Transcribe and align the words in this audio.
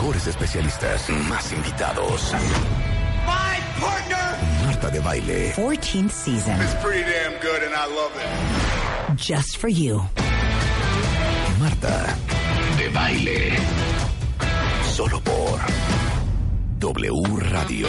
Mejores 0.00 0.26
especialistas. 0.28 1.10
Más 1.28 1.52
invitados. 1.52 2.32
My 3.26 3.60
partner 3.78 4.64
Marta 4.64 4.88
de 4.88 4.98
Baile. 4.98 5.52
14th 5.54 6.10
season. 6.10 6.58
is 6.62 6.74
pretty 6.76 7.02
damn 7.02 7.38
good 7.42 7.62
and 7.62 7.74
I 7.74 7.84
love 7.84 8.10
it. 8.16 9.16
Just 9.16 9.58
for 9.58 9.68
you. 9.68 10.00
Marta 11.58 12.16
de 12.78 12.88
Baile. 12.88 13.52
Solo 14.90 15.20
por 15.20 15.60
W 16.78 17.12
Radio. 17.50 17.88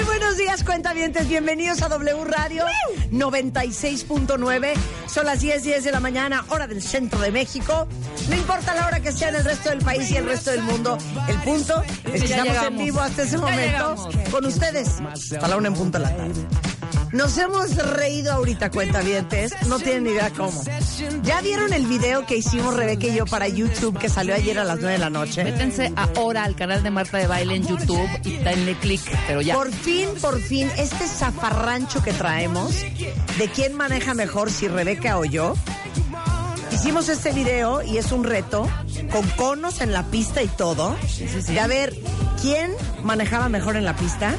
Muy 0.00 0.06
buenos 0.06 0.38
días, 0.38 0.64
cuentavientes. 0.64 1.28
Bienvenidos 1.28 1.82
a 1.82 1.88
W 1.90 2.24
Radio 2.24 2.64
96.9. 3.12 4.72
Son 5.06 5.26
las 5.26 5.40
10, 5.40 5.62
10 5.62 5.84
de 5.84 5.92
la 5.92 6.00
mañana, 6.00 6.42
hora 6.48 6.66
del 6.66 6.80
centro 6.80 7.20
de 7.20 7.30
México. 7.30 7.86
No 8.30 8.34
importa 8.34 8.74
la 8.74 8.86
hora 8.86 9.00
que 9.00 9.12
sea 9.12 9.28
en 9.28 9.34
el 9.34 9.44
resto 9.44 9.68
del 9.68 9.80
país 9.80 10.10
y 10.10 10.16
el 10.16 10.24
resto 10.24 10.52
del 10.52 10.62
mundo. 10.62 10.96
El 11.28 11.36
punto 11.40 11.82
es 12.14 12.22
que 12.22 12.32
estamos 12.32 12.56
en 12.64 12.78
vivo 12.78 12.98
hasta 12.98 13.24
ese 13.24 13.36
momento 13.36 14.08
con 14.30 14.46
ustedes. 14.46 14.88
Hasta 15.12 15.46
la 15.46 15.58
una 15.58 15.68
en 15.68 15.74
punto 15.74 15.98
de 15.98 16.04
la 16.04 16.16
tarde. 16.16 16.46
Nos 17.12 17.36
hemos 17.38 17.74
reído 17.76 18.32
ahorita, 18.32 18.70
cuentavientes. 18.70 19.52
No 19.66 19.78
tienen 19.78 20.04
ni 20.04 20.10
idea 20.10 20.30
cómo. 20.30 20.62
¿Ya 21.22 21.40
vieron 21.40 21.72
el 21.72 21.86
video 21.86 22.24
que 22.24 22.36
hicimos 22.36 22.74
Rebeca 22.76 23.06
y 23.08 23.16
yo 23.16 23.26
para 23.26 23.48
YouTube 23.48 23.98
que 23.98 24.08
salió 24.08 24.34
ayer 24.34 24.58
a 24.58 24.64
las 24.64 24.78
9 24.78 24.92
de 24.92 24.98
la 24.98 25.10
noche? 25.10 25.42
Métense 25.42 25.92
ahora 25.96 26.44
al 26.44 26.54
canal 26.54 26.82
de 26.82 26.90
Marta 26.90 27.18
de 27.18 27.26
Baile 27.26 27.56
en 27.56 27.66
YouTube 27.66 28.08
y 28.24 28.36
denle 28.36 28.76
clic, 28.76 29.00
pero 29.26 29.40
ya. 29.40 29.54
Por 29.54 29.72
fin, 29.72 30.08
por 30.20 30.40
fin, 30.40 30.70
este 30.76 31.06
zafarrancho 31.06 32.02
que 32.02 32.12
traemos 32.12 32.80
de 33.38 33.48
quién 33.54 33.74
maneja 33.74 34.14
mejor, 34.14 34.50
si 34.50 34.68
Rebeca 34.68 35.18
o 35.18 35.24
yo. 35.24 35.54
Hicimos 36.70 37.08
este 37.08 37.32
video 37.32 37.82
y 37.82 37.98
es 37.98 38.12
un 38.12 38.22
reto 38.22 38.68
con 39.10 39.28
conos 39.30 39.80
en 39.80 39.92
la 39.92 40.04
pista 40.04 40.42
y 40.42 40.48
todo. 40.48 40.96
De 41.48 41.58
a 41.58 41.66
ver 41.66 41.92
quién 42.40 42.70
manejaba 43.02 43.48
mejor 43.48 43.76
en 43.76 43.84
la 43.84 43.96
pista, 43.96 44.34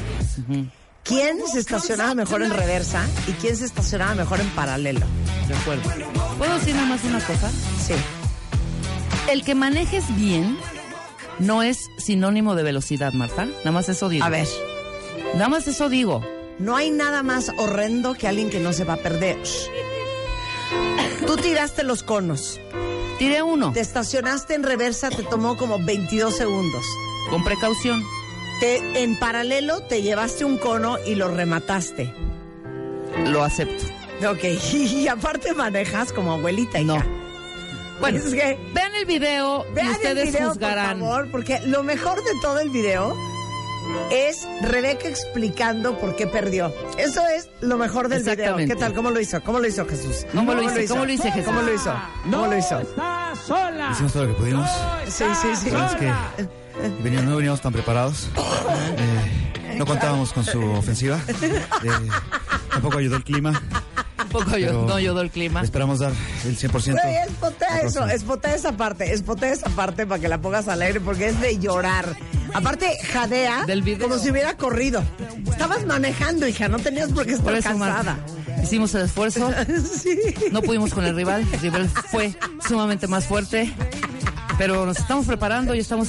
quién 1.04 1.38
se 1.52 1.58
estacionaba 1.60 2.14
mejor 2.14 2.42
en 2.42 2.50
reversa 2.50 3.06
y 3.26 3.32
quién 3.32 3.56
se 3.56 3.64
estacionaba 3.64 4.14
mejor 4.14 4.40
en 4.40 4.48
paralelo. 4.50 5.06
De 5.48 5.54
acuerdo. 5.56 5.90
¿Puedo 6.38 6.54
decir 6.58 6.74
nada 6.74 6.86
más 6.88 7.04
una 7.04 7.20
cosa? 7.20 7.50
Sí. 7.84 7.94
El 9.30 9.44
que 9.44 9.54
manejes 9.54 10.04
bien 10.16 10.58
no 11.38 11.62
es 11.62 11.88
sinónimo 11.98 12.54
de 12.54 12.62
velocidad, 12.62 13.12
Marta. 13.12 13.44
Nada 13.46 13.72
más 13.72 13.88
eso 13.88 14.08
digo. 14.08 14.24
A 14.24 14.28
ver, 14.28 14.48
Nada 15.34 15.48
más 15.48 15.66
eso 15.68 15.88
digo. 15.88 16.22
no 16.58 16.76
hay 16.76 16.90
nada 16.90 17.22
más 17.22 17.50
horrendo 17.56 18.14
que 18.14 18.28
alguien 18.28 18.50
que 18.50 18.60
no 18.60 18.72
se 18.72 18.84
va 18.84 18.94
a 18.94 18.98
perder. 18.98 19.38
Tú 21.26 21.36
tiraste 21.36 21.84
los 21.84 22.02
conos. 22.02 22.60
Tiré 23.18 23.42
uno, 23.42 23.72
Te 23.72 23.80
estacionaste 23.80 24.54
en 24.54 24.62
reversa, 24.64 25.08
te 25.10 25.22
tomó 25.22 25.56
como 25.56 25.78
22 25.78 26.34
segundos. 26.36 26.84
con 27.30 27.44
precaución. 27.44 28.02
Te, 28.62 29.02
en 29.02 29.16
paralelo 29.16 29.80
te 29.80 30.02
llevaste 30.02 30.44
un 30.44 30.56
cono 30.56 30.96
y 31.04 31.16
lo 31.16 31.26
remataste. 31.26 32.14
Lo 33.26 33.42
acepto. 33.42 33.86
Ok, 34.24 34.44
y 34.72 35.08
aparte 35.08 35.52
manejas 35.52 36.12
como 36.12 36.34
abuelita. 36.34 36.78
No. 36.82 37.02
Bueno, 37.98 38.18
es 38.18 38.32
que 38.32 38.56
vean 38.72 38.94
el 38.94 39.04
video 39.04 39.66
y 39.68 39.74
vean 39.74 39.88
ustedes 39.88 40.26
el 40.28 40.32
video, 40.32 40.48
juzgarán. 40.50 41.00
por 41.00 41.08
favor, 41.08 41.30
porque 41.32 41.58
lo 41.66 41.82
mejor 41.82 42.22
de 42.22 42.30
todo 42.40 42.60
el 42.60 42.70
video 42.70 43.16
es 44.12 44.46
Rebeca 44.60 45.08
explicando 45.08 45.98
por 45.98 46.14
qué 46.14 46.28
perdió. 46.28 46.72
Eso 46.98 47.26
es 47.26 47.48
lo 47.62 47.76
mejor 47.78 48.08
del 48.08 48.20
video. 48.20 48.32
Exactamente. 48.32 48.74
¿Qué 48.74 48.78
tal? 48.78 48.94
¿Cómo 48.94 49.10
lo 49.10 49.18
hizo? 49.18 49.42
¿Cómo 49.42 49.58
lo 49.58 49.66
hizo 49.66 49.84
Jesús? 49.88 50.24
¿Cómo 50.32 50.54
lo 50.54 50.62
hice? 50.62 50.86
¿Cómo 50.86 51.04
lo 51.04 51.12
hice, 51.12 51.32
Jesús? 51.32 51.46
¿Cómo 51.46 51.62
lo 51.62 51.74
hizo? 51.74 51.92
¿Cómo 52.30 52.46
lo 52.46 52.56
hizo? 52.56 52.80
Hicimos 53.90 54.12
todo 54.12 54.26
lo 54.26 54.36
que 54.36 54.40
pudimos. 54.40 54.70
Sí, 55.08 55.24
sí, 55.42 55.56
sí. 55.56 55.70
Veníamos- 57.02 57.30
no 57.30 57.36
veníamos 57.36 57.60
tan 57.60 57.72
preparados. 57.72 58.28
Eh, 58.96 59.76
no 59.76 59.86
contábamos 59.86 60.32
con 60.32 60.44
su 60.44 60.60
ofensiva. 60.72 61.18
Eh, 61.28 61.90
tampoco 62.70 62.98
ayudó 62.98 63.16
el 63.16 63.24
clima. 63.24 63.60
Un 64.22 64.28
poco 64.28 64.56
yo, 64.56 64.66
Pero- 64.68 64.86
no 64.86 64.94
ayudó 64.94 65.20
el 65.20 65.30
clima. 65.30 65.62
Esperamos 65.62 65.98
dar 65.98 66.12
el 66.44 66.56
100%. 66.56 66.98
Güey, 67.02 67.16
eso, 67.84 68.06
espotea 68.06 68.54
esa 68.54 68.72
parte, 68.76 69.12
espotea 69.12 69.52
esa 69.52 69.68
parte 69.70 70.06
para 70.06 70.20
que 70.20 70.28
la 70.28 70.38
pongas 70.40 70.68
al 70.68 70.80
aire 70.82 71.00
porque 71.00 71.28
es 71.28 71.40
de 71.40 71.58
llorar. 71.58 72.16
Aparte, 72.54 72.96
jadea 73.12 73.64
Del 73.66 73.82
video. 73.82 74.08
como 74.08 74.18
si 74.18 74.30
hubiera 74.30 74.56
corrido. 74.56 75.02
Estabas 75.50 75.84
manejando, 75.86 76.46
hija, 76.46 76.68
no 76.68 76.78
tenías 76.78 77.10
por 77.12 77.24
qué 77.26 77.32
estar 77.32 77.44
Por 77.46 77.56
eso, 77.56 77.76
Marta, 77.76 78.16
cansada. 78.16 78.62
hicimos 78.62 78.94
el 78.94 79.02
esfuerzo. 79.02 79.50
Sí. 80.02 80.18
No 80.50 80.62
pudimos 80.62 80.92
con 80.94 81.04
el 81.04 81.14
rival. 81.16 81.46
El 81.52 81.60
rival 81.60 81.88
fue 82.10 82.34
sumamente 82.66 83.06
más 83.08 83.24
fuerte. 83.26 83.72
Pero 84.58 84.86
nos 84.86 84.98
estamos 84.98 85.26
preparando 85.26 85.74
y 85.74 85.78
estamos 85.78 86.08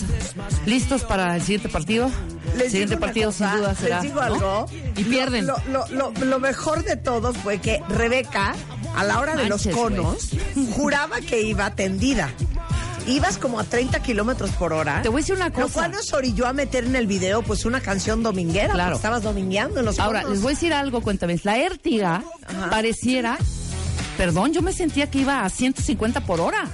listos 0.66 1.04
para 1.04 1.36
el 1.36 1.42
siguiente 1.42 1.70
partido. 1.70 2.10
Les 2.56 2.66
el 2.66 2.72
siguiente 2.72 2.98
partido 2.98 3.30
cosa, 3.32 3.50
sin 3.52 3.60
duda 3.60 3.76
será. 3.76 3.96
Les 3.96 4.04
digo 4.04 4.16
¿no? 4.20 4.26
algo. 4.26 4.66
Y 4.98 5.04
pierden. 5.06 5.48
Lo, 5.48 5.56
lo- 5.72 5.88
lo- 5.88 6.12
lo 6.12 6.40
mejor 6.40 6.84
de 6.84 6.96
todo 6.98 7.34
fue 7.34 7.60
que 7.60 7.82
Rebeca, 7.90 8.54
a 8.96 9.04
la 9.04 9.20
hora 9.20 9.36
de 9.36 9.48
los 9.48 9.66
conos, 9.68 10.30
juraba 10.76 11.20
que 11.22 11.42
iba 11.42 11.74
tendida. 11.76 12.30
Ibas 13.08 13.38
como 13.38 13.60
a 13.60 13.64
30 13.66 14.00
kilómetros 14.02 14.52
por 14.52 14.72
hora. 14.72 15.02
Te 15.02 15.10
voy 15.10 15.20
a 15.20 15.22
decir 15.24 15.36
una 15.36 15.50
Lo 15.50 15.56
cosa. 15.56 15.74
cual 15.74 15.92
nos 15.92 16.14
orilló 16.14 16.48
a 16.48 16.54
meter 16.54 16.86
en 16.86 16.96
el 16.96 17.06
video 17.08 17.42
pues 17.42 17.66
una 17.66 17.82
canción 17.82 18.24
dominguera. 18.24 18.74
Claro. 18.74 18.96
Estabas 18.96 19.24
domingueando 19.24 19.80
en 19.82 19.86
los 19.86 20.00
Ahora, 20.00 20.24
les 20.24 20.42
voy 20.42 20.52
a 20.52 20.56
decir 20.56 20.74
algo, 20.74 21.02
cuéntame. 21.02 21.38
La 21.44 21.58
Értiga 21.58 22.24
pareciera, 22.70 23.38
perdón, 24.16 24.54
yo 24.54 24.62
me 24.62 24.72
sentía 24.72 25.10
que 25.12 25.20
iba 25.20 25.44
a 25.44 25.50
150 25.50 26.22
por 26.22 26.40
hora. 26.40 26.66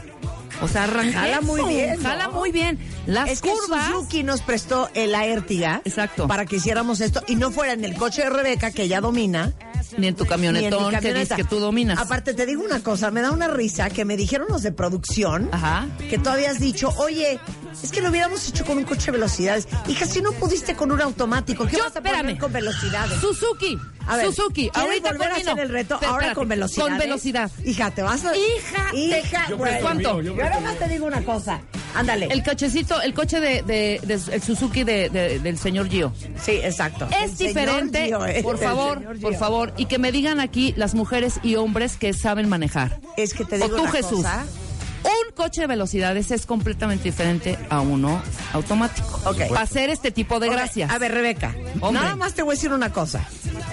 O 0.61 0.67
sea, 0.67 0.83
arranqué. 0.83 1.13
Jala 1.13 1.41
muy 1.41 1.61
bien. 1.63 2.01
Jala 2.01 2.29
muy 2.29 2.51
bien. 2.51 2.77
Las 3.09 3.29
es 3.29 3.41
que 3.41 3.49
curvas. 3.49 3.87
Suzuki 3.91 4.23
nos 4.23 4.41
prestó 4.41 4.89
el 4.93 5.15
Aértiga 5.15 5.81
Exacto. 5.85 6.27
para 6.27 6.45
que 6.45 6.57
hiciéramos 6.57 7.01
esto 7.01 7.23
y 7.27 7.35
no 7.35 7.51
fuera 7.51 7.73
en 7.73 7.83
el 7.85 7.95
coche 7.95 8.23
de 8.23 8.29
Rebeca 8.29 8.71
que 8.71 8.83
ella 8.83 9.01
domina 9.01 9.51
Ni 9.97 10.07
en 10.07 10.15
tu 10.15 10.23
en 10.23 10.29
camionetón 10.29 10.85
que 10.89 10.95
camioneta. 10.97 11.19
dices 11.19 11.37
que 11.37 11.43
tú 11.43 11.59
dominas. 11.59 11.97
Aparte 11.99 12.33
te 12.33 12.45
digo 12.45 12.63
una 12.63 12.81
cosa, 12.81 13.09
me 13.11 13.21
da 13.21 13.31
una 13.31 13.47
risa 13.47 13.89
que 13.89 14.05
me 14.05 14.15
dijeron 14.15 14.47
los 14.49 14.61
de 14.63 14.71
producción 14.71 15.49
Ajá. 15.51 15.87
que 16.09 16.17
tú 16.19 16.29
habías 16.29 16.59
dicho, 16.59 16.89
oye, 16.97 17.39
es 17.83 17.91
que 17.91 18.01
lo 18.01 18.09
hubiéramos 18.09 18.47
hecho 18.47 18.63
con 18.65 18.77
un 18.77 18.83
coche 18.83 19.07
de 19.07 19.11
velocidades. 19.13 19.67
Hija, 19.87 20.05
si 20.05 20.21
no 20.21 20.31
pudiste 20.33 20.75
con 20.75 20.91
un 20.91 21.01
automático, 21.01 21.65
¿qué 21.65 21.77
Yo, 21.77 21.83
vas 21.83 21.95
a 21.95 22.01
poner 22.01 22.37
con 22.37 22.51
velocidades? 22.53 23.19
Suzuki. 23.19 23.77
A 24.07 24.17
ver, 24.17 24.25
Suzuki. 24.27 24.69
¿quieres 24.69 24.77
Ahorita 24.89 25.11
volver 25.11 25.31
a 25.31 25.35
hacer 25.35 25.59
el 25.59 25.69
reto 25.69 25.95
ahora 25.95 26.07
espérate. 26.09 26.35
con 26.35 26.47
velocidad. 26.47 26.85
Con 26.87 26.97
velocidad. 26.97 27.51
Hija, 27.63 27.91
te 27.91 28.01
vas 28.01 28.25
a... 28.25 28.35
Hija, 28.35 28.95
Hija, 28.95 29.45
te- 29.47 29.53
güey. 29.53 29.81
¿Cuánto? 29.81 30.21
Yo 30.21 30.35
nada 30.35 30.59
más 30.61 30.77
te 30.79 30.87
digo 30.87 31.05
una 31.05 31.23
cosa. 31.23 31.61
Ándale. 31.95 32.27
El 32.31 32.43
cochecito, 32.43 32.98
el 33.01 33.13
coche 33.13 33.39
de, 33.39 33.61
de- 33.63 33.99
de- 34.03 34.33
el 34.35 34.41
Suzuki 34.43 34.83
de- 34.83 35.09
de- 35.09 35.39
del 35.39 35.57
señor 35.57 35.89
Gio. 35.89 36.11
Sí, 36.41 36.51
exacto. 36.53 37.07
Es 37.23 37.31
El 37.31 37.37
diferente, 37.47 38.05
Gio, 38.07 38.25
eh, 38.25 38.41
por 38.43 38.57
favor, 38.57 39.03
por 39.19 39.35
favor, 39.35 39.73
y 39.77 39.85
que 39.85 39.97
me 39.99 40.11
digan 40.11 40.39
aquí 40.39 40.73
las 40.77 40.93
mujeres 40.95 41.39
y 41.43 41.55
hombres 41.55 41.97
que 41.97 42.13
saben 42.13 42.49
manejar. 42.49 42.99
Es 43.17 43.33
que 43.33 43.45
te 43.45 43.55
O 43.55 43.59
digo 43.65 43.75
tú, 43.77 43.81
una 43.83 43.91
Jesús. 43.91 44.21
cosa. 44.21 44.45
Un 45.01 45.33
coche 45.33 45.61
de 45.61 45.67
velocidades 45.67 46.29
es 46.31 46.45
completamente 46.45 47.05
diferente 47.05 47.57
a 47.69 47.79
uno 47.79 48.21
automático. 48.51 49.21
Ok. 49.25 49.47
Para 49.47 49.61
hacer 49.61 49.89
este 49.89 50.11
tipo 50.11 50.41
de 50.41 50.49
gracias. 50.49 50.91
A 50.91 50.97
ver, 50.97 51.13
Rebeca, 51.13 51.55
Hombre. 51.79 52.01
nada 52.03 52.17
más 52.17 52.33
te 52.33 52.43
voy 52.43 52.51
a 52.51 52.55
decir 52.55 52.73
una 52.73 52.91
cosa. 52.91 53.23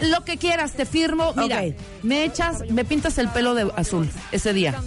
Lo 0.02 0.25
que 0.25 0.37
quieras, 0.37 0.73
te 0.75 0.87
firmo. 0.87 1.32
Mira, 1.37 1.62
me 2.05 2.25
echas, 2.25 2.61
me 2.70 2.84
pintas 2.84 3.19
el 3.19 3.28
pelo 3.28 3.55
de 3.56 3.69
azul 3.76 4.08
ese 4.31 4.52
día. 4.52 4.81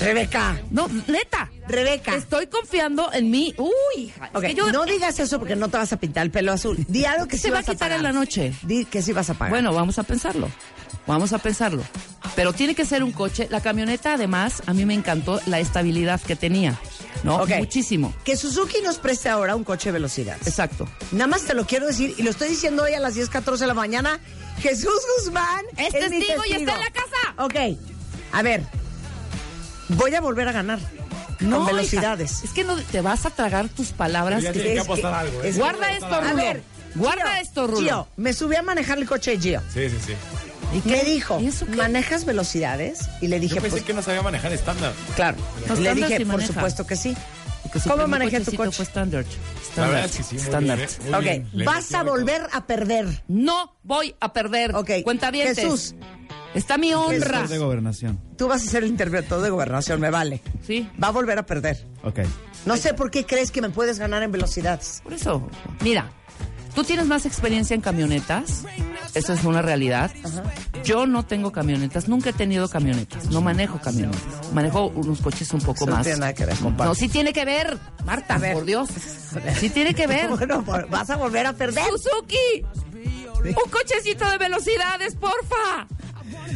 Rebeca, 0.00 0.60
No, 0.70 0.88
neta. 1.06 1.50
Rebeca. 1.68 2.14
Estoy 2.16 2.46
confiando 2.48 3.12
en 3.12 3.30
mí. 3.30 3.54
Uy, 3.58 3.70
hija. 4.04 4.26
es 4.26 4.30
Ok, 4.34 4.42
que 4.42 4.54
yo- 4.54 4.72
no 4.72 4.84
digas 4.86 5.18
eso 5.20 5.38
porque 5.38 5.54
no 5.56 5.68
te 5.68 5.76
vas 5.76 5.92
a 5.92 5.98
pintar 5.98 6.24
el 6.24 6.30
pelo 6.32 6.52
azul. 6.52 6.84
Di 6.88 7.04
algo 7.04 7.26
que 7.28 7.36
Se 7.36 7.44
sí 7.48 7.50
va 7.50 7.60
a 7.60 7.62
quitar 7.62 7.92
en 7.92 8.02
la 8.02 8.12
noche. 8.12 8.52
Di 8.62 8.84
que 8.86 9.02
sí 9.02 9.12
vas 9.12 9.30
a 9.30 9.34
pagar. 9.34 9.50
Bueno, 9.50 9.72
vamos 9.72 9.98
a 9.98 10.02
pensarlo. 10.02 10.48
Vamos 11.06 11.32
a 11.32 11.38
pensarlo. 11.38 11.82
Pero 12.34 12.52
tiene 12.52 12.74
que 12.74 12.84
ser 12.84 13.02
un 13.04 13.12
coche. 13.12 13.46
La 13.50 13.60
camioneta, 13.60 14.14
además, 14.14 14.62
a 14.66 14.74
mí 14.74 14.84
me 14.84 14.94
encantó 14.94 15.40
la 15.46 15.58
estabilidad 15.60 16.20
que 16.20 16.36
tenía. 16.36 16.78
¿No? 17.22 17.44
Muchísimo. 17.46 18.14
Que 18.24 18.36
Suzuki 18.36 18.80
nos 18.82 18.98
preste 18.98 19.28
ahora 19.28 19.54
un 19.54 19.64
coche 19.64 19.88
de 19.90 19.92
velocidad. 19.92 20.36
Exacto. 20.46 20.88
Nada 21.12 21.26
más 21.26 21.42
te 21.42 21.54
lo 21.54 21.66
quiero 21.66 21.86
decir 21.86 22.14
y 22.16 22.22
lo 22.22 22.30
estoy 22.30 22.48
diciendo 22.48 22.84
hoy 22.84 22.94
a 22.94 23.00
las 23.00 23.14
10.14 23.16 23.58
de 23.58 23.66
la 23.66 23.74
mañana. 23.74 24.18
Jesús 24.60 25.00
Guzmán 25.18 25.64
Es 25.76 25.92
mi 25.94 26.00
testigo 26.20 26.42
y 26.48 26.52
está 26.52 26.74
en 26.74 26.80
la 26.80 26.90
casa. 26.90 27.34
Ok, 27.44 27.76
a 28.32 28.42
ver. 28.42 28.62
Voy 29.96 30.14
a 30.14 30.20
volver 30.20 30.48
a 30.48 30.52
ganar. 30.52 30.78
No, 31.40 31.56
con 31.60 31.64
hija, 31.68 31.76
velocidades. 31.76 32.44
es 32.44 32.50
que 32.50 32.64
no 32.64 32.76
te 32.76 33.00
vas 33.00 33.24
a 33.24 33.30
tragar 33.30 33.68
tus 33.70 33.88
palabras. 33.92 34.42
Ya 34.42 34.52
que- 34.52 34.58
tiene 34.60 34.74
que 34.74 34.80
es 34.80 34.82
que- 34.86 34.92
apostar 34.92 35.14
algo, 35.14 35.42
¿eh? 35.42 35.48
es- 35.48 35.56
Guarda 35.56 35.90
esto, 35.92 36.06
A 36.14 36.20
Rulo. 36.20 36.36
ver, 36.36 36.62
Guarda 36.94 37.32
Gio, 37.32 37.42
esto, 37.42 37.66
Rulo. 37.66 37.80
Gio, 37.80 38.08
me 38.18 38.32
subí 38.34 38.56
a 38.56 38.62
manejar 38.62 38.98
el 38.98 39.06
coche 39.06 39.30
de 39.32 39.38
Gio. 39.40 39.62
Sí, 39.72 39.88
sí, 39.88 39.96
sí. 40.08 40.12
¿Y 40.72 40.88
Me 40.88 41.00
qué? 41.00 41.04
dijo, 41.10 41.40
¿Y 41.40 41.46
eso 41.46 41.64
qué? 41.66 41.76
¿manejas 41.76 42.24
velocidades? 42.26 43.08
Y 43.22 43.28
le 43.28 43.40
dije, 43.40 43.54
Yo 43.56 43.62
pensé 43.62 43.76
pues, 43.78 43.84
que 43.84 43.94
no 43.94 44.02
sabía 44.02 44.20
manejar 44.22 44.52
estándar. 44.52 44.92
claro. 45.16 45.38
No, 45.66 45.76
Y 45.76 45.80
le 45.80 45.94
dije, 45.94 46.16
sí 46.18 46.24
por 46.26 46.34
maneja. 46.34 46.52
supuesto 46.52 46.86
que 46.86 46.96
sí. 46.96 47.16
¿Cómo 47.88 48.06
manejé 48.06 48.40
tu 48.40 48.54
coche? 48.54 48.72
Fue 48.72 48.84
standard. 48.84 49.24
La 49.26 49.62
Standard. 49.62 49.90
verdad 49.94 50.04
es 50.10 50.16
que 50.16 50.22
sí, 50.24 50.34
muy 50.34 50.42
Standard. 50.44 50.76
bien, 50.78 50.90
¿eh? 50.90 51.04
Muy 51.04 51.14
ok, 51.14 51.22
bien. 51.54 51.64
Vas 51.64 51.94
a 51.94 52.02
volver 52.02 52.46
a 52.52 52.66
perder. 52.66 53.22
No 53.28 53.76
voy 53.82 54.14
a 54.20 54.32
perder. 54.32 54.74
Ok, 54.74 54.90
Cuenta 55.04 55.30
bien. 55.30 55.54
Jesús. 55.54 55.94
Está 56.54 56.78
mi 56.78 56.92
honra. 56.94 57.46
De 57.46 57.58
gobernación. 57.58 58.20
Tú 58.36 58.48
vas 58.48 58.62
a 58.62 58.66
ser 58.66 58.82
el 58.84 58.90
interventor 58.90 59.40
de 59.40 59.50
gobernación, 59.50 60.00
me 60.00 60.10
vale. 60.10 60.40
Sí. 60.66 60.88
Va 61.02 61.08
a 61.08 61.12
volver 61.12 61.38
a 61.38 61.46
perder. 61.46 61.86
Ok. 62.02 62.20
No 62.66 62.76
sé 62.76 62.92
por 62.94 63.10
qué 63.10 63.24
crees 63.24 63.50
que 63.50 63.62
me 63.62 63.70
puedes 63.70 63.98
ganar 63.98 64.22
en 64.22 64.32
velocidades. 64.32 65.00
Por 65.04 65.12
eso, 65.12 65.48
mira, 65.82 66.10
tú 66.74 66.82
tienes 66.84 67.06
más 67.06 67.24
experiencia 67.26 67.74
en 67.74 67.80
camionetas. 67.80 68.64
Eso 69.14 69.32
es 69.32 69.44
una 69.44 69.60
realidad. 69.62 70.10
Yo 70.84 71.06
no 71.06 71.24
tengo 71.24 71.50
camionetas, 71.52 72.08
nunca 72.08 72.30
he 72.30 72.32
tenido 72.32 72.68
camionetas. 72.68 73.26
No 73.30 73.40
manejo 73.40 73.80
camionetas. 73.80 74.52
Manejo 74.52 74.86
unos 74.88 75.20
coches 75.20 75.52
un 75.52 75.60
poco 75.60 75.84
Eso 75.84 75.86
no 75.86 75.92
más. 75.96 76.04
tiene 76.04 76.20
nada 76.20 76.32
que 76.32 76.46
ver, 76.46 76.56
compadre. 76.56 76.88
No, 76.88 76.94
sí 76.94 77.08
tiene 77.08 77.32
que 77.32 77.44
ver, 77.44 77.76
Marta, 78.04 78.38
ver. 78.38 78.54
por 78.54 78.64
Dios. 78.64 78.88
Sí 79.60 79.70
tiene 79.70 79.94
que 79.94 80.06
ver. 80.08 80.28
Bueno, 80.28 80.64
vas 80.90 81.08
a 81.10 81.16
volver 81.16 81.46
a 81.46 81.52
perder. 81.52 81.84
Suzuki, 81.88 82.64
un 83.44 83.70
cochecito 83.70 84.28
de 84.30 84.38
velocidades, 84.38 85.14
porfa. 85.14 85.86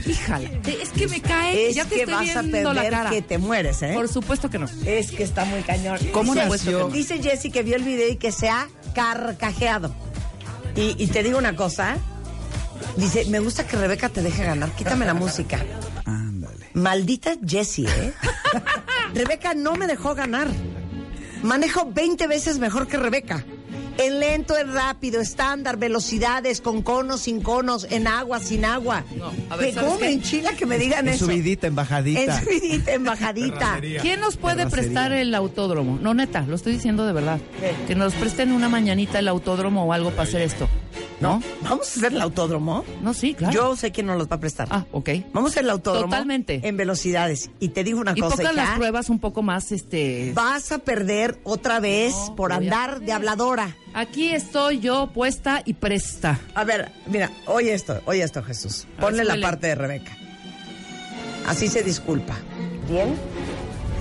Híjale, 0.06 0.60
es 0.82 0.90
que 0.90 1.08
me 1.08 1.20
cae. 1.20 1.68
Es 1.68 1.74
ya 1.76 1.84
te 1.84 1.96
que 1.96 2.00
estoy 2.02 2.14
vas 2.14 2.36
a 2.36 2.42
la 2.42 2.50
perder 2.50 2.90
cara. 2.90 3.10
que 3.10 3.22
te 3.22 3.38
mueres, 3.38 3.82
¿eh? 3.82 3.92
Por 3.94 4.08
supuesto 4.08 4.50
que 4.50 4.58
no. 4.58 4.66
Es 4.84 5.10
que 5.10 5.22
está 5.22 5.44
muy 5.44 5.62
cañón. 5.62 5.98
¿Cómo 6.12 6.34
dice, 6.34 6.48
nació? 6.48 6.88
Dice 6.88 7.22
Jessy 7.22 7.50
que 7.50 7.62
vio 7.62 7.76
el 7.76 7.82
video 7.84 8.08
y 8.08 8.16
que 8.16 8.32
se 8.32 8.48
ha 8.48 8.68
carcajeado. 8.94 9.94
Y, 10.76 10.94
y 11.02 11.06
te 11.08 11.22
digo 11.22 11.38
una 11.38 11.54
cosa. 11.56 11.96
Dice, 12.96 13.24
me 13.26 13.38
gusta 13.38 13.66
que 13.66 13.76
Rebeca 13.76 14.08
te 14.08 14.22
deje 14.22 14.44
ganar. 14.44 14.70
Quítame 14.72 15.06
la 15.06 15.14
música. 15.14 15.64
Ándale. 16.04 16.70
Maldita 16.74 17.34
Jessie, 17.46 17.86
¿eh? 17.88 18.12
Rebeca 19.14 19.54
no 19.54 19.74
me 19.76 19.86
dejó 19.86 20.14
ganar. 20.14 20.48
Manejo 21.42 21.90
20 21.92 22.26
veces 22.26 22.58
mejor 22.58 22.86
que 22.88 22.96
Rebeca. 22.96 23.44
En 23.96 24.18
lento, 24.18 24.58
en 24.58 24.72
rápido, 24.72 25.20
estándar, 25.20 25.76
velocidades, 25.76 26.60
con 26.60 26.82
conos, 26.82 27.20
sin 27.22 27.40
conos, 27.40 27.86
en 27.90 28.06
agua, 28.08 28.40
sin 28.40 28.64
agua. 28.64 29.04
No, 29.16 29.30
a 29.50 29.56
ver, 29.56 29.68
Que 29.68 29.72
¿sabes 29.74 29.88
¿Cómo 29.88 30.00
me 30.00 30.06
qué? 30.08 30.12
enchila 30.14 30.52
que 30.54 30.66
me 30.66 30.78
digan 30.78 31.06
En 31.06 31.14
eso? 31.14 31.26
subidita, 31.26 31.68
en 31.68 31.74
bajadita. 31.76 32.20
En 32.38 32.44
subidita, 32.44 32.92
en 32.92 33.04
bajadita. 33.04 33.80
¿Quién 34.02 34.20
nos 34.20 34.36
puede 34.36 34.56
Terracería. 34.64 34.82
prestar 34.84 35.12
el 35.12 35.34
autódromo? 35.34 35.98
No, 36.02 36.12
neta, 36.12 36.42
lo 36.42 36.56
estoy 36.56 36.72
diciendo 36.72 37.06
de 37.06 37.12
verdad. 37.12 37.38
¿Qué? 37.60 37.72
Que 37.86 37.94
nos 37.94 38.14
presten 38.14 38.50
una 38.52 38.68
mañanita 38.68 39.20
el 39.20 39.28
autódromo 39.28 39.84
o 39.84 39.92
algo 39.92 40.10
para 40.10 40.24
hacer 40.24 40.42
esto. 40.42 40.68
¿No? 41.20 41.40
¿Vamos 41.62 41.86
a 41.88 41.98
hacer 41.98 42.12
el 42.12 42.20
autódromo? 42.20 42.84
No, 43.02 43.14
sí, 43.14 43.34
claro. 43.34 43.54
Yo 43.54 43.76
sé 43.76 43.92
quién 43.92 44.06
nos 44.06 44.18
los 44.18 44.28
va 44.28 44.36
a 44.36 44.40
prestar. 44.40 44.68
Ah, 44.70 44.84
ok. 44.92 45.10
Vamos 45.32 45.50
a 45.50 45.52
hacer 45.52 45.64
el 45.64 45.70
autódromo. 45.70 46.06
Totalmente. 46.06 46.60
En 46.64 46.76
velocidades. 46.76 47.50
Y 47.60 47.68
te 47.68 47.84
digo 47.84 48.00
una 48.00 48.12
Y 48.16 48.20
cosa, 48.20 48.42
hija, 48.42 48.52
las 48.52 48.76
pruebas 48.76 49.08
un 49.08 49.20
poco 49.20 49.42
más, 49.42 49.72
este... 49.72 50.32
Vas 50.34 50.72
a 50.72 50.78
perder 50.78 51.38
otra 51.44 51.80
vez 51.80 52.14
No, 52.28 52.36
por 52.36 52.52
a 52.52 52.56
andar 52.56 53.00
de 53.00 53.12
habladora. 53.12 53.76
Aquí 53.94 54.30
estoy 54.30 54.80
yo 54.80 55.08
puesta 55.14 55.62
y 55.64 55.74
presta. 55.74 56.40
A 56.54 56.64
ver, 56.64 56.90
mira, 57.06 57.30
oye 57.46 57.72
esto, 57.72 58.00
oye 58.06 58.22
esto, 58.22 58.42
Jesús. 58.42 58.86
A 58.98 59.02
Ponle 59.02 59.24
ver, 59.24 59.36
la 59.36 59.40
parte 59.40 59.68
de 59.68 59.74
Rebeca. 59.76 60.16
Así 61.46 61.68
se 61.68 61.82
disculpa. 61.82 62.34
Bien, 62.90 63.14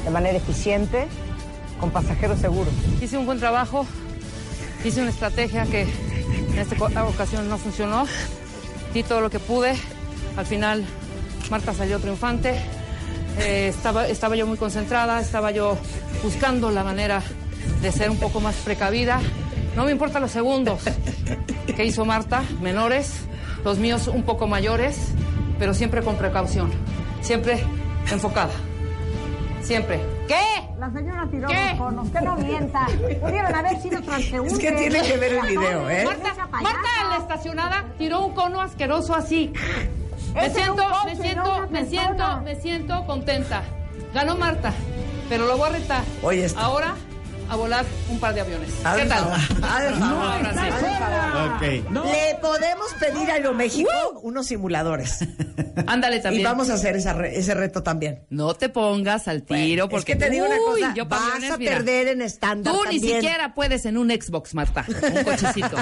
de 0.04 0.10
manera 0.10 0.38
eficiente, 0.38 1.08
con 1.80 1.92
pasajeros 1.92 2.40
seguros. 2.40 2.74
Hice 3.02 3.18
un 3.18 3.26
buen 3.26 3.40
trabajo, 3.40 3.86
hice 4.90 5.02
una 5.02 5.12
estrategia 5.12 5.66
que 5.66 5.82
en 5.84 6.60
esta 6.60 7.06
ocasión 7.06 7.50
no 7.50 7.58
funcionó, 7.58 8.06
di 8.94 9.04
todo 9.04 9.22
lo 9.22 9.30
que 9.30 9.40
pude, 9.40 9.76
al 10.38 10.46
final 10.46 10.84
Marta 11.50 11.74
salió 11.74 12.00
triunfante, 12.00 12.56
Eh, 13.40 13.70
estaba, 13.70 14.08
estaba 14.08 14.36
yo 14.36 14.46
muy 14.46 14.58
concentrada, 14.58 15.20
estaba 15.20 15.50
yo 15.50 15.76
buscando 16.22 16.70
la 16.70 16.84
manera 16.84 17.24
de 17.82 17.92
ser 17.92 18.12
un 18.12 18.18
poco 18.18 18.40
más 18.40 18.54
precavida, 18.58 19.20
no 19.76 19.86
me 19.86 19.92
importan 19.92 20.22
los 20.22 20.30
segundos 20.30 20.84
que 21.76 21.84
hizo 21.84 22.06
Marta, 22.06 22.44
menores, 22.62 23.26
los 23.66 23.80
míos 23.80 24.08
un 24.08 24.22
poco 24.22 24.46
mayores, 24.46 24.98
pero 25.58 25.74
siempre 25.74 26.04
con 26.04 26.16
precaución, 26.16 26.70
siempre 27.22 27.64
enfocada, 28.12 28.54
siempre. 29.64 30.13
¿Qué? 30.28 30.70
La 30.80 30.92
señora 30.92 31.28
tiró 31.30 31.48
¿Qué? 31.48 31.70
los 31.70 31.78
conos, 31.78 32.10
que 32.10 32.22
no 32.22 32.36
mienta. 32.38 32.86
Pudieron 33.22 33.56
haber 33.56 33.82
sido 33.82 34.02
transeúntes. 34.02 34.54
Es 34.54 34.60
que 34.60 34.72
tiene 34.72 35.02
que 35.02 35.18
ver 35.18 35.34
el 35.34 35.42
video, 35.48 35.90
¿eh? 35.90 36.06
Marta. 36.06 36.48
Marta 36.52 36.90
en 37.02 37.10
la 37.10 37.18
estacionada 37.18 37.86
tiró 37.98 38.26
un 38.26 38.34
cono 38.34 38.62
asqueroso 38.62 39.16
así. 39.16 39.54
Me 40.34 40.50
siento, 40.50 40.84
me 41.06 41.16
siento, 41.16 41.68
me 41.70 41.86
siento, 41.86 42.42
me 42.42 42.56
siento 42.56 43.06
contenta. 43.06 43.64
Ganó 44.14 44.36
Marta, 44.36 44.74
pero 45.30 45.46
lo 45.46 45.58
voy 45.58 45.70
a 45.70 45.74
retar. 45.74 46.04
Oye, 46.22 46.46
esto. 46.46 46.60
Ahora 46.60 46.96
a 47.50 47.56
volar 47.56 47.86
un 48.10 48.20
par 48.20 48.34
de 48.34 48.42
aviones. 48.42 48.70
Hazme 48.84 49.04
¿Qué 49.04 49.10
tal? 49.10 49.20
favor. 49.24 49.38
Ok. 51.56 51.62
Le 51.62 52.36
podemos 52.42 52.88
pedir 53.00 53.30
a 53.32 53.34
Aeroméxico 53.36 53.90
unos 54.22 54.48
simuladores. 54.48 55.20
Ándale 55.88 56.20
también. 56.20 56.42
Y 56.42 56.46
vamos 56.46 56.70
a 56.70 56.76
hacer 56.76 56.96
esa 56.96 57.14
re- 57.14 57.38
ese 57.38 57.54
reto 57.54 57.84
también. 57.84 58.22
No 58.30 58.54
te 58.54 58.70
pongas 58.70 59.28
al 59.28 59.44
tiro 59.44 59.58
Bueno, 59.88 59.90
porque 59.90 60.14
es 60.14 60.18
que 60.18 60.24
te 60.26 60.30
digo 60.32 60.46
una 60.46 60.56
Uy, 60.56 60.82
cosa, 60.82 60.94
yo 60.96 61.06
vas 61.06 61.44
a 61.52 61.58
mira. 61.58 61.74
perder 61.74 62.08
en 62.10 62.22
estándar 62.22 62.74
Tú 62.74 62.80
ni 62.90 63.00
siquiera 63.00 63.54
puedes 63.54 63.86
en 63.86 63.98
un 63.98 64.10
Xbox, 64.10 64.54
Marta, 64.54 64.86
un 64.88 65.24
cochecito. 65.24 65.76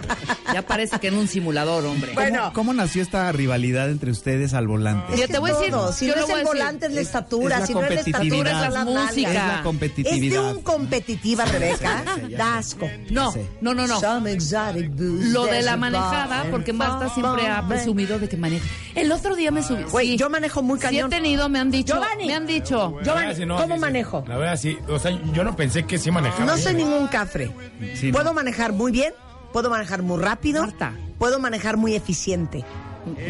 ya 0.54 0.62
parece 0.62 0.98
que 0.98 1.08
en 1.08 1.14
un 1.16 1.28
simulador, 1.28 1.84
hombre. 1.86 2.12
Bueno. 2.14 2.38
¿Cómo, 2.44 2.52
cómo 2.52 2.72
nació 2.74 3.02
esta 3.02 3.30
rivalidad 3.32 3.90
entre 3.90 4.10
ustedes 4.10 4.54
al 4.54 4.68
volante? 4.68 5.14
Es 5.14 5.20
Yo 5.20 5.28
te 5.28 5.38
voy 5.38 5.50
a 5.50 5.54
decir, 5.54 5.74
si 5.94 6.06
yo 6.06 6.16
no 6.16 6.22
es 6.24 6.30
el 6.30 6.44
volante 6.44 6.86
es 6.86 6.92
la 6.94 7.00
Es- 7.00 7.06
estatura, 7.08 7.56
es 7.56 7.60
la 7.62 7.66
si 7.66 7.74
no 7.74 7.82
es 7.82 7.88
la 7.90 8.00
estatura 8.00 8.20
competitividad. 8.22 8.66
es 8.66 8.72
la 8.72 8.84
música. 8.84 9.28
Es 9.28 9.34
la 9.34 9.40
nalga. 9.40 9.50
Es 9.52 9.56
de 9.58 9.62
competitividad. 9.64 10.54
un 10.54 10.62
competitiva, 11.02 11.44
Rebeca. 11.44 12.04
Da 12.36 12.58
asco. 12.58 12.88
No, 13.10 13.32
no, 13.60 13.74
no, 13.74 13.86
no. 13.86 14.00
Some 14.00 14.32
exotic 14.32 14.90
booze, 14.90 15.30
Lo 15.30 15.46
de 15.46 15.62
la 15.62 15.76
manejada, 15.76 16.44
porque 16.50 16.72
Marta 16.72 17.08
siempre 17.10 17.48
ha 17.48 17.66
presumido 17.66 18.18
de 18.18 18.28
que 18.28 18.36
maneja. 18.36 18.64
El 18.94 19.10
otro 19.12 19.34
día 19.34 19.50
me 19.50 19.62
subí. 19.62 19.82
Güey, 19.84 20.08
sí. 20.08 20.16
yo 20.16 20.30
manejo 20.30 20.62
muy 20.62 20.78
Sí 20.78 20.86
he 20.86 20.88
cañón. 20.88 21.10
tenido, 21.10 21.48
me 21.48 21.58
han 21.58 21.70
dicho. 21.70 21.94
Giovanni. 21.94 22.26
Me 22.26 22.34
han 22.34 22.46
dicho. 22.46 22.98
Giovanni, 23.02 23.26
verdad, 23.28 23.36
sí, 23.36 23.46
no, 23.46 23.56
¿cómo 23.56 23.74
sí, 23.74 23.80
manejo? 23.80 24.24
La 24.26 24.36
verdad, 24.36 24.56
sí. 24.56 24.78
O 24.88 24.98
sea, 24.98 25.10
yo 25.32 25.44
no 25.44 25.56
pensé 25.56 25.84
que 25.84 25.98
sí 25.98 26.10
manejaba. 26.10 26.44
No 26.44 26.56
soy 26.56 26.72
¿eh? 26.72 26.76
ningún 26.76 27.06
cafre. 27.08 27.50
Sí, 27.94 28.10
no. 28.10 28.18
Puedo 28.18 28.32
manejar 28.34 28.72
muy 28.72 28.92
bien, 28.92 29.12
puedo 29.52 29.70
manejar 29.70 30.02
muy 30.02 30.20
rápido, 30.22 30.62
Marta. 30.62 30.92
puedo 31.18 31.38
manejar 31.38 31.76
muy 31.76 31.94
eficiente. 31.94 32.64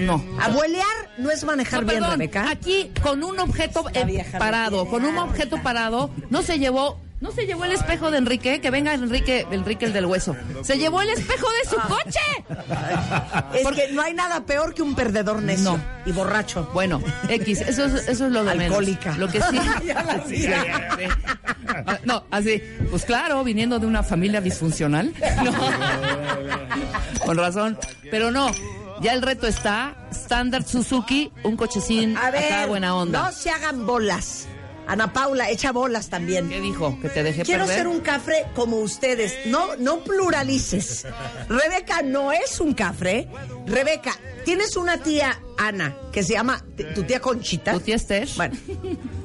No. 0.01 0.23
Abuelear 0.39 0.87
no 1.17 1.31
es 1.31 1.45
manejar 1.45 1.81
No, 1.81 1.89
bien, 1.89 2.03
perdón, 2.03 2.19
Rebeca. 2.19 2.51
Aquí 2.51 2.91
con 3.03 3.25
un 3.25 3.39
objeto 3.41 3.85
eh, 3.95 4.25
parado, 4.39 4.87
con 4.87 5.05
un 5.05 5.17
objeto 5.17 5.63
parado, 5.63 6.11
no 6.29 6.43
se 6.43 6.59
llevó, 6.59 6.99
no 7.23 7.31
se 7.31 7.47
llevó 7.47 7.65
el 7.65 7.73
espejo 7.73 8.11
de 8.11 8.19
Enrique, 8.19 8.61
que 8.61 8.71
venga 8.71 8.93
Enrique, 8.93 9.47
Enrique 9.53 9.85
el 9.87 9.93
del 9.93 10.07
hueso. 10.07 10.37
Se 10.63 10.77
llevó 10.77 11.01
el 11.03 11.09
espejo 11.11 11.47
de 11.63 11.71
su 11.71 11.77
coche. 11.77 12.21
Es 13.55 13.69
que 13.69 13.93
no 13.93 14.03
hay 14.03 14.13
nada 14.13 14.45
peor 14.45 14.75
que 14.75 14.83
un 14.83 14.95
perdedor 14.95 15.41
necio 15.43 15.73
No. 15.77 15.81
y 16.05 16.13
borracho. 16.13 16.69
Bueno, 16.75 17.01
X, 17.29 17.61
eso 17.61 17.85
es, 17.85 18.09
eso 18.09 18.27
es 18.27 18.33
lo 18.33 18.41
de 18.45 18.55
menos. 18.57 18.65
Alcohólica. 18.79 19.17
Lo 19.17 19.29
que 19.29 19.41
sí. 19.41 19.59
Ya 19.87 20.03
la 20.03 20.25
Sí, 20.27 20.37
sí. 20.43 20.49
No, 22.05 22.25
así, 22.31 22.61
pues 22.91 23.05
claro, 23.05 23.45
viniendo 23.45 23.79
de 23.79 23.87
una 23.87 24.03
familia 24.03 24.41
disfuncional. 24.41 25.15
No. 25.45 25.53
Con 27.25 27.37
razón. 27.39 27.79
Pero 28.11 28.31
no, 28.31 28.51
ya 29.01 29.13
el 29.13 29.23
reto 29.23 29.47
está. 29.47 29.95
Standard 30.11 30.67
Suzuki, 30.67 31.31
un 31.45 31.57
cochecín 31.57 32.17
A 32.17 32.31
ver, 32.31 32.53
acá 32.53 32.67
buena 32.67 32.95
onda. 32.97 33.25
no 33.25 33.33
se 33.33 33.51
hagan 33.51 33.87
bolas. 33.87 34.47
Ana 34.87 35.13
Paula, 35.13 35.49
echa 35.51 35.73
bolas 35.73 36.09
también. 36.11 36.49
¿Qué 36.49 36.61
dijo? 36.61 36.99
¿Que 37.01 37.09
te 37.09 37.23
dejé 37.23 37.43
Quiero 37.45 37.63
perder? 37.65 37.79
ser 37.79 37.89
un 37.89 38.01
cafre 38.01 38.47
como 38.55 38.79
ustedes. 38.79 39.47
No, 39.47 39.77
no 39.77 40.03
pluralices. 40.05 41.07
Rebeca 41.49 42.03
no 42.03 42.33
es 42.33 42.61
un 42.61 42.75
cafre. 42.75 43.29
Rebeca, 43.67 44.13
tienes 44.45 44.77
una 44.77 44.99
tía 44.99 45.41
Ana 45.59 45.95
que 46.13 46.23
se 46.23 46.35
llama 46.35 46.65
tu 46.95 47.03
tía 47.05 47.21
Conchita. 47.21 47.73
¿Tu 47.73 47.81
tía 47.81 47.97
Esther? 47.97 48.29
Bueno, 48.37 48.57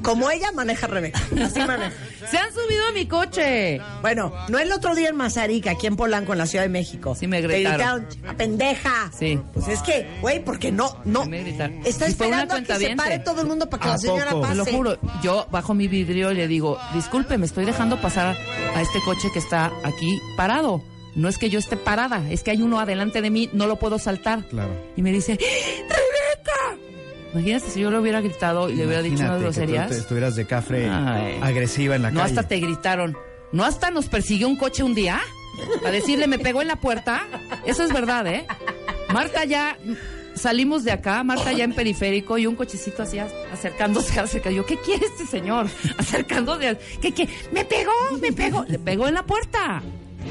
como 0.01 0.29
ella 0.29 0.51
maneja 0.51 0.87
Rebeca. 0.87 1.19
Así 1.43 1.59
maneja. 1.59 1.91
Se 2.31 2.37
han 2.37 2.53
subido 2.53 2.87
a 2.87 2.91
mi 2.91 3.05
coche. 3.07 3.79
Bueno, 4.01 4.33
no 4.49 4.59
el 4.59 4.71
otro 4.71 4.95
día 4.95 5.09
en 5.09 5.15
Mazarica, 5.15 5.71
aquí 5.71 5.87
en 5.87 5.95
Polanco, 5.95 6.33
en 6.33 6.39
la 6.39 6.45
Ciudad 6.45 6.63
de 6.65 6.69
México. 6.69 7.15
Sí 7.15 7.27
me 7.27 7.41
Te 7.41 7.47
gritaron. 7.47 8.07
"A 8.27 8.33
pendeja. 8.33 9.11
Sí. 9.17 9.39
Pues 9.53 9.67
es 9.69 9.81
que, 9.81 10.07
güey, 10.21 10.43
porque 10.43 10.71
no, 10.71 10.97
no. 11.05 11.23
Sí 11.23 11.29
me 11.29 11.41
gritaron. 11.43 11.81
Está 11.85 12.05
esperando 12.07 12.55
a 12.55 12.61
que 12.61 12.75
se 12.75 12.95
pare 12.95 13.19
todo 13.19 13.41
el 13.41 13.47
mundo 13.47 13.69
para 13.69 13.83
que 13.83 13.89
¿A 13.89 13.91
la 13.93 13.97
señora 13.97 14.31
poco? 14.31 14.41
pase. 14.41 14.51
Te 14.53 14.57
lo 14.71 14.77
juro, 14.77 14.97
yo 15.23 15.47
bajo 15.51 15.73
mi 15.73 15.87
vidrio 15.87 16.31
y 16.31 16.35
le 16.35 16.47
digo, 16.47 16.77
disculpe, 16.93 17.37
me 17.37 17.45
estoy 17.45 17.65
dejando 17.65 17.99
pasar 18.01 18.37
a 18.75 18.81
este 18.81 18.99
coche 19.05 19.29
que 19.33 19.39
está 19.39 19.71
aquí 19.83 20.19
parado. 20.35 20.83
No 21.15 21.29
es 21.29 21.39
que 21.39 21.49
yo 21.49 21.57
esté 21.57 21.77
parada, 21.77 22.21
es 22.29 22.43
que 22.43 22.51
hay 22.51 22.61
uno 22.61 22.79
adelante 22.79 23.23
de 23.23 23.31
mí, 23.31 23.49
no 23.51 23.65
lo 23.65 23.77
puedo 23.77 23.97
saltar. 23.97 24.43
Claro. 24.49 24.69
Y 24.95 25.01
me 25.01 25.11
dice, 25.11 25.31
¡Rebeca! 25.33 25.95
Imagínate 27.33 27.69
si 27.69 27.79
yo 27.81 27.91
le 27.91 27.99
hubiera 27.99 28.21
gritado 28.21 28.69
y 28.69 28.75
le 28.75 28.85
hubiera 28.85 29.01
dicho 29.01 29.15
unas 29.23 29.31
que 29.31 29.37
tú 29.37 29.43
groserías. 29.43 29.89
te 29.89 29.97
estuvieras 29.97 30.35
de 30.35 30.45
cafre 30.45 30.89
Ay. 30.89 31.39
agresiva 31.41 31.95
en 31.95 32.01
la 32.03 32.11
No 32.11 32.21
calle. 32.21 32.29
hasta 32.31 32.47
te 32.47 32.57
gritaron. 32.59 33.17
¿No 33.51 33.63
hasta 33.63 33.91
nos 33.91 34.07
persiguió 34.07 34.47
un 34.47 34.55
coche 34.55 34.83
un 34.83 34.93
día? 34.95 35.19
Para 35.81 35.91
decirle, 35.91 36.27
me 36.27 36.37
pegó 36.39 36.61
en 36.61 36.67
la 36.67 36.75
puerta. 36.77 37.25
Eso 37.65 37.83
es 37.83 37.91
verdad, 37.93 38.25
¿eh? 38.27 38.45
Marta 39.13 39.43
ya... 39.45 39.77
Salimos 40.35 40.83
de 40.83 40.91
acá, 40.91 41.23
Marta 41.23 41.51
ya 41.51 41.63
en 41.63 41.73
periférico 41.73 42.37
y 42.37 42.45
un 42.45 42.55
cochecito 42.55 43.01
así 43.01 43.17
a- 43.17 43.27
acercándose, 43.51 44.19
acerca. 44.19 44.51
Yo, 44.51 44.67
¿qué 44.67 44.77
quiere 44.77 45.03
este 45.07 45.25
señor? 45.25 45.65
Acercándose. 45.97 46.77
¿Qué, 47.01 47.11
qué? 47.11 47.27
Me 47.51 47.65
pegó, 47.65 47.91
me 48.21 48.31
pegó. 48.31 48.63
Le 48.67 48.77
pegó 48.77 49.07
en 49.07 49.15
la 49.15 49.23
puerta. 49.25 49.81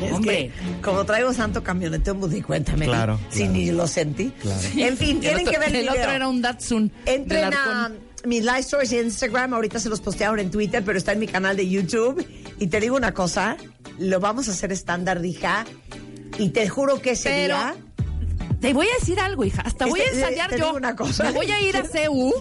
Es 0.02 0.12
Hombre. 0.12 0.50
que, 0.50 0.80
como 0.82 1.04
traigo 1.04 1.32
santo 1.32 1.62
camioneteo, 1.62 2.18
pues 2.18 2.32
ni 2.32 2.42
cuéntame. 2.42 2.86
Claro, 2.86 3.18
Si 3.30 3.38
claro. 3.40 3.52
ni 3.52 3.70
lo 3.70 3.86
sentí. 3.86 4.30
Claro. 4.42 4.60
En 4.76 4.96
fin, 4.96 5.20
tienen 5.20 5.40
otro- 5.40 5.52
que 5.52 5.58
ver 5.58 5.68
el, 5.70 5.76
El 5.76 5.80
video. 5.88 5.94
otro 6.02 6.10
era 6.12 6.28
un 6.28 6.42
Datsun. 6.42 6.92
Entren 7.06 7.52
a 7.54 7.90
mis 8.24 8.42
live 8.44 8.58
stories 8.60 8.90
de 8.90 9.02
Instagram, 9.02 9.54
ahorita 9.54 9.78
se 9.78 9.88
los 9.88 10.00
postearon 10.00 10.38
en 10.40 10.50
Twitter, 10.50 10.82
pero 10.84 10.98
está 10.98 11.12
en 11.12 11.20
mi 11.20 11.26
canal 11.28 11.56
de 11.56 11.68
YouTube. 11.68 12.26
Y 12.58 12.66
te 12.68 12.80
digo 12.80 12.96
una 12.96 13.12
cosa, 13.12 13.56
lo 13.98 14.18
vamos 14.20 14.48
a 14.48 14.52
hacer 14.52 14.72
estándar, 14.72 15.24
hija. 15.24 15.64
Y 16.38 16.50
te 16.50 16.68
juro 16.68 17.00
que 17.00 17.12
ese 17.12 17.30
Pero- 17.30 17.54
día... 17.56 17.74
Te 18.60 18.72
voy 18.72 18.86
a 18.86 18.98
decir 18.98 19.20
algo, 19.20 19.44
hija. 19.44 19.62
Hasta 19.64 19.86
voy 19.86 20.00
a 20.00 20.08
ensayar 20.10 20.50
te 20.50 20.58
yo. 20.58 20.72
una 20.74 20.96
cosa. 20.96 21.24
Me 21.24 21.30
voy 21.32 21.50
a 21.50 21.60
ir 21.60 21.76
a 21.76 21.82
CU. 22.08 22.32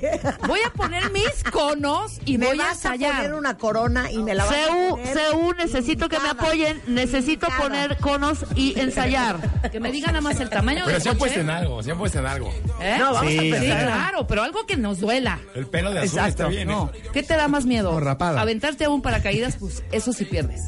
Voy 0.48 0.60
a 0.66 0.70
poner 0.72 1.12
mis 1.12 1.44
conos 1.52 2.20
y 2.26 2.38
me 2.38 2.48
voy 2.48 2.60
a 2.60 2.64
vas 2.64 2.86
a 2.86 2.94
ensayar. 2.94 3.16
poner 3.18 3.34
una 3.34 3.58
corona 3.58 4.12
y 4.12 4.18
me 4.20 4.34
la 4.34 4.46
vas 4.46 4.54
a 4.56 4.68
CU, 4.70 4.90
poner 4.92 5.18
CU, 5.32 5.54
necesito 5.56 6.10
que 6.10 6.20
me 6.20 6.30
apoyen. 6.30 6.82
Necesito 6.88 7.48
poner 7.60 7.98
conos 7.98 8.46
y 8.56 8.80
ensayar. 8.80 9.38
Que 9.72 9.80
me 9.80 9.92
digan 9.92 10.14
nada 10.14 10.22
más 10.22 10.40
el 10.40 10.50
tamaño 10.50 10.82
Pero 10.86 10.94
del 10.94 11.02
se 11.02 11.10
han 11.10 11.16
coche. 11.18 11.20
puesto 11.34 11.40
en 11.42 11.50
algo, 11.50 11.84
se 11.84 11.92
han 11.92 11.98
puesto 11.98 12.20
en 12.20 12.26
algo. 12.26 12.54
¿Eh? 12.82 12.96
No, 13.00 13.14
vamos 13.14 13.32
Sí, 13.32 13.52
a 13.54 13.60
Sí, 13.60 13.66
claro, 13.68 14.26
pero 14.28 14.44
algo 14.44 14.66
que 14.66 14.78
nos 14.78 15.00
duela. 15.00 15.40
El 15.54 15.68
pelo 15.68 15.92
de 15.92 16.00
azul 16.00 16.10
Exacto. 16.10 16.30
está 16.44 16.48
bien. 16.48 16.70
¿eh? 16.70 16.74
No, 16.74 16.92
¿qué 17.14 17.24
te 17.24 17.36
da 17.36 17.48
más 17.48 17.66
miedo? 17.66 17.92
O 17.92 18.00
rapada. 18.00 18.42
Aventarte 18.42 18.86
a 18.86 18.90
un 18.90 19.02
paracaídas, 19.02 19.58
pues 19.58 19.84
eso 19.92 20.14
sí 20.14 20.26
pierdes. 20.26 20.62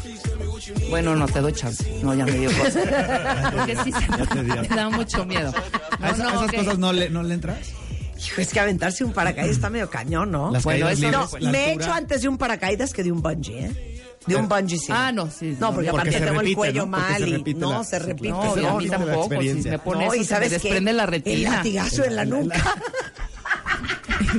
Bueno, 0.90 1.16
no 1.16 1.28
te 1.28 1.40
doy 1.40 1.54
chance. 1.54 2.00
No, 2.04 2.14
ya 2.14 2.26
me 2.26 2.32
dio 2.32 2.50
cosa. 2.58 3.52
Porque 3.56 3.76
sí 3.84 3.92
se 3.92 4.00
Ya 4.18 4.26
te 4.26 4.44
dio. 4.44 4.56
me 4.70 4.76
da 4.76 4.90
mucho 4.90 5.26
miedo. 5.26 5.37
¿A 6.00 6.00
No, 6.00 6.08
esas, 6.08 6.18
no, 6.20 6.26
a 6.30 6.34
esas 6.34 6.44
ok. 6.50 6.56
cosas 6.56 6.78
no 6.80 6.94
le, 6.94 7.10
no 7.10 7.24
le 7.24 7.34
entras? 7.34 7.58
Hijo, 8.20 8.42
es 8.42 8.50
que 8.52 8.60
aventarse 8.60 9.04
un 9.04 9.14
paracaídas 9.14 9.52
está 9.56 9.70
medio 9.70 9.90
cañón, 9.90 10.32
¿no? 10.32 10.52
Las 10.52 10.64
Bueno, 10.64 10.90
eso 10.90 11.10
No, 11.12 11.22
libres, 11.26 11.44
la 11.44 11.52
me 11.52 11.66
he 11.70 11.74
hecho 11.74 11.94
antes 11.94 12.22
de 12.24 12.28
un 12.28 12.38
paracaídas 12.38 12.92
que 12.94 13.04
de 13.04 13.12
un 13.12 13.22
bungee, 13.22 13.66
¿eh? 13.66 14.02
De 14.26 14.36
un 14.36 14.50
bungee, 14.50 14.78
sí. 14.78 14.88
Ah, 14.90 15.12
no, 15.12 15.30
sí. 15.30 15.56
No, 15.60 15.74
porque, 15.74 15.90
Porque 15.90 15.90
aparte 15.90 16.12
se 16.12 16.18
tengo 16.20 16.32
el 16.32 16.38
repite, 16.40 16.56
cuello 16.56 16.82
¿no? 16.82 16.88
Mal 16.88 17.22
se 17.24 17.30
y 17.30 17.32
repite 17.34 17.60
no, 17.60 17.72
la- 17.72 17.84
se 17.84 18.00
repite. 18.00 18.30
No, 18.30 18.58
y 18.58 18.60
a 18.60 18.70
no, 18.70 18.78
mí 18.78 18.86
no. 18.88 18.92
la 18.92 18.98
tampoco. 18.98 19.42
Si 19.42 19.54
me 19.70 19.80
pones 19.80 20.08
No, 20.08 20.16
y 20.16 20.20
eso, 20.20 20.28
se 20.28 20.34
me 20.34 20.36
sabes 20.36 20.50
qué? 20.50 20.54
desprende 20.60 20.94
la 20.94 21.04
El 21.04 21.10
retina. 21.10 21.52
latigazo 21.58 22.04
en 22.06 22.16
la 22.16 22.26
nuca. 22.26 22.76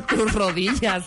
Tus 0.08 0.32
rodillas. 0.34 1.04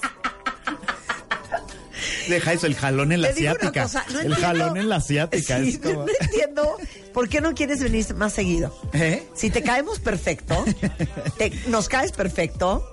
Deja 2.29 2.53
eso, 2.53 2.67
el 2.67 2.75
jalón 2.75 3.11
en 3.11 3.21
la 3.21 3.29
asiática. 3.29 3.83
cosa, 3.83 4.03
no 4.13 4.19
el 4.21 4.25
entiendo- 4.27 4.45
jalón 4.47 4.77
en 4.77 4.89
la 4.89 4.95
asiática. 4.97 5.59
Sí, 5.59 5.69
es 5.69 5.77
como... 5.79 6.05
No 6.05 6.11
entiendo 6.21 6.77
por 7.13 7.29
qué 7.29 7.41
no 7.41 7.53
quieres 7.53 7.81
venir 7.83 8.13
más 8.15 8.33
seguido. 8.33 8.75
¿Eh? 8.93 9.27
Si 9.33 9.49
te 9.49 9.63
caemos 9.63 9.99
perfecto, 9.99 10.63
te- 11.37 11.51
nos 11.67 11.89
caes 11.89 12.11
perfecto, 12.11 12.85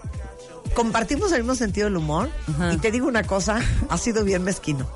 compartimos 0.75 1.33
el 1.33 1.39
mismo 1.43 1.55
sentido 1.55 1.87
del 1.87 1.97
humor 1.97 2.31
Ajá. 2.49 2.73
y 2.75 2.79
te 2.79 2.91
digo 2.91 3.07
una 3.09 3.23
cosa, 3.25 3.61
ha 3.89 3.99
sido 3.99 4.25
bien 4.25 4.43
mezquino. 4.45 4.89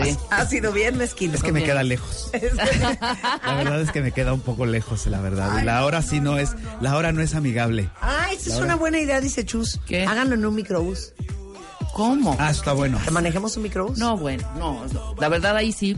Sí. 0.00 0.16
Ha 0.30 0.46
sido 0.46 0.70
bien 0.70 0.96
mezquino. 0.96 1.34
Es 1.34 1.42
que 1.42 1.50
me 1.50 1.64
queda 1.64 1.82
lejos. 1.82 2.30
La 3.44 3.54
verdad 3.54 3.80
es 3.80 3.90
que 3.90 4.00
me 4.00 4.12
queda 4.12 4.32
un 4.32 4.40
poco 4.40 4.64
lejos, 4.64 5.06
la 5.08 5.20
verdad. 5.20 5.60
Y 5.60 5.64
la 5.64 5.84
hora 5.84 6.02
sí 6.02 6.20
no 6.20 6.38
es, 6.38 6.50
la 6.80 6.96
hora 6.96 7.10
no 7.10 7.20
es 7.20 7.34
amigable. 7.34 7.90
Ah, 8.00 8.28
esa 8.32 8.54
es 8.54 8.60
una 8.60 8.76
buena 8.76 9.00
idea, 9.00 9.20
dice 9.20 9.44
Chus. 9.44 9.80
¿Qué? 9.88 10.04
Háganlo 10.06 10.36
en 10.36 10.46
un 10.46 10.54
microbús. 10.54 11.14
¿Cómo? 11.94 12.36
Ah, 12.38 12.50
está 12.52 12.74
bueno. 12.74 13.00
¿Que 13.04 13.10
manejemos 13.10 13.56
un 13.56 13.64
microbús? 13.64 13.98
No, 13.98 14.16
bueno, 14.16 14.48
no. 14.56 14.86
no. 14.92 15.14
La 15.18 15.28
verdad 15.28 15.56
ahí 15.56 15.72
sí. 15.72 15.96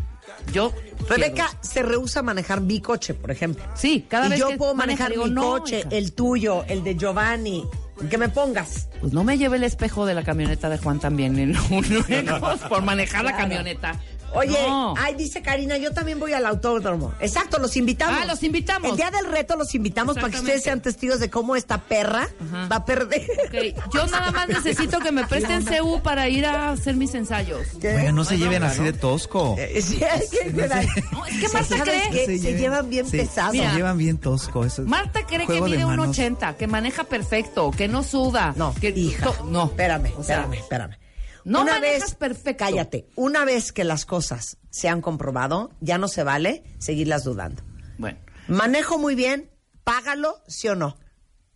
Yo. 0.52 0.72
Rebeca 1.08 1.48
se 1.60 1.82
rehúsa 1.82 2.20
a 2.20 2.22
manejar 2.22 2.60
mi 2.60 2.80
coche, 2.80 3.14
por 3.14 3.30
ejemplo. 3.30 3.64
Sí, 3.74 4.06
cada 4.08 4.26
y 4.26 4.30
vez 4.30 4.38
yo 4.38 4.48
que 4.48 4.56
puedo 4.56 4.74
maneja, 4.74 5.04
manejar 5.04 5.28
mi 5.28 5.34
coche, 5.34 5.84
el 5.90 6.12
tuyo, 6.12 6.64
el 6.68 6.84
de 6.84 6.96
Giovanni, 6.96 7.64
que 8.08 8.18
me 8.18 8.28
pongas. 8.28 8.88
Pues 9.00 9.12
no 9.12 9.24
me 9.24 9.38
lleve 9.38 9.56
el 9.56 9.64
espejo 9.64 10.06
de 10.06 10.14
la 10.14 10.22
camioneta 10.22 10.68
de 10.68 10.78
Juan 10.78 11.00
también 11.00 11.38
en 11.38 11.56
un 11.56 11.84
por 12.68 12.82
manejar 12.82 13.24
la 13.24 13.36
camioneta. 13.36 13.98
Oye, 14.32 14.58
No. 14.68 14.94
ay, 14.98 15.14
dice 15.14 15.42
Karina, 15.42 15.76
yo 15.76 15.92
también 15.92 16.18
voy 16.20 16.32
al 16.32 16.46
autódromo. 16.46 17.12
Exacto, 17.20 17.58
los 17.58 17.76
invitamos. 17.76 18.18
Ah, 18.22 18.26
los 18.26 18.42
invitamos. 18.42 18.90
El 18.90 18.96
día 18.96 19.10
del 19.10 19.26
reto 19.30 19.56
los 19.56 19.74
invitamos 19.74 20.16
para 20.16 20.30
que 20.30 20.38
ustedes 20.38 20.62
sean 20.62 20.80
testigos 20.80 21.20
de 21.20 21.30
cómo 21.30 21.56
esta 21.56 21.78
perra 21.78 22.28
Ajá. 22.48 22.68
va 22.70 22.76
a 22.76 22.84
perder. 22.84 23.26
Ok, 23.46 23.92
Yo 23.94 24.06
nada 24.06 24.30
más 24.30 24.48
necesito 24.64 24.98
que 25.00 25.12
me 25.12 25.26
presten 25.26 25.64
CU 25.64 26.00
para 26.02 26.28
ir 26.28 26.46
a 26.46 26.70
hacer 26.70 26.94
mis 26.96 27.14
ensayos. 27.14 27.66
¿Qué? 27.80 27.94
Oigan, 27.94 28.14
no 28.14 28.24
se 28.24 28.38
lleven 28.38 28.62
así 28.62 28.82
de 28.82 28.92
tosco. 28.92 29.56
Eh, 29.58 29.80
sí, 29.82 30.02
hay 30.04 30.20
que 30.28 30.36
es 30.48 31.40
que 31.40 31.48
Marta 31.52 31.76
¿Sabes 31.76 31.82
cree-? 31.82 32.26
Se 32.26 32.38
Se 32.38 32.52
llevan 32.58 32.88
bien 32.88 33.06
sí, 33.06 33.18
pesados. 33.18 33.56
Se 33.56 33.62
llevan 33.76 33.98
bien 33.98 34.18
tosco. 34.18 34.64
Eso 34.64 34.82
es 34.82 34.88
Marta 34.88 35.26
cree 35.26 35.46
que 35.46 35.60
mide 35.60 35.84
un 35.84 35.96
manos. 35.96 36.08
80, 36.10 36.56
que 36.56 36.66
maneja 36.66 37.04
perfecto, 37.04 37.70
que 37.70 37.88
no 37.88 38.02
suda. 38.02 38.52
No, 38.56 38.74
que 38.80 38.88
hija. 38.90 39.24
to- 39.26 39.44
no. 39.46 39.64
Espérame, 39.66 40.12
O 40.16 40.22
sea, 40.22 40.36
espérame, 40.42 40.54
espérame. 40.60 40.96
No 41.44 41.62
una 41.62 41.80
vez, 41.80 42.14
perfecto. 42.14 42.64
Cállate. 42.64 43.08
Una 43.16 43.44
vez 43.44 43.72
que 43.72 43.84
las 43.84 44.04
cosas 44.04 44.58
se 44.70 44.88
han 44.88 45.00
comprobado, 45.00 45.70
ya 45.80 45.98
no 45.98 46.08
se 46.08 46.22
vale 46.22 46.64
seguirlas 46.78 47.24
dudando. 47.24 47.62
Bueno, 47.98 48.18
Manejo 48.48 48.98
muy 48.98 49.14
bien, 49.14 49.50
págalo, 49.84 50.42
sí 50.48 50.68
o 50.68 50.74
no. 50.74 50.96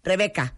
Rebeca, 0.03 0.57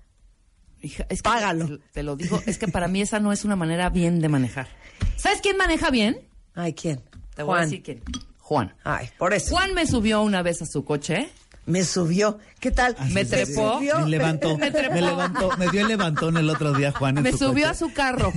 hija, 0.82 1.06
es 1.08 1.22
que 1.22 1.30
Págalo. 1.30 1.66
Te, 1.66 1.78
te 1.92 2.02
lo 2.02 2.16
digo, 2.16 2.42
es 2.46 2.58
que 2.58 2.68
para 2.68 2.88
mí 2.88 3.00
esa 3.00 3.20
no 3.20 3.32
es 3.32 3.44
una 3.44 3.56
manera 3.56 3.88
bien 3.90 4.20
de 4.20 4.28
manejar. 4.28 4.68
¿Sabes 5.16 5.40
quién 5.40 5.56
maneja 5.56 5.90
bien? 5.90 6.28
ay, 6.54 6.72
¿quién? 6.74 7.02
Te 7.34 7.42
voy 7.42 7.58
a 7.58 7.62
decir 7.62 7.82
quién. 7.82 8.02
Juan. 8.38 8.74
Ay, 8.84 9.10
por 9.18 9.34
eso. 9.34 9.54
Juan 9.54 9.74
me 9.74 9.86
subió 9.86 10.22
una 10.22 10.42
vez 10.42 10.62
a 10.62 10.66
su 10.66 10.84
coche. 10.84 11.28
Me 11.66 11.82
subió. 11.84 12.38
¿Qué 12.60 12.70
tal? 12.70 12.96
Me 13.12 13.24
¿Te 13.24 13.44
trepó. 13.44 13.74
subió? 13.74 13.98
Me 14.00 14.08
levantó, 14.10 14.56
Me 14.56 14.70
levantó, 14.70 15.56
me 15.58 15.68
dio 15.68 15.80
el 15.82 15.88
levantón 15.88 16.36
el 16.36 16.48
otro 16.48 16.72
día, 16.72 16.92
Juan. 16.92 17.16
en 17.18 17.24
Me 17.24 17.32
su 17.32 17.38
subió 17.38 17.66
coche. 17.66 17.70
a 17.70 17.74
su 17.74 17.92
carro. 17.92 18.32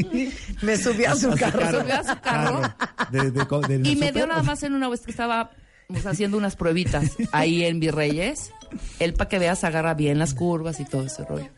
Me 0.62 0.76
subió 0.76 1.10
a 1.10 1.16
su 1.16 1.30
carro. 1.30 1.60
Me 1.60 1.80
subió 1.80 1.94
a 1.94 2.04
su 2.04 2.20
carro. 2.20 2.74
De- 3.10 3.88
Y 3.90 3.96
me 3.96 4.12
dio 4.12 4.26
nada 4.26 4.42
más 4.42 4.62
en 4.62 4.74
una 4.74 4.88
vez 4.88 5.00
que 5.00 5.10
estaba 5.10 5.50
pues, 5.88 6.04
haciendo 6.06 6.36
unas 6.36 6.56
pruebitas 6.56 7.12
ahí 7.32 7.64
en 7.64 7.80
Virreyes. 7.80 8.52
Él, 8.98 9.14
para 9.14 9.28
que 9.28 9.38
veas, 9.38 9.64
agarra 9.64 9.94
bien 9.94 10.18
las 10.18 10.34
curvas 10.34 10.78
y 10.80 10.84
todo 10.84 11.04
ese 11.06 11.24
rollo. 11.24 11.48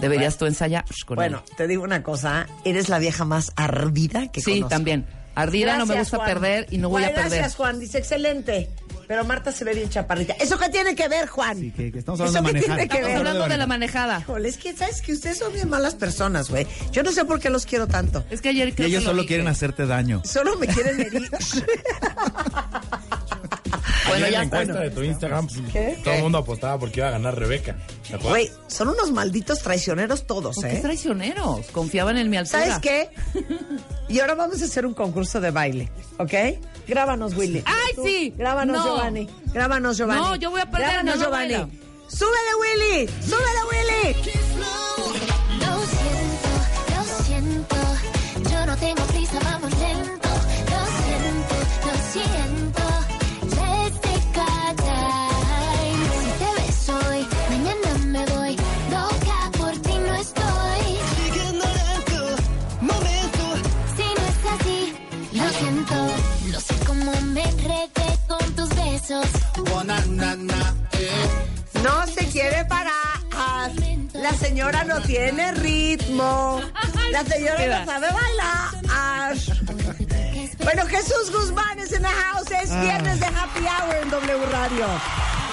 Deberías 0.00 0.38
tú 0.38 0.46
ensayar 0.46 0.84
con 1.06 1.16
Bueno, 1.16 1.42
él. 1.48 1.56
te 1.56 1.66
digo 1.66 1.82
una 1.82 2.04
cosa, 2.04 2.46
eres 2.64 2.88
la 2.88 3.00
vieja 3.00 3.24
más 3.24 3.52
ardida 3.56 4.30
que 4.30 4.40
Sí, 4.40 4.52
conozco. 4.52 4.68
también. 4.68 5.06
Ardida 5.34 5.76
no 5.76 5.86
me 5.86 5.96
gusta 5.98 6.16
Juan. 6.18 6.28
perder 6.28 6.66
y 6.70 6.78
no 6.78 6.88
voy 6.88 7.02
a 7.04 7.08
perder. 7.14 7.30
Gracias, 7.30 7.56
Juan. 7.56 7.78
Dice, 7.80 7.98
excelente. 7.98 8.70
Pero 9.08 9.24
Marta 9.24 9.50
se 9.52 9.64
ve 9.64 9.72
bien 9.74 9.88
chaparrita. 9.88 10.34
¿Eso 10.34 10.58
qué 10.58 10.68
tiene 10.68 10.94
que 10.94 11.08
ver, 11.08 11.26
Juan? 11.28 11.58
Sí, 11.58 11.70
que, 11.72 11.90
que 11.90 11.98
estamos 11.98 12.20
¿Eso 12.20 12.28
hablando 12.28 12.52
de 12.52 12.60
qué 12.60 12.68
manejar. 12.68 12.76
tiene 12.76 12.88
que 12.88 12.96
Estamos 12.98 13.08
ver? 13.08 13.16
hablando 13.28 13.48
de 13.54 13.58
la 13.58 13.66
manejada. 13.66 14.20
Híjole, 14.20 14.48
es 14.50 14.58
que, 14.58 14.72
¿sabes 14.74 15.00
que 15.02 15.12
Ustedes 15.14 15.38
son 15.38 15.52
bien 15.52 15.68
malas 15.70 15.94
personas, 15.94 16.50
güey. 16.50 16.66
Yo 16.92 17.02
no 17.02 17.10
sé 17.10 17.24
por 17.24 17.40
qué 17.40 17.48
los 17.50 17.64
quiero 17.66 17.86
tanto. 17.86 18.22
Es 18.30 18.40
que 18.42 18.50
ayer 18.50 18.68
Y 18.68 18.72
creo 18.72 18.86
ellos 18.88 19.00
que 19.00 19.04
lo 19.06 19.10
solo 19.10 19.22
dije. 19.22 19.28
quieren 19.28 19.48
hacerte 19.48 19.86
daño. 19.86 20.22
Solo 20.24 20.56
me 20.58 20.66
quieren 20.66 21.00
herir. 21.00 21.30
Bueno, 24.08 24.24
Ayer 24.24 24.48
ya 24.50 24.64
la 24.64 24.80
de 24.80 24.90
tu 24.90 25.02
Instagram, 25.02 25.46
pues, 25.48 25.60
¿Qué? 25.70 25.98
todo 26.02 26.14
el 26.14 26.22
mundo 26.22 26.38
apostaba 26.38 26.78
porque 26.78 27.00
iba 27.00 27.08
a 27.08 27.10
ganar 27.10 27.38
Rebeca. 27.38 27.76
Güey, 28.22 28.50
son 28.66 28.88
unos 28.88 29.12
malditos 29.12 29.58
traicioneros 29.58 30.26
todos, 30.26 30.56
¿Por 30.56 30.64
qué 30.66 30.76
¿eh? 30.78 30.80
traicioneros? 30.80 31.66
Confiaban 31.72 32.16
en 32.16 32.30
mi 32.30 32.38
altura. 32.38 32.60
¿Sabes 32.64 32.78
qué? 32.78 33.10
Y 34.08 34.20
ahora 34.20 34.34
vamos 34.34 34.62
a 34.62 34.64
hacer 34.64 34.86
un 34.86 34.94
concurso 34.94 35.38
de 35.42 35.50
baile, 35.50 35.90
¿ok? 36.18 36.32
Grábanos, 36.88 37.34
Willy. 37.36 37.62
¡Ay, 37.66 37.94
Tú, 37.94 38.04
sí! 38.04 38.32
Grábanos, 38.36 38.76
No. 38.78 38.84
Giovanni. 38.84 39.28
Grábanos, 39.52 39.96
Giovanni. 39.98 40.20
No, 40.22 40.36
yo 40.36 40.50
voy 40.50 40.60
a 40.62 40.66
perder, 40.70 40.88
Grábanos, 40.88 41.16
no, 41.16 41.22
Giovanni. 41.24 41.54
bailo. 41.54 41.70
¡Súbele, 42.08 42.54
Willy! 42.60 43.08
¡Súbele, 43.22 43.62
Willy! 43.70 44.14
Lo 45.60 45.72
siento, 45.86 46.48
lo 46.96 47.24
siento. 47.24 47.76
Yo 48.50 48.66
no 48.66 48.76
tengo 48.78 49.02
prisa, 49.04 49.38
vamos 49.44 49.70
lento. 49.78 49.97
No 71.82 72.06
se 72.06 72.26
quiere 72.26 72.64
parar. 72.66 72.92
La 74.12 74.34
señora 74.34 74.84
no 74.84 75.00
tiene 75.00 75.52
ritmo. 75.52 76.60
La 77.10 77.24
señora 77.24 77.80
no 77.80 77.86
sabe 77.86 78.08
bailar. 78.12 79.34
Bueno, 80.62 80.86
Jesús 80.86 81.32
Guzmán 81.32 81.78
es 81.78 81.92
en 81.92 82.02
la 82.02 82.10
house. 82.10 82.50
Es 82.50 82.70
viernes 82.80 83.20
de 83.20 83.26
Happy 83.26 83.64
Hour 83.64 83.96
en 84.02 84.10
W 84.10 84.46
Radio. 84.46 84.86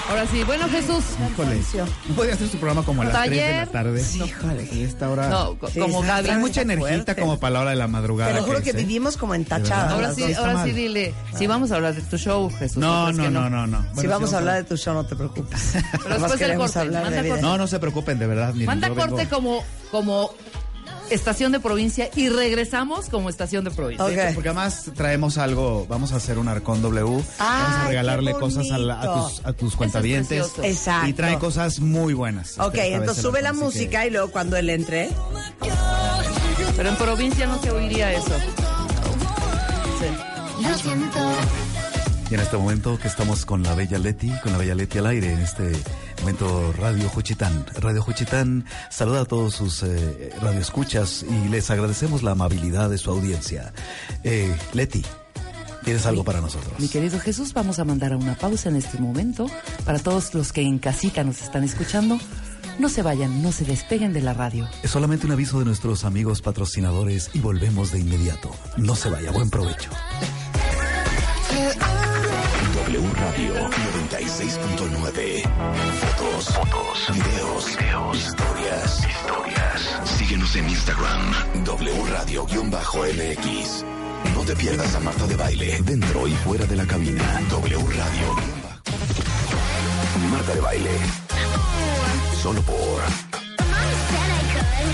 Ahora 0.08 0.24
sí, 0.28 0.44
bueno 0.44 0.68
Jesús. 0.68 1.04
Híjole, 1.32 1.60
¿no 2.08 2.14
podría 2.14 2.34
hacer 2.34 2.48
su 2.48 2.58
programa 2.58 2.84
como 2.84 3.02
a 3.02 3.06
las 3.06 3.24
3 3.24 3.30
de 3.30 3.36
la 3.36 3.42
Taller. 3.42 3.68
tarde? 3.70 4.04
Sí, 4.04 4.22
híjole. 4.22 4.68
Y 4.72 4.82
esta 4.84 5.10
hora... 5.10 5.28
No, 5.28 5.58
co- 5.58 5.68
Sí, 5.68 5.80
como 5.80 6.00
Gaby. 6.00 6.28
Hay 6.30 6.38
mucha 6.38 6.64
fuerte. 6.64 7.16
como 7.16 7.40
para 7.40 7.50
la 7.54 7.60
hora 7.62 7.70
de 7.70 7.76
la 7.76 7.88
madrugada. 7.88 8.30
Te 8.32 8.38
lo 8.38 8.44
juro 8.46 8.62
que 8.62 8.72
vivimos 8.72 9.16
como 9.16 9.34
entachadas. 9.34 9.92
Ahora 9.92 10.14
sí, 10.14 10.32
ahora 10.34 10.54
mal. 10.54 10.66
sí 10.68 10.72
dile. 10.74 11.12
Sí, 11.36 11.48
vamos 11.48 11.72
a 11.72 11.76
hablar 11.76 11.94
de 11.94 12.02
tu 12.02 12.18
show, 12.18 12.48
Jesús. 12.56 12.76
No, 12.76 13.06
¿crees 13.06 13.18
no, 13.18 13.30
no, 13.30 13.50
no, 13.50 13.66
no. 13.66 13.84
Si 14.00 14.06
vamos 14.06 14.32
a 14.32 14.38
hablar 14.38 14.56
de 14.58 14.64
tu 14.64 14.76
show, 14.76 14.94
no 14.94 15.04
te 15.06 15.16
preocupes. 15.16 15.72
Pero 15.72 16.08
después 16.08 16.30
del 16.30 16.38
queremos 16.38 16.72
corte, 16.72 16.90
manda. 16.90 17.40
No, 17.40 17.58
no 17.58 17.66
se 17.66 17.78
preocupen, 17.80 18.18
de 18.20 18.26
verdad. 18.28 18.52
miren, 18.52 18.66
Manda 18.66 18.90
corte 18.90 19.28
como, 19.28 19.64
como 19.90 20.30
estación 21.10 21.52
de 21.52 21.60
provincia 21.60 22.10
y 22.16 22.28
regresamos 22.28 23.08
como 23.08 23.28
estación 23.30 23.64
de 23.64 23.70
provincia. 23.70 24.04
Ok. 24.04 24.34
Porque 24.34 24.48
además 24.48 24.90
traemos 24.94 25.38
algo, 25.38 25.86
vamos 25.88 26.12
a 26.12 26.16
hacer 26.16 26.38
un 26.38 26.48
arcón 26.48 26.82
W, 26.82 27.04
vamos 27.10 27.26
a 27.38 27.88
regalarle 27.88 28.32
cosas 28.34 28.70
a, 28.70 28.78
la- 28.78 29.00
a 29.00 29.06
bonito. 29.06 29.28
tus, 29.28 29.46
a 29.46 29.52
tus 29.52 29.76
cuentavientes. 29.76 30.38
precioso. 30.48 30.62
Exacto. 30.64 31.08
Y 31.08 31.12
trae 31.12 31.38
cosas 31.38 31.80
muy 31.80 32.14
buenas. 32.14 32.58
Ok, 32.58 32.74
entonces 32.76 33.22
sube 33.22 33.42
la 33.42 33.52
música 33.52 34.02
que- 34.02 34.08
y 34.08 34.10
luego 34.10 34.30
cuando 34.30 34.56
él 34.56 34.70
entre. 34.70 35.10
Pero 36.76 36.88
en 36.88 36.96
provincia 36.96 37.46
no 37.46 37.60
se 37.62 37.70
oiría 37.70 38.12
eso. 38.12 38.32
Lo 40.62 40.74
siento. 40.78 41.18
Y 42.28 42.34
en 42.34 42.40
este 42.40 42.56
momento 42.56 42.98
que 42.98 43.06
estamos 43.06 43.46
con 43.46 43.62
la 43.62 43.74
Bella 43.74 43.98
Leti, 43.98 44.32
con 44.42 44.50
la 44.50 44.58
Bella 44.58 44.74
Leti 44.74 44.98
al 44.98 45.06
aire, 45.06 45.32
en 45.32 45.38
este 45.38 45.72
momento 46.20 46.72
Radio 46.76 47.08
Juchitán. 47.08 47.64
Radio 47.78 48.02
Juchitán 48.02 48.64
saluda 48.90 49.20
a 49.20 49.24
todos 49.26 49.54
sus 49.54 49.84
eh, 49.84 50.32
radioescuchas 50.40 51.24
y 51.28 51.48
les 51.48 51.70
agradecemos 51.70 52.24
la 52.24 52.32
amabilidad 52.32 52.90
de 52.90 52.98
su 52.98 53.12
audiencia. 53.12 53.72
Eh, 54.24 54.56
Leti, 54.72 55.04
¿tienes 55.84 56.04
algo 56.04 56.24
para 56.24 56.40
nosotros? 56.40 56.72
Mi 56.80 56.88
querido 56.88 57.20
Jesús, 57.20 57.52
vamos 57.52 57.78
a 57.78 57.84
mandar 57.84 58.12
a 58.12 58.16
una 58.16 58.34
pausa 58.34 58.70
en 58.70 58.76
este 58.76 58.98
momento 58.98 59.46
para 59.84 60.00
todos 60.00 60.34
los 60.34 60.52
que 60.52 60.62
en 60.62 60.80
casita 60.80 61.22
nos 61.22 61.42
están 61.42 61.62
escuchando. 61.62 62.18
No 62.80 62.88
se 62.88 63.02
vayan, 63.02 63.40
no 63.40 63.52
se 63.52 63.64
despeguen 63.64 64.12
de 64.12 64.22
la 64.22 64.34
radio. 64.34 64.68
Es 64.82 64.90
solamente 64.90 65.26
un 65.26 65.32
aviso 65.32 65.60
de 65.60 65.64
nuestros 65.64 66.04
amigos 66.04 66.42
patrocinadores 66.42 67.30
y 67.34 67.38
volvemos 67.38 67.92
de 67.92 68.00
inmediato. 68.00 68.50
No 68.76 68.96
se 68.96 69.10
vaya, 69.10 69.30
buen 69.30 69.48
provecho. 69.48 69.90
W 72.96 73.12
Radio 73.12 73.52
96.9. 73.52 75.44
Fotos, 76.00 76.48
fotos, 76.48 76.96
videos, 77.12 77.76
videos, 77.76 78.16
historias, 78.16 79.04
historias. 79.06 80.00
Síguenos 80.16 80.56
en 80.56 80.66
Instagram, 80.70 81.20
W 81.64 81.92
Radio-MX. 82.08 83.84
No 84.34 84.40
te 84.46 84.56
pierdas 84.56 84.94
a 84.94 85.00
Marta 85.00 85.26
de 85.26 85.36
Baile, 85.36 85.78
dentro 85.82 86.26
y 86.26 86.32
fuera 86.36 86.64
de 86.64 86.76
la 86.76 86.86
cabina. 86.86 87.38
W 87.50 87.76
Radio. 87.76 88.34
Marta 90.30 90.54
de 90.54 90.60
Baile. 90.62 90.98
Solo 92.40 92.62
por 92.62 93.02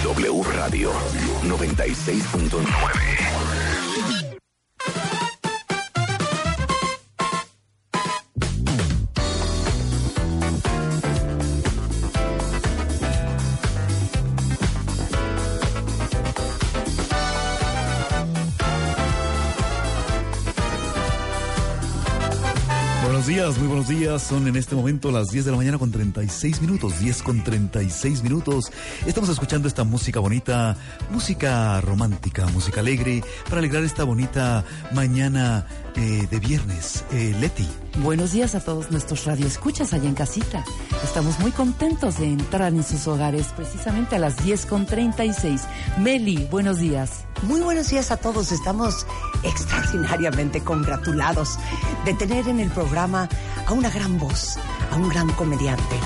W 0.03 0.43
Radio 0.57 0.91
96.9. 1.45 3.72
días, 23.93 24.02
Son 24.03 24.49
en 24.49 24.57
este 24.57 24.75
momento 24.75 25.13
las 25.13 25.29
10 25.29 25.45
de 25.45 25.51
la 25.53 25.57
mañana 25.57 25.79
con 25.79 25.93
36 25.93 26.61
minutos, 26.61 26.99
10 26.99 27.23
con 27.23 27.45
36 27.45 28.25
minutos. 28.25 28.73
Estamos 29.07 29.31
escuchando 29.31 29.69
esta 29.69 29.85
música 29.85 30.19
bonita, 30.19 30.77
música 31.13 31.81
romántica, 31.81 32.47
música 32.49 32.81
alegre, 32.81 33.23
para 33.45 33.59
alegrar 33.59 33.85
esta 33.85 34.03
bonita 34.03 34.65
mañana 34.93 35.67
eh, 35.95 36.27
de 36.29 36.39
viernes. 36.41 37.05
Eh, 37.13 37.33
Leti, 37.39 37.69
Buenos 37.99 38.33
días 38.33 38.55
a 38.55 38.61
todos 38.61 38.91
nuestros 38.91 39.27
radioescuchas 39.27 39.93
allá 39.93 40.09
en 40.09 40.15
casita. 40.15 40.65
Estamos 41.05 41.39
muy 41.41 41.51
contentos 41.51 42.19
de 42.19 42.25
entrar 42.25 42.73
en 42.73 42.83
sus 42.83 43.07
hogares 43.07 43.49
precisamente 43.55 44.17
a 44.17 44.19
las 44.19 44.39
10.36. 44.39 45.61
Meli, 45.99 46.49
buenos 46.51 46.79
días. 46.79 47.25
Muy 47.43 47.61
buenos 47.61 47.91
días 47.91 48.11
a 48.11 48.17
todos. 48.17 48.51
Estamos 48.51 49.07
extraordinariamente 49.43 50.63
congratulados 50.63 51.59
de 52.07 52.15
tener 52.15 52.49
en 52.49 52.61
el 52.61 52.71
programa 52.71 53.29
a 53.67 53.73
una 53.75 53.91
gran 53.93 54.19
voz, 54.19 54.59
a 54.93 54.97
un 54.97 55.09
gran 55.09 55.31
comediante. 55.33 55.97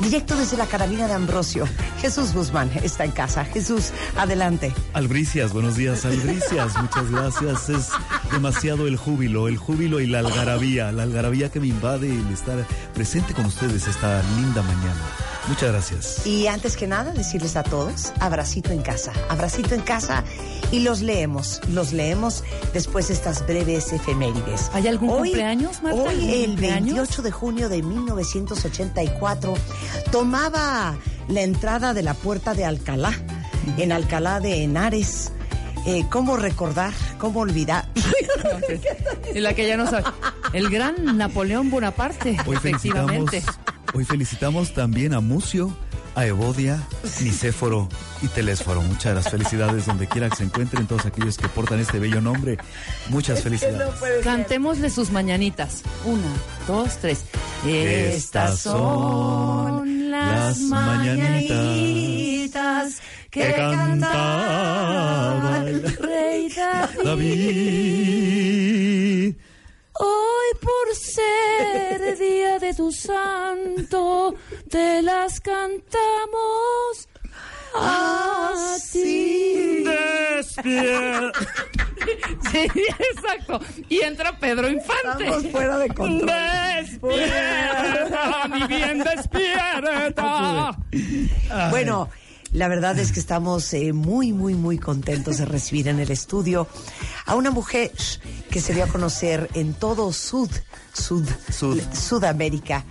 Directo 0.00 0.36
desde 0.36 0.56
la 0.56 0.66
carabina 0.66 1.06
de 1.06 1.14
Ambrosio, 1.14 1.66
Jesús 2.00 2.34
Guzmán 2.34 2.70
está 2.82 3.04
en 3.04 3.12
casa. 3.12 3.44
Jesús, 3.44 3.90
adelante. 4.16 4.74
Albricias, 4.92 5.52
buenos 5.52 5.76
días, 5.76 6.04
Albricias, 6.04 6.76
muchas 6.80 7.10
gracias. 7.10 7.68
Es 7.70 7.88
demasiado 8.30 8.86
el 8.86 8.96
júbilo, 8.96 9.48
el 9.48 9.56
júbilo 9.56 10.00
y 10.00 10.06
la 10.06 10.18
algarabía, 10.18 10.92
la 10.92 11.04
algarabía 11.04 11.50
que 11.50 11.60
me 11.60 11.68
invade 11.68 12.08
el 12.08 12.30
estar 12.32 12.66
presente 12.92 13.32
con 13.32 13.46
ustedes 13.46 13.86
esta 13.86 14.22
linda 14.36 14.62
mañana. 14.62 15.00
Muchas 15.48 15.72
gracias. 15.72 16.26
Y 16.26 16.46
antes 16.46 16.76
que 16.76 16.86
nada, 16.86 17.12
decirles 17.12 17.56
a 17.56 17.62
todos, 17.62 18.12
abracito 18.18 18.72
en 18.72 18.82
casa, 18.82 19.12
abracito 19.28 19.74
en 19.74 19.82
casa 19.82 20.24
y 20.72 20.80
los 20.80 21.02
leemos, 21.02 21.60
los 21.68 21.92
leemos 21.92 22.44
después 22.72 23.08
de 23.08 23.14
estas 23.14 23.46
breves 23.46 23.92
efemérides. 23.92 24.70
¿Hay 24.72 24.88
algún 24.88 25.10
cumpleaños, 25.10 25.82
Marta? 25.82 26.00
Hoy, 26.00 26.08
¿Algún 26.08 26.30
el 26.30 26.46
cumpleaños? 26.46 26.94
28 26.96 27.22
de 27.22 27.30
junio 27.30 27.68
de 27.68 27.76
1984, 28.34 29.54
tomaba 30.10 30.96
la 31.28 31.42
entrada 31.42 31.94
de 31.94 32.02
la 32.02 32.14
puerta 32.14 32.54
de 32.54 32.64
Alcalá, 32.64 33.12
en 33.78 33.92
Alcalá 33.92 34.40
de 34.40 34.62
Henares. 34.64 35.32
Eh, 35.86 36.04
¿Cómo 36.10 36.36
recordar? 36.36 36.92
¿Cómo 37.18 37.40
olvidar? 37.40 37.86
Y 39.34 39.40
la 39.40 39.52
que 39.54 39.66
ya 39.66 39.76
no 39.76 39.86
sabe. 39.88 40.04
El 40.52 40.70
gran 40.70 41.16
Napoleón 41.18 41.68
Bonaparte, 41.70 42.36
Hoy 42.46 42.56
felicitamos, 42.56 43.10
efectivamente. 43.10 43.42
hoy 43.94 44.04
felicitamos 44.04 44.72
también 44.74 45.12
a 45.14 45.20
Mucio, 45.20 45.76
a 46.14 46.26
Evodia, 46.26 46.80
Nicéforo 47.22 47.88
y 48.22 48.28
Telésforo. 48.28 48.80
Muchas 48.82 49.14
las 49.14 49.28
felicidades 49.30 49.86
donde 49.86 50.06
quiera 50.06 50.28
que 50.30 50.36
se 50.36 50.44
encuentren 50.44 50.86
todos 50.86 51.06
aquellos 51.06 51.36
que 51.36 51.48
portan 51.48 51.80
este 51.80 51.98
bello 51.98 52.20
nombre. 52.20 52.58
Muchas 53.08 53.42
felicidades. 53.42 53.88
Cantémosle 54.22 54.90
sus 54.90 55.10
mañanitas. 55.10 55.82
Una, 56.04 56.32
dos, 56.66 56.98
tres. 56.98 57.24
Estas 57.66 58.60
son 58.60 60.10
las 60.10 60.60
mañanitas 60.60 61.74
que 63.30 63.52
cantaba 63.54 64.84
el 65.66 65.82
rey 65.96 66.48
David. 67.02 68.54
Hoy 70.00 70.58
por 70.60 70.94
ser 70.96 72.18
día 72.18 72.58
de 72.58 72.74
tu 72.74 72.90
santo, 72.90 74.34
te 74.68 75.02
las 75.02 75.40
cantamos 75.40 77.08
así. 77.74 79.84
Despierta. 79.84 81.38
Sí, 82.50 82.66
exacto. 82.76 83.60
Y 83.88 84.00
entra 84.02 84.38
Pedro 84.38 84.68
Infante. 84.68 85.24
Estamos 85.24 85.46
fuera 85.50 85.78
de 85.78 85.88
control. 85.88 86.30
Despierta, 86.80 88.48
mi 88.48 88.66
bien, 88.66 88.98
despierta. 88.98 90.76
Bueno, 91.70 92.10
la 92.54 92.68
verdad 92.68 92.98
es 92.98 93.12
que 93.12 93.20
estamos 93.20 93.74
eh, 93.74 93.92
muy, 93.92 94.32
muy, 94.32 94.54
muy 94.54 94.78
contentos 94.78 95.36
de 95.38 95.44
recibir 95.44 95.88
en 95.88 95.98
el 96.00 96.10
estudio 96.10 96.66
a 97.26 97.34
una 97.34 97.50
mujer 97.50 97.90
que 98.50 98.60
se 98.60 98.72
dio 98.72 98.84
a 98.84 98.86
conocer 98.86 99.50
en 99.54 99.74
todo 99.74 100.12
Sud, 100.12 100.50
Sud, 100.92 101.28
Sud. 101.52 101.80
Sudamérica 101.92 102.84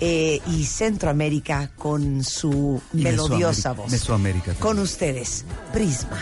eh, 0.00 0.40
y 0.48 0.64
Centroamérica 0.64 1.70
con 1.76 2.24
su 2.24 2.80
Y 2.92 3.02
melodiosa 3.04 3.70
Mesoamérica- 3.70 3.76
voz. 3.76 3.90
Mesoamérica 3.92 4.44
también. 4.46 4.62
Con 4.62 4.78
ustedes, 4.80 5.44
Prisma. 5.72 6.18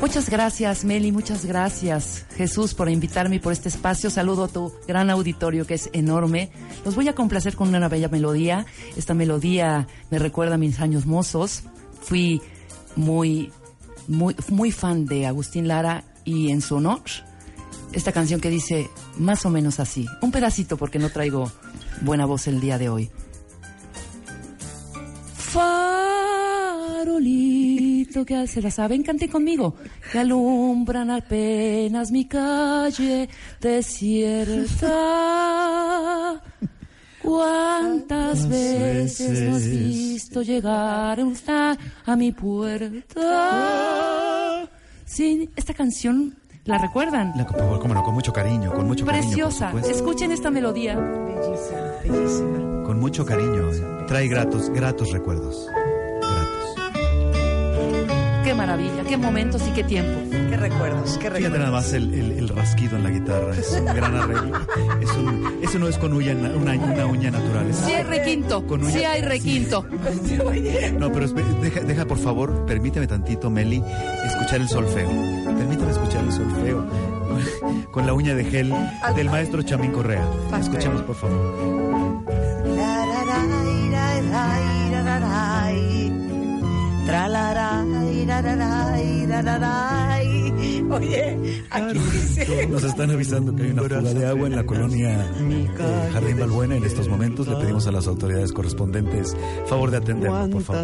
Muchas 0.00 0.30
gracias, 0.30 0.84
Meli, 0.84 1.10
muchas 1.10 1.44
gracias, 1.44 2.24
Jesús, 2.36 2.72
por 2.72 2.88
invitarme 2.88 3.40
por 3.40 3.52
este 3.52 3.68
espacio. 3.68 4.10
Saludo 4.10 4.44
a 4.44 4.48
tu 4.48 4.72
gran 4.86 5.10
auditorio 5.10 5.66
que 5.66 5.74
es 5.74 5.90
enorme. 5.92 6.50
Los 6.84 6.94
voy 6.94 7.08
a 7.08 7.16
complacer 7.16 7.56
con 7.56 7.74
una 7.74 7.88
bella 7.88 8.08
melodía. 8.08 8.64
Esta 8.96 9.12
melodía 9.12 9.88
me 10.10 10.20
recuerda 10.20 10.54
a 10.54 10.58
mis 10.58 10.78
años 10.78 11.04
mozos. 11.04 11.64
Fui 12.00 12.40
muy, 12.94 13.50
muy, 14.06 14.36
muy 14.50 14.70
fan 14.70 15.04
de 15.04 15.26
Agustín 15.26 15.66
Lara 15.66 16.04
y 16.24 16.52
en 16.52 16.60
su 16.60 16.76
honor, 16.76 17.02
esta 17.92 18.12
canción 18.12 18.40
que 18.40 18.50
dice 18.50 18.88
más 19.18 19.44
o 19.46 19.50
menos 19.50 19.80
así. 19.80 20.06
Un 20.22 20.30
pedacito 20.30 20.76
porque 20.76 21.00
no 21.00 21.10
traigo 21.10 21.50
buena 22.02 22.24
voz 22.24 22.46
el 22.46 22.60
día 22.60 22.78
de 22.78 22.88
hoy. 22.88 23.10
Farolito 25.34 26.48
que 28.06 28.46
se 28.46 28.62
la 28.62 28.70
saben, 28.70 29.02
canten 29.02 29.28
conmigo. 29.30 29.74
Que 30.12 30.18
alumbran 30.20 31.10
apenas 31.10 32.10
mi 32.10 32.26
calle 32.26 33.28
desierta. 35.08 36.42
¿Cuántas 37.22 38.48
veces 38.48 39.42
no 39.48 39.56
has 39.56 39.64
visto 39.68 40.42
llegar 40.42 41.18
a 42.06 42.16
mi 42.16 42.32
puerta? 42.32 43.20
Sí, 45.04 45.50
esta 45.56 45.74
canción, 45.74 46.36
¿la 46.64 46.78
recuerdan? 46.78 47.32
La, 47.36 47.44
por 47.46 47.58
favor, 47.58 47.80
cómo 47.80 47.94
no, 47.94 48.02
con 48.04 48.14
mucho 48.14 48.32
cariño, 48.32 48.72
con 48.72 48.86
mucho 48.86 49.04
Preciosa. 49.04 49.66
cariño. 49.66 49.82
supuesto. 49.82 49.90
Escuchen 49.90 50.32
esta 50.32 50.50
melodía. 50.50 50.96
Bellísima, 50.96 51.92
bellísima. 52.04 52.84
Con 52.84 52.98
mucho 53.00 53.26
cariño. 53.26 53.72
eh. 53.72 54.04
Trae 54.06 54.28
gratos, 54.28 54.70
gratos 54.70 55.10
recuerdos. 55.10 55.66
Maravilla, 58.58 59.04
qué 59.08 59.16
momentos 59.16 59.62
y 59.68 59.70
qué 59.70 59.84
tiempo. 59.84 60.20
Qué 60.30 60.56
recuerdos, 60.56 61.12
qué 61.12 61.30
Fíjate 61.30 61.34
recuerdos. 61.38 61.58
nada 61.60 61.70
más 61.70 61.92
el, 61.92 62.12
el- 62.12 62.32
el 62.32 62.48
rasquido 62.48 62.96
en 62.96 63.04
la 63.04 63.10
guitarra. 63.10 63.54
Es 63.56 63.70
un 63.72 63.84
gran 63.86 64.14
arreglo. 64.16 64.58
Es 65.00 65.10
un, 65.12 65.58
eso 65.62 65.78
no 65.78 65.88
es 65.88 65.96
con 65.96 66.12
uña, 66.12 66.32
una, 66.32 66.72
una 66.72 67.06
uña 67.06 67.30
natural. 67.30 67.70
es- 67.70 67.76
Sí 67.76 67.92
hay 67.92 68.02
requinto, 68.02 68.66
Con 68.66 68.82
uña- 68.82 68.90
sí 68.98 69.04
hay 69.04 69.22
requinto. 69.22 69.86
No, 70.98 71.12
pero 71.12 71.28
deja, 71.62 71.80
deja, 71.80 72.04
por 72.04 72.18
favor, 72.18 72.66
permíteme 72.66 73.06
tantito, 73.06 73.48
Meli, 73.48 73.82
escuchar 74.26 74.60
el 74.60 74.68
solfeo. 74.68 75.08
Permíteme 75.08 75.92
escuchar 75.92 76.24
el 76.24 76.32
solfeo 76.32 76.84
con 77.92 78.06
la 78.06 78.12
uña 78.12 78.34
de 78.34 78.44
gel 78.44 78.74
del 79.14 79.30
maestro 79.30 79.62
Chamín 79.62 79.92
Correa. 79.92 80.26
Escuchemos, 80.60 81.02
por 81.02 81.14
favor. 81.14 82.18
Oye, 90.90 91.64
aquí 91.70 91.98
dice. 91.98 92.66
Nos 92.66 92.84
están 92.84 93.10
avisando 93.10 93.54
que 93.54 93.62
hay 93.62 93.70
una 93.70 93.82
fuga 93.82 94.14
de 94.14 94.26
agua 94.26 94.46
en 94.46 94.56
la 94.56 94.64
colonia 94.64 95.26
eh, 95.40 95.68
Jardín 96.12 96.38
Balbuena. 96.38 96.76
En 96.76 96.84
estos 96.84 97.08
momentos 97.08 97.46
le 97.48 97.56
pedimos 97.56 97.86
a 97.86 97.92
las 97.92 98.06
autoridades 98.06 98.52
correspondientes 98.52 99.34
favor 99.66 99.90
de 99.90 99.96
atenderlo, 99.98 100.50
por 100.50 100.62
favor. 100.62 100.82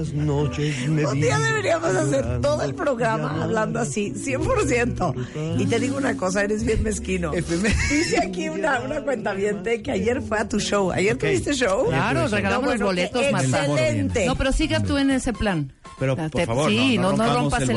Un 1.10 1.20
día 1.20 1.38
deberíamos 1.38 1.94
hacer 1.94 2.40
todo 2.40 2.62
el 2.62 2.74
programa 2.74 3.44
hablando 3.44 3.80
así, 3.80 4.12
100%. 4.12 5.58
Y 5.58 5.66
te 5.66 5.78
digo 5.80 5.96
una 5.96 6.16
cosa, 6.16 6.42
eres 6.42 6.64
bien 6.64 6.82
mezquino. 6.82 7.32
Dice 7.32 8.18
aquí 8.26 8.48
una, 8.50 8.80
una 8.80 9.02
cuentaviente 9.02 9.82
que 9.82 9.90
ayer 9.90 10.22
fue 10.22 10.38
a 10.38 10.48
tu 10.48 10.58
show. 10.58 10.90
¿Ayer 10.90 11.16
tuviste 11.16 11.52
show? 11.54 11.86
Claro, 11.88 12.28
regalamos 12.28 12.66
No, 12.66 12.72
los 12.72 12.80
boletos, 12.82 13.22
Marta. 13.30 13.66
Excelente. 13.66 14.26
No, 14.26 14.36
pero 14.36 14.52
siga 14.52 14.80
tú 14.82 14.96
en 14.96 15.10
ese 15.10 15.32
plan. 15.32 15.72
Pero, 15.98 16.16
por 16.16 16.40
te- 16.40 16.46
favor, 16.46 16.70
sí, 16.70 16.96
no- 16.98 17.02
no, 17.02 17.10
no 17.12 17.16
no 17.16 17.24
rompamos 17.24 17.42
rompas 17.42 17.62
el 17.62 17.70
el 17.70 17.76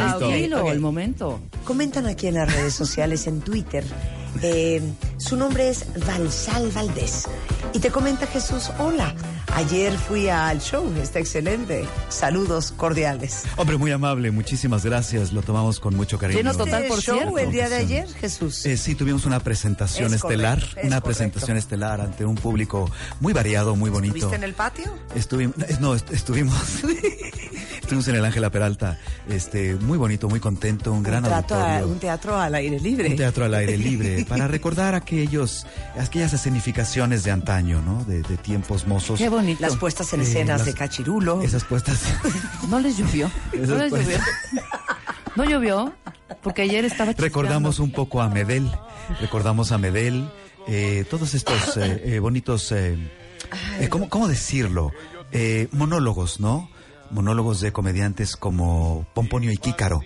el 0.73 0.79
momento. 0.79 1.39
Comentan 1.63 2.05
aquí 2.07 2.27
en 2.27 2.35
las 2.35 2.51
redes 2.53 2.73
sociales, 2.73 3.27
en 3.27 3.41
Twitter. 3.41 3.83
Eh, 4.41 4.81
su 5.17 5.35
nombre 5.35 5.69
es 5.69 5.85
Valsal 6.07 6.71
Valdés. 6.71 7.25
Y 7.73 7.79
te 7.79 7.89
comenta 7.91 8.25
Jesús, 8.27 8.71
hola, 8.79 9.13
ayer 9.55 9.91
fui 9.97 10.29
al 10.29 10.59
show, 10.61 10.89
está 11.01 11.19
excelente. 11.19 11.85
Saludos 12.09 12.71
cordiales. 12.75 13.43
Hombre, 13.57 13.77
muy 13.77 13.91
amable, 13.91 14.31
muchísimas 14.31 14.85
gracias. 14.85 15.33
Lo 15.33 15.41
tomamos 15.41 15.79
con 15.79 15.95
mucho 15.95 16.17
cariño. 16.17 16.39
Lleno 16.39 16.53
total, 16.55 16.85
por 16.87 17.01
show 17.01 17.15
cierto. 17.17 17.37
el 17.37 17.51
día 17.51 17.67
de 17.69 17.75
ayer, 17.75 18.07
Jesús? 18.07 18.65
Eh, 18.65 18.77
sí, 18.77 18.95
tuvimos 18.95 19.25
una 19.25 19.39
presentación 19.41 20.07
Es 20.07 20.13
estelar, 20.23 20.59
correcto, 20.59 20.79
es 20.79 20.85
una 20.87 21.01
correcto. 21.01 21.05
presentación 21.05 21.57
estelar 21.57 22.01
ante 22.01 22.25
un 22.25 22.35
público 22.35 22.89
muy 23.19 23.33
variado, 23.33 23.75
muy 23.75 23.89
bonito. 23.89 24.13
¿Viste 24.13 24.35
en 24.35 24.43
el 24.43 24.53
patio? 24.53 24.91
Estuvimos, 25.13 25.55
no, 25.81 25.93
est- 25.93 26.11
estuvimos, 26.11 26.55
estuvimos 27.81 28.07
en 28.07 28.15
el 28.15 28.25
Ángela 28.25 28.49
Peralta, 28.49 28.97
este, 29.29 29.75
muy 29.75 29.97
bonito, 29.97 30.29
muy 30.29 30.39
contento, 30.39 30.93
un 30.93 31.03
gran 31.03 31.23
un, 31.23 31.29
teatro 31.29 31.57
a- 31.57 31.61
auditorio. 31.63 31.87
un 31.93 31.99
teatro 31.99 32.39
al 32.39 32.55
aire 32.55 32.79
libre. 32.79 33.09
Un 33.09 33.15
teatro 33.17 33.45
al 33.45 33.53
aire 33.53 33.77
libre, 33.77 34.25
para 34.27 34.47
recordar 34.47 34.95
aquellos, 34.95 35.65
aquellas 35.99 36.33
escenificaciones 36.33 37.23
de 37.23 37.31
antaño, 37.31 37.81
¿no? 37.81 38.03
De, 38.05 38.21
de 38.21 38.37
tiempos 38.37 38.85
mozos. 38.87 39.17
Qué 39.19 39.29
bonito. 39.29 39.61
Las 39.61 39.75
puestas 39.77 40.11
en 40.13 40.19
Eh, 40.21 40.23
escenas 40.23 40.59
las- 40.59 40.65
de 40.65 40.73
Cachirulo. 40.73 41.41
Esas 41.41 41.63
puestas. 41.63 41.99
No 42.69 42.79
les 42.79 42.97
llovió. 42.97 43.29
No 43.53 43.75
les 43.77 43.91
llovió. 43.91 44.17
No 45.35 45.45
llovió, 45.45 45.93
porque 46.41 46.63
ayer 46.63 46.83
estaba 46.85 47.13
Recordamos 47.13 47.79
un 47.79 47.91
poco 47.91 48.21
a 48.21 48.29
Medel, 48.29 48.71
recordamos 49.21 49.71
a 49.71 49.77
Medel, 49.77 50.29
eh, 50.67 51.05
todos 51.09 51.33
estos 51.35 51.77
eh, 51.77 52.01
eh, 52.15 52.19
bonitos, 52.19 52.71
eh, 52.71 52.97
¿cómo, 53.89 54.09
cómo 54.09 54.27
decirlo? 54.27 54.91
Monólogos, 55.71 56.39
¿no? 56.39 56.69
Monólogos 57.11 57.61
de 57.61 57.71
comediantes 57.71 58.35
como 58.35 59.05
Pomponio 59.13 59.51
y 59.51 59.57
Kícaro, 59.57 60.01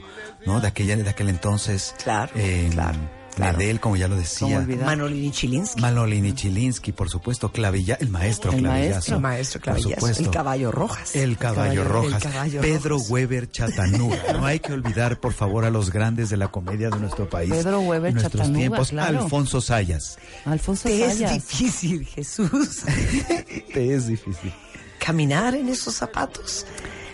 ¿no? 0.45 0.59
De 0.59 0.67
aquella, 0.67 0.95
de 0.97 1.09
aquel 1.09 1.29
entonces. 1.29 1.95
Claro, 2.03 2.31
Eh, 2.35 2.67
claro, 2.71 2.99
Medel, 3.37 3.79
como 3.79 3.95
ya 3.95 4.07
lo 4.07 4.15
¿Cómo 4.15 4.21
decía. 4.21 4.65
Manolini 4.85 5.31
Chilinsky. 5.31 5.81
Manolini 5.81 6.33
Chilinsky, 6.33 6.91
por 6.91 7.09
supuesto, 7.09 7.51
Clavilla, 7.51 7.97
el 7.99 8.09
maestro 8.09 8.51
El 8.51 8.59
Clavillazo. 8.59 8.91
maestro. 8.93 9.15
El 9.15 9.21
maestro 9.21 9.59
por 9.59 9.63
Clavillazo, 9.63 9.95
supuesto. 9.95 10.23
el 10.23 10.29
caballo 10.29 10.71
Rojas. 10.71 11.15
El 11.15 11.37
caballo, 11.37 11.81
El 11.83 11.87
Rojas. 11.87 12.23
caballo 12.23 12.61
Pedro 12.61 12.95
Rojas. 12.97 13.09
Weber 13.09 13.51
Chatanuga. 13.51 14.17
No 14.33 14.45
hay 14.45 14.59
que 14.59 14.73
olvidar, 14.73 15.19
por 15.19 15.33
favor, 15.33 15.65
a 15.65 15.69
los 15.69 15.91
grandes 15.91 16.29
de 16.29 16.37
la 16.37 16.49
comedia 16.49 16.89
de 16.89 16.99
nuestro 16.99 17.29
país. 17.29 17.51
Pedro 17.51 17.79
Weber 17.81 18.09
en 18.09 18.15
nuestros 18.15 18.41
Chatanuga, 18.41 18.59
tiempos. 18.59 18.89
claro. 18.89 19.19
Alfonso 19.23 19.61
Sayas. 19.61 20.17
Alfonso 20.45 20.89
Te 20.89 21.05
es 21.05 21.19
difícil, 21.19 22.05
Jesús, 22.05 22.81
Te 23.73 23.93
es 23.95 24.07
difícil. 24.07 24.51
caminar 24.99 25.55
en 25.55 25.69
esos 25.69 25.95
zapatos. 25.95 26.65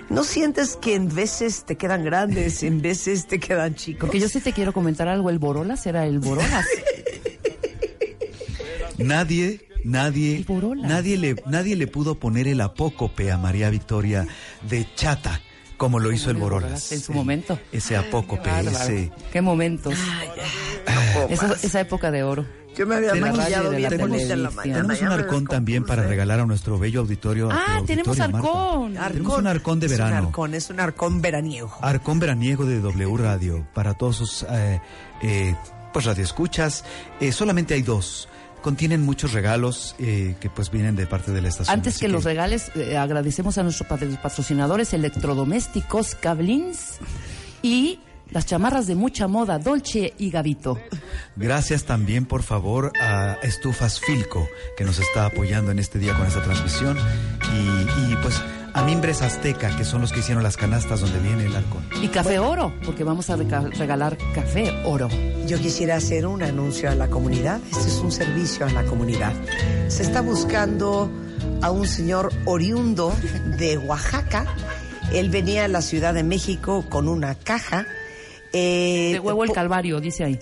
¿No 0.10 0.24
sientes 0.24 0.78
que 0.78 0.96
en 0.96 1.14
veces 1.14 1.66
te 1.66 1.76
quedan 1.76 2.04
grandes, 2.04 2.64
en 2.64 2.82
veces 2.82 3.28
te 3.28 3.40
quedan 3.40 3.76
chicos? 3.76 4.02
Porque 4.02 4.20
yo 4.20 4.30
sí 4.30 4.40
te 4.40 4.54
quiero 4.54 4.72
comentar 4.74 5.08
algo, 5.08 5.30
el 5.30 5.38
Borolas 5.40 5.86
era 5.86 6.06
el 6.06 6.20
Borolas. 6.20 6.66
Nadie, 8.98 9.68
nadie, 9.84 10.38
El 10.38 10.44
Borolas. 10.44 10.90
nadie 10.90 11.18
le, 11.18 11.36
nadie 11.46 11.76
le 11.76 11.88
pudo 11.88 12.16
poner 12.20 12.48
el 12.48 12.62
apócope 12.62 13.32
a 13.32 13.38
María 13.38 13.70
Victoria 13.70 14.28
de 14.68 14.88
chata, 14.96 15.42
como 15.78 16.00
lo 16.00 16.12
hizo 16.12 16.30
el 16.32 16.38
Borolas. 16.38 16.92
En 16.92 17.00
su 17.00 17.14
momento. 17.14 17.60
Ese 17.72 17.96
apócope, 17.96 18.50
ese. 18.62 19.12
Qué 19.32 19.42
momentos. 19.42 19.94
Esa, 21.30 21.54
esa 21.62 21.80
época 21.82 22.12
de 22.12 22.24
oro. 22.24 22.46
Yo 22.76 22.86
me 22.86 22.96
había 22.96 23.16
maquillado 23.16 23.72
bien 23.72 23.98
bonita 23.98 24.34
en 24.34 24.44
la 24.44 24.52
mañana. 24.52 24.82
Tenemos 24.82 25.02
un 25.02 25.08
arcón 25.08 25.48
también 25.48 25.84
para 25.84 26.04
regalar 26.04 26.40
a 26.42 26.46
nuestro 26.46 26.78
bello 26.78 27.02
auditorio. 27.02 27.50
Ah, 27.52 27.82
tenemos 27.88 28.16
Marta. 28.18 28.38
arcón. 28.38 28.94
Tenemos 28.94 29.38
un 29.40 29.48
arcón 29.48 29.80
de 29.80 29.86
Es 29.88 29.92
un 29.94 29.98
verano. 29.98 30.28
arcón, 30.28 30.54
es 30.54 30.70
un 30.70 30.80
arcón 30.80 31.22
veraniego. 31.22 31.72
Arcón 31.82 32.20
veraniego 32.20 32.66
de 32.66 32.80
W 32.80 33.18
Radio 33.18 33.68
para 33.74 33.96
todos 33.96 34.18
sus 34.18 34.44
eh, 34.44 34.80
eh, 35.24 35.56
pues 35.92 36.06
radioescuchas. 36.06 36.84
Eh, 37.20 37.32
solamente 37.32 37.74
hay 37.74 37.82
dos. 37.82 38.30
Contienen 38.62 39.02
muchos 39.04 39.34
regalos 39.34 39.96
eh, 40.00 40.36
que 40.40 40.50
pues 40.50 40.70
vienen 40.72 40.96
de 40.96 41.08
parte 41.08 41.32
de 41.32 41.42
la 41.42 41.48
estación. 41.50 41.74
Antes 41.74 41.96
Así 41.96 42.06
que 42.06 42.12
los 42.12 42.24
regales, 42.24 42.72
eh, 42.76 42.98
agradecemos 42.98 43.58
a 43.58 43.64
nuestros 43.64 43.88
pat- 43.88 44.04
patrocinadores 44.22 44.94
electrodomésticos 44.94 46.16
Cablins 46.16 46.98
y 47.62 48.00
las 48.32 48.46
chamarras 48.46 48.88
de 48.88 48.96
mucha 48.96 49.28
moda 49.28 49.58
Dolce 49.58 50.14
y 50.18 50.30
Gavito. 50.32 50.78
Gracias 51.38 51.86
también, 51.86 52.26
por 52.26 52.44
favor, 52.44 52.92
a 53.00 53.38
Estufas 53.42 54.02
Filco, 54.02 54.48
que 54.78 54.84
nos 54.84 55.00
está 55.00 55.28
apoyando 55.28 55.72
en 55.72 55.80
este 55.80 55.98
día 56.00 56.14
con 56.18 56.28
esta 56.28 56.44
transmisión. 56.44 56.98
Y, 57.56 58.12
y, 58.12 58.16
pues 58.22 58.42
a 58.78 58.84
Mimbres 58.84 59.22
Azteca, 59.24 59.76
que 59.76 59.84
son 59.84 60.02
los 60.02 60.14
que 60.14 60.20
hicieron 60.20 60.44
las 60.44 60.56
canastas 60.56 61.02
donde 61.02 61.20
viene 61.20 61.46
el 61.46 61.56
arcón. 61.56 61.84
Y 62.02 62.08
café 62.10 62.38
oro, 62.40 62.72
porque 62.86 63.04
vamos 63.04 63.30
a 63.30 63.36
regalar 63.36 64.18
café 64.36 64.72
oro. 64.86 65.10
Yo 65.48 65.58
quisiera 65.60 65.96
hacer 65.96 66.28
un 66.28 66.44
anuncio 66.44 66.90
a 66.90 66.96
la 66.96 67.08
comunidad. 67.08 67.60
Este 67.72 67.88
es 67.88 67.98
un 67.98 68.12
servicio 68.12 68.66
a 68.66 68.70
la 68.72 68.84
comunidad. 68.84 69.34
Se 69.88 70.04
está 70.04 70.22
buscando 70.22 71.10
a 71.62 71.72
un 71.72 71.88
señor 71.88 72.32
oriundo 72.46 73.14
de 73.58 73.78
Oaxaca. 73.80 74.46
Él 75.12 75.30
venía 75.30 75.66
a 75.66 75.68
la 75.68 75.82
Ciudad 75.82 76.14
de 76.14 76.24
México 76.24 76.86
con 76.88 77.08
una 77.08 77.34
caja. 77.36 77.86
eh, 78.54 79.12
De 79.14 79.20
huevo 79.20 79.44
el 79.44 79.52
calvario, 79.54 80.00
dice 80.00 80.24
ahí. 80.24 80.40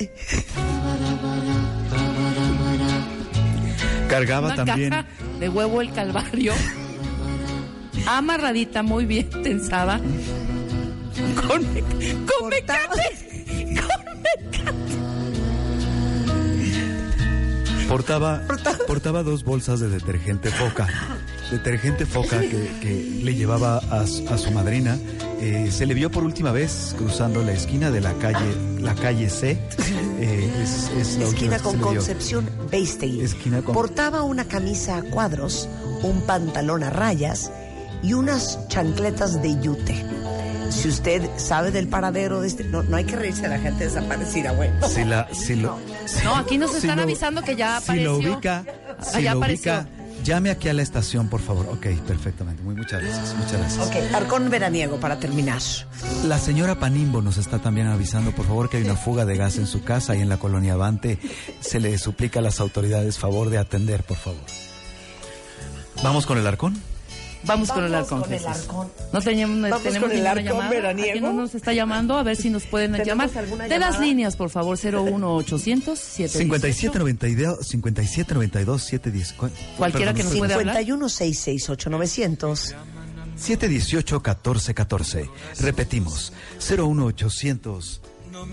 Cargaba 4.10 4.48
Una 4.48 4.56
también. 4.66 4.90
caja 4.90 5.06
de 5.40 5.50
huevo 5.50 5.82
el 5.82 5.92
calvario. 5.94 6.54
Amarradita, 8.08 8.84
muy 8.84 9.06
bien 9.06 9.30
tensada. 9.44 10.00
Con, 11.48 11.74
me- 11.74 11.82
con 11.82 12.50
mecate. 12.50 13.46
Con 13.48 14.06
mecate. 14.22 14.76
Portaba, 17.90 18.42
portaba 18.88 19.24
dos 19.24 19.44
bolsas 19.44 19.80
de 19.80 19.90
detergente 19.90 20.50
foca. 20.50 20.88
Detergente 21.52 22.06
foca 22.06 22.40
que, 22.42 22.72
que 22.82 23.20
le 23.24 23.36
llevaba 23.36 23.78
a, 23.78 24.06
su- 24.08 24.28
a 24.28 24.38
su 24.38 24.52
madrina. 24.52 24.98
Eh, 25.40 25.70
se 25.72 25.86
le 25.86 25.94
vio 25.94 26.10
por 26.10 26.24
última 26.24 26.52
vez 26.52 26.96
cruzando 26.98 27.44
la 27.44 27.52
esquina 27.54 27.92
de 27.92 28.02
la 28.02 28.14
calle, 28.14 28.56
la 28.80 28.96
calle 28.96 29.30
C. 29.30 29.52
Eh, 30.20 30.50
es, 30.64 30.90
es 30.98 31.18
la 31.18 31.28
última 31.28 31.56
Esquina 31.58 31.60
con. 31.60 31.78
Concepción 31.80 32.50
Beistegui. 32.72 33.22
Esquina 33.22 33.62
con- 33.62 33.74
Portaba 33.76 34.24
una 34.24 34.46
camisa 34.46 34.98
a 34.98 35.04
cuadros, 35.04 35.70
un 36.04 36.22
pantalón 36.22 36.84
a 36.84 36.90
rayas 36.90 37.52
y 38.04 38.14
unas 38.14 38.60
chancletas 38.68 39.42
de 39.42 39.60
yute. 39.62 40.06
si 40.70 40.90
usted 40.90 41.30
sabe 41.38 41.72
del 41.72 41.88
paradero 41.88 42.42
de 42.42 42.48
este... 42.48 42.64
No, 42.66 42.84
no 42.84 42.98
hay 42.98 43.06
que 43.06 43.16
reírse 43.16 43.44
de 43.44 43.50
la 43.50 43.60
gente 43.60 43.86
desaparecida, 43.86 44.52
güey. 44.52 44.70
Si 44.90 45.04
la, 45.06 45.28
si 45.34 45.56
lo, 45.56 45.78
si- 46.06 46.24
No, 46.24 46.36
aquí 46.36 46.58
nos 46.58 46.72
si 46.72 46.78
están 46.78 46.98
lo- 46.98 47.04
avisando 47.04 47.42
que 47.44 47.56
ya 47.56 47.80
Si 47.80 48.00
lo 48.02 48.12
apareció. 48.16 48.34
ubica, 48.36 48.66
si 49.02 49.18
Allá 49.18 49.32
lo 49.34 49.38
apareció. 49.40 49.74
ubica, 49.74 49.88
llame 50.24 50.50
aquí 50.50 50.68
a 50.70 50.74
la 50.74 50.82
estación, 50.82 51.30
por 51.30 51.40
favor. 51.42 51.68
Ok, 51.70 51.86
perfectamente. 52.08 52.64
Muy, 52.64 52.76
muchas 52.76 53.02
gracias. 53.02 53.36
Muchas 53.36 53.60
gracias. 53.60 53.88
Ok, 53.88 54.14
arcón 54.16 54.50
veraniego 54.50 55.00
para 55.00 55.20
terminar. 55.20 55.62
La 56.26 56.40
señora 56.40 56.76
Panimbo 56.80 57.22
nos 57.22 57.38
está 57.38 57.60
también 57.60 57.88
avisando, 57.88 58.32
por 58.32 58.46
favor, 58.48 58.70
que 58.70 58.78
hay 58.78 58.84
una 58.84 58.96
fuga 58.96 59.24
de 59.26 59.38
gas 59.38 59.58
en 59.58 59.68
su 59.68 59.84
casa 59.84 60.16
y 60.16 60.22
en 60.22 60.30
la 60.30 60.38
colonia 60.38 60.74
Avante. 60.74 61.20
Se 61.62 61.80
le 61.80 61.96
suplica 62.00 62.40
a 62.40 62.44
las 62.44 62.60
autoridades 62.60 63.18
favor 63.20 63.50
de 63.52 63.60
atender, 63.60 64.04
por 64.04 64.18
favor. 64.18 64.42
¿Vamos 66.04 66.26
con 66.26 66.38
el 66.38 66.46
arcón? 66.48 66.76
Vamos 67.46 67.72
con 67.72 67.84
el 67.84 67.94
arcón. 67.96 68.22
con 68.22 68.34
el 68.34 68.46
arcón. 68.46 68.92
No 69.14 69.22
tenemos, 69.22 69.62
Vamos 69.62 69.84
tenemos 69.84 70.10
con 70.10 70.12
el 70.12 70.24
ninguna 70.24 70.32
arcón 70.32 70.46
llamada. 70.46 70.70
veraniego. 70.70 71.28
No 71.28 71.34
nos 71.34 71.56
está 71.56 71.74
llamando, 71.74 72.18
a 72.18 72.24
ver 72.24 72.36
si 72.36 72.50
nos 72.50 72.64
pueden 72.66 72.92
¿Tenemos 72.98 73.32
llamar. 73.34 73.70
De 73.70 73.80
las 73.80 74.00
líneas, 74.00 74.36
por 74.36 74.50
favor, 74.50 74.78
01800 74.78 76.00
5792 76.00 77.68
5792 77.68 78.84
710. 78.84 79.34
¿cuál? 79.34 79.52
Cualquiera 79.78 80.14
Perdón, 80.14 80.16
que 80.18 80.24
nos 80.24 80.38
pueda 80.40 80.56
hablar. 80.56 80.76
51 80.78 81.10
668 81.10 81.90
900 81.90 82.76
718 83.38 84.16
1414. 84.16 85.30
Repetimos, 85.60 86.34
01800 86.60 88.02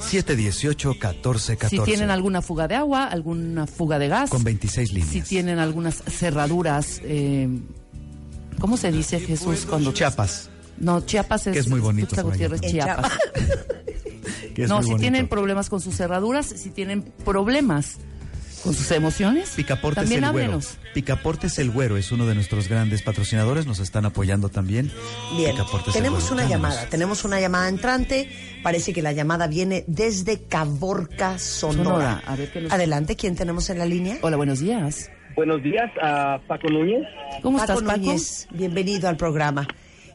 718 0.00 0.88
1414. 0.90 1.68
Si 1.68 1.78
tienen 1.84 2.10
alguna 2.10 2.40
fuga 2.42 2.68
de 2.68 2.74
agua, 2.76 3.04
alguna 3.06 3.66
fuga 3.66 3.98
de 3.98 4.08
gas. 4.08 4.30
Con 4.30 4.44
26 4.44 4.92
líneas. 4.92 5.10
Si 5.10 5.22
tienen 5.22 5.58
algunas 5.58 6.02
cerraduras, 6.08 7.00
eh, 7.04 7.48
¿cómo 8.58 8.76
se 8.76 8.92
dice 8.92 9.20
Jesús 9.20 9.66
cuando 9.68 9.92
Chiapas, 9.92 10.50
No, 10.78 11.00
Chiapas 11.04 11.46
es 11.48 11.52
Que 11.52 11.58
es 11.60 11.68
muy 11.68 11.80
bonito. 11.80 12.20
Gutiérrez, 12.22 12.60
Chiapas. 12.60 13.12
que 14.54 14.64
es 14.64 14.68
no, 14.68 14.76
muy 14.76 14.84
si 14.84 14.90
bonito. 14.92 15.00
tienen 15.00 15.28
problemas 15.28 15.68
con 15.68 15.80
sus 15.80 15.96
cerraduras, 15.96 16.46
si 16.46 16.70
tienen 16.70 17.02
problemas 17.24 17.96
con 18.62 18.74
sus 18.74 18.92
emociones, 18.92 19.50
Picaporte 19.56 20.00
también 20.02 20.22
es 20.22 20.26
el 20.28 20.32
güero. 20.32 20.46
háblenos. 20.52 20.78
Picaporte 20.94 21.48
es 21.48 21.58
el 21.58 21.72
güero, 21.72 21.96
es 21.96 22.12
uno 22.12 22.26
de 22.26 22.36
nuestros 22.36 22.68
grandes 22.68 23.02
patrocinadores, 23.02 23.66
nos 23.66 23.80
están 23.80 24.04
apoyando 24.06 24.50
también. 24.50 24.92
Bien, 25.36 25.56
tenemos 25.92 26.20
güero. 26.28 26.34
una 26.36 26.48
llamada, 26.48 26.86
tenemos 26.88 27.24
una 27.24 27.40
llamada 27.40 27.68
entrante. 27.68 28.30
Parece 28.62 28.92
que 28.92 29.02
la 29.02 29.10
llamada 29.12 29.48
viene 29.48 29.82
desde 29.88 30.42
Caborca, 30.44 31.40
Sonora. 31.40 31.82
Sonora, 31.84 32.22
a 32.24 32.36
ver 32.36 32.52
qué 32.52 32.60
nos- 32.60 32.72
Adelante, 32.72 33.16
¿quién 33.16 33.34
tenemos 33.34 33.68
en 33.70 33.78
la 33.78 33.86
línea? 33.86 34.18
Hola, 34.22 34.36
buenos 34.36 34.60
días. 34.60 35.10
Buenos 35.34 35.62
días 35.62 35.90
a 36.00 36.40
Paco 36.46 36.68
Núñez. 36.68 37.06
¿Cómo 37.42 37.58
Paco 37.58 37.72
estás, 37.72 37.88
Paco? 37.88 37.98
Núñez, 37.98 38.48
bienvenido 38.50 39.08
al 39.08 39.16
programa. 39.16 39.66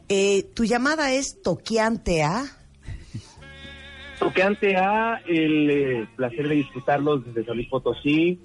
Eh, 0.08 0.46
tu 0.54 0.64
llamada 0.64 1.12
es 1.12 1.42
toqueante 1.42 2.22
a... 2.22 2.44
Tocante 4.18 4.76
a 4.76 5.20
el 5.26 5.70
eh, 5.70 6.08
placer 6.16 6.48
de 6.48 6.56
disfrutarlos 6.56 7.24
desde 7.24 7.44
San 7.44 7.56
Luis 7.56 7.68
Potosí 7.68 8.40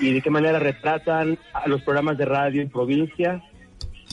y 0.00 0.12
de 0.12 0.22
qué 0.22 0.30
manera 0.30 0.58
retratan 0.58 1.38
a 1.52 1.68
los 1.68 1.82
programas 1.82 2.16
de 2.16 2.24
radio 2.24 2.62
en 2.62 2.70
provincia. 2.70 3.42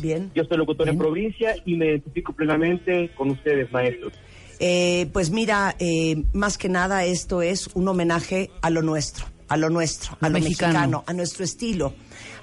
Bien. 0.01 0.31
Yo 0.35 0.43
soy 0.43 0.57
locutor 0.57 0.89
en 0.89 0.97
provincia 0.97 1.55
y 1.65 1.75
me 1.75 1.87
identifico 1.87 2.33
plenamente 2.33 3.09
con 3.15 3.29
ustedes, 3.29 3.71
maestros. 3.71 4.13
Eh, 4.59 5.07
pues 5.13 5.31
mira, 5.31 5.75
eh, 5.79 6.23
más 6.33 6.57
que 6.57 6.69
nada 6.69 7.05
esto 7.05 7.41
es 7.41 7.67
un 7.73 7.87
homenaje 7.87 8.51
a 8.61 8.69
lo 8.69 8.81
nuestro, 8.81 9.25
a 9.51 9.57
lo 9.57 9.69
nuestro, 9.69 10.13
a 10.21 10.27
Lo 10.27 10.29
lo 10.29 10.33
mexicano. 10.39 10.73
mexicano, 10.73 11.03
a 11.07 11.13
nuestro 11.13 11.43
estilo, 11.43 11.93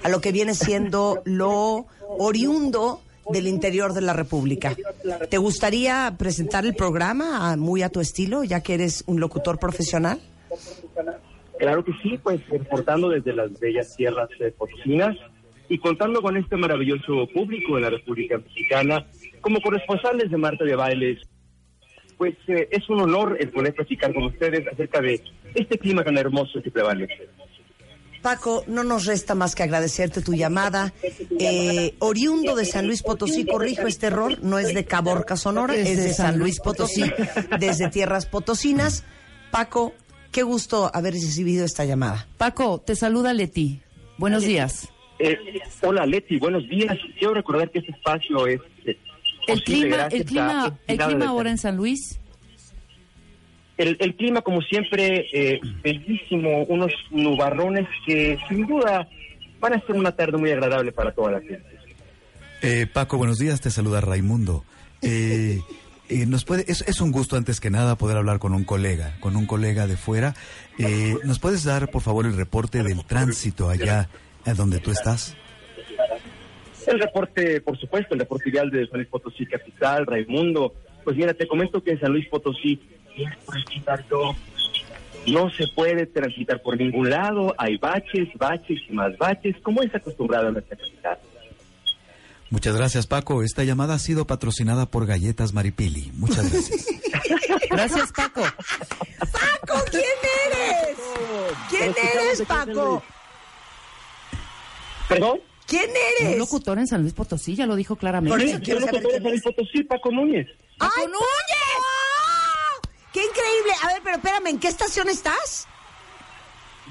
a 0.03 0.09
lo 0.09 0.21
que 0.21 0.31
viene 0.31 0.53
siendo 0.53 1.21
lo 1.25 1.87
oriundo 2.19 3.01
del 3.31 3.47
interior 3.47 3.93
de 3.93 4.01
la 4.01 4.13
República. 4.13 4.75
¿Te 5.29 5.37
gustaría 5.37 6.15
presentar 6.17 6.65
el 6.65 6.75
programa 6.75 7.51
a- 7.51 7.57
muy 7.57 7.81
a 7.83 7.89
tu 7.89 7.99
estilo, 7.99 8.43
ya 8.43 8.61
que 8.61 8.75
eres 8.75 9.03
un 9.07 9.19
locutor 9.19 9.57
profesional? 9.59 10.19
Claro 11.57 11.83
que 11.83 11.91
sí, 12.01 12.17
pues 12.21 12.39
reportando 12.49 13.09
desde 13.09 13.33
las 13.33 13.59
bellas 13.59 13.95
tierras 13.95 14.29
eh, 14.39 14.53
potosinas 14.57 15.17
y 15.67 15.77
contando 15.77 16.21
con 16.21 16.37
este 16.37 16.55
maravilloso 16.57 17.27
público 17.33 17.75
de 17.75 17.81
la 17.81 17.89
República 17.89 18.37
Mexicana 18.37 19.05
como 19.41 19.59
corresponsales 19.61 20.31
de 20.31 20.37
Marta 20.37 20.63
de 20.63 20.75
Bailes. 20.75 21.19
Pues 22.19 22.35
eh, 22.49 22.67
es 22.69 22.89
un 22.89 22.99
honor 22.99 23.37
el 23.39 23.49
poder 23.49 23.73
platicar 23.73 24.13
con 24.13 24.25
ustedes 24.25 24.67
acerca 24.67 24.99
de 24.99 25.23
este 25.55 25.77
clima 25.79 26.03
tan 26.03 26.17
hermoso 26.17 26.61
que 26.61 26.69
prevalece. 26.69 27.29
Paco, 28.21 28.65
no 28.67 28.83
nos 28.83 29.05
resta 29.05 29.35
más 29.35 29.55
que 29.55 29.63
agradecerte 29.63 30.21
tu 30.21 30.33
llamada. 30.33 30.93
Eh, 31.39 31.95
oriundo 31.99 32.57
de 32.57 32.65
San 32.65 32.87
Luis 32.87 33.03
Potosí, 33.03 33.45
corrijo 33.45 33.87
este 33.87 34.07
error, 34.07 34.37
no 34.43 34.59
es 34.59 34.73
de 34.73 34.83
Caborca, 34.83 35.37
Sonora, 35.37 35.75
es 35.75 35.95
de 35.95 36.13
San 36.13 36.37
Luis 36.37 36.59
Potosí, 36.59 37.05
desde 37.59 37.89
tierras 37.89 38.25
potosinas. 38.25 39.05
Paco, 39.49 39.93
qué 40.33 40.43
gusto 40.43 40.91
haber 40.93 41.13
recibido 41.13 41.63
esta 41.63 41.85
llamada. 41.85 42.27
Paco, 42.37 42.81
te 42.85 42.97
saluda 42.97 43.33
Leti. 43.33 43.81
Buenos 44.17 44.43
días. 44.43 44.89
Eh, 45.19 45.37
hola 45.83 46.05
Leti, 46.05 46.37
buenos 46.37 46.67
días. 46.67 46.97
Quiero 47.17 47.33
recordar 47.33 47.71
que 47.71 47.79
este 47.79 47.93
espacio 47.93 48.45
es 48.47 48.59
El 49.51 49.63
clima, 49.63 50.07
el 50.11 50.25
clima, 50.25 50.77
el 50.87 50.97
clima 50.97 51.27
ahora 51.27 51.49
en 51.49 51.57
San 51.57 51.77
Luis. 51.77 52.19
El, 53.77 53.95
el 53.99 54.15
clima, 54.15 54.41
como 54.41 54.61
siempre, 54.61 55.25
eh, 55.31 55.59
bellísimo, 55.81 56.63
unos 56.65 56.91
nubarrones 57.11 57.87
que 58.05 58.37
sin 58.49 58.67
duda 58.67 59.07
van 59.59 59.73
a 59.73 59.79
ser 59.85 59.95
una 59.95 60.11
tarde 60.11 60.37
muy 60.37 60.51
agradable 60.51 60.91
para 60.91 61.11
toda 61.11 61.31
la 61.31 61.39
gente. 61.39 61.63
Eh, 62.61 62.87
Paco, 62.91 63.17
buenos 63.17 63.39
días, 63.39 63.61
te 63.61 63.69
saluda 63.69 64.01
Raimundo. 64.01 64.65
Eh, 65.01 65.61
eh, 66.09 66.25
nos 66.25 66.43
puede, 66.43 66.65
es, 66.67 66.83
es 66.87 66.99
un 67.01 67.11
gusto 67.11 67.37
antes 67.37 67.59
que 67.59 67.69
nada 67.69 67.95
poder 67.95 68.17
hablar 68.17 68.39
con 68.39 68.53
un 68.53 68.63
colega, 68.65 69.15
con 69.19 69.35
un 69.35 69.45
colega 69.45 69.87
de 69.87 69.95
fuera. 69.97 70.35
Eh, 70.77 71.15
¿Nos 71.23 71.39
puedes 71.39 71.63
dar, 71.63 71.89
por 71.89 72.01
favor, 72.01 72.25
el 72.25 72.35
reporte 72.35 72.83
del 72.83 73.05
tránsito 73.05 73.69
allá 73.69 74.09
a 74.45 74.53
donde 74.53 74.79
tú 74.79 74.91
estás? 74.91 75.35
El 76.89 76.99
reporte, 76.99 77.61
por 77.61 77.77
supuesto, 77.77 78.15
el 78.15 78.21
reporte 78.21 78.49
vial 78.49 78.71
de 78.71 78.87
San 78.87 78.97
Luis 78.97 79.09
Potosí 79.09 79.45
Capital, 79.45 80.07
Raimundo. 80.07 80.73
Pues 81.03 81.15
mira, 81.15 81.35
te 81.35 81.47
comento 81.47 81.83
que 81.83 81.91
en 81.91 81.99
San 81.99 82.11
Luis 82.11 82.27
Potosí 82.27 82.81
no 85.27 85.49
se 85.51 85.67
puede 85.75 86.07
transitar 86.07 86.61
por 86.63 86.77
ningún 86.77 87.11
lado. 87.11 87.53
Hay 87.59 87.77
baches, 87.77 88.29
baches 88.35 88.79
y 88.89 88.93
más 88.93 89.15
baches, 89.19 89.55
como 89.61 89.83
es 89.83 89.93
acostumbrado 89.93 90.47
en 90.47 90.53
nuestra 90.53 90.77
capital. 90.77 91.19
Muchas 92.49 92.75
gracias, 92.75 93.05
Paco. 93.05 93.43
Esta 93.43 93.63
llamada 93.63 93.93
ha 93.93 93.99
sido 93.99 94.25
patrocinada 94.25 94.87
por 94.87 95.05
Galletas 95.05 95.53
Maripili. 95.53 96.11
Muchas 96.15 96.51
gracias. 96.51 96.87
Gracias, 97.69 98.11
Paco. 98.11 98.41
Paco, 98.41 99.83
¿quién 99.91 100.03
eres? 100.47 100.97
¿Quién 101.69 101.93
eres, 102.15 102.41
Paco? 102.47 103.03
¿Perdón? 105.07 105.39
¿Quién 105.69 105.89
Un 106.21 106.25
eres? 106.27 106.37
locutor 106.39 106.79
en 106.79 106.87
San 106.87 107.01
Luis 107.01 107.13
Potosí, 107.13 107.55
ya 107.55 107.65
lo 107.65 107.75
dijo 107.75 107.95
claramente. 107.95 108.35
Por 108.37 108.41
eso 108.45 108.59
quiero 108.61 108.79
saber 108.81 109.01
quién 109.03 109.13
San 109.13 109.23
Luis 109.23 109.35
es. 109.35 109.43
Potosí, 109.43 109.83
Paco 109.83 110.11
Núñez. 110.11 110.47
¡Ay, 110.79 110.89
¡Paco 110.89 111.07
Núñez! 111.07 111.19
¡Qué 113.13 113.19
increíble! 113.19 113.71
A 113.83 113.87
ver, 113.93 114.01
pero 114.03 114.15
espérame, 114.17 114.47
¿en 114.47 114.59
qué 114.59 114.67
estación 114.67 115.09
estás? 115.09 115.67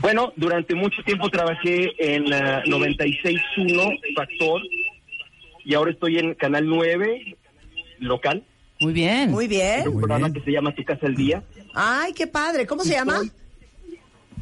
Bueno, 0.01 0.33
durante 0.37 0.75
mucho 0.75 1.03
tiempo 1.03 1.29
trabajé 1.29 1.91
en 1.99 2.31
la 2.31 2.63
96.1 2.65 3.99
Factor 4.15 4.63
y 5.65 5.75
ahora 5.75 5.91
estoy 5.91 6.19
en 6.19 6.35
Canal 6.35 6.67
9 6.69 7.37
local, 7.99 8.45
Muy 8.81 8.93
bien. 8.93 9.31
Muy 9.33 9.45
un 9.47 9.51
bien. 9.51 9.83
Muy 9.91 9.99
programa 9.99 10.29
bien. 10.29 10.35
que 10.35 10.41
se 10.45 10.53
llama 10.53 10.73
Tu 10.75 10.85
Casa 10.85 11.07
al 11.07 11.17
Día. 11.17 11.43
Ay, 11.75 12.13
qué 12.13 12.29
padre. 12.29 12.65
¿Cómo 12.67 12.85
se 12.85 12.93
llama? 12.93 13.21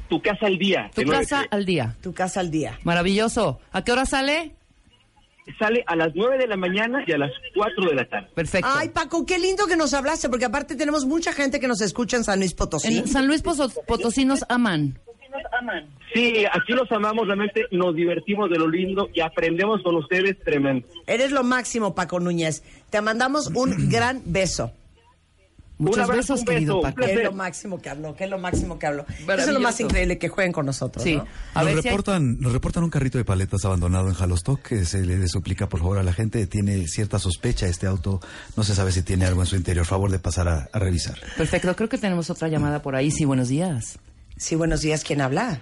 Tu 0.08 0.20
Casa 0.22 0.46
al 0.46 0.58
Día. 0.58 0.90
Tu 0.94 1.02
casa 1.04 1.44
al 1.50 1.64
día. 1.66 1.96
Tu 2.02 2.12
casa 2.14 2.40
al 2.40 2.50
día. 2.50 2.78
Maravilloso. 2.84 3.60
¿A 3.72 3.82
qué 3.84 3.92
hora 3.92 4.06
sale? 4.06 4.52
Sale 5.58 5.84
a 5.86 5.94
las 5.94 6.08
9 6.14 6.38
de 6.38 6.46
la 6.48 6.56
mañana 6.56 7.04
y 7.06 7.12
a 7.12 7.18
las 7.18 7.30
4 7.54 7.88
de 7.90 7.94
la 7.94 8.04
tarde. 8.08 8.28
Perfecto. 8.34 8.68
Ay, 8.72 8.88
Paco, 8.88 9.24
qué 9.24 9.38
lindo 9.38 9.66
que 9.68 9.76
nos 9.76 9.94
hablaste, 9.94 10.28
porque 10.28 10.44
aparte 10.44 10.74
tenemos 10.74 11.04
mucha 11.06 11.32
gente 11.32 11.60
que 11.60 11.68
nos 11.68 11.80
escucha 11.80 12.16
en 12.16 12.24
San 12.24 12.40
Luis 12.40 12.52
Potosí. 12.54 12.98
En 12.98 13.06
San 13.06 13.26
Luis 13.28 13.42
Pozo- 13.44 13.70
Potosí 13.86 14.24
nos 14.24 14.44
aman. 14.48 14.98
Sí, 16.14 16.44
aquí 16.50 16.72
los 16.72 16.90
amamos, 16.90 17.26
realmente 17.26 17.66
nos 17.70 17.94
divertimos 17.94 18.48
de 18.50 18.58
lo 18.58 18.68
lindo 18.68 19.08
y 19.14 19.20
aprendemos 19.20 19.82
con 19.82 19.94
ustedes 19.96 20.36
tremendo. 20.42 20.86
Eres 21.06 21.30
lo 21.30 21.44
máximo, 21.44 21.94
Paco 21.94 22.18
Núñez. 22.20 22.62
Te 22.90 23.00
mandamos 23.00 23.48
un 23.54 23.88
gran 23.90 24.22
beso. 24.24 24.72
Muchos 25.78 25.98
abrazo, 26.04 26.16
besos, 26.34 26.40
un 26.40 26.44
beso, 26.46 26.54
querido 26.56 26.80
Paco. 26.80 27.02
Que 27.02 27.12
es 27.12 27.22
lo 27.24 27.32
máximo 27.32 27.78
que 27.82 27.90
habló, 27.90 28.16
que 28.16 28.24
es 28.24 28.30
lo 28.30 28.38
máximo 28.38 28.78
que 28.78 28.86
habló. 28.86 29.04
Eso 29.08 29.34
es 29.34 29.48
lo 29.48 29.60
más 29.60 29.78
increíble, 29.78 30.16
que 30.16 30.28
jueguen 30.30 30.52
con 30.52 30.64
nosotros, 30.64 31.04
Sí. 31.04 31.16
¿no? 31.16 31.26
A 31.54 31.62
nos, 31.62 31.64
ver 31.66 31.82
si 31.82 31.88
hay- 31.88 31.92
reportan, 31.92 32.40
nos 32.40 32.52
reportan 32.52 32.82
un 32.84 32.88
carrito 32.90 33.18
de 33.18 33.24
paletas 33.26 33.62
abandonado 33.66 34.08
en 34.08 34.14
Jalostoc 34.14 34.62
que 34.62 34.86
se 34.86 35.04
le 35.04 35.28
suplica 35.28 35.68
por 35.68 35.80
favor 35.80 35.98
a 35.98 36.02
la 36.02 36.14
gente. 36.14 36.46
Tiene 36.46 36.86
cierta 36.88 37.18
sospecha 37.18 37.66
este 37.66 37.86
auto. 37.86 38.20
No 38.56 38.64
se 38.64 38.74
sabe 38.74 38.90
si 38.90 39.02
tiene 39.02 39.26
algo 39.26 39.42
en 39.42 39.46
su 39.46 39.56
interior. 39.56 39.84
Favor 39.84 40.10
de 40.10 40.18
pasar 40.18 40.48
a, 40.48 40.68
a 40.72 40.78
revisar. 40.78 41.18
Perfecto, 41.36 41.76
creo 41.76 41.88
que 41.90 41.98
tenemos 41.98 42.30
otra 42.30 42.48
llamada 42.48 42.80
por 42.80 42.96
ahí. 42.96 43.10
Sí, 43.10 43.26
buenos 43.26 43.48
días. 43.48 43.98
Sí, 44.38 44.54
buenos 44.54 44.80
días. 44.80 45.04
¿Quién 45.04 45.20
habla? 45.20 45.60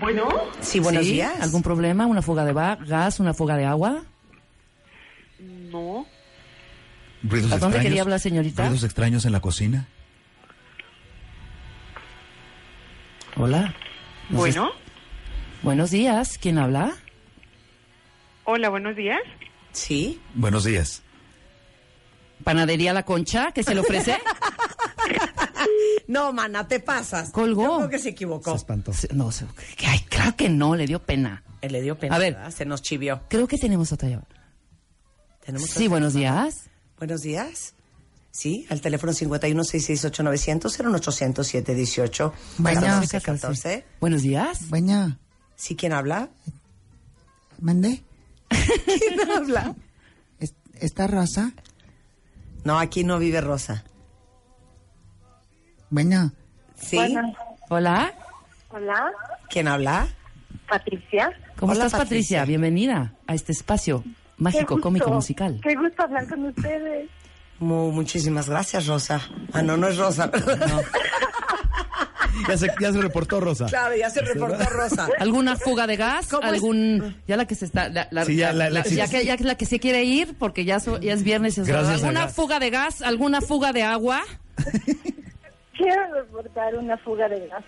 Bueno. 0.00 0.28
Sí, 0.60 0.78
buenos 0.78 1.04
¿Sí? 1.04 1.14
días. 1.14 1.32
¿Algún 1.40 1.62
problema? 1.62 2.06
¿Una 2.06 2.22
fuga 2.22 2.44
de 2.44 2.52
gas? 2.52 3.18
¿Una 3.18 3.34
fuga 3.34 3.56
de 3.56 3.64
agua? 3.64 4.04
No, 5.72 6.06
¿Ruidos 7.22 7.50
¿A 7.52 7.58
dónde 7.58 7.66
extraños? 7.78 7.82
quería 7.82 8.02
hablar, 8.02 8.20
señorita? 8.20 8.62
¿Ruidos 8.64 8.84
extraños 8.84 9.24
en 9.24 9.32
la 9.32 9.40
cocina? 9.40 9.86
Hola. 13.36 13.74
No 14.30 14.38
Bueno, 14.38 14.70
Buenos 15.62 15.90
días. 15.90 16.38
¿Quién 16.38 16.58
habla? 16.58 16.92
hola, 18.44 18.68
buenos 18.70 18.96
días. 18.96 19.20
Sí. 19.72 20.20
Buenos 20.34 20.64
días. 20.64 21.02
¿Panadería 22.44 22.92
La 22.94 23.02
Concha? 23.04 23.52
¿Que 23.52 23.62
se 23.62 23.74
le 23.74 23.80
ofrece? 23.80 24.18
No, 26.06 26.32
mana, 26.32 26.66
te 26.66 26.80
pasas. 26.80 27.30
Colgó. 27.32 27.62
Yo 27.64 27.76
creo 27.78 27.88
que 27.90 27.98
se 27.98 28.08
equivocó. 28.10 28.54
espantó. 28.54 28.94
Se- 28.94 29.12
No, 29.12 29.30
se- 29.30 29.44
ay, 29.86 30.00
claro 30.08 30.34
que 30.36 30.48
no, 30.48 30.74
le 30.74 30.86
dio 30.86 31.00
pena. 31.02 31.42
Eh, 31.60 31.68
Le 31.68 31.82
dio 31.82 31.98
pena, 31.98 32.14
A 32.16 32.18
ver. 32.18 32.32
¿verdad? 32.34 32.50
Se 32.50 32.64
nos 32.64 32.80
chivió. 32.80 33.20
Creo 33.28 33.46
que 33.46 33.58
tenemos 33.58 33.92
otra 33.92 34.08
llamada. 34.08 34.28
¿Tenemos 35.44 35.68
Sí, 35.68 35.86
buenos 35.88 36.14
días. 36.14 36.70
Buenos 36.98 37.22
días. 37.22 37.74
Sí, 38.30 38.66
al 38.70 38.80
teléfono 38.80 39.12
51668900 39.12 40.84
01800 40.84 41.46
718 41.46 42.32
Bueno. 42.58 43.00
14. 43.22 43.84
Buenos 44.00 44.22
días. 44.22 44.68
Bueno, 44.68 45.18
¿Sí 45.56 45.74
quién 45.76 45.92
habla? 45.92 46.28
¿mandé? 47.60 48.02
¿Quién 48.48 49.30
habla? 49.30 49.74
¿Es- 50.38 50.54
¿Está 50.74 51.06
Rosa? 51.08 51.52
No, 52.64 52.78
aquí 52.78 53.02
no 53.02 53.18
vive 53.18 53.40
Rosa. 53.40 53.84
Bueno, 55.90 56.32
¿Sí? 56.76 56.98
Hola. 57.70 58.14
Hola, 58.70 59.10
¿Quién 59.48 59.66
habla? 59.66 60.06
Patricia. 60.68 61.32
¿Cómo 61.58 61.72
Hola, 61.72 61.86
estás, 61.86 62.00
Patricia? 62.02 62.40
Patricia. 62.40 62.44
Bienvenida 62.44 63.14
a 63.26 63.34
este 63.34 63.52
espacio 63.52 64.04
mágico, 64.38 64.74
gusto, 64.74 64.80
cómico, 64.82 65.10
musical. 65.10 65.60
Qué 65.62 65.74
gusto 65.74 66.02
hablar 66.02 66.26
con 66.28 66.44
ustedes. 66.46 67.08
Mu- 67.60 67.90
muchísimas 67.92 68.48
gracias, 68.48 68.86
Rosa. 68.86 69.20
Ah, 69.52 69.62
no, 69.62 69.76
no 69.76 69.88
es 69.88 69.96
Rosa. 69.96 70.30
perdón. 70.30 70.60
Ya 72.48 72.56
se, 72.56 72.68
ya 72.80 72.92
se 72.92 73.00
reportó 73.00 73.40
Rosa. 73.40 73.66
Claro, 73.66 73.96
ya 73.96 74.10
se 74.10 74.20
reportó 74.20 74.62
Rosa. 74.70 75.08
¿Alguna 75.18 75.56
fuga 75.56 75.88
de 75.88 75.96
gas? 75.96 76.32
¿Algún 76.34 77.16
ya 77.26 77.36
la 77.36 77.46
que 77.46 77.56
se 77.56 77.64
está 77.64 77.88
la, 77.88 78.06
la- 78.12 78.24
Sí, 78.24 78.36
ya 78.36 78.52
la- 78.52 78.70
la- 78.70 78.84
ya 78.84 79.08
que 79.08 79.24
ya 79.24 79.34
la 79.40 79.56
que 79.56 79.66
se 79.66 79.80
quiere 79.80 80.04
ir 80.04 80.36
porque 80.38 80.64
ya 80.64 80.78
so- 80.78 81.00
ya 81.00 81.14
es 81.14 81.24
viernes 81.24 81.58
es 81.58 81.68
alguna 81.68 82.26
gas. 82.26 82.34
fuga 82.34 82.60
de 82.60 82.70
gas, 82.70 83.02
alguna 83.02 83.40
fuga 83.40 83.72
de 83.72 83.82
agua? 83.82 84.22
Quiero 85.76 86.12
reportar 86.14 86.76
una 86.76 86.96
fuga 86.98 87.28
de 87.28 87.48
gas. 87.48 87.64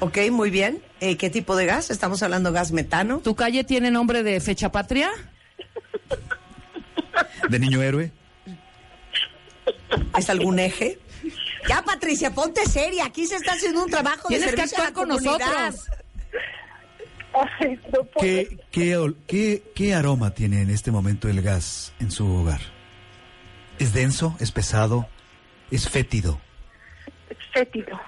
Ok, 0.00 0.18
muy 0.30 0.50
bien. 0.50 0.82
Eh, 1.00 1.16
¿Qué 1.16 1.30
tipo 1.30 1.54
de 1.56 1.66
gas? 1.66 1.90
¿Estamos 1.90 2.22
hablando 2.22 2.52
gas 2.52 2.72
metano? 2.72 3.18
¿Tu 3.20 3.34
calle 3.34 3.62
tiene 3.64 3.90
nombre 3.90 4.22
de 4.22 4.40
fecha 4.40 4.72
patria? 4.72 5.10
De 7.48 7.58
niño 7.58 7.82
héroe. 7.82 8.12
¿Es 10.18 10.30
algún 10.30 10.58
eje? 10.58 10.98
Ya, 11.68 11.82
Patricia, 11.82 12.30
ponte 12.32 12.64
seria. 12.66 13.06
Aquí 13.06 13.26
se 13.26 13.36
está 13.36 13.52
haciendo 13.52 13.82
un 13.84 13.90
trabajo 13.90 14.28
de 14.28 14.36
Tienes 14.36 14.50
que 14.54 14.56
servicio 14.68 14.78
a 14.84 14.86
actuar 14.88 15.06
la 15.08 15.16
con 15.16 15.18
comunidad. 15.18 15.66
nosotros. 15.70 15.90
Ay, 17.60 17.80
no 17.92 18.04
puedo. 18.04 18.20
¿Qué, 18.20 18.58
qué, 18.70 19.12
qué- 19.26 19.62
qué 19.74 19.94
aroma 19.94 20.30
tiene 20.32 20.62
en 20.62 20.70
este 20.70 20.90
momento 20.90 21.28
el 21.28 21.42
gas 21.42 21.92
en 22.00 22.10
su 22.10 22.26
hogar? 22.26 22.60
¿Es 23.78 23.92
denso? 23.92 24.36
¿Es 24.40 24.52
pesado? 24.52 25.06
¿Es 25.70 25.88
fétido? 25.88 26.40
Es 27.28 27.36
fétido. 27.52 28.00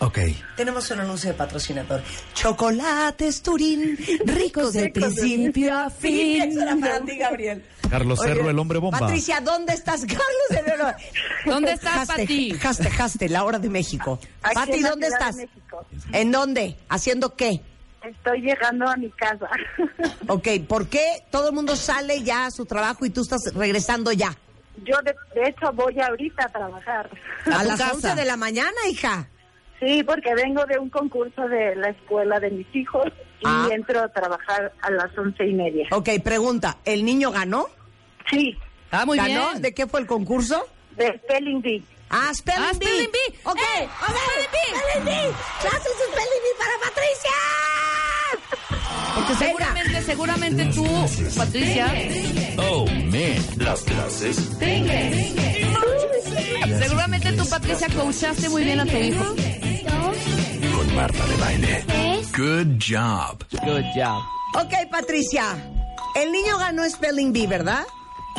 Ok. 0.00 0.18
Tenemos 0.56 0.90
un 0.90 1.00
anuncio 1.00 1.30
de 1.30 1.36
patrocinador. 1.36 2.02
Chocolates 2.34 3.42
Turín, 3.42 3.96
ricos 4.26 4.74
de 4.74 4.90
principio 4.90 5.76
a 5.76 5.90
fin. 5.90 6.42
Eso 6.42 6.62
era 6.62 6.76
para 6.76 7.00
ti, 7.00 7.16
Gabriel. 7.16 7.64
Carlos 7.88 8.20
Oye, 8.20 8.34
Cerro, 8.34 8.50
el 8.50 8.58
hombre 8.58 8.78
bomba. 8.78 8.98
Patricia, 8.98 9.40
¿dónde 9.40 9.72
estás? 9.72 10.04
Carlos 10.04 10.46
Cerro. 10.50 10.88
¿Dónde 11.46 11.72
estás, 11.72 12.08
Pati? 12.08 12.52
Jaste, 12.52 12.90
jaste, 12.90 13.28
la 13.28 13.44
hora 13.44 13.58
de 13.58 13.68
México. 13.70 14.18
Aquí 14.42 14.54
Pati, 14.54 14.82
¿dónde 14.82 15.06
estás? 15.06 15.36
México. 15.36 15.86
¿En 16.12 16.32
dónde? 16.32 16.76
¿Haciendo 16.88 17.34
qué? 17.34 17.62
Estoy 18.02 18.40
llegando 18.40 18.86
a 18.88 18.96
mi 18.96 19.10
casa. 19.10 19.48
Ok, 20.28 20.48
¿por 20.68 20.88
qué 20.88 21.22
todo 21.30 21.48
el 21.50 21.54
mundo 21.54 21.76
sale 21.76 22.22
ya 22.22 22.46
a 22.46 22.50
su 22.50 22.66
trabajo 22.66 23.06
y 23.06 23.10
tú 23.10 23.22
estás 23.22 23.54
regresando 23.54 24.10
ya? 24.10 24.36
Yo, 24.84 24.96
de, 25.02 25.14
de 25.34 25.48
hecho, 25.48 25.72
voy 25.72 25.98
ahorita 26.00 26.44
a 26.44 26.48
trabajar. 26.48 27.10
A, 27.46 27.62
las 27.62 27.78
casa. 27.78 27.94
11 27.94 28.14
de 28.16 28.24
la 28.24 28.36
mañana, 28.36 28.76
hija. 28.90 29.28
Sí, 29.80 30.02
porque 30.04 30.34
vengo 30.34 30.64
de 30.66 30.78
un 30.78 30.88
concurso 30.88 31.48
de 31.48 31.76
la 31.76 31.90
escuela 31.90 32.40
de 32.40 32.50
mis 32.50 32.66
hijos 32.74 33.06
y 33.40 33.44
Ah. 33.44 33.68
entro 33.70 34.00
a 34.00 34.08
trabajar 34.08 34.72
a 34.80 34.90
las 34.90 35.16
once 35.18 35.46
y 35.46 35.52
media. 35.52 35.86
Ok, 35.92 36.08
pregunta, 36.24 36.78
¿el 36.84 37.04
niño 37.04 37.30
ganó? 37.30 37.66
Sí, 38.30 38.56
Ah, 38.90 39.04
muy 39.04 39.18
¿Ganó? 39.18 39.50
bien. 39.50 39.62
¿De 39.62 39.74
qué 39.74 39.86
fue 39.86 40.00
el 40.00 40.06
concurso? 40.06 40.64
de 40.96 41.18
Spelling 41.18 41.60
Bee. 41.60 41.82
Ah, 42.10 42.32
Spelling 42.34 42.62
Ah, 42.64 42.72
Bee. 42.78 42.86
Spelling 42.86 43.10
Bee. 43.12 43.38
Ok, 43.44 43.58
¡Eh! 43.58 43.88
ok. 44.00 44.08
Spelling 44.08 44.50
Bee. 44.52 44.78
Spelling 44.78 45.04
Bee. 45.04 45.34
Clases 45.60 45.94
de 45.98 46.04
Spelling 46.12 46.42
Bee 46.44 46.56
para 46.58 46.74
Patricia. 46.86 47.36
Porque 49.14 49.34
seguramente, 49.34 50.02
seguramente 50.02 50.64
tú, 50.66 50.86
Patricia, 51.36 51.86
Oh, 52.58 52.86
man. 52.86 53.46
Las 53.58 53.82
clases. 53.82 54.36
seguramente 56.78 57.32
tú, 57.32 57.48
Patricia, 57.48 57.88
coachaste 57.94 58.48
muy 58.48 58.64
bien 58.64 58.80
a 58.80 58.86
tu 58.86 58.96
hijo. 58.96 59.24
Con 60.76 60.94
Marta 60.94 61.26
de 61.26 61.36
Baile. 61.36 61.84
Good 62.36 62.78
job. 62.80 63.44
Good 63.64 63.84
job. 63.94 64.22
Ok, 64.54 64.72
Patricia. 64.90 65.56
El 66.14 66.32
niño 66.32 66.58
ganó 66.58 66.88
Spelling 66.88 67.32
Bee, 67.32 67.46
¿verdad? 67.46 67.84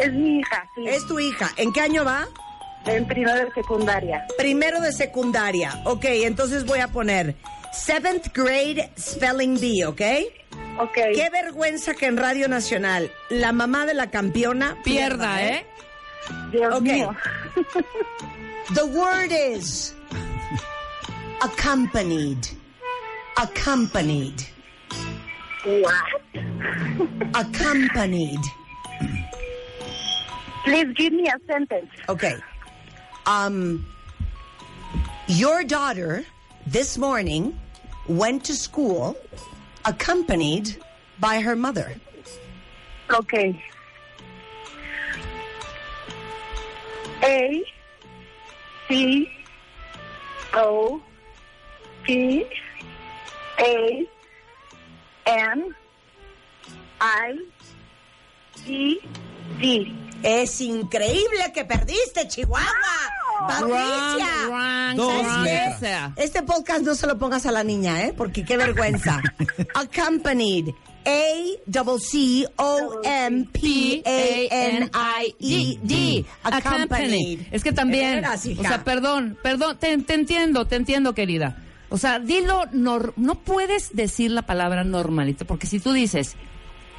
Es 0.02 0.12
mi 0.14 0.40
hija, 0.40 0.68
sí. 0.76 0.84
Es 0.88 1.06
tu 1.08 1.20
hija. 1.20 1.52
¿En 1.58 1.72
qué 1.74 1.82
año 1.82 2.04
va? 2.06 2.28
En 2.88 3.06
primero 3.08 3.46
de 3.46 3.52
secundaria. 3.54 4.26
Primero 4.38 4.82
de 4.82 4.92
secundaria. 4.92 5.82
Ok, 5.86 6.06
entonces 6.06 6.66
voy 6.66 6.80
a 6.80 6.88
poner 6.88 7.36
seventh 7.72 8.28
grade 8.34 8.90
Spelling 8.98 9.60
Bee, 9.60 9.86
¿ok? 9.86 10.02
Ok. 10.80 10.94
Qué 11.16 11.30
vergüenza 11.32 11.94
que 11.94 12.06
en 12.06 12.18
Radio 12.18 12.48
Nacional 12.48 13.12
la 13.30 13.52
mamá 13.52 13.86
de 13.86 13.94
la 13.94 14.10
campeona 14.10 14.78
Pierda, 14.84 15.44
¿eh? 15.44 15.66
Dios 16.52 16.74
Ok. 16.76 16.82
mío. 16.82 17.16
The 18.76 18.84
word 18.84 19.32
is 19.32 19.96
accompanied. 21.42 22.38
Accompanied. 23.38 24.42
What? 25.66 25.94
Accompanied. 27.34 28.40
Please 30.66 30.88
give 30.98 31.14
me 31.14 31.30
a 31.30 31.38
sentence. 31.52 31.90
Okay. 32.10 32.36
Um, 33.28 33.86
your 35.28 35.66
daughter 35.66 36.24
this 36.66 36.98
morning 36.98 37.60
went 38.08 38.46
to 38.46 38.54
school 38.54 39.18
accompanied 39.84 40.78
by 41.20 41.42
her 41.42 41.54
mother. 41.54 41.94
Okay. 43.14 43.62
A 47.22 47.64
C 48.88 49.30
O 50.54 51.02
P 52.04 52.46
A 53.60 54.08
N 55.26 55.76
I 57.02 57.38
E 58.66 59.00
D. 59.60 59.94
Es 60.24 60.62
increíble 60.62 61.52
que 61.54 61.66
perdiste, 61.66 62.26
Chihuahua. 62.30 63.17
Patricia. 63.48 64.96
O 64.98 65.80
sea. 65.80 66.14
Este 66.16 66.42
podcast 66.44 66.82
no 66.82 66.96
se 66.96 67.08
lo 67.08 67.18
pongas 67.18 67.46
a 67.46 67.52
la 67.52 67.64
niña, 67.64 68.04
¿eh? 68.04 68.14
Porque 68.16 68.44
qué 68.44 68.58
vergüenza. 68.58 69.22
Accompanied. 69.76 70.70
A 71.06 71.62
double 71.66 72.00
C 72.00 72.46
O 72.58 73.00
M 73.04 73.48
P 73.54 74.02
A 74.06 74.54
N 74.56 74.90
I 75.22 75.36
E 75.40 75.80
D. 75.82 76.26
Accompanied. 76.44 77.42
Es 77.52 77.64
que 77.64 77.72
también, 77.72 78.16
veras, 78.16 78.46
o 78.46 78.62
sea, 78.62 78.84
perdón, 78.84 79.38
perdón, 79.42 79.78
te, 79.80 79.98
te 80.00 80.14
entiendo, 80.16 80.66
te 80.66 80.76
entiendo, 80.76 81.14
querida. 81.14 81.64
O 81.90 81.98
sea, 81.98 82.20
dilo, 82.20 82.66
nor- 82.74 83.14
no 83.16 83.36
puedes 83.36 83.96
decir 83.96 84.32
la 84.32 84.42
palabra 84.42 84.84
normalito, 84.84 85.46
porque 85.46 85.68
si 85.68 85.80
tú 85.80 85.94
dices 85.94 86.36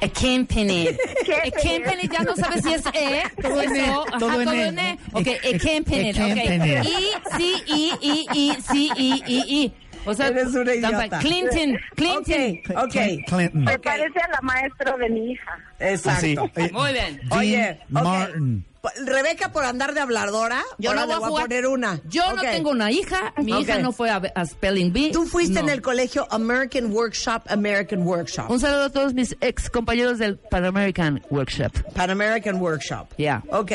accompanied, 0.01 0.97
accompanied 1.45 2.11
ya 2.11 2.23
no 2.23 2.35
sabes 2.35 2.63
si 2.63 2.73
es 2.73 2.83
E, 2.93 3.23
todo 3.41 3.59
ajá, 3.59 4.19
todo 4.19 4.41
en 4.41 4.45
todo 4.45 4.53
E. 4.53 4.67
en 4.67 4.79
E. 4.79 4.97
Ok, 5.13 5.27
accompanied, 5.55 6.15
ok. 6.15 6.37
Accompanied. 6.37 6.83
I, 6.83 7.13
sí, 7.37 7.63
I, 7.67 7.93
I, 8.01 8.27
I, 8.33 8.57
sí, 8.61 8.91
I, 8.97 9.23
I, 9.27 9.63
I. 9.63 9.73
O 10.05 10.13
sea, 10.13 10.27
Eres 10.27 10.53
una 10.55 10.73
idiota. 10.73 11.19
Clinton, 11.19 11.77
Clinton. 11.95 12.59
Ok, 12.65 12.85
ok. 12.85 12.91
Clinton. 13.27 13.63
Me 13.63 13.79
parece 13.79 14.19
a 14.19 14.27
la 14.29 14.39
maestra 14.41 14.95
de 14.97 15.09
mi 15.09 15.31
hija. 15.31 15.59
Exacto. 15.79 16.49
Sí. 16.55 16.69
Muy 16.71 16.93
bien. 16.93 17.21
Oye. 17.31 17.79
Martin. 17.89 18.65
Pa- 18.81 18.93
Rebeca, 19.05 19.51
por 19.51 19.65
andar 19.65 19.93
de 19.93 19.99
habladora, 19.99 20.61
Yo 20.77 20.93
no 20.93 21.05
voy 21.05 21.15
a 21.15 21.17
jugar. 21.17 21.43
poner 21.47 21.67
una. 21.67 21.99
Yo 22.07 22.33
no 22.33 22.41
tengo 22.41 22.69
una 22.71 22.91
hija, 22.91 23.33
mi 23.37 23.59
hija 23.59 23.79
no 23.79 23.91
fue 23.91 24.09
a, 24.09 24.21
a 24.35 24.45
Spelling 24.45 24.93
Bee. 24.93 25.11
Tú 25.11 25.25
fuiste 25.25 25.55
No. 25.55 25.67
en 25.67 25.69
el 25.69 25.81
colegio 25.81 26.25
American 26.31 26.91
Workshop, 26.91 27.43
American 27.49 28.03
Workshop. 28.03 28.49
Un 28.49 28.59
saludo 28.59 28.83
a 28.85 28.89
todos 28.89 29.13
mis 29.13 29.35
ex 29.41 29.69
compañeros 29.69 30.17
del 30.17 30.37
Pan 30.37 30.63
American 30.65 31.21
Workshop. 31.29 31.73
Pan 31.93 32.09
American 32.09 32.55
Workshop. 32.61 33.07
Yeah. 33.17 33.43
Ok. 33.51 33.71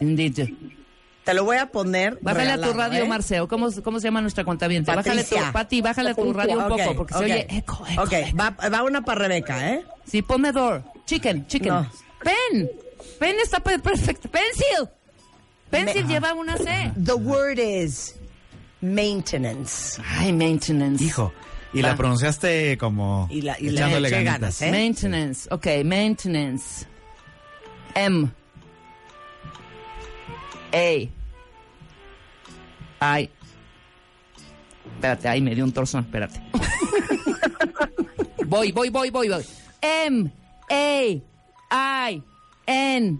Indeed. 0.00 0.48
Te 1.24 1.34
lo 1.34 1.44
voy 1.44 1.58
a 1.58 1.66
poner. 1.66 2.18
Bájale 2.22 2.52
a 2.52 2.58
tu 2.60 2.72
radio, 2.72 3.04
¿eh? 3.04 3.08
Marceo. 3.08 3.46
¿Cómo, 3.48 3.68
¿Cómo 3.84 4.00
se 4.00 4.04
llama 4.08 4.22
nuestra 4.22 4.44
cuenta 4.44 4.66
bien? 4.66 4.82
Bájale 4.84 5.02
tu, 5.22 5.28
Patricia. 5.30 5.52
Pati, 5.52 5.82
bájale 5.82 6.10
a 6.10 6.14
tu 6.14 6.32
radio 6.32 6.56
un 6.58 6.64
Ok, 6.72 6.78
poco, 6.78 6.94
porque 6.96 7.14
ok. 7.14 7.18
se 7.20 7.24
oye 7.26 7.46
eco, 7.50 7.84
eco. 7.90 8.02
Ok, 8.02 8.12
va, 8.38 8.50
va 8.70 8.82
una 8.82 9.02
para 9.02 9.20
Rebeca, 9.20 9.72
¿eh? 9.74 9.84
Sí, 10.06 10.22
ponme 10.22 10.50
door. 10.52 10.82
Chicken, 11.04 11.46
chicken. 11.46 11.68
No. 11.74 11.90
Pen. 12.24 12.70
Pen 13.18 13.36
está 13.42 13.60
pe- 13.60 13.78
perfecto. 13.78 14.28
Pencil. 14.28 14.88
Pencil 15.70 16.04
Me- 16.04 16.12
lleva 16.14 16.34
una 16.34 16.56
C. 16.56 16.92
The 16.96 17.14
word 17.14 17.58
is 17.58 18.14
maintenance. 18.80 20.00
Ay, 20.18 20.32
maintenance. 20.32 21.02
Hijo. 21.04 21.32
Y 21.74 21.82
Va. 21.82 21.88
la 21.88 21.96
pronunciaste 21.96 22.78
como 22.78 23.28
Y 23.30 23.42
la- 23.42 23.56
y 23.60 23.68
echándole 23.68 24.08
ganas, 24.10 24.62
¿eh? 24.62 24.70
Maintenance. 24.70 25.48
Ok, 25.52 25.66
maintenance. 25.84 26.86
M. 27.94 28.30
A. 30.72 31.08
I. 33.20 33.30
Espérate, 34.94 35.28
ahí 35.28 35.40
me 35.40 35.54
dio 35.54 35.64
un 35.64 35.72
torzón, 35.72 36.04
espérate. 36.04 36.40
voy, 38.46 38.72
voy, 38.72 38.88
voy, 38.90 39.10
voy, 39.10 39.28
voy. 39.28 39.44
M. 39.82 40.30
A. 40.70 42.10
I. 42.10 42.22
N. 42.68 43.18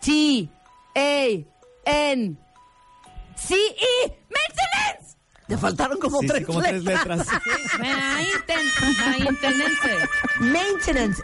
T. 0.00 0.48
A. 0.96 1.26
N. 1.84 2.36
C. 3.36 3.54
E. 3.54 4.18
Maintenance. 4.30 5.16
Te 5.46 5.56
faltaron 5.56 5.98
como 5.98 6.20
Sí, 6.20 6.26
sí, 6.26 6.32
tres 6.34 6.46
como 6.46 6.60
tres 6.60 6.84
letras. 6.84 7.26
Maintenance. 7.78 8.80
Maintenance. 10.40 11.22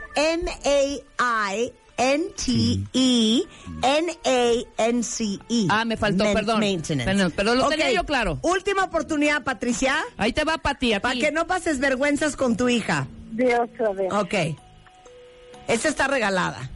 M-A-I-N-T-E-N-A-N-C-E. 4.36 5.66
Ah, 5.70 5.84
me 5.84 5.96
faltó, 5.96 6.24
Men- 6.24 6.34
perdón. 6.34 6.60
Maintenance. 6.60 7.04
Perdón, 7.04 7.32
pero 7.36 7.54
lo 7.54 7.68
tenía 7.68 7.92
yo 7.92 8.04
claro. 8.04 8.38
Última 8.42 8.84
oportunidad, 8.84 9.42
Patricia, 9.42 9.96
Ahí 10.16 10.32
te 10.32 10.44
va, 10.44 10.54
a 10.54 10.58
para 10.58 10.78
ti. 10.78 10.92
que 11.20 11.32
no 11.32 11.46
pases 11.46 11.78
vergüenzas 11.78 12.36
con 12.36 12.56
tu 12.56 12.68
hija. 12.68 13.06
Dios 13.32 13.68
sabe. 13.76 14.08
Ok. 14.12 14.34
Esta 15.68 15.88
está 15.88 16.06
regalada. 16.06 16.70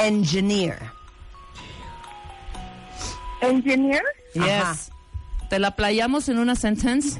Engineer. 0.00 0.78
Engineer. 3.40 4.02
Yes. 4.34 4.44
Ajá. 4.44 4.76
¿Te 5.48 5.58
la 5.58 5.74
playamos 5.74 6.28
en 6.28 6.38
una 6.38 6.54
sentence? 6.54 7.18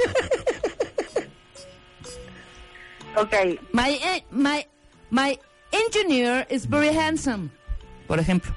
Ok. 3.16 3.35
my, 3.72 3.91
eh, 3.91 4.24
my, 4.31 4.64
my 5.11 5.39
engineer 5.72 6.47
is 6.49 6.66
very 6.66 6.95
handsome. 6.95 7.51
Por 8.07 8.18
ejemplo. 8.18 8.55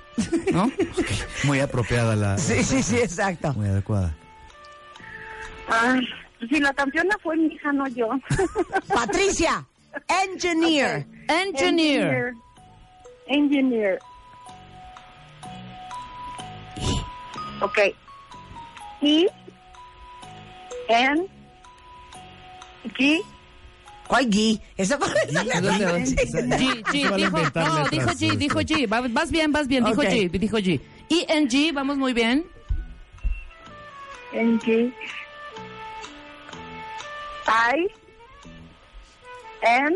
¿No? 0.51 0.71
Muy 1.43 1.59
apropiada 1.59 2.15
la. 2.15 2.37
Sí, 2.37 2.63
sí, 2.63 2.83
sí, 2.83 2.97
exacto. 2.97 3.53
Muy 3.53 3.67
adecuada. 3.67 4.15
Ay, 5.67 6.07
si 6.49 6.59
la 6.59 6.73
campeona 6.73 7.17
fue 7.21 7.35
mi 7.35 7.47
hija, 7.47 7.71
no 7.71 7.87
yo. 7.87 8.09
Patricia. 8.87 9.65
Engineer. 10.23 11.05
Engineer. 11.27 12.33
Engineer. 13.27 13.99
Ok. 17.61 17.77
E. 19.01 19.27
N. 20.89 21.27
G. 22.97 23.21
¿Cuál 24.07 24.29
Gui? 24.29 24.61
Esa 24.75 24.97
fue 24.97 25.07
G, 25.07 25.13
G, 25.31 25.51
a 25.53 25.61
dijo, 27.15 27.37
no, 27.39 27.89
dijo 27.89 28.09
G, 28.09 28.37
dijo 28.37 28.59
G. 28.59 28.85
Va- 28.87 29.07
Vas 29.09 29.31
bien, 29.31 29.51
vas 29.51 29.67
bien, 29.67 29.83
dijo. 29.85 30.01
G, 30.03 30.29
dijo 30.29 30.57
G. 30.57 30.79
E 31.09 31.25
N 31.29 31.47
G, 31.47 31.71
vamos 31.73 31.97
muy 31.97 32.13
bien. 32.13 32.45
N. 34.33 34.59
G. 34.59 34.91
I. 37.47 37.87
N. 39.61 39.95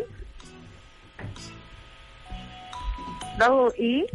Double 3.38 3.72
E. 3.78 4.06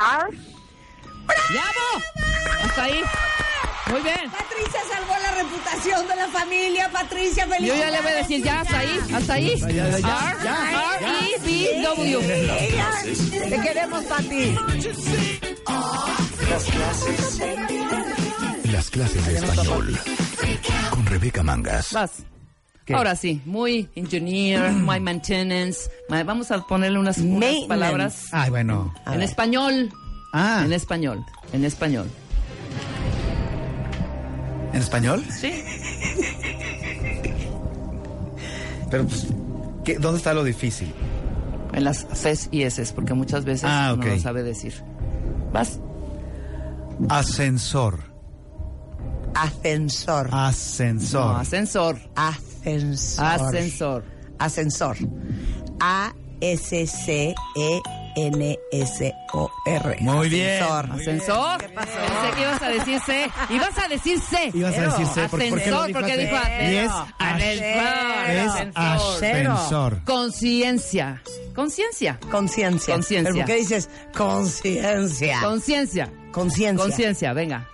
R. 0.00 0.51
¡Bravo! 1.50 2.64
Hasta 2.64 2.84
ahí. 2.84 3.00
Muy 3.90 4.00
bien. 4.00 4.30
Patricia 4.30 4.80
salvó 4.90 5.12
la 5.22 5.30
reputación 5.32 6.08
de 6.08 6.16
la 6.16 6.28
familia. 6.28 6.88
Patricia, 6.90 7.46
feliz. 7.46 7.68
Yo 7.68 7.74
ya 7.76 7.90
le 7.90 8.00
voy 8.00 8.10
a 8.10 8.14
decir 8.14 8.42
ya, 8.42 8.60
hasta 8.60 8.78
ahí, 8.78 9.00
hasta 9.14 9.32
ahí. 9.34 9.60
Ya, 9.60 9.68
ya, 9.68 9.98
ya, 9.98 10.98
R, 11.00 11.06
E, 11.36 11.40
B, 11.44 11.82
W. 11.82 13.48
Te 13.50 13.60
queremos, 13.60 14.04
Pati. 14.04 14.56
Las 18.72 18.90
clases 18.90 19.26
de 19.26 19.34
español. 19.36 19.98
Con 20.90 21.06
Rebeca 21.06 21.42
Mangas. 21.42 21.92
Vas. 21.92 22.10
Ahora 22.92 23.14
sí, 23.16 23.40
muy 23.44 23.88
engineer, 23.94 24.72
my 24.72 24.98
maintenance. 25.00 25.88
my- 26.08 26.22
vamos 26.24 26.50
a 26.50 26.66
ponerle 26.66 26.98
unas, 26.98 27.18
unas 27.18 27.54
palabras 27.68 28.26
Ay, 28.32 28.50
bueno. 28.50 28.92
En 29.06 29.12
ver. 29.12 29.22
español. 29.22 29.92
Ah, 30.32 30.62
En 30.64 30.72
español. 30.72 31.24
En 31.52 31.64
español. 31.64 32.08
¿en 34.72 34.80
español? 34.80 35.22
Sí. 35.30 35.52
Pero, 38.90 39.06
pues, 39.06 39.26
¿qué- 39.84 39.98
¿dónde 39.98 40.18
está 40.18 40.32
lo 40.34 40.44
difícil? 40.44 40.92
En 41.74 41.84
las 41.84 42.04
Cs 42.06 42.48
y 42.50 42.62
S, 42.62 42.82
porque 42.94 43.14
muchas 43.14 43.44
veces 43.44 43.64
Ah, 43.66 43.94
no 43.98 44.04
lo 44.04 44.18
sabe 44.18 44.42
decir. 44.42 44.74
Vas. 45.52 45.78
Ascensor. 47.08 47.98
Ascensor. 49.34 50.30
No, 50.30 50.36
Ascensor. 50.36 51.36
ascensor. 51.36 51.98
Ascensor. 52.14 53.24
Ascensor. 53.24 54.04
Ascensor. 54.38 54.96
A-S-C-E-N-S-O-R. 58.72 59.96
Muy 60.00 60.28
bien. 60.28 60.62
Ascensor. 60.62 60.90
Ascensor. 60.92 61.58
Pensé 61.74 62.30
que 62.34 62.40
ibas 62.42 62.62
a 62.62 62.68
decir 62.68 63.00
C. 63.00 63.30
Ibas 63.50 63.78
a 63.78 63.88
decir 63.88 64.20
C. 64.20 64.50
Ibas 64.54 64.78
a 64.78 64.82
decir 64.82 65.06
C, 65.06 65.20
¿por- 65.22 65.30
por 65.30 65.38
qué 65.40 65.46
Ascensor, 65.48 65.86
dijo 65.86 65.98
porque 65.98 66.12
así? 66.12 66.22
dijo 66.22 66.36
Y 66.60 66.76
es 66.76 66.90
ascensor. 67.18 68.30
Es 68.30 68.46
Ascensor. 68.50 68.82
ascensor. 69.22 70.04
Conciencia. 70.04 71.22
Conciencia. 71.54 72.18
Conciencia. 72.30 72.94
Conciencia. 72.94 73.32
¿Pero 73.32 73.36
por 73.36 73.46
qué 73.46 73.56
dices 73.56 73.88
conciencia? 74.16 75.40
Conciencia. 75.42 76.12
Conciencia. 76.32 76.84
Conciencia, 76.84 77.32
venga. 77.34 77.68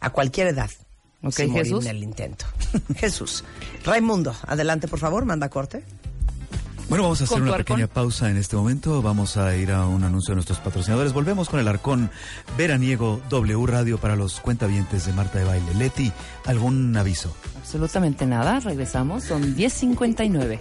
a 0.00 0.10
cualquier 0.10 0.46
edad. 0.46 0.70
Ok, 1.22 1.32
sin 1.34 1.50
morir 1.50 1.64
Jesús. 1.66 1.84
en 1.84 1.96
el 1.96 2.02
intento. 2.02 2.46
Jesús. 2.96 3.44
Raimundo, 3.84 4.34
adelante, 4.46 4.88
por 4.88 4.98
favor, 4.98 5.26
manda 5.26 5.50
corte. 5.50 5.84
Bueno, 6.90 7.04
vamos 7.04 7.20
a 7.20 7.24
hacer 7.24 7.40
una 7.40 7.52
arcón. 7.52 7.64
pequeña 7.64 7.86
pausa 7.86 8.30
en 8.30 8.36
este 8.36 8.56
momento. 8.56 9.00
Vamos 9.00 9.36
a 9.36 9.54
ir 9.54 9.70
a 9.70 9.86
un 9.86 10.02
anuncio 10.02 10.32
de 10.32 10.36
nuestros 10.36 10.58
patrocinadores. 10.58 11.12
Volvemos 11.12 11.48
con 11.48 11.60
el 11.60 11.68
arcón 11.68 12.10
veraniego 12.58 13.20
W 13.30 13.64
Radio 13.64 13.96
para 13.98 14.16
los 14.16 14.40
cuentavientes 14.40 15.06
de 15.06 15.12
Marta 15.12 15.38
de 15.38 15.44
Baile. 15.44 15.72
Leti, 15.74 16.10
¿algún 16.46 16.96
aviso? 16.96 17.32
Absolutamente 17.60 18.26
nada. 18.26 18.58
Regresamos. 18.58 19.22
Son 19.22 19.54
10.59. 19.56 20.58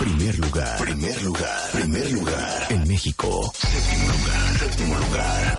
Primer 0.00 0.38
lugar, 0.38 0.78
primer 0.78 1.22
lugar, 1.22 1.70
primer 1.72 2.10
lugar. 2.12 2.66
En 2.70 2.88
México. 2.88 3.52
Séptimo 3.54 4.08
lugar, 4.08 4.58
séptimo 4.58 4.98
lugar. 4.98 5.58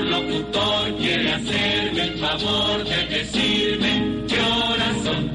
Locutor 0.00 0.96
quiere 0.98 1.32
hacerme 1.32 2.02
el 2.02 2.18
favor 2.18 2.84
de 2.84 3.06
decirme 3.06 4.24
qué 4.26 4.40
horas 4.40 4.96
son. 5.04 5.30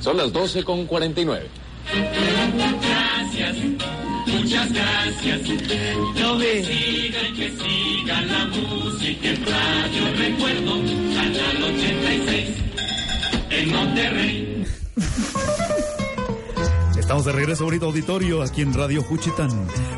Son 0.00 0.16
las 0.16 0.32
12 0.32 0.64
con 0.64 0.86
49. 0.86 1.48
Gracias, 1.94 3.56
muchas 4.26 4.72
gracias. 4.72 5.40
No 6.20 6.34
me 6.36 6.62
sigan, 6.62 7.34
que 7.34 7.50
sigan 7.50 8.28
la 8.28 8.44
música 8.46 9.28
en 9.28 9.46
Radio 9.46 10.16
Recuerdo, 10.16 10.72
Canal 11.14 11.74
86, 11.74 12.48
en 13.50 13.72
Monterrey. 13.72 14.64
Estamos 17.02 17.24
de 17.24 17.32
regreso, 17.32 17.64
bonito 17.64 17.86
auditorio, 17.86 18.42
aquí 18.42 18.62
en 18.62 18.72
Radio 18.72 19.02
Juchitán. 19.02 19.50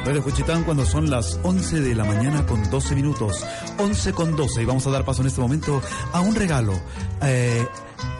Radio 0.07 0.23
Juchitán 0.23 0.65
cuando 0.65 0.87
son 0.87 1.11
las 1.11 1.39
11 1.43 1.81
de 1.81 1.95
la 1.95 2.03
mañana 2.03 2.47
con 2.47 2.71
12 2.71 2.95
minutos. 2.95 3.45
11 3.79 4.13
con 4.15 4.35
12. 4.35 4.63
Y 4.63 4.65
vamos 4.65 4.87
a 4.87 4.91
dar 4.91 5.05
paso 5.05 5.21
en 5.21 5.29
este 5.29 5.43
momento 5.43 5.83
a 6.13 6.23
un 6.23 6.35
regalo. 6.35 6.73
Eh, 7.23 7.69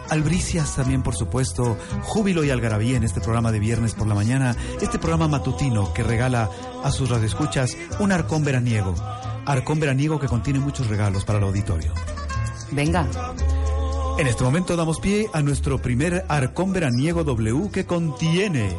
Albricias 0.09 0.75
también, 0.75 1.01
por 1.01 1.15
supuesto. 1.15 1.77
Júbilo 2.03 2.43
y 2.43 2.51
algarabía 2.51 2.95
en 2.95 3.03
este 3.03 3.21
programa 3.21 3.51
de 3.51 3.59
viernes 3.59 3.95
por 3.95 4.05
la 4.05 4.13
mañana. 4.13 4.55
Este 4.79 4.99
programa 4.99 5.27
matutino 5.27 5.91
que 5.91 6.03
regala 6.03 6.51
a 6.83 6.91
sus 6.91 7.09
radioescuchas 7.09 7.75
un 7.99 8.11
arcón 8.11 8.45
veraniego. 8.45 8.93
Arcón 9.47 9.79
veraniego 9.79 10.19
que 10.19 10.27
contiene 10.27 10.59
muchos 10.59 10.87
regalos 10.87 11.25
para 11.25 11.39
el 11.39 11.45
auditorio. 11.45 11.91
Venga. 12.71 13.07
En 14.17 14.27
este 14.27 14.45
momento 14.45 14.77
damos 14.77 15.01
pie 15.01 15.29
a 15.33 15.41
nuestro 15.41 15.77
primer 15.77 16.23
arcón 16.29 16.71
veraniego 16.71 17.25
W 17.25 17.69
que 17.69 17.85
contiene. 17.85 18.73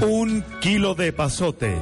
Un 0.00 0.42
kilo 0.62 0.94
de 0.94 1.12
pasote. 1.12 1.76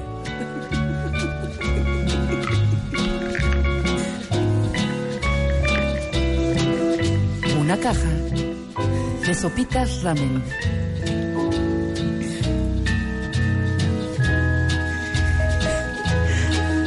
Una 7.60 7.76
caja 7.76 8.10
de 9.24 9.34
sopitas 9.34 10.02
ramen. 10.02 10.42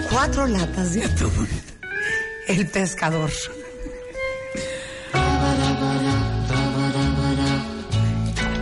Cuatro 0.10 0.48
latas 0.48 0.94
de 0.94 1.04
atún. 1.04 1.48
El 2.48 2.68
pescador. 2.68 3.30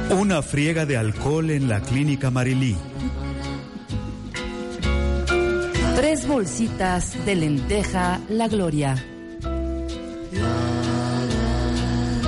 Una 0.10 0.42
friega 0.42 0.86
de 0.86 0.98
alcohol 0.98 1.50
en 1.52 1.70
la 1.70 1.82
clínica 1.82 2.32
Marilí. 2.32 2.76
Tres 5.96 6.28
bolsitas 6.28 7.26
de 7.26 7.36
lenteja 7.36 8.20
La 8.30 8.48
Gloria. 8.48 8.96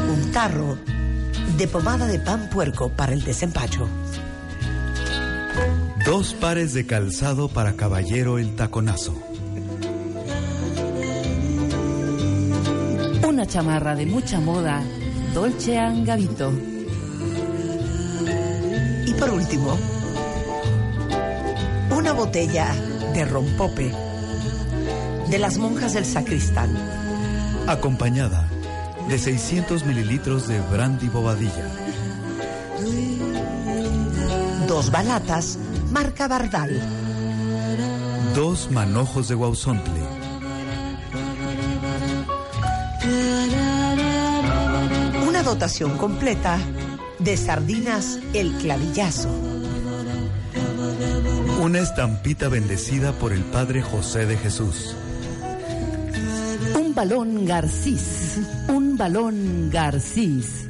Un 0.10 0.32
tarro 0.32 0.78
de 1.58 1.68
pomada 1.68 2.08
de 2.08 2.20
pan 2.20 2.50
puerco 2.50 2.90
para 2.90 3.14
el 3.14 3.24
desempacho. 3.24 3.88
Dos 6.10 6.34
pares 6.34 6.74
de 6.74 6.88
calzado 6.88 7.50
para 7.50 7.74
caballero 7.74 8.40
el 8.40 8.56
taconazo. 8.56 9.14
Una 13.28 13.46
chamarra 13.46 13.94
de 13.94 14.08
mucha 14.08 14.40
moda 14.40 14.84
Dolce 15.36 15.78
Angavito. 15.78 16.52
Y 19.06 19.14
por 19.14 19.30
último, 19.30 19.78
una 21.96 22.14
botella 22.14 22.74
de 23.14 23.26
rompope 23.26 23.94
de 25.30 25.38
las 25.38 25.60
monjas 25.60 25.94
del 25.94 26.06
sacristán. 26.06 26.76
Acompañada 27.68 28.50
de 29.08 29.20
600 29.20 29.86
mililitros 29.86 30.48
de 30.48 30.60
brandy 30.60 31.08
bobadilla. 31.08 31.70
Dos 34.68 34.90
balatas, 34.90 35.60
marca 35.92 36.28
Bardal. 36.28 36.80
Dos 38.36 38.70
manojos 38.72 39.28
de 39.28 39.36
guauzontle. 39.36 40.02
Una 45.28 45.44
dotación 45.44 45.98
completa 45.98 46.60
de 47.20 47.38
sardinas 47.38 48.20
El 48.34 48.54
Clavillazo. 48.54 49.30
Una 51.62 51.80
estampita 51.80 52.48
bendecida 52.50 53.12
por 53.14 53.34
el 53.34 53.44
Padre 53.44 53.82
José 53.82 54.26
de 54.26 54.38
Jesús. 54.38 54.96
Un 56.80 56.94
balón 56.94 57.46
Garcís. 57.46 58.40
Un 58.68 58.96
balón 58.96 59.70
Garcís. 59.70 60.68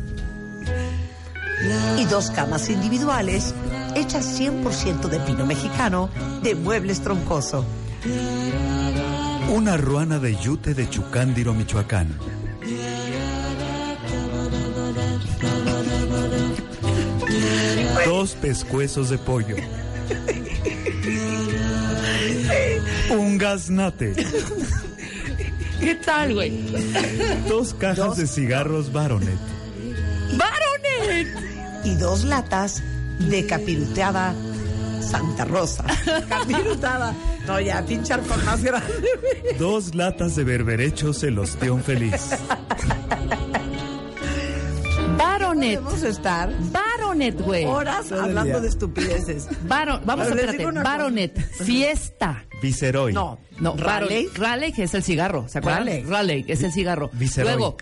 Y 1.99 2.05
dos 2.05 2.31
camas 2.31 2.69
individuales 2.69 3.53
hechas 4.09 4.39
100% 4.39 5.07
de 5.07 5.19
pino 5.19 5.45
mexicano 5.45 6.09
de 6.41 6.55
muebles 6.55 6.99
troncoso. 7.01 7.63
Una 9.53 9.77
ruana 9.77 10.17
de 10.17 10.35
yute 10.35 10.73
de 10.73 10.89
Chucándiro, 10.89 11.53
Michoacán. 11.53 12.17
Dos 18.03 18.31
pescuezos 18.33 19.11
de 19.11 19.19
pollo. 19.19 19.57
Un 23.11 23.37
gaznate. 23.37 24.15
¿Qué 25.79 25.93
tal, 25.93 26.33
güey? 26.33 26.65
Dos 27.47 27.75
cajas 27.75 28.17
de 28.17 28.25
cigarros 28.25 28.91
Baronet. 28.91 29.37
¡Baronet! 30.35 31.27
Y 31.85 31.93
dos 31.93 32.23
latas 32.23 32.81
de 33.19 33.45
capiruteada 33.45 34.33
Santa 35.01 35.45
Rosa. 35.45 35.85
Capirutada. 36.29 37.13
No, 37.47 37.59
ya, 37.59 37.83
pinchar 37.85 38.21
con 38.21 38.43
más 38.45 38.63
grande. 38.63 38.93
Dos 39.57 39.95
latas 39.95 40.35
de 40.35 40.43
berberechos 40.43 41.23
el 41.23 41.39
osteón 41.39 41.83
feliz. 41.83 42.31
Baronet. 45.17 45.79
Podemos 45.81 46.03
estar 46.03 46.49
Baronet, 46.71 47.41
güey. 47.41 47.65
horas 47.65 48.11
hablando 48.11 48.61
de 48.61 48.67
estupideces. 48.67 49.47
Baron, 49.67 50.01
vamos 50.05 50.27
Pero 50.27 50.37
a 50.37 50.43
espérate. 50.45 50.63
cosa. 50.63 50.83
Baronet. 50.83 51.39
Fiesta. 51.63 52.45
Viceroy. 52.61 53.13
No, 53.13 53.39
No, 53.59 53.75
Raleigh. 53.75 54.29
Raleigh 54.35 54.73
es 54.77 54.93
el 54.93 55.03
cigarro, 55.03 55.47
¿se 55.47 55.57
acuerdan? 55.59 55.85
Raleigh. 55.87 56.03
Raleigh, 56.05 56.45
es 56.47 56.61
el 56.63 56.71
cigarro. 56.71 57.09
Viceroy. 57.13 57.53
Luego, 57.53 57.77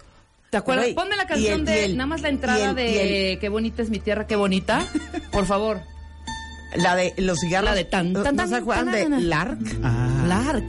¿te 0.49 0.57
acuerdas? 0.57 0.87
Ponme 0.89 1.15
la 1.15 1.27
canción 1.27 1.59
el- 1.61 1.65
de 1.65 1.85
el- 1.85 1.97
nada 1.97 2.07
más 2.07 2.21
la 2.21 2.29
entrada 2.29 2.69
el- 2.69 2.75
de 2.75 3.37
Qué 3.41 3.49
bonita 3.49 3.81
es 3.81 3.89
mi 3.89 3.99
tierra, 3.99 4.27
qué 4.27 4.35
bonita. 4.35 4.85
Por 5.31 5.45
favor. 5.45 5.81
La 6.75 6.95
de 6.95 7.13
los 7.17 7.39
cigarros. 7.39 7.69
La 7.69 7.75
de 7.75 7.85
tan, 7.85 8.13
tan, 8.13 8.13
¿No 8.13 8.23
tan, 8.23 8.35
de 8.51 8.61
tan, 8.61 8.91
tan. 8.91 9.29
Lark? 9.29 9.59
Ah. 9.83 10.23
Lark. 10.27 10.67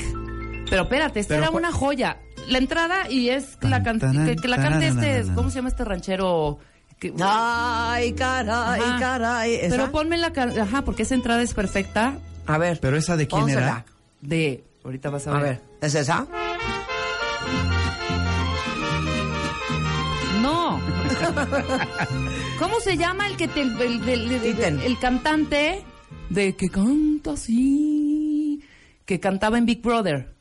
Pero 0.70 0.82
espérate, 0.82 1.20
esta 1.20 1.34
Pero 1.34 1.42
era 1.48 1.50
una 1.50 1.72
joya. 1.72 2.18
La 2.48 2.58
entrada 2.58 3.10
y 3.10 3.28
es 3.30 3.58
la 3.62 3.82
can- 3.82 3.98
Tan, 3.98 4.14
tan, 4.14 4.26
que, 4.26 4.36
que 4.36 4.48
la 4.48 4.56
cante 4.56 4.88
este. 4.88 5.24
¿cómo 5.34 5.50
se 5.50 5.56
llama 5.56 5.68
este 5.68 5.84
ranchero? 5.84 6.58
Que- 6.98 7.12
Ay, 7.20 8.12
caray, 8.14 8.80
Ajá. 8.80 8.98
caray. 8.98 9.54
¿Esa? 9.54 9.76
Pero 9.76 9.90
ponme 9.92 10.16
la 10.18 10.32
can- 10.32 10.58
ajá, 10.58 10.82
porque 10.82 11.02
esa 11.02 11.14
entrada 11.14 11.42
es 11.42 11.52
perfecta 11.54 12.14
A 12.46 12.58
ver. 12.58 12.78
Pero 12.80 12.96
esa 12.96 13.16
de 13.16 13.26
quién 13.28 13.42
pónsela. 13.42 13.60
era? 13.66 13.84
de 14.20 14.64
ahorita 14.84 15.10
vas 15.10 15.26
a 15.26 15.30
A 15.30 15.34
ver. 15.34 15.42
ver, 15.42 15.60
¿es 15.82 15.94
esa? 15.94 16.26
¿Cómo 22.58 22.80
se 22.80 22.96
llama 22.96 23.26
el 23.28 23.36
que 23.36 23.48
te, 23.48 23.60
el, 23.62 23.80
el- 23.80 24.08
el- 24.08 24.80
el- 24.80 24.98
cantante 24.98 25.82
de 26.30 26.56
que 26.56 26.68
canta 26.68 27.32
así, 27.32 28.62
que 29.04 29.20
cantaba 29.20 29.58
en 29.58 29.66
Big 29.66 29.82
Brother? 29.82 30.36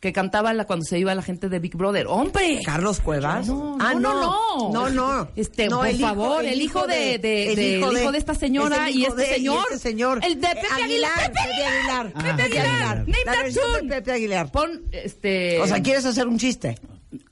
que 0.00 0.12
cantaba 0.12 0.52
la, 0.52 0.66
cuando 0.66 0.84
se 0.84 0.98
iba 0.98 1.14
la 1.14 1.22
gente 1.22 1.48
de 1.48 1.58
Big 1.60 1.74
Brother. 1.78 2.06
¡Hombre! 2.08 2.60
Carlos 2.62 3.00
Cuevas. 3.00 3.46
No, 3.46 3.78
ah, 3.80 3.94
no, 3.94 4.12
no. 4.60 4.70
no. 4.70 4.90
No. 4.90 5.28
Este, 5.34 5.66
No, 5.66 5.78
por 5.78 5.86
el 5.86 5.96
hijo- 5.96 6.06
favor, 6.06 6.44
el 6.44 6.60
hijo 6.60 6.86
de, 6.86 7.18
de, 7.18 7.48
el 7.48 7.56
de- 7.56 7.78
hijo 7.78 7.88
el 7.88 7.94
de- 7.94 8.02
hijo 8.02 8.12
de 8.12 8.18
esta 8.18 8.34
señora 8.34 8.90
es 8.90 8.96
y 8.96 9.04
este 9.06 9.16
de- 9.22 9.30
y 9.30 9.34
señor. 9.36 9.64
este 9.70 9.78
señor. 9.78 10.20
El 10.22 10.38
de 10.42 10.46
Pepe 10.48 10.66
Aguilar. 10.74 11.32
Pepe 11.32 11.32
Pepe 11.32 11.64
Aguilar. 11.64 12.12
Pepe 12.12 12.22
Pepe 12.34 12.42
Aguilar. 12.42 13.06
Versión 13.06 13.72
de 13.72 13.78
tune. 13.78 13.88
Pepe 13.94 14.12
Aguilar. 14.12 14.52
Pon, 14.52 14.82
este... 14.92 15.58
O 15.62 15.66
sea, 15.66 15.82
¿quieres 15.82 16.04
hacer 16.04 16.26
un 16.28 16.36
chiste? 16.38 16.78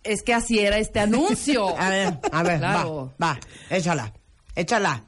Es 0.04 0.22
que 0.22 0.34
así 0.34 0.58
era 0.58 0.78
este 0.78 1.00
anuncio. 1.00 1.78
A 1.78 1.88
ver, 1.90 2.18
a 2.32 2.42
ver, 2.42 2.58
Claro. 2.58 3.12
va, 3.22 3.26
va, 3.34 3.40
échala, 3.70 4.12
échala. 4.54 5.04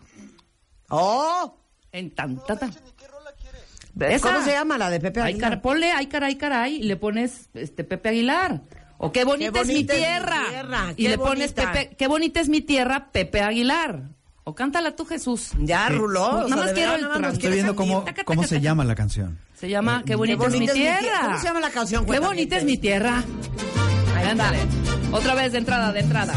¡Oh! 0.90 1.56
En 1.92 2.10
tan, 2.14 2.36
tan, 2.44 2.58
tan. 2.58 2.70
¿Cómo 2.72 4.06
Esa. 4.08 4.44
se 4.44 4.50
llama 4.50 4.76
la 4.76 4.90
de 4.90 4.98
Pepe 4.98 5.20
Ay, 5.20 5.32
Aguilar? 5.34 5.50
car- 5.52 5.62
ponle 5.62 5.92
ay 5.92 6.06
caray 6.08 6.34
caray 6.36 6.76
y 6.76 6.82
le 6.82 6.96
pones 6.96 7.48
este 7.54 7.84
Pepe 7.84 8.08
Aguilar. 8.08 8.62
O 8.98 9.12
qué 9.12 9.24
bonita, 9.24 9.52
Qué 9.52 9.60
es 9.60 9.66
mi 9.68 9.74
bonita 9.74 9.92
es 9.94 9.98
mi 10.00 10.06
tierra. 10.48 10.92
y 10.96 11.02
qué 11.04 11.08
le 11.10 11.18
pones 11.18 11.54
bonita. 11.54 11.72
Pepe, 11.72 11.96
qué 11.96 12.06
bonita 12.08 12.40
es 12.40 12.48
mi 12.48 12.60
tierra, 12.60 13.10
Pepe 13.12 13.40
Aguilar. 13.40 14.02
O 14.44 14.54
cántala 14.54 14.94
tú, 14.96 15.04
Jesús. 15.06 15.50
Ya, 15.60 15.86
Sí. 15.88 15.94
Ruló. 15.94 16.24
o 16.44 16.48
Nada 16.48 16.62
más 16.64 16.72
quiero 16.72 16.90
verdad, 16.92 16.94
el 16.96 17.02
nada 17.02 17.18
más 17.20 17.32
Estoy 17.34 17.52
viendo 17.52 17.76
cómo, 17.76 18.04
cómo 18.24 18.42
se 18.44 18.60
llama 18.60 18.84
la 18.84 18.94
canción. 18.94 19.38
Se 19.58 19.68
llama 19.68 20.02
Qué 20.04 20.16
bonita, 20.16 20.38
Qué 20.38 20.46
es 20.46 20.52
mi 20.52 20.58
bonita 20.58 20.72
es 20.72 20.78
mi 20.78 20.82
tierra. 20.84 20.98
tierra. 21.00 21.20
¿Cómo 21.26 21.38
se 21.38 21.46
llama 21.46 21.60
la 21.60 21.70
canción? 21.70 22.06
Qué 22.06 22.18
bonita 22.18 22.56
es 22.56 22.64
mi 22.64 22.76
tierra. 22.78 23.24
Ándale. 24.30 24.58
Otra 25.12 25.34
vez 25.34 25.52
de 25.52 25.58
entrada, 25.58 25.92
de 25.92 26.00
entrada. 26.00 26.34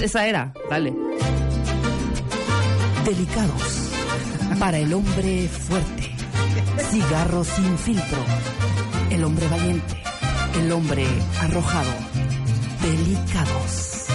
Esa 0.00 0.26
era, 0.26 0.52
dale. 0.70 0.92
Delicados. 3.04 3.90
Para 4.58 4.78
el 4.78 4.92
hombre 4.92 5.48
fuerte. 5.48 6.14
Cigarro 6.90 7.44
sin 7.44 7.78
filtro. 7.78 8.18
El 9.10 9.24
hombre 9.24 9.46
valiente. 9.48 10.02
El 10.60 10.72
hombre 10.72 11.06
arrojado. 11.40 11.90
Delicados. 12.82 14.06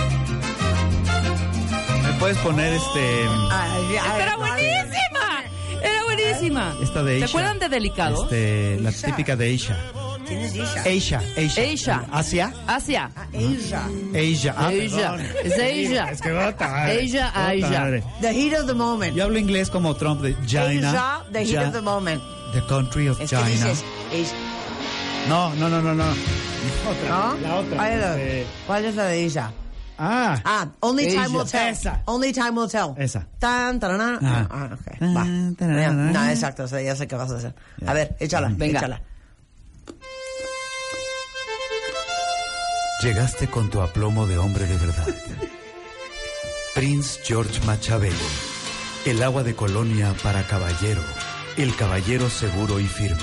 ¿Me 2.03 2.13
puedes 2.19 2.37
poner 2.39 2.73
este 2.73 3.23
Esta 3.25 4.23
era 4.23 4.37
buenísima. 4.37 5.43
Era 5.81 6.03
buenísima. 6.03 6.75
esta 6.83 7.03
de 7.03 7.11
¿Se 7.17 7.23
Aisha? 7.23 7.25
acuerdan 7.37 7.59
de 7.59 7.69
Delicados? 7.69 8.23
Este, 8.23 8.79
la 8.81 8.91
típica 8.91 9.35
de 9.35 9.45
Aisha. 9.45 9.77
¿Quién 10.31 10.41
es 10.45 10.55
Isha? 10.55 10.81
Aisha, 10.83 11.21
Aisha. 11.37 11.61
Aisha. 11.61 12.05
¿Asia? 12.11 12.53
Asia. 12.67 13.09
Asia. 13.33 13.81
Asia. 14.13 14.55
Ah, 14.57 14.67
Asia. 14.67 15.11
perdón. 15.11 15.21
Es 15.43 15.53
Asia. 15.53 16.09
Es 16.11 16.21
que 16.21 16.31
bota 16.31 16.67
madre. 16.69 17.03
Asia, 17.03 17.25
Bota 17.27 17.47
Asia. 17.49 17.79
madre. 17.81 18.03
The 18.21 18.33
heat 18.33 18.53
of 18.59 18.67
the 18.67 18.73
moment. 18.73 19.15
Yo 19.15 19.23
hablo 19.25 19.37
inglés 19.39 19.69
como 19.69 19.95
Trump 19.95 20.21
de 20.21 20.35
China. 20.45 20.89
Asia, 20.89 21.23
the 21.33 21.39
heat 21.45 21.55
Ja- 21.55 21.67
of 21.67 21.73
the 21.73 21.81
moment. 21.81 22.21
The 22.53 22.61
country 22.67 23.07
of 23.09 23.19
Es 23.19 23.29
que 23.29 23.35
China. 23.35 23.49
dices, 23.49 23.83
Asia. 24.11 24.37
No, 25.29 25.53
no, 25.55 25.69
no, 25.69 25.81
no, 25.81 25.93
no. 25.93 26.05
¿No? 26.05 27.37
La 27.41 27.55
otra. 27.55 27.77
¿Cuál 27.77 27.91
es 27.93 27.99
la, 27.99 28.17
Eh, 28.17 28.45
cuál 28.67 28.85
es 28.85 28.95
la 28.95 29.05
de 29.05 29.21
Isha? 29.23 29.51
Ah. 29.97 30.41
Ah, 30.43 30.67
Only 30.79 31.05
Asia. 31.07 31.23
Time 31.25 31.37
Will 31.37 31.47
Tell. 31.49 31.67
Esa. 31.67 32.01
Only 32.05 32.33
Time 32.33 32.51
Will 32.51 32.69
Tell. 32.69 32.93
Esa. 32.97 33.27
Tan, 33.39 33.79
tarana. 33.79 34.17
Ah. 34.23 34.47
Ah, 34.49 34.69
ok. 34.73 35.01
Va. 35.15 35.23
Tan, 35.23 35.55
tarana. 35.55 36.11
No, 36.11 36.29
exacto. 36.29 36.63
O 36.63 36.67
sea, 36.67 36.81
ya 36.81 36.95
sé 36.95 37.07
qué 37.07 37.15
vas 37.15 37.31
a 37.31 37.35
hacer. 37.37 37.53
A 37.85 37.93
ver, 37.93 38.15
échala, 38.19 38.49
Venga. 38.55 38.79
échala. 38.79 39.01
Llegaste 43.01 43.47
con 43.49 43.69
tu 43.69 43.81
aplomo 43.81 44.27
de 44.27 44.37
hombre 44.37 44.65
de 44.67 44.77
verdad. 44.77 45.07
Prince 46.75 47.19
George 47.23 47.59
Machabelo. 47.65 48.15
El 49.05 49.23
agua 49.23 49.43
de 49.43 49.55
colonia 49.55 50.13
para 50.21 50.45
caballero. 50.45 51.01
El 51.57 51.75
caballero 51.75 52.29
seguro 52.29 52.79
y 52.79 52.85
firme. 52.85 53.17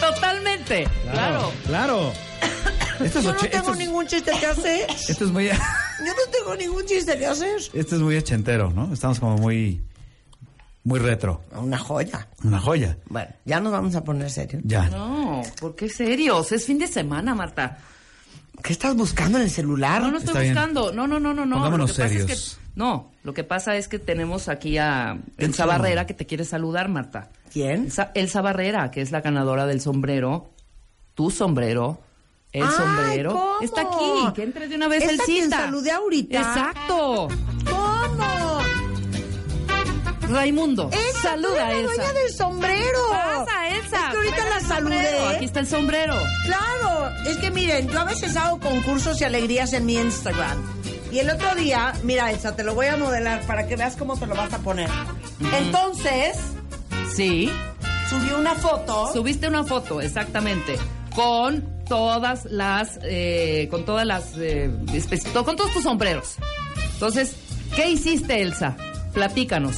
Totalmente. 0.00 0.88
Claro. 1.12 1.52
Claro. 1.66 2.12
Esto 3.04 3.18
es, 3.20 3.24
Yo 3.26 3.32
no 3.32 3.38
tengo 3.38 3.56
esto 3.58 3.72
es- 3.72 3.78
ningún 3.78 4.06
chiste 4.06 4.32
que 4.40 4.46
hacer. 4.46 4.90
esto 5.08 5.24
es 5.24 5.30
muy, 5.30 5.46
Yo 5.48 5.54
no 5.54 6.32
tengo 6.32 6.56
ningún 6.56 6.84
chiste 6.86 7.16
que 7.18 7.26
hacer. 7.26 7.60
esto 7.72 7.94
es 7.96 8.00
muy 8.02 8.16
ochentero, 8.16 8.70
¿no? 8.72 8.92
Estamos 8.92 9.20
como 9.20 9.36
muy, 9.36 9.80
muy 10.82 10.98
retro. 10.98 11.42
Una 11.52 11.78
joya. 11.78 12.26
Una 12.42 12.58
joya. 12.58 12.96
Bueno, 13.08 13.30
ya 13.44 13.60
nos 13.60 13.70
vamos 13.72 13.94
a 13.94 14.02
poner 14.02 14.30
serios. 14.30 14.62
Ya. 14.66 14.88
No, 14.88 15.42
¿por 15.60 15.76
qué 15.76 15.88
serios? 15.88 16.50
Es 16.50 16.64
fin 16.64 16.78
de 16.78 16.88
semana, 16.88 17.34
Marta. 17.36 17.78
¿Qué 18.62 18.72
estás 18.72 18.94
buscando 18.96 19.38
en 19.38 19.44
el 19.44 19.50
celular? 19.50 20.02
No, 20.02 20.10
no 20.10 20.18
estoy 20.18 20.28
Está 20.30 20.40
bien. 20.40 20.54
buscando. 20.54 20.92
No, 20.92 21.06
no, 21.06 21.18
no, 21.20 21.32
no, 21.34 21.46
no. 21.46 21.56
Pongámonos 21.56 21.90
Lo 21.90 21.94
que 21.96 22.02
pasa 22.02 22.14
es 22.14 22.20
serios. 22.22 22.58
que- 22.58 22.68
no, 22.74 23.10
lo 23.22 23.34
que 23.34 23.44
pasa 23.44 23.76
es 23.76 23.88
que 23.88 23.98
tenemos 23.98 24.48
aquí 24.48 24.78
a 24.78 25.18
Elsa. 25.36 25.66
Barrera 25.66 26.06
que 26.06 26.14
te 26.14 26.26
quiere 26.26 26.44
saludar, 26.44 26.88
Marta. 26.88 27.30
¿Quién? 27.52 27.84
Elsa, 27.84 28.12
Elsa 28.14 28.40
Barrera, 28.40 28.90
que 28.90 29.00
es 29.00 29.10
la 29.10 29.20
ganadora 29.20 29.66
del 29.66 29.80
sombrero. 29.80 30.50
Tu 31.14 31.30
sombrero. 31.30 32.00
El 32.52 32.62
Ay, 32.64 32.68
sombrero. 32.76 33.32
¿cómo? 33.32 33.60
Está 33.60 33.80
aquí. 33.82 34.32
Que 34.34 34.42
entre 34.44 34.68
de 34.68 34.76
una 34.76 34.88
vez 34.88 35.02
¿Esta 35.02 35.12
el 35.14 35.20
cita. 35.20 35.56
saludé 35.58 35.90
ahorita? 35.90 36.38
Exacto. 36.38 37.28
¿Cómo? 37.68 38.58
Raimundo. 40.30 40.90
Esa, 40.92 41.22
saluda 41.22 41.54
tú 41.56 41.60
a 41.62 41.70
eres 41.72 41.84
la 41.84 41.90
Elsa. 41.92 42.02
dueña 42.04 42.12
del 42.20 42.32
sombrero. 42.34 42.98
Pasa, 43.10 43.67
Elsa. 43.96 44.06
Es 44.06 44.12
que 44.12 44.16
ahorita 44.18 44.48
la 44.50 44.60
saludé. 44.60 45.28
Aquí 45.36 45.44
está 45.44 45.60
el 45.60 45.66
sombrero. 45.66 46.14
Claro, 46.44 47.10
es 47.26 47.36
que 47.38 47.50
miren, 47.50 47.88
yo 47.88 48.00
a 48.00 48.04
veces 48.04 48.36
hago 48.36 48.58
concursos 48.60 49.20
y 49.20 49.24
alegrías 49.24 49.72
en 49.72 49.86
mi 49.86 49.94
Instagram. 49.96 50.58
Y 51.10 51.20
el 51.20 51.30
otro 51.30 51.54
día, 51.54 51.94
mira, 52.02 52.30
Elsa, 52.30 52.54
te 52.54 52.62
lo 52.64 52.74
voy 52.74 52.86
a 52.86 52.96
modelar 52.96 53.40
para 53.46 53.66
que 53.66 53.76
veas 53.76 53.96
cómo 53.96 54.16
te 54.18 54.26
lo 54.26 54.34
vas 54.34 54.52
a 54.52 54.58
poner. 54.58 54.90
Entonces, 55.56 56.36
Sí. 57.14 57.50
subí 58.10 58.30
una 58.32 58.54
foto. 58.54 59.10
Subiste 59.12 59.48
una 59.48 59.64
foto, 59.64 60.00
exactamente, 60.02 60.76
con 61.14 61.64
todas 61.88 62.44
las, 62.44 62.98
eh, 63.02 63.68
con 63.70 63.84
todas 63.86 64.06
las, 64.06 64.32
eh, 64.36 64.70
con 65.44 65.56
todos 65.56 65.72
tus 65.72 65.82
sombreros. 65.82 66.34
Entonces, 66.92 67.34
¿qué 67.74 67.88
hiciste, 67.90 68.42
Elsa? 68.42 68.76
Platícanos. 69.14 69.76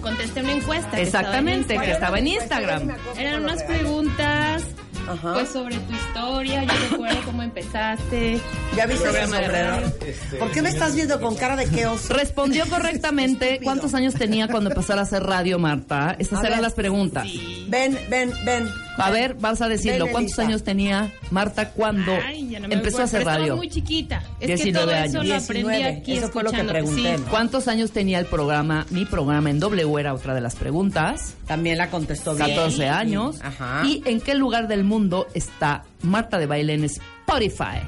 Contesté 0.00 0.40
una 0.42 0.52
encuesta. 0.52 0.90
que 0.96 1.02
Exactamente, 1.02 1.74
estaba 1.74 1.84
en 1.84 1.88
que 1.88 1.92
estaba 1.92 2.18
en 2.18 2.26
Instagram. 2.28 2.90
Eran 3.16 3.42
unas 3.44 3.62
preguntas 3.64 4.64
Ajá. 5.08 5.34
pues 5.34 5.48
sobre 5.50 5.76
tu 5.78 5.92
historia. 5.92 6.64
Yo 6.64 6.72
recuerdo 6.90 7.20
cómo 7.24 7.42
empezaste. 7.42 8.40
¿Ya 8.76 8.86
viste 8.86 9.08
ese 9.08 9.22
sombrero? 9.22 9.52
radio. 9.52 9.92
¿Por 10.38 10.50
qué 10.52 10.62
me 10.62 10.68
estás 10.68 10.94
viendo 10.94 11.20
con 11.20 11.34
cara 11.34 11.56
de 11.56 11.66
que 11.66 11.86
oso? 11.86 12.12
Respondió 12.14 12.66
correctamente. 12.68 13.60
¿Cuántos 13.64 13.94
años 13.94 14.14
tenía 14.14 14.48
cuando 14.48 14.70
empezara 14.70 15.00
a 15.00 15.04
hacer 15.04 15.22
radio, 15.22 15.58
Marta? 15.58 16.14
Estas 16.18 16.38
A 16.38 16.46
eran 16.46 16.58
ver. 16.58 16.62
las 16.62 16.74
preguntas. 16.74 17.26
Ven, 17.68 17.98
ven, 18.08 18.32
ven. 18.44 18.68
A 18.98 19.10
ver, 19.10 19.34
vas 19.34 19.62
a 19.62 19.68
decirlo. 19.68 20.06
¿Cuántos 20.08 20.38
años 20.38 20.62
tenía 20.64 21.12
Marta 21.30 21.70
cuando 21.70 22.12
Ay, 22.26 22.42
no 22.60 22.66
empezó 22.70 23.00
a 23.00 23.04
hacer 23.04 23.20
pero 23.20 23.30
estaba 23.30 23.38
radio? 23.38 23.56
muy 23.56 23.68
chiquita. 23.68 24.22
Es 24.40 24.48
19 24.48 24.62
que 24.62 24.72
todo 24.72 24.90
eso 24.90 25.18
años. 25.20 25.26
lo 25.28 25.34
aprendí 25.36 25.68
19, 25.68 25.84
aquí 25.98 26.12
eso 26.16 26.28
fue 26.28 26.42
lo 26.42 26.50
que 26.52 26.64
pregunté, 26.64 27.16
Sí. 27.16 27.22
¿no? 27.24 27.30
¿Cuántos 27.30 27.68
años 27.68 27.90
tenía 27.92 28.18
el 28.18 28.26
programa? 28.26 28.86
Mi 28.90 29.04
programa 29.04 29.50
en 29.50 29.60
W 29.60 29.98
era 30.00 30.14
otra 30.14 30.34
de 30.34 30.40
las 30.40 30.56
preguntas. 30.56 31.34
También 31.46 31.78
la 31.78 31.90
contestó 31.90 32.34
bien. 32.34 32.48
14 32.48 32.88
años. 32.88 33.38
Ajá. 33.42 33.82
¿Y 33.86 34.02
en 34.04 34.20
qué 34.20 34.34
lugar 34.34 34.68
del 34.68 34.84
mundo 34.84 35.26
está 35.34 35.84
Marta 36.02 36.38
de 36.38 36.46
Baile 36.46 36.74
en 36.74 36.84
Spotify? 36.84 37.80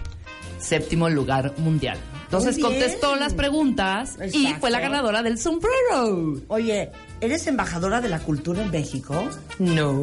Séptimo 0.59 1.09
lugar 1.09 1.55
mundial. 1.59 1.99
Entonces 2.25 2.59
contestó 2.59 3.17
las 3.17 3.35
preguntas 3.35 4.17
y 4.33 4.47
fue 4.61 4.71
la 4.71 4.79
ganadora 4.79 5.23
del 5.23 5.39
sombrero. 5.39 6.41
Oye, 6.49 6.91
¿eres 7.21 7.47
embajadora 7.47 8.01
de 8.01 8.09
la 8.09 8.19
cultura 8.21 8.63
en 8.63 8.71
México? 8.71 9.29
No. 9.59 10.03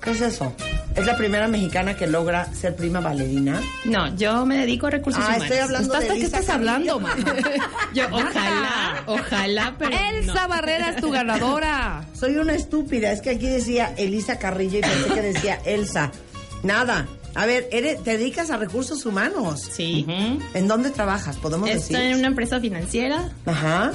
¿Qué 0.00 0.10
es 0.12 0.20
eso? 0.20 0.52
¿Es 0.96 1.04
la 1.06 1.16
primera 1.16 1.48
mexicana 1.48 1.96
que 1.96 2.06
logra 2.06 2.52
ser 2.54 2.76
prima 2.76 3.00
bailarina? 3.00 3.60
No, 3.84 4.14
yo 4.16 4.46
me 4.46 4.58
dedico 4.58 4.86
a 4.86 4.90
recursos 4.90 5.22
Ah, 5.22 5.28
humanos. 5.28 5.44
estoy 5.44 5.58
hablando 5.58 5.92
¿Estás, 5.94 6.08
de 6.08 6.14
¿De 6.14 6.20
qué 6.20 6.26
estás 6.26 6.48
hablando, 6.48 7.00
Marta? 7.00 7.34
Yo, 7.94 8.04
ojalá, 8.12 9.02
ojalá, 9.06 9.74
pero 9.78 9.96
Elsa 10.10 10.42
no. 10.42 10.48
Barrera 10.48 10.90
es 10.90 11.00
tu 11.00 11.10
ganadora. 11.10 12.04
Soy 12.14 12.36
una 12.36 12.54
estúpida, 12.54 13.10
es 13.12 13.20
que 13.20 13.30
aquí 13.30 13.46
decía 13.48 13.92
Elisa 13.96 14.38
Carrillo 14.38 14.78
y 14.78 14.82
pensé 14.82 15.08
que 15.14 15.22
decía 15.22 15.60
Elsa. 15.64 16.10
Nada. 16.62 17.06
A 17.36 17.46
ver, 17.46 17.68
eres, 17.72 18.00
te 18.04 18.16
dedicas 18.16 18.50
a 18.52 18.56
recursos 18.56 19.04
humanos. 19.06 19.60
Sí. 19.72 20.06
¿En 20.54 20.68
dónde 20.68 20.90
trabajas? 20.90 21.36
¿Podemos 21.36 21.68
Estoy 21.68 21.96
decir? 21.96 22.12
en 22.12 22.18
una 22.20 22.28
empresa 22.28 22.60
financiera. 22.60 23.32
Ajá. 23.44 23.90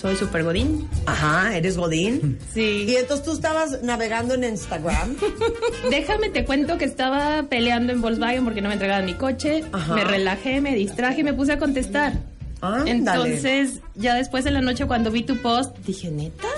Soy 0.00 0.16
super 0.16 0.42
godín. 0.42 0.88
Ajá, 1.04 1.54
¿eres 1.54 1.76
Godín? 1.76 2.38
Sí. 2.54 2.86
Y 2.88 2.96
entonces 2.96 3.24
tú 3.24 3.32
estabas 3.32 3.82
navegando 3.82 4.34
en 4.34 4.44
Instagram. 4.44 5.14
Déjame 5.90 6.30
te 6.30 6.44
cuento 6.44 6.78
que 6.78 6.86
estaba 6.86 7.44
peleando 7.50 7.92
en 7.92 8.00
Volkswagen 8.00 8.44
porque 8.44 8.62
no 8.62 8.68
me 8.68 8.74
entregaban 8.74 9.04
mi 9.04 9.14
coche. 9.14 9.62
Ajá. 9.72 9.94
Me 9.94 10.04
relajé, 10.04 10.60
me 10.62 10.74
distraje 10.74 11.20
y 11.20 11.24
me 11.24 11.34
puse 11.34 11.52
a 11.52 11.58
contestar. 11.58 12.14
Ándale. 12.62 12.90
Entonces, 12.90 13.80
ya 13.94 14.14
después 14.14 14.46
en 14.46 14.54
la 14.54 14.62
noche 14.62 14.86
cuando 14.86 15.10
vi 15.10 15.22
tu 15.22 15.36
post, 15.36 15.76
dije, 15.86 16.10
¿neta? 16.10 16.48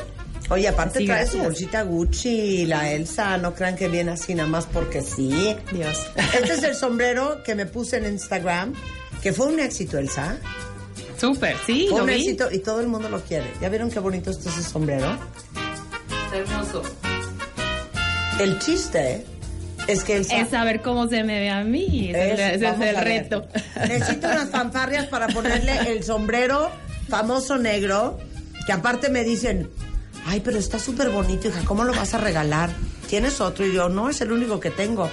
Oye, 0.50 0.68
aparte 0.68 1.00
Sí, 1.00 1.06
trae 1.06 1.26
su 1.26 1.38
bolsita 1.38 1.82
Gucci 1.82 2.28
y 2.28 2.66
la 2.66 2.92
Elsa, 2.92 3.38
no 3.38 3.54
crean 3.54 3.74
que 3.74 3.88
viene 3.88 4.12
así 4.12 4.34
nada 4.34 4.48
más 4.48 4.66
porque 4.66 5.02
sí. 5.02 5.56
Dios. 5.72 6.10
Este 6.16 6.52
es 6.52 6.62
el 6.62 6.74
sombrero 6.74 7.42
que 7.42 7.54
me 7.54 7.66
puse 7.66 7.96
en 7.98 8.06
Instagram, 8.06 8.74
que 9.22 9.32
fue 9.32 9.46
un 9.46 9.58
éxito, 9.60 9.98
Elsa. 9.98 10.36
Súper, 11.22 11.56
sí, 11.64 11.86
Fue 11.88 11.98
lo 11.98 12.04
un 12.04 12.10
vi. 12.10 12.14
éxito 12.14 12.50
y 12.50 12.58
todo 12.58 12.80
el 12.80 12.88
mundo 12.88 13.08
lo 13.08 13.20
quiere. 13.20 13.46
¿Ya 13.60 13.68
vieron 13.68 13.92
qué 13.92 14.00
bonito 14.00 14.32
está 14.32 14.50
ese 14.50 14.64
sombrero? 14.64 15.06
Hermoso. 16.34 16.82
El 18.40 18.58
chiste 18.58 19.24
Es 19.86 20.02
que 20.02 20.16
es 20.16 20.28
saber 20.50 20.82
cómo 20.82 21.06
se 21.06 21.22
me 21.22 21.38
ve 21.38 21.48
a 21.48 21.62
mí. 21.62 22.10
Ese 22.12 22.54
es, 22.56 22.62
ese 22.62 22.90
el 22.90 22.96
reto. 22.96 23.46
Necesito 23.86 24.26
unas 24.26 24.50
fanfarrias 24.50 25.06
para 25.06 25.28
ponerle 25.28 25.92
el 25.92 26.02
sombrero 26.02 26.70
famoso 27.08 27.56
negro, 27.56 28.18
que 28.66 28.72
aparte 28.72 29.08
me 29.08 29.22
dicen, 29.22 29.70
ay, 30.26 30.40
pero 30.40 30.58
está 30.58 30.80
súper 30.80 31.10
bonito, 31.10 31.46
hija, 31.46 31.60
¿cómo 31.64 31.84
lo 31.84 31.92
vas 31.94 32.14
a 32.14 32.18
regalar? 32.18 32.70
¿Tienes 33.08 33.40
otro? 33.40 33.64
Y 33.64 33.72
yo, 33.72 33.88
no, 33.88 34.10
es 34.10 34.20
el 34.22 34.32
único 34.32 34.58
que 34.58 34.72
tengo. 34.72 35.08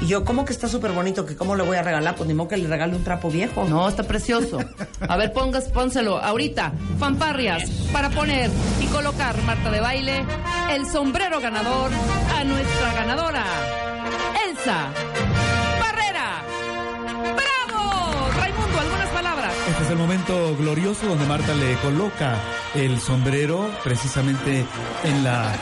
Y 0.00 0.06
yo, 0.06 0.24
¿cómo 0.24 0.44
que 0.44 0.52
está 0.52 0.68
súper 0.68 0.92
bonito? 0.92 1.24
¿Que 1.26 1.36
cómo 1.36 1.56
le 1.56 1.62
voy 1.62 1.76
a 1.76 1.82
regalar? 1.82 2.14
Pues 2.16 2.28
ni 2.28 2.34
modo 2.34 2.48
que 2.48 2.56
le 2.56 2.68
regale 2.68 2.94
un 2.94 3.04
trapo 3.04 3.30
viejo. 3.30 3.64
No, 3.64 3.88
está 3.88 4.02
precioso. 4.02 4.58
A 5.00 5.16
ver, 5.16 5.32
pongas, 5.32 5.64
pónselo 5.68 6.18
ahorita. 6.18 6.72
Fanfarrias 6.98 7.68
para 7.92 8.10
poner 8.10 8.50
y 8.80 8.86
colocar, 8.86 9.40
Marta 9.42 9.70
de 9.70 9.80
baile, 9.80 10.24
el 10.70 10.86
sombrero 10.86 11.40
ganador 11.40 11.90
a 12.36 12.44
nuestra 12.44 12.94
ganadora, 12.94 13.44
Elsa 14.46 14.88
Barrera. 15.80 16.42
Este 19.84 19.92
es 19.92 20.00
el 20.00 20.06
momento 20.06 20.56
glorioso 20.56 21.06
donde 21.06 21.26
Marta 21.26 21.52
le 21.52 21.74
coloca 21.76 22.36
el 22.74 22.98
sombrero 23.00 23.70
precisamente 23.84 24.64
en 25.04 25.22
la 25.24 25.52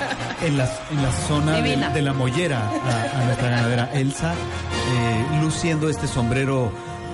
en 0.43 0.59
la, 0.59 0.71
en 0.93 1.03
la 1.03 1.11
zona 1.27 1.53
de, 1.61 1.77
de 1.93 2.03
la 2.03 2.13
mollera 2.13 2.61
a, 2.61 3.21
a 3.21 3.25
nuestra 3.25 3.51
ganadera 3.51 3.91
Elsa, 3.93 4.33
eh, 4.33 5.39
luciendo 5.43 5.89
este 5.89 6.07
sombrero 6.07 6.71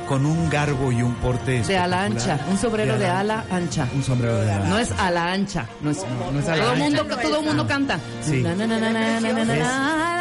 con 0.06 0.26
un 0.26 0.50
garbo 0.50 0.92
y 0.92 1.02
un 1.02 1.14
porte 1.14 1.62
De 1.62 1.76
ala 1.78 2.02
ancha, 2.04 2.38
un 2.50 2.58
sombrero 2.58 2.98
de 2.98 3.06
ala 3.06 3.44
ancha. 3.50 3.88
Un 3.94 4.02
sombrero 4.02 4.36
de 4.40 4.52
ala 4.52 4.66
No 4.66 4.78
es 4.78 4.90
ala 4.92 5.32
ancha, 5.32 5.66
no 5.80 5.90
es, 5.90 6.04
no 6.32 6.40
es 6.40 6.48
ala 6.48 6.62
Todo 6.62 6.72
todo 6.74 6.76
mundo- 6.76 7.16
todo 7.22 7.42
mundo 7.42 7.66
canta. 7.66 7.98
Sí. 8.22 8.42
Na, 8.42 8.54
na, 8.54 8.66
na, 8.66 8.78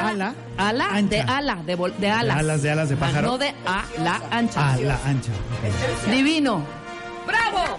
ala 0.07 0.33
ala 0.57 1.01
de 1.01 1.21
ala, 1.21 1.55
de, 1.65 1.75
de 1.99 2.09
alas. 2.09 2.37
alas, 2.37 2.61
de 2.61 2.71
alas 2.71 2.89
de 2.89 2.95
Ah, 2.95 2.99
pájaro. 2.99 3.27
No 3.31 3.37
de 3.37 3.53
ala 3.65 4.21
ancha. 4.31 4.73
Ala 4.73 4.99
ancha. 5.05 5.31
Divino. 6.09 6.76
¡Bravo! 7.27 7.77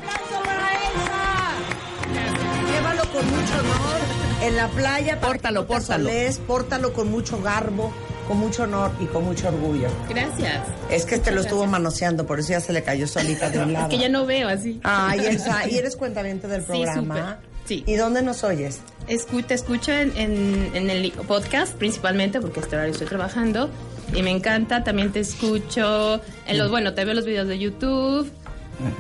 Llévalo 2.71 3.03
con 3.11 3.27
mucho 3.31 3.55
honor 3.55 3.99
en 4.43 4.57
la 4.57 4.69
playa. 4.69 5.21
Pórtalo, 5.21 5.67
pórtalo. 5.67 6.09
pórtalo 6.47 6.93
con 6.93 7.11
mucho 7.11 7.41
garbo, 7.43 7.93
con 8.27 8.39
mucho 8.39 8.65
honor 8.65 8.93
y 9.01 9.07
con 9.07 9.25
mucho 9.25 9.49
orgullo. 9.49 9.89
Gracias. 10.09 10.63
Es 10.91 11.05
que 11.07 11.17
este 11.17 11.31
lo 11.33 11.41
estuvo 11.41 11.67
manoseando, 11.67 12.27
por 12.27 12.39
eso 12.41 12.51
ya 12.51 12.61
se 12.61 12.73
le 12.73 12.83
cayó 12.83 13.07
solita 13.07 13.51
de 13.51 13.59
un 13.61 13.73
lado. 13.73 13.87
Es 13.89 13.95
que 13.95 13.99
ya 14.01 14.09
no 14.09 14.27
veo 14.27 14.49
así. 14.49 14.81
Ay, 14.85 15.21
Elsa, 15.27 15.69
¿y 15.69 15.77
eres 15.79 15.97
cuentamiento 15.97 16.47
del 16.49 16.61
Sí, 16.63 16.67
programa? 16.69 17.17
súper. 17.17 17.49
Sí. 17.67 17.85
¿Y 17.87 17.97
dónde 17.97 18.23
nos 18.23 18.45
oyes? 18.45 18.81
Escu- 19.09 19.45
te 19.45 19.53
escucho 19.55 19.93
en, 19.93 20.17
en- 20.17 20.71
en 20.75 20.89
el 20.89 21.13
podcast 21.13 21.75
principalmente 21.75 22.41
porque 22.41 22.61
este 22.61 22.77
horario 22.77 22.93
estoy 22.93 23.07
trabajando 23.09 23.69
y 24.15 24.23
me 24.23 24.31
encanta. 24.31 24.85
También 24.85 25.13
te 25.13 25.21
escucho 25.21 26.19
en 26.47 26.57
los, 26.57 26.71
bueno, 26.71 26.95
te 26.95 27.05
veo 27.05 27.13
los 27.13 27.27
videos 27.27 27.47
de 27.47 27.59
YouTube. 27.59 28.31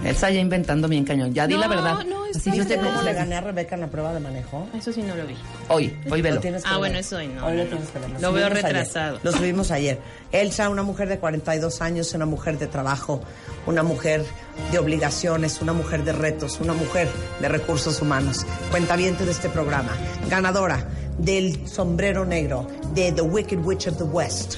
Elsa 0.04 0.30
ya 0.30 0.40
inventando 0.40 0.88
bien 0.88 1.04
cañón. 1.04 1.32
Ya 1.32 1.46
di 1.46 1.54
No, 1.54 1.60
la 1.60 1.68
verdad. 1.68 2.04
no, 2.04 2.26
es 2.26 2.36
Así 2.36 2.50
yo 2.50 2.56
¿Viste 2.56 2.76
te 2.76 2.82
cómo 2.82 3.02
le 3.02 3.12
gané 3.12 3.36
a 3.36 3.40
Rebeca 3.40 3.74
en 3.76 3.80
la 3.82 3.86
prueba 3.86 4.12
de 4.12 4.20
manejo? 4.20 4.66
Eso 4.74 4.92
sí 4.92 5.02
no 5.02 5.14
lo 5.14 5.26
vi. 5.26 5.34
Hoy, 5.68 5.96
hoy 6.10 6.20
velo. 6.22 6.40
Ah, 6.64 6.70
ver. 6.72 6.78
bueno, 6.78 6.98
eso 6.98 7.16
hoy 7.16 7.28
no, 7.28 7.46
Hoy 7.46 7.56
lo 7.56 7.64
tienes 7.66 7.88
que 7.90 7.98
ver. 7.98 8.10
Lo 8.20 8.32
veo 8.32 8.46
ayer. 8.46 8.62
retrasado. 8.62 9.20
Lo 9.22 9.32
subimos 9.32 9.70
ayer. 9.70 10.00
Elsa, 10.32 10.68
una 10.68 10.82
mujer 10.82 11.08
de 11.08 11.18
42 11.18 11.80
años, 11.80 12.12
una 12.14 12.26
mujer 12.26 12.58
de 12.58 12.66
trabajo, 12.66 13.20
una 13.66 13.82
mujer 13.82 14.24
de 14.72 14.78
obligaciones, 14.78 15.60
una 15.62 15.72
mujer 15.72 16.04
de 16.04 16.12
retos, 16.12 16.58
una 16.60 16.72
mujer 16.74 17.08
de 17.40 17.48
recursos 17.48 18.02
humanos. 18.02 18.44
Cuentaviente 18.70 19.24
de 19.24 19.30
este 19.30 19.48
programa. 19.48 19.90
Ganadora 20.28 20.86
del 21.18 21.66
sombrero 21.68 22.24
negro 22.24 22.66
de 22.94 23.12
The 23.12 23.22
Wicked 23.22 23.58
Witch 23.64 23.86
of 23.88 23.96
the 23.98 24.04
West. 24.04 24.56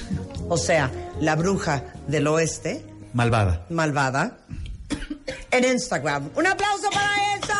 O 0.49 0.57
sea, 0.57 0.91
la 1.19 1.35
bruja 1.35 1.83
del 2.07 2.27
oeste, 2.27 2.85
Malvada. 3.13 3.65
malvada, 3.69 4.37
en 5.51 5.63
Instagram. 5.65 6.29
¡Un 6.35 6.47
aplauso 6.47 6.89
para 6.91 7.33
Elsa! 7.35 7.57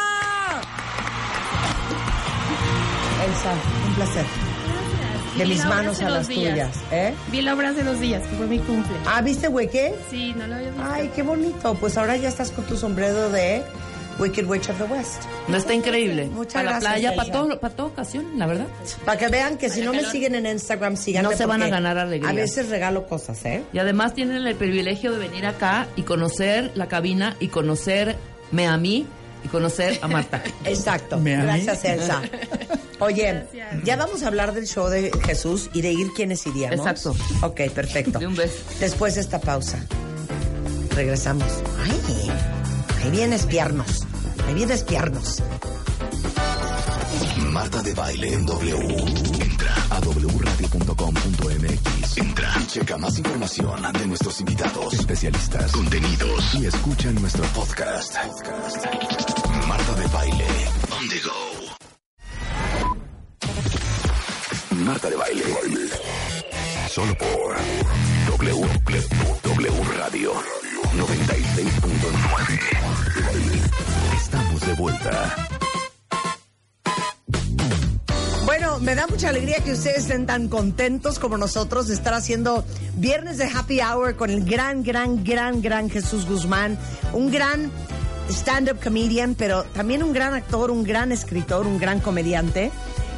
Elsa, 3.26 3.54
un 3.88 3.94
placer. 3.96 4.26
De 5.38 5.44
Vi 5.46 5.50
mis 5.52 5.66
manos 5.66 6.02
a 6.02 6.10
las 6.10 6.28
días. 6.28 6.52
tuyas. 6.54 6.78
¿eh? 6.92 7.14
Vi 7.32 7.42
la 7.42 7.54
obra 7.54 7.70
hace 7.70 7.84
dos 7.84 8.00
días, 8.00 8.22
que 8.28 8.36
fue 8.36 8.48
mi 8.48 8.60
cumple. 8.60 8.94
Ah, 9.06 9.22
¿viste 9.22 9.48
Wicked? 9.48 9.94
Sí, 10.10 10.34
no 10.38 10.46
lo 10.48 10.56
había 10.56 10.70
visto. 10.72 10.86
Ay, 10.92 11.10
qué 11.16 11.24
bonito. 11.24 11.74
Pues 11.76 11.98
ahora 11.98 12.18
ya 12.18 12.28
estás 12.28 12.52
con 12.52 12.66
tu 12.66 12.76
sombrero 12.76 13.30
de 13.30 13.64
Wicked 14.22 14.46
Witch 14.46 14.70
of 14.70 14.78
the 14.78 14.84
West. 14.84 15.24
No 15.48 15.58
está 15.58 15.74
increíble. 15.74 16.28
Muchas 16.28 16.54
Para 16.54 16.66
la 16.66 16.72
gracias, 16.74 16.92
playa, 16.94 17.10
Elsa. 17.10 17.24
para 17.24 17.32
todo, 17.32 17.60
para 17.60 17.76
toda 17.76 17.90
ocasión, 17.90 18.26
la 18.38 18.46
verdad. 18.46 18.68
Para 19.04 19.18
que 19.18 19.28
vean 19.30 19.58
que 19.58 19.70
si 19.70 19.82
no 19.82 19.94
me 19.94 20.04
siguen 20.06 20.36
en 20.36 20.46
Instagram, 20.46 20.96
síganme. 20.96 21.30
No 21.30 21.36
se 21.36 21.48
van 21.48 21.64
a 21.64 21.68
ganar 21.70 21.98
alegría. 21.98 22.30
A 22.30 22.34
veces 22.34 22.70
regalo 22.70 23.08
cosas, 23.08 23.44
¿eh? 23.46 23.64
Y 23.74 23.80
además 23.80 24.14
tienen 24.14 24.46
el 24.46 24.56
privilegio 24.56 25.12
de 25.12 25.18
venir 25.18 25.48
acá 25.48 25.88
y 25.96 26.04
conocer 26.04 26.72
la 26.76 26.88
cabina 26.88 27.36
y 27.40 27.48
conocerme 27.48 28.68
a 28.68 28.78
mí 28.78 29.08
y 29.44 29.48
conocer 29.48 29.98
a 30.04 30.08
Marta. 30.08 30.44
Exacto. 30.66 31.18
¿Me 31.18 31.36
a 31.36 31.40
mí? 31.40 31.44
Gracias, 31.46 31.84
Elsa. 31.86 32.22
Oye, 33.00 33.46
ya 33.84 33.96
vamos 33.96 34.22
a 34.22 34.28
hablar 34.28 34.54
del 34.54 34.68
show 34.68 34.88
de 34.88 35.12
Jesús 35.26 35.72
y 35.74 35.82
de 35.82 35.92
ir 35.94 36.12
quienes 36.16 36.46
iríamos. 36.46 36.86
Exacto. 36.86 37.16
Ok, 37.42 37.62
perfecto. 37.74 38.20
De 38.20 38.28
un 38.28 38.36
beso. 38.36 38.58
Después 38.80 39.16
de 39.16 39.22
esta 39.22 39.42
pausa, 39.42 39.80
regresamos. 40.96 41.48
Ay, 41.84 42.30
ahí 43.04 43.12
vienes 43.12 43.46
piernos. 43.46 44.08
Ahí 44.48 44.54
vienes 44.54 44.84
piernos. 44.84 45.42
Marta 47.52 47.82
de 47.84 47.94
Baile 47.94 48.34
en 48.34 48.46
W. 48.46 48.78
Entra 49.42 49.76
a 49.90 50.00
wradio.com.mx. 50.00 52.18
Entra 52.18 52.54
checa 52.68 52.98
más 52.98 53.18
información 53.18 53.82
de 53.94 54.08
nuestros 54.08 54.40
invitados, 54.40 54.94
especialistas, 54.94 55.72
contenidos 55.72 56.56
y 56.56 56.66
escucha 56.66 57.12
nuestro 57.12 57.44
podcast. 57.48 58.16
Marta 59.68 59.94
de 59.96 60.08
Baile 60.08 60.48
on 60.98 61.10
the 61.10 61.20
go. 61.20 61.32
Marta 64.86 65.10
de 65.10 65.16
Baile. 65.18 65.44
Solo 66.90 67.14
por 67.18 67.58
W, 68.38 68.66
W 69.44 69.84
Radio 69.98 70.61
96.9. 70.94 72.60
Estamos 74.16 74.68
de 74.68 74.74
vuelta. 74.74 75.36
Bueno, 78.46 78.80
me 78.80 78.96
da 78.96 79.08
mucha 79.08 79.30
alegría 79.30 79.60
que 79.64 79.72
ustedes 79.72 80.00
estén 80.00 80.26
tan 80.26 80.50
contentos 80.50 81.18
como 81.18 81.38
nosotros 81.38 81.88
de 81.88 81.94
estar 81.94 82.14
haciendo 82.14 82.66
viernes 82.96 83.38
de 83.38 83.46
Happy 83.46 83.80
Hour 83.80 84.18
con 84.18 84.30
el 84.30 84.44
gran, 84.44 84.84
gran, 84.84 85.24
gran, 85.24 85.62
gran 85.62 85.90
Jesús 85.90 86.26
Guzmán, 86.28 86.78
un 87.14 87.32
gran 87.32 87.72
stand-up 88.30 88.82
comedian, 88.84 89.36
pero 89.36 89.64
también 89.64 90.04
un 90.04 90.12
gran 90.12 90.34
actor, 90.34 90.72
un 90.72 90.84
gran 90.84 91.14
escritor, 91.14 91.68
un 91.68 91.80
gran 91.80 92.02
comediante, 92.02 92.70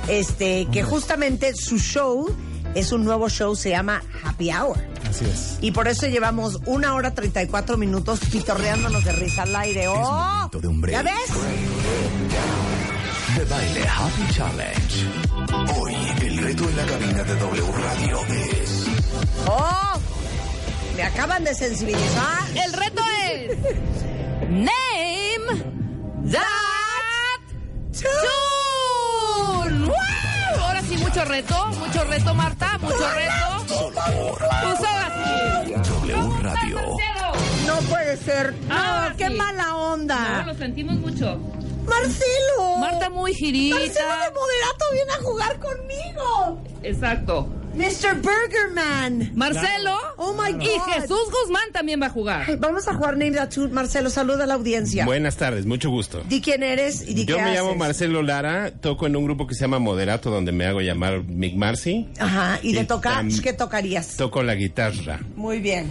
este, 0.07 0.67
que 0.71 0.84
justamente 0.84 1.55
su 1.55 1.80
show 1.80 2.28
es 2.76 2.91
un 2.91 3.03
nuevo 3.05 3.30
show, 3.30 3.55
se 3.55 3.69
llama 3.69 4.01
Happy 4.24 4.51
Hour. 4.51 4.78
Así 5.09 5.26
es. 5.26 5.57
Y 5.61 5.71
por 5.71 5.88
eso 5.88 6.07
llevamos 6.07 6.59
una 6.65 6.93
hora 6.95 7.13
34 7.13 7.78
minutos 7.78 8.19
pitorreándonos 8.32 9.03
de 9.03 9.11
risa 9.13 9.43
al 9.43 9.55
aire. 9.55 9.88
¡Oh! 9.88 10.34
momento 10.51 10.59
de 10.59 10.67
un 10.67 10.82
break. 10.82 10.97
¿Ya 10.97 11.03
ves? 11.03 11.13
De 13.38 13.45
Baile 13.45 13.88
Happy 13.88 14.34
Challenge. 14.34 15.07
Hoy 15.80 15.95
el 16.21 16.38
reto 16.38 16.69
en 16.69 16.78
la 16.78 16.86
cabina 16.86 17.24
de 17.24 17.36
W 17.36 17.71
Radio 17.71 18.19
es 18.28 18.88
¡Oh! 19.47 19.99
Me 20.95 21.03
acaban 21.03 21.43
de 21.43 21.55
sensibilizar. 21.55 22.43
El 22.63 22.74
reto 22.74 23.01
es 23.26 23.57
Name 24.49 25.63
That 26.32 27.41
Tune. 27.91 28.63
Ahora 30.62 30.82
sí, 30.82 30.97
mucho 30.97 31.26
reto, 31.26 31.68
mucho 31.80 32.04
reto, 32.06 32.34
Marta, 32.34 32.78
mucho 32.80 32.97
reto. 33.10 33.64
Pues 33.93 34.80
ahora 34.80 35.12
sí. 35.66 35.74
W 35.74 36.41
Radio. 36.41 36.80
No 37.68 37.76
puede 37.89 38.18
ser. 38.18 38.54
No, 38.68 38.76
Ah, 38.76 39.14
qué 39.18 39.28
sí. 39.28 39.34
mala 39.36 39.64
No, 39.68 39.93
onda. 39.93 40.43
lo 40.45 40.54
sentimos 40.56 40.95
mucho. 40.95 41.39
Marcelo. 41.88 42.77
Marta 42.79 43.09
muy 43.09 43.34
girita. 43.34 43.75
Marcelo 43.75 44.13
de 44.13 44.31
Moderato 44.31 44.86
viene 44.93 45.11
a 45.11 45.21
jugar 45.23 45.59
conmigo. 45.59 46.63
Exacto. 46.84 47.49
Mr. 47.75 48.21
Burgerman. 48.21 49.31
Marcelo. 49.36 49.97
Oh 50.17 50.34
my 50.34 50.51
God. 50.53 50.61
Y 50.61 50.91
Jesús 50.91 51.31
Guzmán 51.31 51.71
también 51.71 51.99
va 51.99 52.05
a 52.05 52.09
jugar. 52.09 52.57
Vamos 52.59 52.88
a 52.88 52.93
jugar 52.93 53.17
Name 53.17 53.31
That 53.31 53.49
Tune. 53.49 53.73
Marcelo, 53.73 54.11
saluda 54.11 54.43
a 54.43 54.47
la 54.47 54.53
audiencia. 54.53 55.05
Buenas 55.05 55.38
tardes, 55.38 55.65
mucho 55.65 55.89
gusto. 55.89 56.21
Di 56.29 56.39
quién 56.39 56.61
eres 56.61 57.01
y 57.07 57.15
di 57.15 57.25
Yo 57.25 57.38
qué 57.38 57.41
me 57.41 57.55
llamo. 57.55 57.73
Marcelo 57.75 58.21
Lara, 58.21 58.71
toco 58.71 59.07
en 59.07 59.15
un 59.15 59.25
grupo 59.25 59.47
que 59.47 59.55
se 59.55 59.61
llama 59.61 59.79
Moderato, 59.79 60.29
donde 60.29 60.51
me 60.51 60.67
hago 60.67 60.81
llamar 60.81 61.23
Mick 61.23 61.55
Marcy. 61.55 62.09
Ajá, 62.19 62.59
y 62.61 62.73
de 62.73 62.86
tocar, 62.86 63.25
¿qué 63.41 63.53
tocarías? 63.53 64.17
Toco 64.17 64.43
la 64.43 64.53
guitarra. 64.53 65.21
Muy 65.36 65.59
bien. 65.59 65.89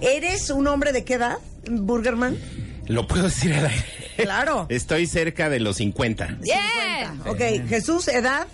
¿Eres 0.00 0.50
un 0.50 0.68
hombre 0.68 0.92
de 0.92 1.04
qué 1.04 1.14
edad, 1.14 1.38
Burgerman? 1.68 2.38
¿Lo 2.86 3.06
puedo 3.06 3.24
decir 3.24 3.52
al 3.52 3.66
aire? 3.66 3.84
Claro. 4.22 4.66
Estoy 4.68 5.06
cerca 5.06 5.48
de 5.50 5.60
los 5.60 5.76
50. 5.76 6.38
Yeah. 6.42 7.14
Ok, 7.26 7.68
Jesús, 7.68 8.08
edad. 8.08 8.46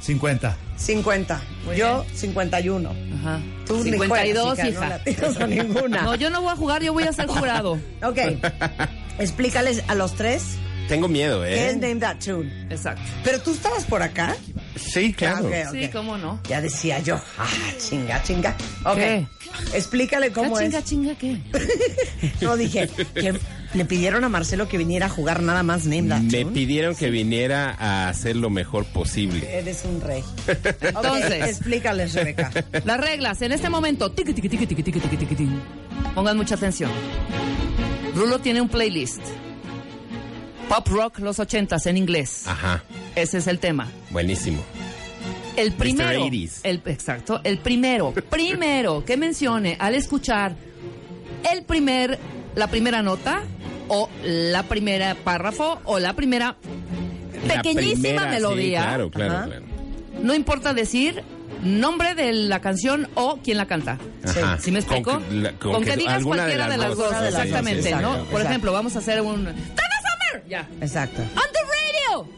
50. 0.00 0.56
50. 0.76 1.42
Yo, 1.76 2.04
51. 2.14 2.94
Ajá. 3.20 3.40
Tú 3.66 3.82
ni 3.82 3.90
52, 3.92 4.46
juegas, 4.46 4.58
hija, 4.58 4.68
hija. 4.68 4.80
No 4.80 4.88
la 4.88 5.04
tiras 5.04 5.36
a 5.40 5.46
ninguna. 5.46 6.02
No, 6.02 6.14
yo 6.14 6.30
no 6.30 6.40
voy 6.40 6.52
a 6.52 6.56
jugar, 6.56 6.82
yo 6.82 6.92
voy 6.92 7.02
a 7.04 7.12
ser 7.12 7.26
jurado. 7.26 7.78
Ok. 8.02 8.18
Explícales 9.18 9.82
a 9.88 9.94
los 9.96 10.14
tres 10.14 10.42
Tengo 10.86 11.08
miedo, 11.08 11.42
qué 11.42 11.66
es 11.68 11.72
¿eh? 11.74 11.76
Name 11.76 11.96
That 11.96 12.18
Tune. 12.24 12.66
Exacto. 12.70 13.02
Pero 13.24 13.40
tú 13.40 13.50
estabas 13.52 13.84
por 13.84 14.02
acá. 14.02 14.36
Sí, 14.76 15.12
claro. 15.12 15.46
Ok, 15.48 15.52
ok. 15.66 15.72
Sí, 15.72 15.88
cómo 15.88 16.16
no. 16.16 16.40
Ya 16.48 16.60
decía 16.60 17.00
yo. 17.00 17.20
Ah, 17.36 17.46
chinga, 17.78 18.22
chinga. 18.22 18.56
Ok. 18.84 18.94
¿Qué? 18.96 19.26
Explícale 19.74 20.30
cómo 20.30 20.56
Ah, 20.56 20.62
es. 20.62 20.68
chinga, 20.84 20.84
chinga, 20.84 21.14
¿qué? 21.16 21.38
No, 22.40 22.56
dije 22.56 22.88
que 23.14 23.34
le 23.74 23.84
pidieron 23.84 24.24
a 24.24 24.28
Marcelo 24.28 24.66
que 24.66 24.78
viniera 24.78 25.06
a 25.06 25.08
jugar 25.08 25.42
nada 25.42 25.62
más 25.62 25.84
Nemda. 25.84 26.20
Me 26.20 26.46
pidieron 26.46 26.96
que 26.96 27.10
viniera 27.10 27.74
a 27.78 28.08
hacer 28.08 28.36
lo 28.36 28.48
mejor 28.48 28.86
posible. 28.86 29.58
Eres 29.58 29.84
un 29.84 30.00
rey. 30.00 30.24
Entonces, 30.80 31.48
explícales, 31.48 32.14
Rebeca. 32.14 32.50
Las 32.84 32.98
reglas 32.98 33.42
en 33.42 33.52
este 33.52 33.68
momento. 33.68 34.10
Tiqui, 34.10 34.32
tiqui, 34.32 34.48
tiqui, 34.48 34.66
tiqui, 34.66 34.82
tiqui, 34.82 35.00
tiqui, 35.00 35.26
tiqui. 35.26 35.48
Pongan 36.14 36.36
mucha 36.36 36.54
atención. 36.54 36.90
Rulo 38.14 38.38
tiene 38.38 38.60
un 38.60 38.68
playlist. 38.68 39.20
Pop 40.68 40.88
rock 40.88 41.18
los 41.20 41.38
ochentas 41.38 41.86
en 41.86 41.96
inglés. 41.96 42.44
Ajá. 42.46 42.82
Ese 43.14 43.38
es 43.38 43.46
el 43.46 43.58
tema. 43.58 43.88
Buenísimo. 44.10 44.62
El 45.56 45.72
primero. 45.72 46.26
Mr. 46.26 46.60
El, 46.62 46.82
exacto. 46.86 47.40
El 47.44 47.58
primero. 47.58 48.12
Primero 48.12 49.04
que 49.04 49.16
mencione 49.16 49.76
al 49.78 49.94
escuchar 49.94 50.54
el 51.52 51.64
primer, 51.64 52.18
la 52.54 52.68
primera 52.68 53.02
nota 53.02 53.42
o 53.88 54.08
la 54.24 54.62
primera 54.64 55.14
párrafo 55.14 55.80
o 55.84 55.98
la 55.98 56.12
primera 56.14 56.56
La 57.46 57.54
pequeñísima 57.62 58.00
primera, 58.00 58.22
sí, 58.24 58.28
melodía. 58.30 58.82
claro, 58.82 59.10
claro, 59.10 59.32
Ajá. 59.34 59.44
claro. 59.46 59.64
No 60.22 60.34
importa 60.34 60.74
decir 60.74 61.22
nombre 61.62 62.14
de 62.14 62.32
la 62.32 62.60
canción 62.60 63.08
o 63.14 63.38
quién 63.42 63.56
la 63.56 63.66
canta. 63.66 63.98
Ajá. 64.24 64.58
¿Sí 64.60 64.70
me 64.70 64.78
explico? 64.80 65.12
Con 65.12 65.24
que 65.24 65.34
la- 65.34 65.52
con 65.52 65.72
Con 65.72 65.84
que 65.84 65.90
que 65.90 65.96
digas 65.96 66.14
alguna 66.14 66.46
de 66.46 66.54
cualquiera 66.56 66.64
de 66.70 66.76
las 66.78 66.88
las 66.88 66.96
dos, 66.98 67.10
dos. 67.10 67.18
sí, 67.18 67.22
sí, 67.22 67.28
Exactamente, 67.28 67.82
sí, 67.82 67.90
¿no? 67.90 67.96
exacto, 67.98 68.16
Por 68.16 68.24
exacto. 68.26 68.48
ejemplo, 68.48 68.72
vamos 68.72 68.96
a 68.96 68.98
hacer 69.00 69.20
un... 69.20 69.44
¡Donna 69.44 69.54
Summer! 69.56 70.44
Ya. 70.48 70.68
Exacto. 70.80 71.20
¡On 71.22 71.26
the 71.52 71.58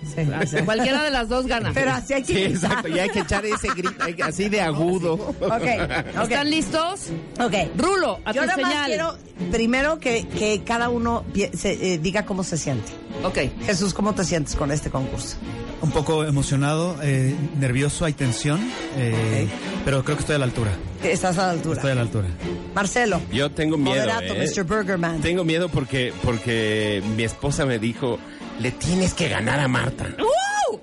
Sí. 0.04 0.56
Cualquiera 0.64 1.02
de 1.02 1.10
las 1.10 1.28
dos 1.28 1.46
gana. 1.46 1.70
Pero 1.74 1.92
así 1.92 2.14
hay 2.14 2.22
que 2.22 2.34
Sí, 2.34 2.42
exacto. 2.44 2.88
Y 2.88 2.98
hay 2.98 3.08
que 3.10 3.20
echar 3.20 3.44
ese 3.46 3.68
grito 3.68 3.94
hay 4.00 4.14
que- 4.14 4.22
así 4.22 4.48
de 4.48 4.60
agudo. 4.60 5.14
Ok, 5.14 5.34
ok. 5.40 6.22
¿Están 6.22 6.50
listos? 6.50 7.06
Ok. 7.40 7.54
Rulo, 7.76 8.20
a 8.24 8.32
Yo 8.32 8.42
tu 8.42 8.46
nada 8.46 8.62
más 8.62 8.70
señal. 8.72 8.86
quiero 8.86 9.16
primero 9.50 9.98
que, 9.98 10.26
que 10.28 10.62
cada 10.64 10.88
uno 10.88 11.24
pie- 11.32 11.52
se, 11.54 11.94
eh, 11.94 11.98
diga 11.98 12.24
cómo 12.26 12.44
se 12.44 12.56
siente. 12.58 12.90
Ok. 13.24 13.38
Jesús, 13.66 13.94
¿cómo 13.94 14.14
te 14.14 14.24
sientes 14.24 14.54
con 14.56 14.70
este 14.70 14.90
concurso? 14.90 15.36
Un 15.82 15.90
poco 15.92 16.24
emocionado, 16.24 16.96
eh, 17.02 17.34
nervioso, 17.58 18.04
hay 18.04 18.12
tensión, 18.12 18.60
eh, 18.98 19.48
pero 19.84 20.04
creo 20.04 20.16
que 20.16 20.20
estoy 20.20 20.36
a 20.36 20.38
la 20.38 20.44
altura. 20.44 20.72
Estás 21.02 21.38
a 21.38 21.46
la 21.46 21.50
altura. 21.52 21.76
Estoy 21.76 21.92
a 21.92 21.94
la 21.94 22.00
altura. 22.02 22.28
Marcelo. 22.74 23.18
Yo 23.32 23.50
tengo 23.50 23.78
miedo. 23.78 23.96
Moderato, 23.96 24.34
¿eh? 24.34 24.46
Mr. 24.54 24.64
Burgerman. 24.64 25.20
Tengo 25.22 25.42
miedo 25.44 25.70
porque, 25.70 26.12
porque 26.22 27.02
mi 27.16 27.24
esposa 27.24 27.64
me 27.64 27.78
dijo, 27.78 28.18
le 28.60 28.70
tienes 28.72 29.14
que 29.14 29.28
ganar 29.28 29.58
a 29.60 29.68
Marta. 29.68 30.06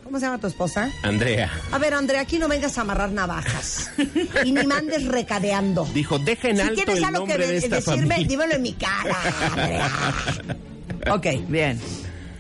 ¿Cómo 0.04 0.20
se 0.20 0.26
llama 0.26 0.38
tu 0.38 0.48
esposa? 0.48 0.90
Andrea. 1.04 1.50
A 1.72 1.78
ver, 1.78 1.94
Andrea, 1.94 2.22
aquí 2.22 2.38
no 2.40 2.48
vengas 2.48 2.78
a 2.78 2.82
amarrar 2.82 3.12
navajas. 3.12 3.92
y 4.44 4.52
ni 4.52 4.66
mandes 4.66 5.06
recadeando. 5.06 5.86
Dijo, 5.94 6.20
deja 6.20 6.50
en 6.50 6.56
Si 6.58 6.62
alto 6.62 6.76
tienes 6.76 6.98
el 6.98 7.04
algo 7.06 7.26
que 7.26 7.34
nombre 7.34 7.46
de 7.48 7.52
de- 7.54 7.58
esta 7.60 7.76
decirme, 7.78 8.02
familia. 8.16 8.28
dímelo 8.28 8.54
en 8.56 8.62
mi 8.62 8.74
cara, 8.74 9.18
Andrea. 9.52 9.92
ok. 11.12 11.26
Bien. 11.48 11.80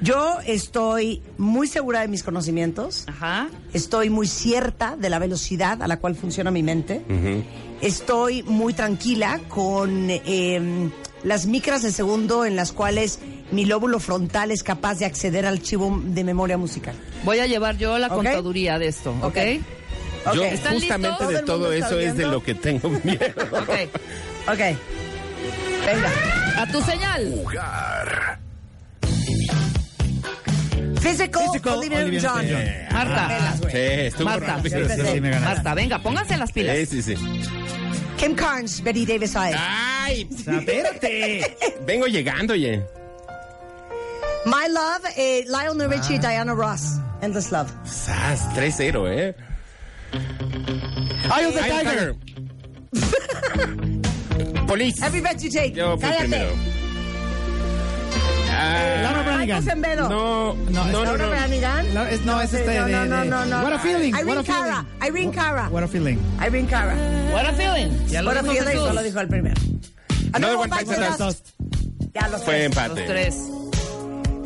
Yo 0.01 0.38
estoy 0.45 1.21
muy 1.38 1.67
segura 1.67 2.01
de 2.01 2.07
mis 2.07 2.21
conocimientos. 2.23 3.03
Ajá. 3.07 3.47
Estoy 3.73 4.09
muy 4.09 4.27
cierta 4.27 4.95
de 4.95 5.09
la 5.09 5.17
velocidad 5.19 5.81
a 5.81 5.88
la 5.88 5.97
cual 5.97 6.15
funciona 6.15 6.51
mi 6.51 6.63
mente. 6.63 7.01
Estoy 7.81 8.43
muy 8.43 8.73
tranquila 8.73 9.39
con 9.49 10.07
eh, 10.09 10.89
las 11.24 11.45
micras 11.45 11.82
de 11.82 11.91
segundo 11.91 12.45
en 12.45 12.55
las 12.55 12.72
cuales 12.72 13.20
mi 13.51 13.65
lóbulo 13.65 13.99
frontal 13.99 14.51
es 14.51 14.63
capaz 14.63 14.95
de 14.99 15.05
acceder 15.05 15.45
al 15.45 15.55
archivo 15.55 16.01
de 16.03 16.24
memoria 16.24 16.57
musical. 16.57 16.95
Voy 17.24 17.39
a 17.39 17.47
llevar 17.47 17.78
yo 17.78 17.97
la 17.97 18.09
contaduría 18.09 18.78
de 18.80 18.88
esto, 18.88 19.11
¿ok? 19.22 19.26
Ok. 19.26 19.38
Yo 20.34 20.41
Ok. 20.43 20.47
¿Están 20.51 20.74
justamente 20.74 21.09
listos? 21.20 21.30
de 21.34 21.41
¿Todo 21.43 21.72
eso 21.72 21.99
es 21.99 22.15
de 22.18 22.26
lo 22.28 22.43
que 22.43 22.53
tengo 22.55 22.89
miedo. 23.03 23.26
Ok. 23.51 23.70
Ok. 24.49 24.59
Venga. 25.86 26.11
A 26.57 26.68
tu 26.72 26.82
señal. 26.82 27.32
Jugar. 27.43 28.39
Physical, 31.01 31.43
Physical, 31.45 31.78
Olivia 31.78 31.99
Olivia 31.99 32.20
Newton-John. 32.20 32.45
Newton-John. 32.45 32.93
Marta. 32.93 33.55
Sí, 34.18 34.24
Marta. 34.24 34.45
rápido. 34.57 34.89
Sí, 34.89 34.95
sí, 34.95 35.01
sí, 35.13 35.22
me 35.22 35.30
ganaste. 35.30 35.53
Marta, 35.55 35.74
venga, 35.76 35.99
pónganse 36.01 36.38
las 36.38 36.51
pilas. 36.51 36.76
Sí, 36.78 36.86
sí, 37.01 37.01
sí. 37.03 37.15
Kim 38.18 38.36
Carnes, 38.36 38.82
Betty 38.84 39.05
Davis 39.05 39.36
Eyes. 39.36 39.55
¡Ay! 39.57 40.28
Espérate. 40.32 41.55
Vengo 41.86 42.07
llegando, 42.07 42.53
oye. 42.53 42.84
My 44.45 44.68
Love, 44.70 45.05
eh, 45.18 45.43
Lionel 45.47 45.89
Richie, 45.89 46.18
Diana 46.20 46.53
Ross. 46.55 46.99
Endless 47.22 47.51
Love. 47.51 47.70
Sas, 47.86 48.47
3-0, 48.55 49.07
¿eh? 49.09 49.36
Eye 51.30 51.45
of 51.45 51.53
the. 51.53 51.61
Tiger. 51.61 52.15
Police. 54.68 55.01
Every 55.03 55.22
bet 55.22 55.41
you 55.41 55.49
take. 55.49 55.76
Yo 55.76 55.97
fui 55.97 56.09
Cállate. 56.09 56.20
primero. 56.30 56.51
Ah, 58.60 59.01
Laura 59.03 59.22
Branigan. 59.24 59.64
No, 60.10 60.53
no, 60.55 60.72
no, 60.72 60.86
no. 60.91 61.03
Laura 61.03 61.28
Branigan. 61.28 61.93
La- 61.93 62.10
es- 62.10 62.22
no, 62.26 62.41
es 62.41 62.53
este 62.53 62.80
no, 62.80 62.86
de- 62.86 62.91
no, 62.91 63.05
no, 63.05 63.26
no, 63.26 63.45
no. 63.45 63.64
What 63.64 63.74
a 63.74 63.80
feeling, 63.80 64.14
Irene 64.16 64.26
what 64.28 64.38
a 64.39 64.43
feeling. 64.43 64.62
Cara. 64.62 64.86
Irene 65.08 65.32
Cara. 65.32 65.70
What 65.70 65.84
a 65.84 65.88
feeling. 65.88 66.18
Irene 66.41 66.68
Cara. 66.68 66.95
What 67.32 67.45
a 67.45 67.53
feeling. 67.53 68.08
Ya 68.08 68.22
lo 68.22 68.32
What 68.32 68.38
a 68.38 68.43
feeling. 68.43 68.78
Solo 68.78 69.03
dijo 69.03 69.20
el 69.20 69.28
primero. 69.28 69.55
Another 70.34 70.58
one 70.58 70.70
bites 70.70 70.89
the 70.89 71.24
Dust. 71.24 71.49
Ya 72.16 72.28
los 72.30 72.43
Fue 72.43 72.68
tres. 72.70 72.76
Los 72.76 72.78
empate. 72.78 73.05
tres. 73.05 73.36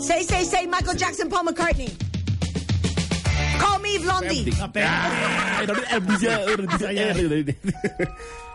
Say, 0.06 0.24
say, 0.24 0.44
say, 0.46 0.68
Michael 0.68 0.98
Jackson, 0.98 1.30
Paul 1.30 1.46
McCartney. 1.46 1.90
Call 3.60 3.80
me 3.80 3.98
Blondie. 4.00 4.52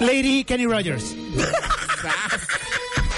Lady 0.00 0.44
Kenny 0.44 0.66
Rogers. 0.66 1.14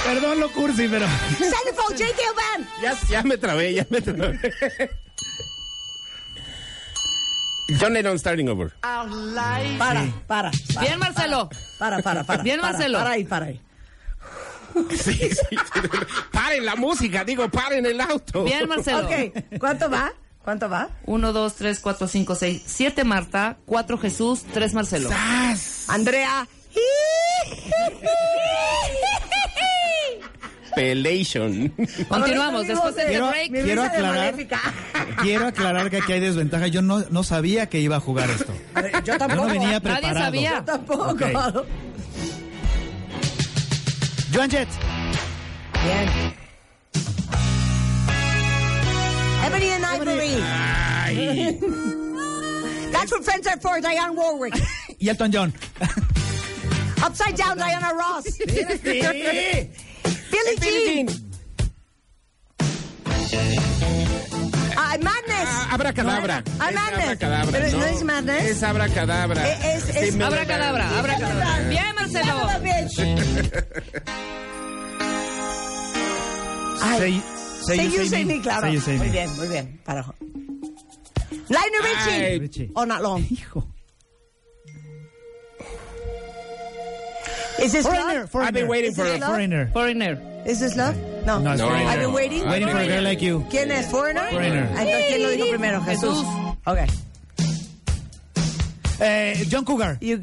Perdón 0.05 0.41
lo 0.41 0.53
cursi, 0.53 0.87
pero. 0.89 1.07
J.K. 1.07 2.22
Van. 2.37 2.68
Ya, 2.81 2.95
ya 3.09 3.22
me 3.22 3.37
trabé, 3.37 3.74
ya 3.74 3.87
me 3.91 4.01
trabé. 4.01 4.39
John 7.81 7.93
Lennon 7.93 8.18
starting 8.18 8.49
over. 8.49 8.72
Para, 8.81 9.09
para. 9.79 10.07
para, 10.27 10.51
Bien, 10.81 10.99
Marcelo. 10.99 11.49
Para, 11.79 12.01
para, 12.03 12.22
para. 12.22 12.43
Bien, 12.43 12.61
para, 12.61 12.72
Marcelo. 12.72 12.99
Para 12.99 13.11
ahí, 13.11 13.24
para 13.24 13.47
ahí. 13.47 13.61
Sí, 14.91 15.14
sí, 15.14 15.31
sí. 15.31 15.57
Paren 16.31 16.64
la 16.64 16.77
música, 16.77 17.24
digo, 17.24 17.49
paren 17.49 17.87
el 17.87 18.01
auto. 18.01 18.45
Bien, 18.45 18.68
Marcelo. 18.68 19.07
Ok, 19.07 19.59
¿cuánto 19.59 19.91
va? 19.91 20.12
¿Cuánto 20.47 20.68
va? 20.68 20.90
Uno, 21.07 21.32
dos, 21.32 21.55
tres, 21.57 21.80
cuatro, 21.80 22.07
cinco, 22.07 22.36
seis, 22.36 22.62
siete 22.66 23.03
Marta, 23.03 23.57
cuatro 23.66 23.99
Jesús, 23.99 24.44
tres 24.55 24.74
Marcelo. 24.74 25.11
Andrea. 25.88 26.47
Pelation. 30.76 31.72
Continuamos, 32.09 32.66
después 32.68 32.94
de 32.94 33.01
este 33.03 33.12
Quiero- 33.12 33.28
break. 33.30 33.51
Quiero 33.51 33.82
aclarar-. 33.82 34.34
Quiero 35.20 35.47
aclarar 35.49 35.90
que 35.90 35.97
aquí 35.97 36.12
hay 36.12 36.20
desventaja. 36.20 36.68
Yo 36.68 36.80
no, 36.80 37.01
no 37.11 37.24
sabía 37.24 37.68
que 37.68 37.80
iba 37.80 37.97
a 37.97 38.01
jugar 38.01 38.30
esto. 38.30 38.53
Yo 38.76 39.01
Yo 39.05 39.18
tampoco. 39.18 39.42
no 39.47 39.49
venía 39.53 39.68
Nadie 39.68 39.80
preparado. 39.80 40.18
sabía. 40.20 40.59
Yo 40.59 40.64
tampoco. 40.64 41.09
Ok. 41.11 41.22
Joan 44.32 44.51
Jett. 44.51 44.68
Bien. 45.84 46.45
Ebony 49.45 49.68
and 49.70 49.84
Ivory. 49.84 50.37
Ay. 50.41 51.59
That's 52.93 53.11
what 53.12 53.24
friends 53.24 53.47
are 53.47 53.59
for, 53.61 53.80
Diane 53.80 54.16
Warwick. 54.16 54.55
Y 54.99 55.09
Elton 55.11 55.30
John. 55.30 55.53
Upside 57.05 57.37
down, 57.37 57.59
Diana 57.59 57.93
Ross. 57.95 58.39
Billie 58.39 59.70
Jean. 60.61 61.09
Ah, 64.78 64.97
Madness. 65.03 65.49
Ah, 65.49 65.68
abracadabra. 65.74 66.43
Ah, 66.59 66.68
Es 66.70 66.74
Madness. 66.74 67.05
abracadabra. 67.05 67.53
Pero 67.53 67.78
no 67.78 67.84
es 67.84 68.03
Madness. 68.03 68.45
Es 68.51 68.62
abracadabra. 68.62 69.47
Eh, 69.49 69.59
es- 69.76 69.89
es- 69.97 70.14
me- 70.16 70.24
Abracadabra, 70.24 70.99
abracadabra. 70.99 71.68
Bien, 71.68 71.95
Marcelo. 71.95 72.49
Ay. 76.82 77.22
Say, 77.67 77.87
you, 77.87 78.05
say 78.07 78.25
me, 78.25 78.41
claro. 78.41 78.62
Say 78.62 78.73
you, 78.73 78.81
say 78.81 78.97
muy 78.97 79.07
me. 79.07 79.12
bien, 79.12 79.37
muy 79.37 79.49
bien. 79.49 79.81
Para. 79.85 80.05
Lionel 81.49 82.41
Richie. 82.41 82.71
Or 82.75 82.87
not 82.87 83.03
long. 83.03 83.23
Hijo. 83.23 83.64
Is 87.62 87.73
this 87.73 87.87
Foreigner, 87.87 88.21
love? 88.21 88.31
foreigner. 88.31 88.49
I've 88.49 88.55
been 88.55 88.69
waiting 88.69 88.91
Is 88.91 88.97
for 88.97 89.07
a? 89.07 89.19
Foreigner. 89.19 89.67
Foreigner. 89.73 90.43
Is 90.47 90.61
this 90.61 90.77
love? 90.77 90.95
No. 91.25 91.41
No, 91.41 91.53
es 91.53 91.59
No. 91.59 91.69
Foreigner. 91.69 91.89
I've 91.91 91.99
been 92.01 92.12
waiting. 92.12 92.47
Waiting 92.47 92.69
for 92.69 92.77
a 92.79 92.87
girl 92.87 93.03
like 93.03 93.23
you. 93.23 93.47
¿Quién 93.51 93.71
es? 93.71 93.91
¿Foreigner? 93.91 94.29
Foreigner. 94.31 94.64
Entonces, 94.69 95.05
¿quién 95.09 95.23
lo 95.23 95.29
dijo 95.31 95.49
primero? 95.51 95.81
Jesús. 95.83 96.19
Jesús. 96.19 96.27
Ok. 96.67 96.79
Eh, 99.01 99.47
John 99.51 99.64
Cougar. 99.64 99.99
You- 100.01 100.20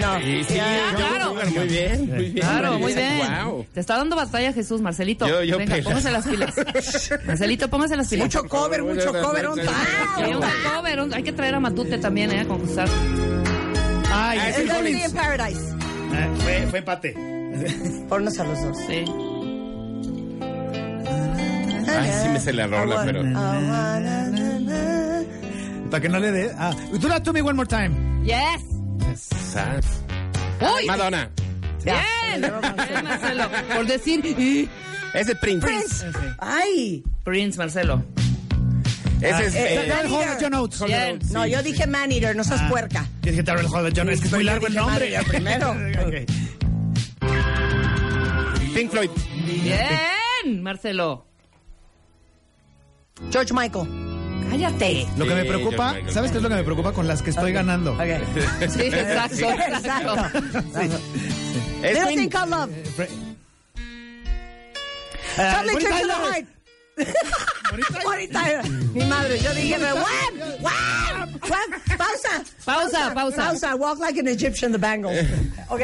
no. 0.00 0.18
Sí, 0.20 0.44
sí, 0.44 0.54
yo 0.54 0.96
claro. 0.96 1.28
Cougar, 1.30 1.50
muy 1.50 1.66
bien, 1.68 2.06
muy 2.06 2.18
bien. 2.30 2.34
Claro, 2.46 2.78
muy 2.78 2.92
bien. 2.94 3.20
Wow. 3.44 3.66
Te 3.72 3.80
está 3.80 3.96
dando 3.96 4.16
batalla 4.16 4.52
Jesús, 4.52 4.80
Marcelito. 4.80 5.26
Yo- 5.28 5.42
yo 5.44 5.58
Venga, 5.58 5.76
pela. 5.76 5.84
póngase 5.84 6.10
las 6.10 6.26
pilas. 6.26 6.54
Marcelito, 7.26 7.68
póngase 7.68 7.96
las 7.96 8.08
pilas. 8.08 8.24
Mucho 8.26 8.44
cover, 8.48 8.82
mucho 8.82 9.12
cover. 9.12 9.48
un 9.48 9.58
cover, 9.58 11.14
hay 11.14 11.22
que 11.22 11.32
traer 11.32 11.54
a 11.54 11.60
Matute 11.60 11.98
también, 11.98 12.32
¿eh? 12.32 12.40
A 12.40 12.44
concursar. 12.46 12.88
Ay, 14.10 14.38
Ah, 14.40 14.48
es 14.48 14.58
in 14.58 15.12
Paradise. 15.12 15.60
Eh, 16.12 16.28
fue, 16.38 16.66
fue 16.70 16.78
empate. 16.80 17.14
Ponnos 18.08 18.38
a 18.38 18.44
los 18.44 18.62
dos. 18.62 18.76
Sí. 18.86 19.04
Ay, 21.90 22.10
sí 22.22 22.28
me 22.30 22.40
sé 22.40 22.52
la 22.52 22.66
rola, 22.66 23.02
pero... 23.04 23.22
Para 25.90 26.00
que 26.02 26.08
no 26.08 26.18
le 26.18 26.30
dé. 26.30 26.52
Ah, 26.58 26.74
do 26.92 27.08
that 27.08 27.22
to 27.22 27.32
me 27.32 27.40
one 27.42 27.56
more 27.56 27.66
time. 27.66 28.22
Yes. 28.24 28.62
Sas. 29.16 30.02
¡Uy! 30.60 30.86
Madonna. 30.86 31.30
Bien. 31.84 31.96
Bien, 32.40 33.04
Marcelo. 33.04 33.44
Por 33.74 33.86
decir 33.86 34.24
"Y". 34.24 34.68
Ese 35.14 35.34
Prince. 35.36 35.66
Prince. 35.66 36.04
Ay. 36.38 37.02
Prince, 37.24 37.56
Marcelo. 37.56 38.02
Ese 39.20 39.46
es... 39.46 39.54
Eh, 39.54 39.74
eh, 39.74 39.88
Darrell 39.88 40.12
Hall 40.12 40.36
John 40.40 40.54
Oates. 40.54 40.84
Bien. 40.84 41.18
No, 41.30 41.46
yo 41.46 41.62
dije 41.62 41.86
man 41.86 42.12
eater, 42.12 42.36
no 42.36 42.44
seas 42.44 42.62
puerca. 42.70 43.06
Yo 43.22 43.30
dije 43.30 43.42
Darrell 43.42 43.66
Hall 43.66 43.92
John. 43.96 44.10
Es 44.10 44.20
que 44.20 44.26
es 44.26 44.32
muy 44.32 44.44
largo 44.44 44.66
el 44.66 44.74
nombre. 44.74 45.18
Primero. 45.28 45.74
Pink 48.74 48.90
Floyd. 48.90 49.10
Bien, 49.44 50.62
Marcelo. 50.62 51.24
George 53.32 53.52
Michael. 53.52 53.88
Cállate. 54.58 55.06
Lo 55.16 55.24
que 55.24 55.34
me 55.34 55.44
preocupa. 55.44 55.94
¿sabes 56.08 56.32
qué 56.32 56.38
es 56.38 56.42
lo 56.42 56.48
que 56.48 56.56
me 56.56 56.64
preocupa 56.64 56.92
con 56.92 57.06
las 57.06 57.22
que 57.22 57.30
estoy 57.30 57.52
ganando? 57.52 57.96
Sí, 58.68 58.82
exacto, 58.82 59.50
exacto. 59.50 60.16
Little 61.82 62.46
Love. 62.46 62.70
Charlie 65.36 65.74
the. 65.76 66.12
Heart. 66.12 66.57
Bonnie 68.04 68.28
Tyler. 68.28 68.62
Mi 68.94 69.04
madre, 69.04 69.38
yo 69.38 69.52
dije, 69.54 69.76
"Wham, 69.78 69.94
wham, 70.62 71.40
wham". 71.42 71.80
Pausa. 71.98 72.44
Pausa, 72.64 73.14
pausa. 73.14 73.36
Pausa. 73.36 73.76
Walk 73.76 73.98
like 74.00 74.18
an 74.20 74.28
Egyptian, 74.28 74.72
the 74.72 74.78
Bangles. 74.78 75.18
Ok. 75.68 75.80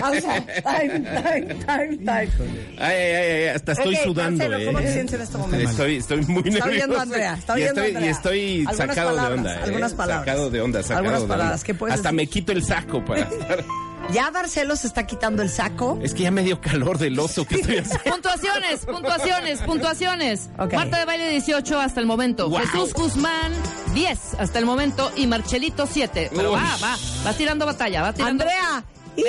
Pausa. 0.00 0.40
Time, 0.62 1.04
time, 1.04 1.54
time, 1.64 1.96
time. 1.98 2.30
Ay, 2.78 2.94
ay, 2.96 3.14
ay, 3.14 3.48
hasta 3.48 3.72
estoy 3.72 3.94
Ok, 3.94 4.02
sudando, 4.04 4.38
Marcelo, 4.38 4.58
eh. 4.58 4.66
¿cómo 4.66 4.78
te 4.80 4.92
sientes 4.92 5.14
en 5.14 5.20
este 5.22 5.38
momento? 5.38 5.70
Estoy, 5.70 5.96
estoy 5.96 6.20
muy 6.26 6.42
nervioso. 6.42 6.58
Está 6.58 6.70
oyendo 6.70 7.00
Andrea, 7.00 7.34
está 7.38 7.52
y 7.58 7.62
oyendo 7.62 7.80
estoy, 7.82 7.96
Andrea. 7.96 8.08
Y 8.08 8.12
estoy 8.12 8.64
sacado 8.76 9.10
palabras, 9.16 9.28
de 9.30 9.34
onda. 9.38 9.54
eh. 9.54 9.60
algunas 9.64 9.94
palabras. 9.94 10.26
Sacado 10.26 10.50
de 10.50 10.60
onda, 10.60 10.82
sacado 10.82 10.98
Algunas 10.98 11.22
de 11.22 11.28
palabras, 11.28 11.54
onda. 11.60 11.66
¿qué 11.66 11.74
puedes 11.74 11.94
Hasta 11.94 12.08
decir? 12.10 12.16
me 12.16 12.26
quito 12.26 12.52
el 12.52 12.64
saco 12.64 13.04
para 13.04 13.20
estar... 13.30 13.64
Ya 14.12 14.30
Marcelo 14.30 14.76
se 14.76 14.86
está 14.86 15.06
quitando 15.06 15.42
el 15.42 15.50
saco. 15.50 15.98
Es 16.02 16.14
que 16.14 16.22
ya 16.22 16.30
me 16.30 16.42
dio 16.42 16.60
calor 16.60 16.98
del 16.98 17.18
oso 17.18 17.44
que 17.46 17.56
estoy 17.56 17.78
haciendo. 17.78 18.04
Puntuaciones, 18.10 18.80
puntuaciones, 18.86 19.60
puntuaciones. 19.62 20.48
Marta 20.72 20.98
de 20.98 21.04
baile 21.04 21.28
18 21.30 21.80
hasta 21.80 22.00
el 22.00 22.06
momento. 22.06 22.48
Wow. 22.48 22.60
Jesús 22.60 22.92
Guzmán 22.94 23.52
10 23.94 24.18
hasta 24.38 24.58
el 24.60 24.66
momento 24.66 25.10
y 25.16 25.26
Marchelito 25.26 25.86
7. 25.90 26.30
Pero 26.34 26.52
Uy. 26.52 26.60
va, 26.60 26.76
va, 26.82 26.96
va 27.26 27.32
tirando 27.34 27.66
batalla, 27.66 28.02
va 28.02 28.12
tirando. 28.12 28.44
Andrea. 28.44 28.84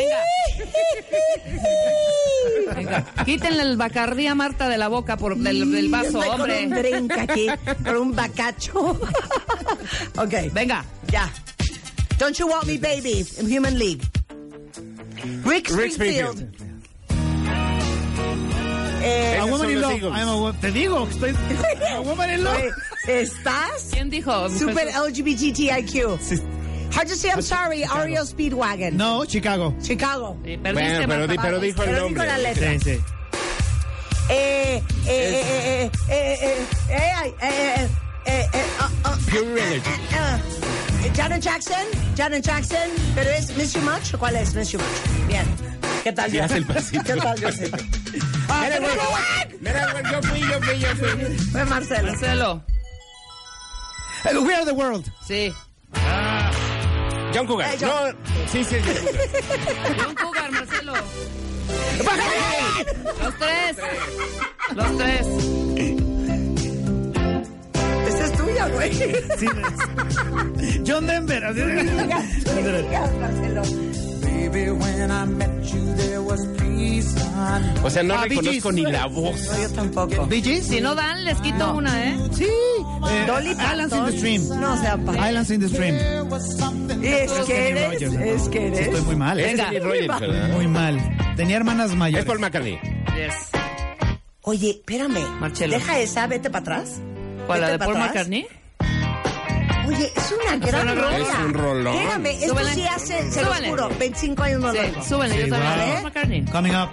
Venga, 2.75 3.05
quítenle 3.23 3.61
el 3.61 3.77
bacardí 3.77 4.25
a 4.27 4.33
Marta 4.35 4.67
de 4.67 4.77
la 4.79 4.87
boca 4.87 5.15
por 5.15 5.37
del, 5.37 5.71
del 5.71 5.89
vaso, 5.89 6.21
Estoy 6.23 6.29
hombre. 6.29 6.63
Con 6.63 6.73
un 6.73 6.79
drink 6.79 7.11
aquí, 7.17 7.47
con 7.83 7.95
un 7.97 8.15
bacacho. 8.15 8.79
ok, 10.17 10.33
Venga. 10.53 10.83
ya. 11.11 11.31
Don't 12.17 12.35
you 12.37 12.47
want 12.47 12.65
me, 12.65 12.77
baby? 12.77 13.25
In 13.39 13.57
Human 13.57 13.77
League. 13.77 14.01
Rick 15.43 15.69
Rick 15.71 15.91
Springfield. 15.93 16.43
Eh, 19.07 19.37
A 19.39 19.45
woman 19.45 19.69
in 19.69 19.81
love. 19.81 20.03
I'm 20.03 20.27
a 20.27 20.53
te 20.59 20.71
digo, 20.71 21.05
que 21.07 21.13
estoy. 21.13 21.35
A 21.95 22.01
woman 22.01 22.29
in 22.31 22.43
love. 22.43 22.63
¿Estás? 23.07 23.89
¿Quién 23.91 24.09
dijo? 24.09 24.49
Super 24.49 24.87
LGBTIQ. 24.87 26.17
Hard 26.93 27.07
to 27.09 27.15
say 27.15 27.29
I'm 27.29 27.41
sorry, 27.41 27.83
Ariel 27.83 28.25
Speedwagon. 28.25 28.93
No, 28.93 29.25
Chicago. 29.25 29.75
Chicago. 29.81 30.37
Sí, 30.43 30.55
Bueno, 30.57 31.05
pero, 31.07 31.59
di- 31.59 31.67
dijo 31.67 31.83
el 31.83 31.89
Pero 31.89 32.07
dijo 32.07 32.23
la 32.23 32.37
letra. 32.37 32.71
Sí, 32.73 32.79
sí. 32.79 32.99
Eh, 34.29 34.81
eh, 34.81 34.81
eh, 35.07 35.41
eh, 35.45 35.91
eh, 36.09 36.09
eh, 36.09 36.37
eh, 36.41 36.55
eh, 36.89 37.11
ay, 37.15 37.29
eh, 37.41 37.45
eh, 37.45 37.89
eh, 38.25 38.49
eh, 38.53 38.63
ah, 38.79 38.89
ah, 39.03 39.17
Pure 39.29 39.53
Religion. 39.53 39.99
ah. 40.13 40.39
Janet 41.13 41.41
Jackson, 41.41 41.85
Janet 42.17 42.43
Jackson, 42.43 42.89
pero 43.13 43.29
es 43.31 43.55
Miss 43.57 43.73
You 43.73 43.81
Much, 43.81 44.13
¿o 44.13 44.19
¿cuál 44.19 44.35
es 44.35 44.53
Miss 44.53 44.71
You 44.71 44.79
Much? 44.79 45.27
Bien. 45.27 45.45
¿Qué 46.03 46.11
tal 46.11 46.29
Sí, 46.31 46.37
yo? 46.37 46.43
hace 46.45 46.57
el 46.57 46.65
pasito. 46.65 47.03
¿Qué 47.03 47.15
tal 47.21 47.39
yo? 47.39 47.51
Sí. 47.51 47.63
Ah, 48.47 48.61
Mira, 48.69 48.79
güey. 48.79 49.57
Mira, 49.59 49.91
güey, 49.91 50.03
yo 50.11 50.21
fui, 50.21 50.39
yo 50.39 50.61
fui, 50.61 50.79
yo 50.79 50.87
fui. 50.95 51.37
Fue 51.51 51.65
Marcelo. 51.65 52.11
Marcelo. 52.11 52.63
Eh, 54.23 54.37
We 54.37 54.53
are 54.53 54.65
the 54.65 54.71
world. 54.71 55.11
Sí. 55.27 55.51
John 57.33 57.47
Cougar. 57.47 57.73
Eh, 57.73 57.77
John. 57.81 58.15
No, 58.15 58.49
sí, 58.51 58.63
sí, 58.63 58.75
sí. 58.81 58.93
John 59.97 60.15
Cougar, 60.15 60.51
Marcelo. 60.51 60.93
Los 63.23 63.35
tres. 63.39 63.77
Los 64.75 64.97
tres. 64.97 65.27
Es 68.25 68.31
tuya, 68.33 68.67
güey. 68.69 68.93
Sí, 68.93 69.03
es- 69.45 70.81
John 70.87 71.05
Denver. 71.07 71.41
Marcelo. 73.19 73.61
O 77.83 77.89
sea, 77.89 78.03
no 78.03 78.15
Ah, 78.15 78.23
reconozco 78.27 78.71
ni 78.71 78.81
la 78.83 79.05
voz. 79.07 79.39
No, 79.47 79.61
yo 79.61 79.69
tampoco. 79.71 80.27
Gees? 80.29 80.65
Si 80.67 80.81
no 80.81 80.95
dan, 80.95 81.23
les 81.23 81.37
quito 81.41 81.73
una, 81.75 82.05
¿eh? 82.09 82.17
Sí. 82.33 82.45
Eh, 82.45 83.23
Dolly 83.27 83.51
Islands 83.51 83.95
in 83.95 84.05
the 84.05 84.11
Stream. 84.17 84.59
No, 84.59 84.73
o 84.73 84.77
sea, 84.77 84.97
pa- 84.97 85.29
Islands 85.29 85.51
in 85.51 85.59
the 85.61 85.69
Stream. 85.69 85.95
Es 85.95 87.31
que 87.45 87.69
eres, 87.69 87.85
Rogers, 87.93 88.13
¿no? 88.13 88.19
es 88.23 88.41
que 88.49 88.59
Sí, 88.59 88.65
eres. 88.65 88.79
Estoy 88.87 89.01
muy 89.01 89.15
mal. 89.15 89.39
Es 89.39 89.53
¿eh? 89.59 89.63
Kenny 89.63 89.79
Rogers. 89.79 90.51
Muy 90.53 90.67
mal. 90.67 91.17
Tenía 91.35 91.57
hermanas 91.57 91.91
Es 91.91 91.97
mayores. 91.97 92.25
Paul 92.25 92.39
McCartney. 92.39 92.79
Yes. 93.15 93.35
Oye, 94.41 94.69
espérame. 94.71 95.19
Marcelo. 95.39 95.73
Deja 95.77 95.99
esa, 95.99 96.27
vete 96.27 96.49
para 96.49 96.61
atrás. 96.77 96.99
¿Cuál, 97.45 97.61
la 97.61 97.69
de 97.69 97.79
pa' 97.79 97.85
Paul 97.85 97.97
atrás. 97.97 98.09
McCartney? 98.09 98.47
Oye, 99.87 100.11
es 100.15 100.31
una 100.31 100.57
gran 100.65 100.81
una 100.89 100.95
rola. 101.01 101.17
Es 101.17 101.39
un 101.45 101.53
rolón. 101.53 101.95
Espérame, 101.95 102.25
esto 102.27 102.47
Súbele. 102.49 102.73
sí 102.73 102.87
hace, 102.87 103.31
se 103.31 103.41
lo 103.43 103.53
juro, 103.53 103.89
25 103.99 104.43
años 104.43 104.61
no 104.61 104.71
Sí, 104.71 104.79
súbele, 105.07 105.37
yo 105.47 105.49
también. 105.49 105.73
wow. 105.77 105.93
Paul 105.93 106.03
McCartney. 106.03 106.45
Coming 106.45 106.71
up. 106.75 106.89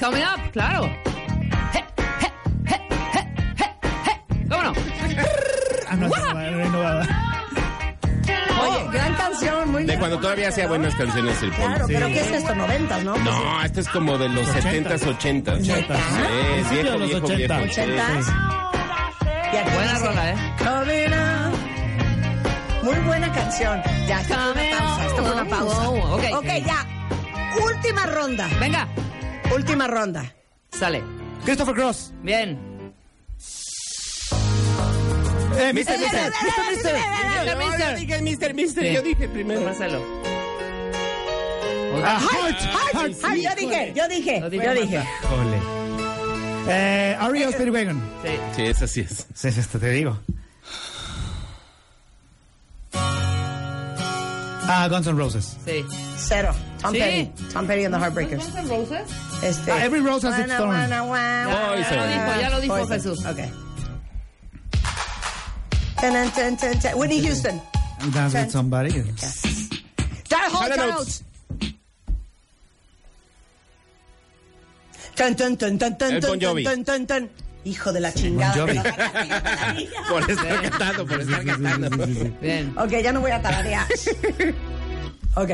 Coming 0.00 0.22
up, 0.22 0.50
claro. 0.52 0.90
¿Cómo 4.48 4.62
no? 4.62 4.72
Ah, 5.88 5.96
no, 5.96 6.08
renovada. 6.34 7.06
Oye, 8.62 8.88
gran 8.92 9.14
canción, 9.14 9.70
muy 9.70 9.84
De 9.84 9.98
cuando 9.98 10.18
todavía 10.18 10.48
hacía 10.48 10.66
buenas 10.66 10.94
canciones 10.94 11.40
el 11.42 11.50
Paul. 11.52 11.66
Claro, 11.68 11.86
Sí. 11.86 11.92
pero 11.94 12.06
¿qué 12.08 12.20
es 12.20 12.30
esto? 12.32 12.54
¿90s, 12.54 13.02
no? 13.04 13.16
No, 13.18 13.62
este 13.64 13.80
es 13.80 13.88
como 13.88 14.18
de 14.18 14.28
los 14.28 14.46
70s, 14.48 15.06
80s. 15.06 15.08
Ochentas. 15.08 15.58
Sí, 15.62 15.72
Principio 15.72 16.98
viejo, 16.98 17.26
viejo, 17.26 17.26
viejo. 17.28 17.54
¿80s? 17.54 18.63
Y 19.54 19.56
aquí 19.56 19.70
Buena 19.72 19.92
dice, 19.92 20.04
rola, 20.06 20.30
¿eh? 20.30 20.36
Coming 20.58 21.12
up. 21.14 22.84
Muy 22.84 22.96
buena 23.06 23.32
canción. 23.32 23.80
Ya, 24.08 24.20
esto 24.20 24.34
fue 24.34 24.52
una 24.52 24.78
pausa, 24.78 25.06
esto 25.06 25.22
fue 25.22 25.32
una 25.32 25.44
pausa. 25.44 25.88
Oh, 25.88 26.14
ok. 26.16 26.22
ok, 26.38 26.46
ya. 26.66 26.86
Última 27.64 28.06
ronda. 28.06 28.48
Venga, 28.58 28.88
Última 29.54 29.86
ronda. 29.86 30.34
sale. 30.72 31.04
Christopher 31.44 31.74
Cross. 31.74 32.12
Bien. 32.22 32.58
Eh, 35.56 35.72
Mr. 35.72 35.74
Mister. 35.74 35.94
Mr. 35.94 36.00
Mister. 36.00 36.32
Mister, 36.72 37.56
mister. 37.56 37.78
yo 37.78 37.96
dije 37.96 38.22
Mister, 38.22 38.54
Mister, 38.54 38.92
yo 38.92 39.02
dije 39.02 39.28
primero. 39.28 39.70
Ah, 42.04 42.18
Heart, 42.18 42.58
heart, 42.92 43.22
heart. 43.22 43.36
Yo 43.36 43.54
dije, 43.54 43.92
yo 43.94 44.08
dije, 44.08 44.40
yo 44.40 44.74
dije. 44.74 45.04
Jole. 45.22 45.83
Eh, 46.66 47.16
Ariel 47.20 47.52
Speedwagon. 47.52 48.00
Sí. 48.22 48.30
Sí, 48.56 48.62
esa 48.62 48.86
sí 48.86 49.00
es. 49.00 49.26
Sí, 49.34 49.50
sí, 49.52 49.60
esto 49.60 49.78
te 49.78 49.90
digo. 49.90 50.18
Ah, 54.66 54.88
Guns 54.88 55.06
N' 55.06 55.16
Roses. 55.18 55.56
Sí. 55.64 55.84
Cero. 56.16 56.54
Tom 56.80 56.92
Sí. 56.94 56.98
Petty. 57.00 57.44
Tom 57.52 57.66
Petty 57.66 57.84
and 57.84 57.94
the 57.94 58.00
Heartbreakers. 58.00 58.38
Guns 58.44 58.56
N' 58.56 58.68
Roses? 58.68 59.10
Este. 59.42 59.70
Ah, 59.70 59.84
Every 59.84 60.00
Rose 60.00 60.24
has 60.26 60.38
its 60.38 60.52
thorn. 60.54 60.72
Ya, 60.74 60.88
ya 60.88 61.02
lo 61.02 61.76
dijo, 61.76 62.40
ya 62.40 62.50
lo 62.50 62.60
dijo 62.60 62.74
Poison. 62.76 62.88
Jesús. 62.98 63.24
Ok. 63.26 63.38
Ten, 66.00 66.30
ten, 66.32 66.56
ten. 66.56 66.98
Whitney 66.98 67.20
Houston. 67.22 67.60
Dance 68.12 68.34
with 68.34 68.50
somebody. 68.50 68.90
John 70.28 70.50
Holt, 70.50 70.78
Hall 70.78 71.06
Tan, 75.16 75.36
tan, 75.36 75.56
tan, 75.56 75.78
tan, 75.78 75.96
tan, 75.98 76.20
tan, 76.20 76.38
tan, 76.64 76.84
tan, 76.84 77.06
tan. 77.06 77.30
Hijo 77.64 77.92
de 77.92 78.00
la 78.00 78.12
chingada. 78.12 78.54
Por 80.08 80.30
estar 80.30 80.60
cantando, 80.62 81.06
por 81.06 81.20
estar 81.20 81.44
cantando. 81.44 82.06
Bien. 82.40 82.74
Ok, 82.76 82.90
ya 83.02 83.10
no 83.12 83.20
voy 83.20 83.30
a 83.30 83.40
tararear. 83.40 83.86
Ok. 85.36 85.50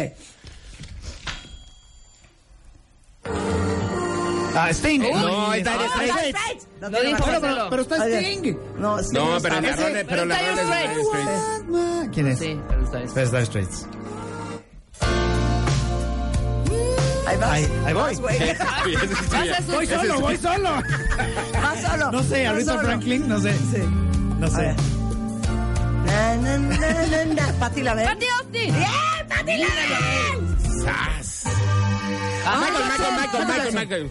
Ah, 4.55 4.69
Sting. 4.73 5.01
No, 5.01 5.55
está 5.55 5.73
Dire 5.73 5.89
Straits. 5.89 6.13
Straits. 6.29 6.67
No 6.81 6.91
Lo 6.91 6.99
tiene 7.01 7.17
dijo. 7.17 7.27
Pero 7.71 7.83
está 7.83 7.97
Sting. 8.09 8.57
No, 8.77 8.99
Sting 8.99 9.19
No, 9.19 9.37
está- 9.37 9.49
pero 9.49 9.61
la 9.63 9.71
ese- 9.71 10.05
pero 10.05 10.25
la 10.27 10.41
es 10.41 10.59
Straits. 10.59 11.07
Straits. 11.07 12.11
¿Quién 12.13 12.27
es? 12.27 12.39
Sí, 12.39 12.61
pero 12.69 12.85
está 12.85 13.03
eso. 13.03 13.21
Es 13.21 13.31
Dire 13.31 13.47
Straits. 13.47 13.87
Ahí 17.31 17.37
vas. 17.37 17.51
Ahí, 17.51 17.73
ahí 17.87 17.93
voy. 17.95 18.03
Vas, 18.03 18.21
güey. 18.21 18.39
Vas, 18.39 19.67
Voy 19.67 19.87
Jesús. 19.87 20.01
solo, 20.01 20.21
voy 20.21 20.37
solo. 20.37 20.71
Vas 21.63 21.83
solo. 21.91 22.13
No 22.13 22.23
sé, 22.25 22.47
Aretha 22.47 22.73
solo. 22.73 22.83
Franklin, 22.85 23.29
no 23.29 23.41
sé. 23.41 23.53
Sí. 23.53 23.83
No 24.39 24.47
A 24.47 24.51
sé. 24.51 24.57
ver. 24.63 24.75
Na, 26.07 26.37
na, 26.37 26.59
na, 26.59 27.07
na, 27.07 27.35
na. 27.35 27.53
Pati 27.59 27.83
la 27.83 27.95
Pati 27.95 28.27
Austin. 28.39 28.75
¡Bien, 28.75 29.29
Pati 29.29 29.57
Laverde! 29.59 30.83
¡Sas! 30.85 31.45
Ah, 32.47 32.59
Michael, 32.61 32.85
Michael, 32.91 33.13
Michael, 33.13 33.31
¿Cuánto 33.31 33.53
Michael? 33.53 33.75
Michael. 33.75 34.11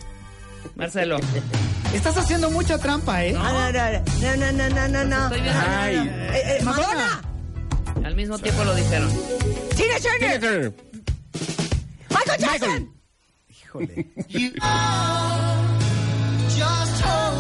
Marcelo. 0.76 1.18
Estás 1.94 2.18
haciendo 2.18 2.52
mucha 2.52 2.78
trampa, 2.78 3.24
¿eh? 3.26 3.36
Ah, 3.38 3.72
No, 4.22 4.36
no, 4.38 4.52
no, 4.52 4.70
no, 4.70 4.88
no, 4.88 5.04
no. 5.04 5.24
Estoy 5.26 5.42
viendo. 5.42 5.60
Ay. 5.68 5.96
Eh, 5.98 6.58
eh, 6.60 6.64
Madonna. 6.64 7.22
Al 8.06 8.16
mismo 8.16 8.38
tiempo 8.40 8.64
lo 8.64 8.76
dijeron. 8.76 9.10
Tina 9.76 9.96
Tina 10.00 10.00
Turner. 10.00 10.40
Turner. 10.40 10.74
Michael 12.12 12.40
Jackson. 12.40 12.99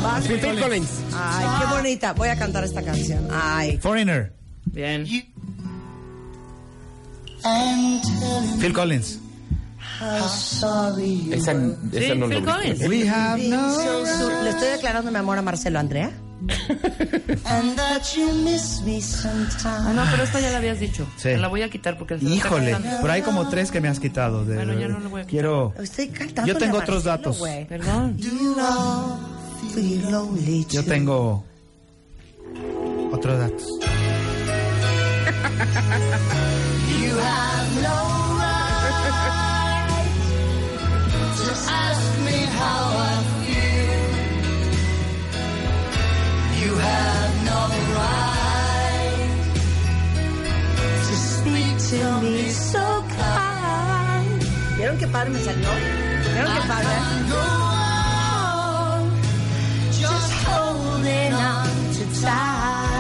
Vas, 0.04 0.28
Phil. 0.28 0.60
Collins. 0.60 0.90
Ay, 1.14 1.46
qué 1.60 1.66
bonita. 1.76 2.14
Voy 2.14 2.30
a 2.30 2.38
cantar 2.38 2.64
esta 2.64 2.82
canción. 2.84 3.28
Ay. 3.32 3.78
Foreigner. 3.78 4.34
Bien. 4.66 5.06
Phil 8.60 8.74
Collins. 8.74 9.20
Esa, 10.02 11.32
esa 11.32 11.58
Sí, 11.92 12.18
no 12.18 12.28
Phil 12.28 12.44
lo 12.46 12.52
Collins. 12.54 12.88
We 12.88 13.08
have 13.10 13.42
no. 13.44 13.76
Su- 13.76 14.30
Le 14.44 14.50
estoy 14.52 14.68
declarando 14.70 15.12
mi 15.12 15.18
amor 15.18 15.38
a 15.38 15.42
Marcelo 15.42 15.80
Andrea. 15.80 16.12
Ah, 19.66 19.94
no, 19.94 20.04
pero 20.12 20.24
esta 20.24 20.40
ya 20.40 20.52
la 20.52 20.58
habías 20.58 20.80
dicho. 20.80 21.08
Sí. 21.18 21.36
La 21.36 21.48
voy 21.48 21.62
a 21.62 21.70
quitar 21.70 21.98
porque 21.98 22.16
Híjole, 22.16 22.76
pero 23.02 23.12
hay 23.12 23.22
como 23.22 23.50
tres 23.50 23.72
que 23.72 23.82
me 23.82 23.88
has 23.88 24.00
quitado. 24.00 24.46
De, 24.46 24.56
Bueno, 24.56 24.74
ya 24.80 24.88
no 24.88 25.00
lo 25.00 25.10
voy 25.10 25.22
a 25.22 25.24
quitar. 25.26 25.30
Quiero. 25.30 25.74
Estoy 25.80 26.08
cantando. 26.10 26.52
Yo 26.52 26.58
tengo 26.58 26.78
otros 26.78 27.04
datos. 27.04 27.42
Perdón. 27.68 28.18
Yo 30.70 30.84
tengo 30.86 31.44
otros 33.12 33.40
datos. 33.40 33.80
have 46.90 47.36
no 47.50 47.62
right 47.98 49.32
to 51.08 51.16
speak 51.34 51.76
to 51.90 52.00
me 52.22 52.50
so 52.50 52.86
kind. 53.18 54.42
¿Vieron 54.78 54.98
que 54.98 55.08
padre 55.08 55.30
me 55.32 55.40
salió? 55.40 55.70
¿Vieron 56.34 56.52
que 56.56 56.62
padre? 56.68 56.96
Just 60.02 60.32
holding 60.48 61.34
on 61.34 61.68
to 61.96 62.04
time. 62.22 62.99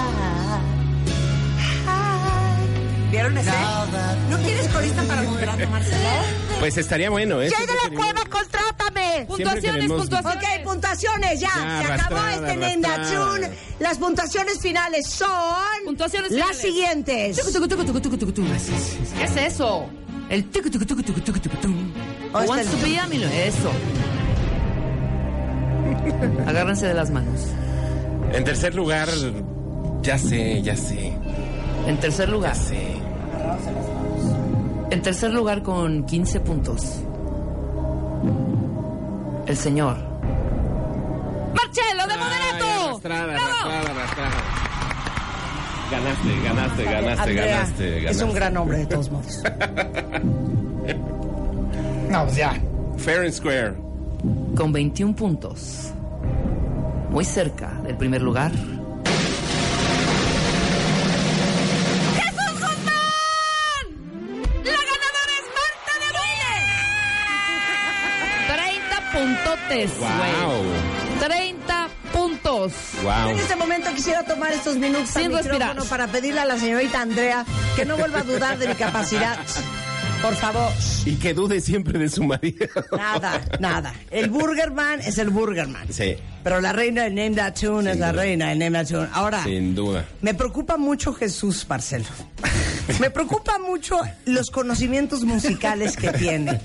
¿Vieron 3.11 3.37
ese? 3.37 3.49
¿No 4.29 4.37
quieres 4.37 4.67
corista 4.67 5.03
para 5.03 5.23
moderato, 5.23 5.67
Marcelo? 5.69 6.09
Pues 6.59 6.77
estaría 6.77 7.09
bueno, 7.09 7.41
¿eh? 7.41 7.49
¡Jay 7.49 7.65
de 7.65 7.73
la 7.73 7.89
Cueva, 7.95 8.21
contrátame! 8.29 9.25
Puntuaciones, 9.27 9.63
queremos- 9.87 9.99
puntuaciones. 10.01 10.37
Ok, 10.37 10.63
puntuaciones, 10.63 11.39
ya. 11.39 11.49
Ya, 11.55 11.83
Se 11.87 11.93
acabó 11.93 12.27
este. 12.27 12.53
Tune. 13.11 13.49
Las 13.79 13.97
puntuaciones 13.97 14.59
finales 14.59 15.07
son. 15.07 15.29
Puntuaciones 15.85 16.31
Las 16.31 16.57
finales. 16.57 16.61
siguientes. 16.61 17.35
¿Qué 19.17 19.23
es 19.23 19.35
eso? 19.53 19.85
El 20.29 20.45
tucu, 20.45 20.69
tucu, 20.69 20.85
tucu, 20.85 21.01
tucu, 21.01 21.19
tucu, 21.21 21.39
tucu, 21.39 21.57
tucu. 21.57 21.73
Oh, 22.33 22.41
Wants 22.43 22.69
to 22.69 22.77
be 22.85 22.99
a 22.99 23.05
Eso. 23.47 23.71
Agárrense 26.47 26.85
de 26.87 26.93
las 26.93 27.09
manos. 27.09 27.41
En 28.33 28.43
tercer 28.43 28.75
lugar, 28.75 29.09
ya 30.03 30.19
sé, 30.19 30.61
ya 30.61 30.75
sé, 30.75 31.17
En 31.87 31.97
tercer 31.99 32.29
lugar. 32.29 32.55
En 34.91 35.01
tercer 35.01 35.31
lugar 35.31 35.63
con 35.63 36.05
15 36.05 36.39
puntos. 36.41 36.81
El 39.45 39.57
señor. 39.57 39.97
Marcelo 41.55 42.07
de 42.07 42.17
Moderato. 42.17 42.65
arrastrada, 42.85 43.33
arrastrada, 43.35 43.91
arrastrada. 43.91 44.31
Ganaste, 45.91 46.41
ganaste, 46.43 46.83
ganaste, 46.83 47.21
Andrea, 47.21 47.45
ganaste, 47.47 47.89
ganaste. 47.89 48.09
Es 48.11 48.21
un 48.21 48.33
gran 48.33 48.57
hombre, 48.57 48.77
de 48.79 48.85
todos 48.85 49.09
modos. 49.11 49.43
No, 52.09 52.23
pues 52.23 52.37
ya. 52.37 52.55
Fair 52.97 53.19
and 53.19 53.31
Square. 53.31 53.75
Con 54.55 54.71
21 54.71 55.15
puntos. 55.15 55.91
Muy 57.11 57.23
cerca 57.23 57.71
del 57.83 57.95
primer 57.97 58.23
lugar. 58.23 58.51
De 69.69 69.87
Baile! 69.87 69.89
30 69.95 69.99
puntotes, 69.99 70.33
Wow. 70.43 70.63
güey. 70.63 71.29
30 71.29 71.89
puntos. 72.13 72.73
Wow. 73.03 73.29
En 73.29 73.39
este 73.39 73.55
momento 73.55 73.89
quisiera 73.93 74.23
tomar 74.23 74.51
estos 74.53 74.75
minutos 74.77 75.15
al 75.15 75.21
Sin 75.23 75.31
micrófono 75.31 75.57
respirar. 75.59 75.83
para 75.89 76.07
pedirle 76.07 76.39
a 76.41 76.45
la 76.45 76.57
señorita 76.57 77.01
Andrea 77.01 77.45
que 77.75 77.85
no 77.85 77.97
vuelva 77.97 78.19
a 78.19 78.23
dudar 78.23 78.57
de 78.57 78.67
mi 78.67 78.75
capacidad. 78.75 79.37
Por 80.21 80.35
favor. 80.35 80.69
Y 81.05 81.15
que 81.15 81.33
dude 81.33 81.61
siempre 81.61 81.97
de 81.97 82.09
su 82.09 82.23
marido. 82.25 82.67
Nada, 82.91 83.41
nada. 83.61 83.93
El 84.11 84.29
Burgerman 84.29 84.99
es 84.99 85.17
el 85.17 85.29
Burgerman. 85.29 85.87
Sí, 85.93 86.17
Pero 86.43 86.61
la 86.61 86.71
reina 86.73 87.03
del 87.03 87.15
Name 87.15 87.31
That 87.35 87.53
Tune 87.59 87.89
es 87.89 87.93
Sin 87.95 88.01
la 88.01 88.11
duda. 88.11 88.21
reina 88.21 88.49
del 88.49 88.59
Name 88.59 88.71
That 88.83 88.87
Tune. 88.87 89.09
Ahora, 89.13 89.43
sin 89.43 89.75
duda. 89.75 90.05
me 90.21 90.33
preocupa 90.33 90.77
mucho 90.77 91.13
Jesús, 91.13 91.65
Marcelo. 91.67 92.05
Me 92.99 93.11
preocupa 93.11 93.59
mucho 93.59 93.99
los 94.25 94.49
conocimientos 94.49 95.23
musicales 95.23 95.95
que 95.95 96.11
tiene. 96.13 96.59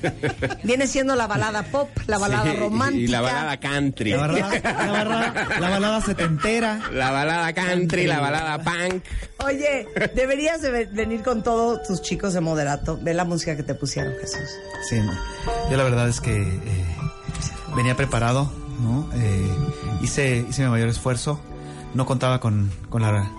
Viene 0.63 0.87
siendo 0.87 1.15
la 1.17 1.27
balada 1.27 1.65
pop, 1.65 1.91
la 2.07 2.17
balada 2.17 2.51
Sí, 2.53 2.57
romántica. 2.57 3.03
Y 3.05 3.07
la 3.09 3.21
balada 3.21 3.61
country. 3.61 4.11
La 4.13 4.17
balada, 4.19 4.51
la 4.63 4.93
balada, 4.93 5.49
la 5.61 5.69
balada 5.71 6.01
setentera. 6.01 6.81
La 6.93 7.11
balada 7.11 7.53
country, 7.53 8.07
la 8.07 8.21
balada 8.21 8.59
punk. 8.63 9.05
Oye, 9.45 9.87
deberías 10.15 10.63
de 10.63 10.71
ve- 10.71 10.89
venir 10.91 11.23
con 11.23 11.43
todos 11.43 11.83
tus 11.87 12.01
chicos 12.01 12.33
de 12.33 12.41
moderato. 12.41 12.99
Ve 13.03 13.13
la 13.13 13.25
música 13.25 13.55
que 13.55 13.63
te 13.63 13.75
pusieron, 13.75 14.15
Jesús. 14.19 14.49
Sí, 14.89 14.97
yo 15.71 15.77
la 15.77 15.85
verdad 15.85 16.09
es 16.09 16.23
que 16.23 16.33
eh, 16.41 16.85
venía 17.77 17.97
preparado, 17.97 18.51
¿no? 18.81 19.09
Eh, 19.15 19.49
hice, 20.03 20.45
hice 20.49 20.63
mi 20.65 20.69
mayor 20.71 20.89
esfuerzo. 20.89 21.41
No 21.95 22.07
contaba 22.07 22.41
con, 22.41 22.71
con, 22.91 23.03
la, 23.03 23.31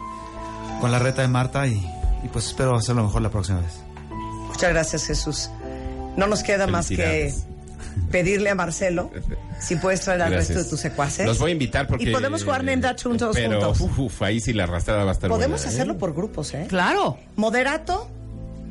con 0.80 0.92
la 0.92 1.00
reta 1.00 1.22
de 1.22 1.28
Marta 1.28 1.68
y, 1.68 1.74
y 2.24 2.28
pues 2.32 2.48
espero 2.48 2.76
hacerlo 2.76 3.04
mejor 3.04 3.22
la 3.22 3.30
próxima 3.30 3.60
vez. 3.60 3.82
Muchas 4.48 4.70
gracias, 4.72 5.06
Jesús. 5.06 5.50
No 6.16 6.28
nos 6.28 6.44
queda 6.44 6.66
más 6.68 6.88
que 6.88 7.34
pedirle 8.12 8.50
a 8.50 8.56
Marcelo 8.56 9.12
si 9.60 9.76
puedes 9.76 10.02
traer 10.02 10.22
al 10.22 10.32
Gracias. 10.32 10.50
resto 10.50 10.64
de 10.64 10.70
tus 10.70 10.80
secuaces. 10.80 11.26
Los 11.26 11.40
voy 11.40 11.52
a 11.52 11.54
invitar 11.54 11.88
porque... 11.88 12.10
Y 12.10 12.14
podemos 12.14 12.44
jugar 12.44 12.64
Name 12.64 12.82
That 12.82 12.96
Tune 12.98 13.18
todos 13.18 13.36
Pero, 13.36 13.60
juntos. 13.74 13.82
uf, 13.82 14.00
uf, 14.00 14.22
ahí 14.22 14.40
sí 14.40 14.54
la 14.54 14.64
arrastrada 14.64 15.04
va 15.04 15.12
a 15.12 15.14
estar 15.14 15.30
Podemos 15.30 15.60
buena, 15.62 15.72
¿eh? 15.72 15.76
hacerlo 15.76 15.98
por 15.98 16.14
grupos, 16.14 16.54
¿eh? 16.54 16.66
Claro. 16.70 17.18
Moderato 17.36 18.10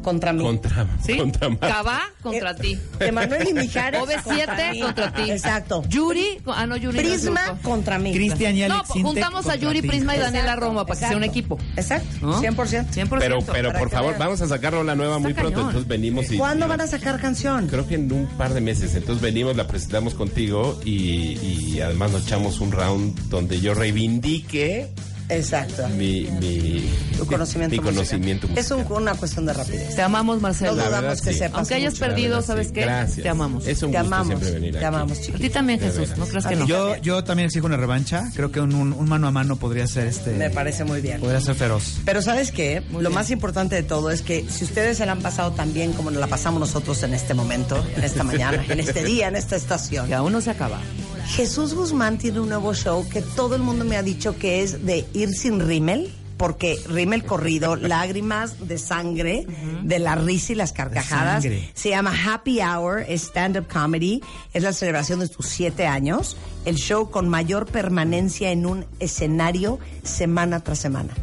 contra 0.04 0.32
mí. 0.32 0.44
Contra, 0.44 0.86
¿Sí? 1.04 1.16
contra 1.16 1.48
Marta. 1.48 1.66
Cabá 1.68 2.00
contra 2.22 2.54
ti. 2.54 2.78
Emanuel 3.00 3.48
y 3.48 3.54
Mijares 3.54 4.00
OV7 4.00 4.80
contra 4.80 5.12
ti. 5.12 5.30
Exacto. 5.32 5.82
Yuri. 5.88 6.38
Ah, 6.46 6.66
no, 6.66 6.76
Yuri. 6.76 6.96
no 6.98 7.02
Prisma 7.02 7.58
contra 7.62 7.98
mí. 7.98 8.12
Cristian 8.12 8.56
y 8.56 8.60
No, 8.68 8.74
Alex 8.76 8.90
Intec 8.90 9.02
juntamos 9.04 9.46
a 9.48 9.56
Yuri. 9.56 9.82
Prisma 9.82 10.14
y 10.14 10.18
Daniela 10.20 10.44
Exacto, 10.52 10.66
Roma 10.66 10.86
para 10.86 11.00
que 11.00 11.06
sea 11.06 11.16
un 11.16 11.24
equipo. 11.24 11.58
Exacto, 11.76 12.08
¿No? 12.20 12.40
100%. 12.40 12.86
100%. 12.92 13.16
Pero, 13.18 13.38
pero 13.40 13.72
por 13.72 13.90
favor, 13.90 14.10
vean. 14.10 14.20
vamos 14.20 14.40
a 14.42 14.46
sacarlo 14.46 14.84
la 14.84 14.94
nueva 14.94 15.18
muy 15.18 15.34
pronto. 15.34 15.50
cañón. 15.52 15.66
Entonces 15.70 15.88
venimos 15.88 16.30
y. 16.30 16.36
¿Cuándo 16.38 16.68
van 16.68 16.80
a 16.82 16.86
sacar 16.86 17.18
canción? 17.20 17.66
Creo 17.66 17.88
que 17.88 17.96
en 17.96 18.12
un 18.12 18.26
par 18.36 18.54
de 18.54 18.60
meses. 18.60 18.94
Entonces 18.94 19.22
venimos, 19.22 19.56
la 19.56 19.66
presentamos 19.66 20.14
contigo 20.14 20.78
y, 20.84 21.38
y 21.74 21.80
además 21.80 22.12
nos 22.12 22.26
echamos 22.26 22.60
un 22.60 22.70
round 22.72 23.28
donde 23.30 23.60
yo 23.60 23.74
reivindique 23.74 24.88
Exacto. 25.28 25.88
mi, 25.88 26.28
mi, 26.40 26.90
Tu 27.16 27.24
conocimiento 27.26 27.70
mi 27.72 27.78
musical. 27.80 27.94
conocimiento 27.94 28.48
Es 28.56 28.70
un- 28.70 28.84
una 28.92 29.14
cuestión 29.14 29.46
de 29.46 29.52
rapidez. 29.54 29.94
Te 29.96 30.02
amamos, 30.02 30.40
Marcelo. 30.40 30.74
No 30.74 30.84
dudamos 30.84 31.20
que 31.22 31.32
sí. 31.32 31.38
sepas 31.38 31.58
Aunque 31.58 31.74
hayas 31.74 31.94
mucho. 31.94 32.04
perdido, 32.06 32.30
verdad, 32.36 32.46
¿sabes 32.46 32.66
sí. 32.68 32.72
qué? 32.74 32.80
Gracias. 32.82 33.22
Te 33.22 33.28
amamos. 33.28 33.66
Es 33.66 33.82
un 33.82 33.90
Te 33.90 33.98
gusto 33.98 34.14
amamos, 34.14 34.26
siempre 34.28 34.50
venir 34.52 34.72
te 34.72 34.78
aquí. 34.78 34.84
amamos, 34.86 35.18
A 35.18 35.20
chiquito. 35.20 35.38
ti 35.38 35.50
también, 35.50 35.78
De 35.80 35.86
Jesús. 35.86 36.00
veras. 36.00 36.18
No 36.18 36.26
creas 36.26 36.46
que 36.46 36.56
no. 36.56 36.66
Yo, 36.66 36.96
yo 36.96 37.24
también 37.24 37.46
exijo 37.46 37.66
una 37.66 37.76
revancha. 37.76 38.30
Creo 38.34 38.52
que 38.52 38.60
un, 38.60 38.74
un- 38.74 38.92
un 38.92 39.08
mano 39.08 39.26
a 39.26 39.30
mano 39.30 39.56
podría 39.56 39.86
ser 39.86 40.06
este. 40.08 40.32
Me 40.32 40.50
parece 40.50 40.84
muy 40.84 41.00
bien. 41.00 41.20
Podría 41.20 41.40
ser 41.40 41.54
feroz. 41.54 42.00
Pero 42.04 42.20
¿sabes 42.22 42.52
qué? 42.52 42.82
Lo 42.92 43.10
más 43.10 43.30
importante 43.30 43.76
de 43.76 43.82
todo 43.82 44.10
es 44.10 44.20
que 44.22 44.44
si 44.50 44.64
ustedes 44.64 44.98
se 44.98 45.06
la 45.06 45.12
han 45.12 45.22
pasado 45.22 45.52
tan 45.52 45.72
bien 45.72 45.92
como 45.94 46.10
nos 46.10 46.20
la 46.20 46.26
pasamos 46.26 46.60
nosotros 46.60 47.02
en 47.02 47.14
este 47.14 47.32
momento, 47.34 47.82
en 47.96 48.04
esta 48.04 48.22
mañana, 48.24 48.62
en 48.68 48.78
este 48.80 49.02
día, 49.04 49.28
en 49.28 49.36
esta 49.36 49.56
estación. 49.56 50.06
Que 50.06 50.14
aún 50.14 50.32
no 50.32 50.40
se 50.40 50.50
acaba. 50.50 50.80
Jesús 51.26 51.74
Guzmán 51.74 52.18
tiene 52.18 52.40
un 52.40 52.48
nuevo 52.48 52.74
show 52.74 53.06
que 53.08 53.22
todo 53.22 53.54
el 53.54 53.62
mundo 53.62 53.84
me 53.84 53.96
ha 53.96 54.02
dicho 54.02 54.38
que 54.38 54.62
es 54.62 54.84
de 54.84 55.06
ir 55.12 55.30
sin 55.34 55.60
rímel, 55.60 56.12
porque 56.36 56.78
rímel 56.88 57.24
corrido, 57.24 57.76
lágrimas 57.76 58.68
de 58.68 58.78
sangre, 58.78 59.46
de 59.82 59.98
la 59.98 60.14
risa 60.16 60.52
y 60.52 60.56
las 60.56 60.72
carcajadas. 60.72 61.44
Se 61.74 61.90
llama 61.90 62.12
Happy 62.26 62.60
Hour, 62.60 63.04
es 63.08 63.22
stand-up 63.24 63.66
comedy, 63.68 64.20
es 64.52 64.62
la 64.62 64.72
celebración 64.72 65.20
de 65.20 65.28
tus 65.28 65.46
siete 65.46 65.86
años, 65.86 66.36
el 66.64 66.76
show 66.76 67.10
con 67.10 67.28
mayor 67.28 67.66
permanencia 67.66 68.50
en 68.50 68.66
un 68.66 68.86
escenario 69.00 69.78
semana 70.02 70.60
tras 70.60 70.78
semana. 70.78 71.14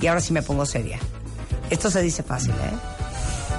Y 0.00 0.06
ahora 0.06 0.20
sí 0.20 0.32
me 0.32 0.42
pongo 0.42 0.64
seria. 0.66 0.98
Esto 1.68 1.90
se 1.90 2.02
dice 2.02 2.22
fácil, 2.22 2.52
¿eh? 2.52 3.00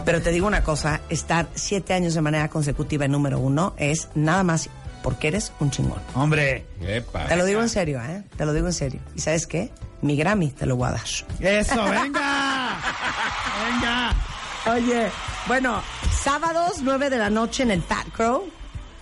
Pero 0.04 0.22
te 0.22 0.32
digo 0.32 0.48
una 0.48 0.64
cosa, 0.64 1.02
estar 1.10 1.50
siete 1.54 1.94
años 1.94 2.16
de 2.16 2.22
manera 2.22 2.50
consecutiva 2.50 3.06
en 3.06 3.12
número 3.12 3.40
uno 3.40 3.76
es 3.78 4.10
nada 4.16 4.44
más 4.44 4.70
porque 5.04 5.28
eres 5.30 5.52
un 5.60 5.72
chingón. 5.72 6.02
Hombre. 6.16 6.66
Epa. 6.82 7.26
Te 7.28 7.36
lo 7.36 7.46
digo 7.46 7.62
en 7.62 7.70
serio, 7.70 8.02
¿eh? 8.02 8.24
Te 8.38 8.46
lo 8.46 8.54
digo 8.54 8.68
en 8.68 8.74
serio. 8.74 9.00
¿Y 9.16 9.20
sabes 9.22 9.48
qué? 9.48 9.72
Mi 10.02 10.16
Grammy 10.16 10.50
te 10.52 10.66
lo 10.66 10.76
voy 10.76 10.88
a 10.90 10.92
dar. 10.92 11.02
Eso, 11.40 11.84
venga. 11.90 12.78
venga. 13.66 14.16
Oye, 14.68 15.08
bueno, 15.48 15.82
sábados, 16.24 16.78
9 16.82 17.10
de 17.10 17.18
la 17.18 17.30
noche 17.30 17.64
en 17.64 17.72
el 17.72 17.82
Fat 17.82 18.08
Crow. 18.16 18.44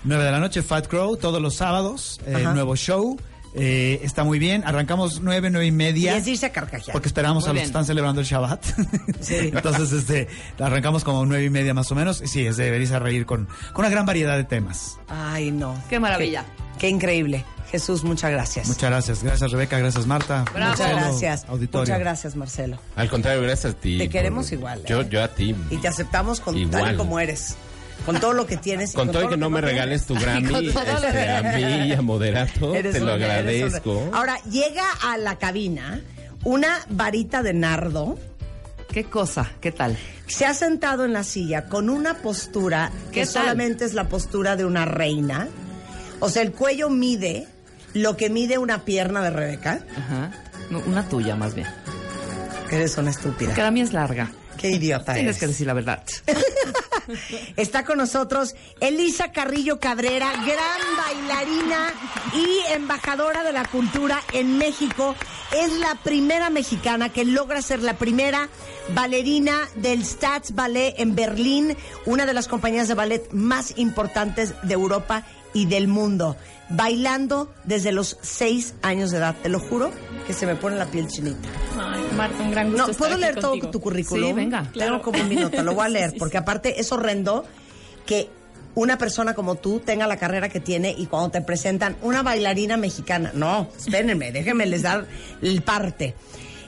9 0.04 0.24
de 0.24 0.32
la 0.32 0.40
noche, 0.40 0.62
Fat 0.62 0.88
Crow, 0.88 1.18
todos 1.18 1.42
los 1.42 1.56
sábados. 1.56 2.20
eh, 2.26 2.44
nuevo 2.54 2.76
show. 2.76 3.18
Eh, 3.56 4.00
está 4.04 4.24
muy 4.24 4.38
bien. 4.40 4.64
Arrancamos 4.66 5.22
9, 5.22 5.50
9 5.50 5.66
y 5.66 5.70
Y 5.70 5.72
media. 5.72 6.16
es 6.18 6.28
irse 6.28 6.46
a 6.46 6.52
carcajear. 6.52 6.92
Porque 6.94 7.08
esperamos 7.08 7.44
Muy 7.44 7.50
a 7.50 7.50
los 7.50 7.54
bien. 7.56 7.64
que 7.64 7.68
están 7.68 7.86
celebrando 7.86 8.22
el 8.22 8.28
Shabbat. 8.28 8.64
Sí. 9.22 9.36
Entonces, 9.54 9.92
este, 9.92 10.28
arrancamos 10.60 11.04
como 11.04 11.26
nueve 11.26 11.46
y 11.46 11.50
media 11.50 11.74
más 11.74 11.92
o 11.92 11.96
menos. 11.96 12.22
Y 12.22 12.28
sí, 12.28 12.46
es 12.46 12.58
de 12.58 12.70
venirse 12.72 12.96
a 12.96 13.00
reír 13.00 13.26
con, 13.26 13.46
con 13.74 13.80
una 13.86 13.90
gran 13.90 14.06
variedad 14.06 14.38
de 14.38 14.44
temas. 14.44 14.98
Ay, 15.08 15.52
no. 15.52 15.76
Qué 15.90 16.00
maravilla. 16.00 16.46
Qué, 16.74 16.80
qué 16.82 16.90
increíble. 16.90 17.44
Jesús, 17.72 18.04
muchas 18.04 18.32
gracias. 18.32 18.68
Muchas 18.68 18.90
gracias. 18.90 19.24
Gracias, 19.24 19.52
Rebeca. 19.52 19.78
Gracias, 19.78 20.08
Marta. 20.08 20.44
Bravo. 20.54 20.72
Muchas 20.72 20.90
gracias. 20.92 21.46
Auditorio. 21.48 21.82
Muchas 21.94 22.00
gracias, 22.00 22.36
Marcelo. 22.36 22.80
Al 22.96 23.10
contrario, 23.10 23.42
gracias 23.44 23.74
a 23.74 23.78
ti. 23.78 23.98
Te 24.00 24.06
por- 24.06 24.12
queremos 24.12 24.52
igual, 24.52 24.84
Yo, 24.88 25.02
¿eh? 25.02 25.08
yo 25.12 25.24
a 25.24 25.28
ti. 25.28 25.56
Y 25.70 25.78
te 25.78 25.88
aceptamos 25.88 26.40
con 26.40 26.56
tal 26.56 26.80
Igual. 26.82 26.94
y 26.96 26.98
como 26.98 27.20
eres. 27.20 27.56
Con 28.12 28.20
todo 28.22 28.34
lo 28.34 28.46
que 28.48 28.58
tienes. 28.58 28.94
y 28.94 28.96
Con 28.96 29.12
todo 29.12 29.24
y 29.26 29.28
que 29.30 29.38
no 29.38 29.50
me 29.50 29.62
regales 29.62 30.06
tu 30.06 30.16
Grammy, 30.16 30.50
Con 30.52 30.66
este, 30.66 31.12
que- 31.12 31.30
a 31.30 31.42
mí 31.56 31.88
y 31.90 31.94
a 31.94 32.02
Moderato, 32.02 32.74
Eres 32.76 32.94
te 32.94 33.00
lo 33.00 33.14
agradezco. 33.14 34.10
Ahora, 34.14 34.38
llega 34.50 34.86
a 35.04 35.18
la 35.18 35.38
cabina 35.38 36.02
una 36.44 36.80
varita 36.90 37.44
de 37.44 37.54
nardo. 37.54 38.18
¿Qué 38.92 39.04
cosa? 39.04 39.52
¿Qué 39.62 39.72
tal? 39.72 39.96
Se 40.26 40.46
ha 40.48 40.54
sentado 40.56 41.06
en 41.06 41.14
la 41.14 41.24
silla 41.24 41.66
con 41.68 41.90
una 41.92 42.16
postura 42.16 42.92
que 43.12 43.26
solamente 43.28 43.86
es 43.86 43.94
la 43.94 44.06
postura 44.10 44.56
de 44.56 44.66
una 44.66 44.86
reina. 44.86 45.48
O 46.20 46.30
sea, 46.30 46.42
el 46.42 46.52
cuello 46.52 46.90
mide 46.90 47.48
lo 47.94 48.18
que 48.18 48.30
mide 48.32 48.58
una 48.58 48.86
pierna 48.86 49.22
de 49.22 49.30
Rebeca. 49.30 49.82
Ajá. 49.96 50.32
No, 50.72 50.80
una 50.80 51.08
tuya, 51.08 51.36
más 51.36 51.54
bien. 51.56 51.68
Eres 52.72 52.98
una 52.98 53.12
estúpida. 53.12 53.54
Que 53.54 53.62
la 53.62 53.72
mía 53.72 53.84
es 53.84 53.94
larga. 53.94 54.32
Qué 54.58 54.72
idiota 54.72 55.14
Tienes 55.14 55.30
eres. 55.38 55.40
que 55.40 55.48
decir 55.48 55.68
la 55.68 55.74
verdad. 55.74 56.04
Está 57.56 57.86
con 57.86 57.98
nosotros 57.98 58.56
Elisa 58.80 59.32
Carrillo 59.32 59.80
Cabrera, 59.80 60.32
gran 60.32 60.98
bailarina 60.98 61.94
y 62.34 62.74
embajadora 62.74 63.44
de 63.44 63.52
la 63.52 63.66
cultura 63.66 64.22
en 64.34 64.58
México. 64.58 65.16
Es 65.56 65.74
la 65.80 65.96
primera 66.04 66.50
mexicana 66.50 67.10
que 67.10 67.26
logra 67.26 67.62
ser 67.62 67.82
la 67.82 67.96
primera 67.96 68.50
bailarina 68.94 69.68
del 69.76 70.06
Stats 70.06 70.54
Ballet 70.54 70.96
en 70.98 71.16
Berlín, 71.16 71.76
una 72.06 72.26
de 72.26 72.34
las 72.34 72.48
compañías 72.48 72.88
de 72.88 72.94
ballet 72.94 73.32
más 73.32 73.78
importantes 73.78 74.54
de 74.64 74.74
Europa 74.74 75.24
y 75.54 75.66
del 75.66 75.88
mundo. 75.88 76.36
Bailando 76.70 77.52
desde 77.64 77.92
los 77.92 78.18
seis 78.22 78.76
años 78.84 79.10
de 79.10 79.18
edad. 79.18 79.36
Te 79.42 79.50
lo 79.50 79.60
juro 79.60 79.92
que 80.28 80.34
se 80.34 80.46
me 80.46 80.56
pone 80.56 80.76
la 80.76 80.86
piel 80.86 81.08
chinita. 81.08 81.50
Un 82.40 82.52
gran 82.52 82.68
gusto 82.72 82.86
No, 82.86 82.92
estar 82.92 82.98
¿puedo 82.98 83.12
aquí 83.14 83.22
leer 83.22 83.36
todo 83.40 83.52
contigo. 83.52 83.72
tu 83.72 83.80
currículum? 83.82 84.28
Sí, 84.30 84.34
venga. 84.34 84.60
Tengo 84.62 84.74
Claro. 84.74 85.02
como 85.02 85.20
un 85.22 85.30
minuto, 85.30 85.64
lo 85.64 85.74
voy 85.74 85.86
a 85.86 85.90
leer, 85.98 86.14
porque 86.18 86.38
aparte 86.38 86.80
es 86.80 86.92
horrendo 86.92 87.46
que 88.06 88.30
una 88.76 88.98
persona 88.98 89.34
como 89.34 89.56
tú 89.56 89.80
tenga 89.80 90.06
la 90.08 90.18
carrera 90.18 90.48
que 90.50 90.60
tiene 90.60 90.94
y 90.98 91.06
cuando 91.08 91.32
te 91.32 91.42
presentan 91.42 91.96
una 92.02 92.22
bailarina 92.24 92.78
mexicana. 92.78 93.32
No, 93.34 93.70
espérenme, 93.78 94.32
déjenme 94.32 94.66
les 94.66 94.84
dar 94.84 95.06
el 95.42 95.62
parte. 95.62 96.16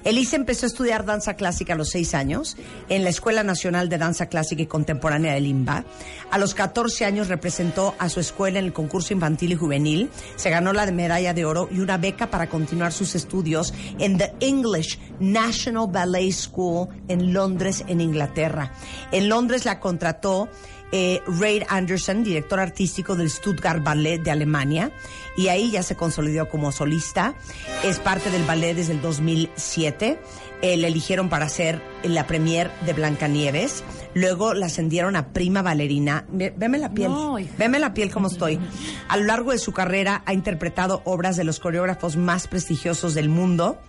Elisa 0.04 0.36
empezó 0.36 0.66
a 0.66 0.68
estudiar 0.68 1.06
danza 1.06 1.36
clásica 1.36 1.74
a 1.74 1.76
los 1.76 1.90
seis 1.90 2.16
años 2.16 2.58
en 2.90 3.04
la 3.04 3.10
Escuela 3.10 3.44
Nacional 3.44 3.88
de 3.88 3.98
Danza 3.98 4.28
Clásica 4.28 4.64
y 4.64 4.68
Contemporánea 4.68 5.34
de 5.34 5.42
Limba. 5.42 5.86
A 6.32 6.38
los 6.38 6.54
14 6.56 7.06
años 7.06 7.28
representó 7.28 7.94
a 8.00 8.10
su 8.10 8.20
escuela 8.20 8.60
en 8.60 8.66
el 8.66 8.74
concurso 8.74 9.14
infantil 9.14 9.52
y 9.52 9.56
juvenil. 9.56 10.10
Se 10.36 10.50
ganó 10.50 10.74
la 10.74 10.90
medalla 10.92 11.34
de 11.34 11.46
oro 11.46 11.70
y 11.72 11.80
una 11.80 11.98
beca 11.98 12.32
para 12.32 12.50
continuar 12.50 12.94
sus 12.94 13.14
estudios 13.16 13.74
en 14.00 14.18
The 14.18 14.34
English 14.40 15.00
National 15.20 15.88
Ballet 15.92 16.32
School 16.32 16.88
en 17.08 17.34
Londres, 17.34 17.84
en 17.88 18.02
Inglaterra. 18.02 18.74
En 19.12 19.30
Londres 19.30 19.66
la 19.66 19.80
contrató 19.80 20.50
eh, 20.92 21.22
Ray 21.28 21.64
Anderson, 21.70 22.24
director 22.24 22.60
artístico 22.60 23.16
del 23.16 23.30
Stuttgart 23.30 23.84
Ballet 23.84 24.20
de 24.22 24.32
Alemania, 24.32 24.92
y 25.38 25.48
ahí 25.48 25.72
ya 25.72 25.84
se 25.84 25.96
consolidó 25.96 26.50
como 26.50 26.72
solista. 26.72 27.36
Es 27.84 28.00
parte 28.00 28.30
del 28.30 28.44
ballet 28.44 28.76
desde 28.76 28.94
el 28.94 29.02
2007. 29.02 30.20
Eh, 30.64 30.78
le 30.78 30.88
eligieron 30.88 31.28
para 31.30 31.46
hacer 31.46 31.82
la 32.04 32.28
premier 32.28 32.70
de 32.86 32.94
Blancanieves. 32.94 33.84
Luego 34.14 34.54
la 34.54 34.68
ascendieron 34.68 35.16
a 35.16 35.30
prima 35.30 35.62
bailarina. 35.64 36.26
Ve- 36.30 36.54
Veme 36.56 36.78
la 36.78 36.92
piel. 36.94 37.10
No. 37.10 37.38
Veme 37.58 37.80
la 37.80 37.94
piel 37.96 38.12
como 38.12 38.28
estoy. 38.28 38.60
A 39.08 39.18
lo 39.18 39.24
largo 39.24 39.52
de 39.52 39.58
su 39.58 39.72
carrera 39.72 40.22
ha 40.26 40.34
interpretado 40.34 41.02
obras 41.06 41.36
de 41.36 41.46
los 41.46 41.60
coreógrafos 41.60 42.16
más 42.16 42.48
prestigiosos 42.48 43.16
del 43.16 43.30
mundo. 43.30 43.80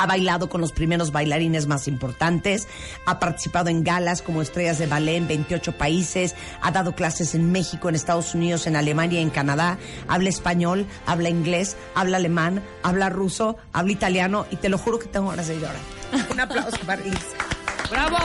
Ha 0.00 0.06
bailado 0.06 0.48
con 0.48 0.62
los 0.62 0.72
primeros 0.72 1.12
bailarines 1.12 1.66
más 1.66 1.86
importantes, 1.86 2.68
ha 3.04 3.18
participado 3.18 3.68
en 3.68 3.84
galas 3.84 4.22
como 4.22 4.40
estrellas 4.40 4.78
de 4.78 4.86
ballet 4.86 5.16
en 5.16 5.28
28 5.28 5.76
países, 5.76 6.34
ha 6.62 6.70
dado 6.70 6.94
clases 6.94 7.34
en 7.34 7.52
México, 7.52 7.90
en 7.90 7.96
Estados 7.96 8.34
Unidos, 8.34 8.66
en 8.66 8.76
Alemania 8.76 9.20
y 9.20 9.22
en 9.22 9.28
Canadá, 9.28 9.76
habla 10.08 10.30
español, 10.30 10.86
habla 11.04 11.28
inglés, 11.28 11.76
habla 11.94 12.16
alemán, 12.16 12.62
habla 12.82 13.10
ruso, 13.10 13.58
habla 13.74 13.92
italiano 13.92 14.46
y 14.50 14.56
te 14.56 14.70
lo 14.70 14.78
juro 14.78 14.98
que 14.98 15.06
tengo 15.06 15.28
ganas 15.28 15.48
de 15.48 15.60
llorar. 15.60 15.76
Un 16.30 16.40
aplauso 16.40 16.78
para 16.86 17.02
Elisa. 17.02 17.36
¡Bravo! 17.90 18.16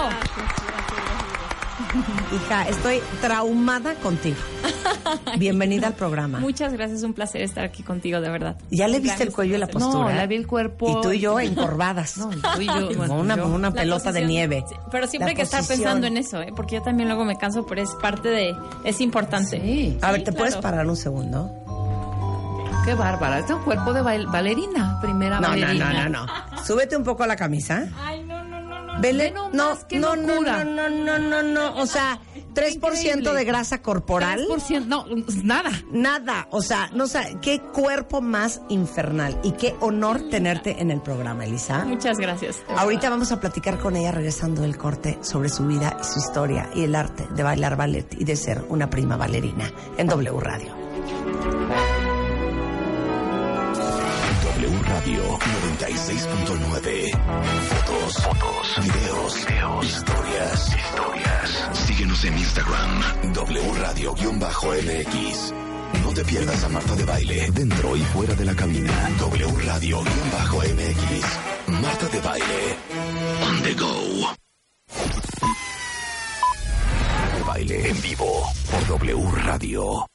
Hija, 2.36 2.64
estoy 2.68 3.00
traumada 3.22 3.96
contigo. 3.96 4.38
Bienvenida 5.38 5.88
al 5.88 5.94
programa. 5.94 6.40
Muchas 6.40 6.74
gracias, 6.74 7.04
un 7.04 7.14
placer 7.14 7.42
estar 7.42 7.64
aquí 7.66 7.84
contigo, 7.84 8.22
de 8.22 8.30
verdad. 8.30 8.58
¿Ya 8.72 8.88
le 8.88 9.00
viste 9.00 9.24
el 9.24 9.32
cuello 9.32 9.56
y 9.56 9.58
la 9.60 9.68
postura? 9.68 10.12
No, 10.14 10.18
le 10.20 10.28
vi 10.28 10.36
el 10.36 10.48
cuerpo. 10.48 10.90
Y 11.00 11.02
tú 11.02 11.12
y 11.12 11.20
yo 11.20 11.40
encorvadas. 11.40 12.18
No, 12.26 12.32
y 12.32 12.36
tú 12.38 12.62
y 12.62 12.66
yo. 12.66 12.74
Como 12.88 12.98
bueno, 12.98 13.16
una, 13.16 13.36
yo- 13.38 13.48
una 13.48 13.70
La 13.70 13.76
pelota 13.76 14.12
de 14.12 14.26
nieve. 14.26 14.64
sí, 14.68 14.76
pero 14.92 15.08
siempre 15.08 15.28
La 15.28 15.30
hay 15.32 15.36
que 15.36 15.42
estar 15.44 15.66
pensando 15.66 16.08
en 16.08 16.18
eso, 16.18 16.42
¿eh? 16.42 16.52
porque 16.56 16.76
yo 16.76 16.82
también 16.82 17.10
luego 17.10 17.26
me 17.26 17.38
canso, 17.38 17.66
pero 17.66 17.82
es 17.82 17.90
parte 18.02 18.30
de... 18.30 18.56
Es 18.84 19.02
importante. 19.02 19.60
Sí. 19.62 19.98
A 20.02 20.12
ver, 20.12 20.22
Sí, 20.22 20.26
¿te 20.26 20.32
puedes 20.34 20.56
claro. 20.56 20.62
parar 20.62 20.88
un 20.88 20.96
segundo? 20.98 21.52
Qué 22.86 22.94
bárbara. 22.94 23.40
Este 23.40 23.54
es 23.54 23.58
un 23.58 23.64
cuerpo 23.66 23.94
de 23.94 24.02
bail- 24.02 24.28
bailarina. 24.32 25.00
Primera 25.02 25.36
No, 25.40 25.48
no, 25.48 25.50
bailarina. 25.50 26.10
no, 26.10 26.10
no, 26.10 26.26
no. 26.26 26.64
Súbete 26.64 26.96
un 26.96 27.04
poco 27.04 27.24
a 27.24 27.28
la 27.28 27.36
camisa. 27.36 27.88
Ay, 28.00 28.24
no, 28.24 28.35
no, 29.02 29.50
no, 29.52 29.52
no. 29.52 29.76
No, 29.92 30.16
no, 30.16 30.42
no, 30.42 30.64
no, 30.64 30.64
no, 30.64 30.90
no, 30.90 31.20
no, 31.20 31.44
no. 31.44 31.76
O 31.82 31.86
sea, 31.86 32.20
3% 32.54 32.76
Increíble. 32.76 33.34
de 33.34 33.46
grasa 33.46 33.82
corporal. 33.82 34.46
3%, 34.50 34.86
no, 34.86 35.06
nada. 35.44 35.72
Nada. 35.92 36.48
O 36.52 36.62
sea, 36.62 36.90
no 36.94 37.08
sé, 37.08 37.38
qué 37.42 37.60
cuerpo 37.60 38.22
más 38.22 38.62
infernal. 38.70 39.40
Y 39.44 39.52
qué 39.54 39.76
honor 39.82 40.30
tenerte 40.30 40.82
en 40.82 40.92
el 40.92 41.02
programa, 41.02 41.46
Elisa. 41.46 41.86
Muchas 41.86 42.18
gracias. 42.18 42.62
Ahorita 42.76 43.10
vamos 43.10 43.32
a 43.32 43.40
platicar 43.40 43.78
con 43.80 43.96
ella 43.96 44.12
regresando 44.12 44.62
del 44.62 44.78
corte 44.78 45.18
sobre 45.22 45.50
su 45.50 45.66
vida 45.68 45.98
y 46.02 46.04
su 46.06 46.20
historia 46.20 46.70
y 46.74 46.84
el 46.84 46.96
arte 46.96 47.28
de 47.36 47.44
bailar 47.44 47.76
ballet 47.76 48.16
y 48.20 48.24
de 48.24 48.36
ser 48.36 48.64
una 48.70 48.90
prima 48.90 49.18
bailarina 49.18 49.70
en 49.98 50.08
W 50.08 50.40
Radio. 50.40 50.74
W 54.56 54.82
Radio 54.84 55.38
96.9. 55.38 57.11
Fotos, 57.68 58.23
fotos, 58.23 58.65
videos, 58.82 59.45
videos, 59.45 59.86
historias, 59.86 60.76
historias. 60.76 61.69
Síguenos 61.73 62.23
en 62.23 62.38
Instagram, 62.38 63.34
W 63.34 63.73
Radio-MX. 63.80 65.53
No 66.03 66.14
te 66.14 66.23
pierdas 66.23 66.64
a 66.64 66.69
Marta 66.69 66.95
de 66.95 67.03
Baile, 67.03 67.52
dentro 67.52 67.98
y 67.98 68.02
fuera 68.02 68.34
de 68.34 68.45
la 68.45 68.56
cabina. 68.56 69.10
W 69.19 69.52
Radio-MX. 69.65 71.26
Marta 71.82 72.07
de 72.07 72.22
Baile. 72.22 72.77
On 73.45 73.61
the 73.61 73.73
go. 73.73 74.34
Baile 77.45 77.90
en 77.90 78.02
vivo 78.02 78.44
por 78.72 78.88
W 78.88 79.32
Radio. 79.44 80.07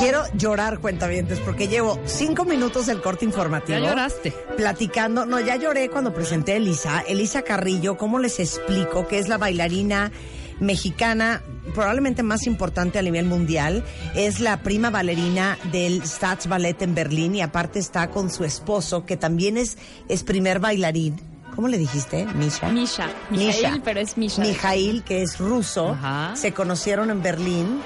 Quiero 0.00 0.24
llorar, 0.32 0.78
cuentavientes, 0.78 1.38
porque 1.40 1.68
llevo 1.68 2.00
cinco 2.06 2.46
minutos 2.46 2.86
del 2.86 3.02
corte 3.02 3.26
informativo. 3.26 3.78
Ya 3.78 3.90
lloraste. 3.90 4.32
Platicando. 4.56 5.26
No, 5.26 5.40
ya 5.40 5.56
lloré 5.56 5.90
cuando 5.90 6.14
presenté 6.14 6.52
a 6.52 6.56
Elisa. 6.56 7.04
Elisa 7.06 7.42
Carrillo, 7.42 7.98
¿cómo 7.98 8.18
les 8.18 8.40
explico 8.40 9.06
que 9.06 9.18
es 9.18 9.28
la 9.28 9.36
bailarina 9.36 10.10
mexicana 10.58 11.42
probablemente 11.74 12.22
más 12.22 12.46
importante 12.46 12.98
a 12.98 13.02
nivel 13.02 13.26
mundial? 13.26 13.84
Es 14.14 14.40
la 14.40 14.62
prima 14.62 14.88
bailarina 14.88 15.58
del 15.70 16.02
Staatsballet 16.02 16.80
en 16.80 16.94
Berlín 16.94 17.34
y 17.34 17.42
aparte 17.42 17.78
está 17.78 18.08
con 18.08 18.30
su 18.30 18.44
esposo, 18.44 19.04
que 19.04 19.18
también 19.18 19.58
es, 19.58 19.76
es 20.08 20.22
primer 20.22 20.60
bailarín. 20.60 21.20
¿Cómo 21.54 21.68
le 21.68 21.76
dijiste? 21.76 22.24
Misha. 22.36 22.70
Misha. 22.70 23.10
Mijail, 23.28 23.82
pero 23.84 24.00
es 24.00 24.16
Misha. 24.16 24.40
Mijail, 24.40 25.02
que 25.02 25.20
es 25.20 25.38
ruso. 25.38 25.90
Ajá. 25.90 26.34
Se 26.36 26.54
conocieron 26.54 27.10
en 27.10 27.22
Berlín. 27.22 27.80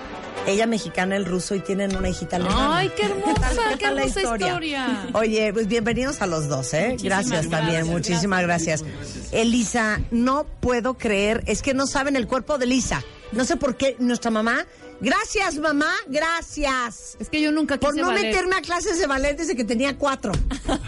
Ella 0.47 0.67
mexicana, 0.67 1.17
el 1.17 1.25
ruso, 1.25 1.55
y 1.55 1.61
tienen 1.61 1.97
una 1.97 2.09
hijita 2.09 2.37
alemana. 2.37 2.79
Ay, 2.79 2.91
qué 2.97 3.07
hermosa, 3.07 3.53
qué 3.71 3.77
tal 3.77 3.99
hermosa 3.99 4.23
historia? 4.23 5.09
Oye, 5.15 5.53
pues 5.53 5.67
bienvenidos 5.69 6.21
a 6.21 6.27
los 6.27 6.49
dos, 6.49 6.75
¿eh? 6.75 6.91
Muchísimas 6.91 7.27
gracias 7.29 7.51
también, 7.51 7.87
gracias. 7.87 7.95
muchísimas 7.95 8.43
gracias. 8.43 8.85
Elisa, 9.33 10.01
no 10.11 10.47
puedo 10.61 10.95
creer, 10.95 11.43
es 11.47 11.63
que 11.63 11.73
no 11.75 11.87
saben 11.87 12.17
el 12.17 12.27
cuerpo 12.27 12.59
de 12.59 12.67
Elisa. 12.67 13.03
No 13.33 13.45
sé 13.45 13.57
por 13.57 13.77
qué 13.77 13.97
nuestra 13.99 14.31
mamá. 14.31 14.67
Gracias, 15.01 15.59
mamá, 15.59 15.93
gracias. 16.09 17.17
Es 17.21 17.29
que 17.29 17.41
yo 17.41 17.53
nunca 17.53 17.79
Por 17.79 17.91
quise 17.91 18.03
no 18.03 18.09
ballet. 18.09 18.29
meterme 18.29 18.57
a 18.57 18.61
clases 18.63 18.99
de 18.99 19.07
ballet 19.07 19.37
desde 19.37 19.55
que 19.57 19.65
tenía 19.65 19.97
cuatro. 19.99 20.33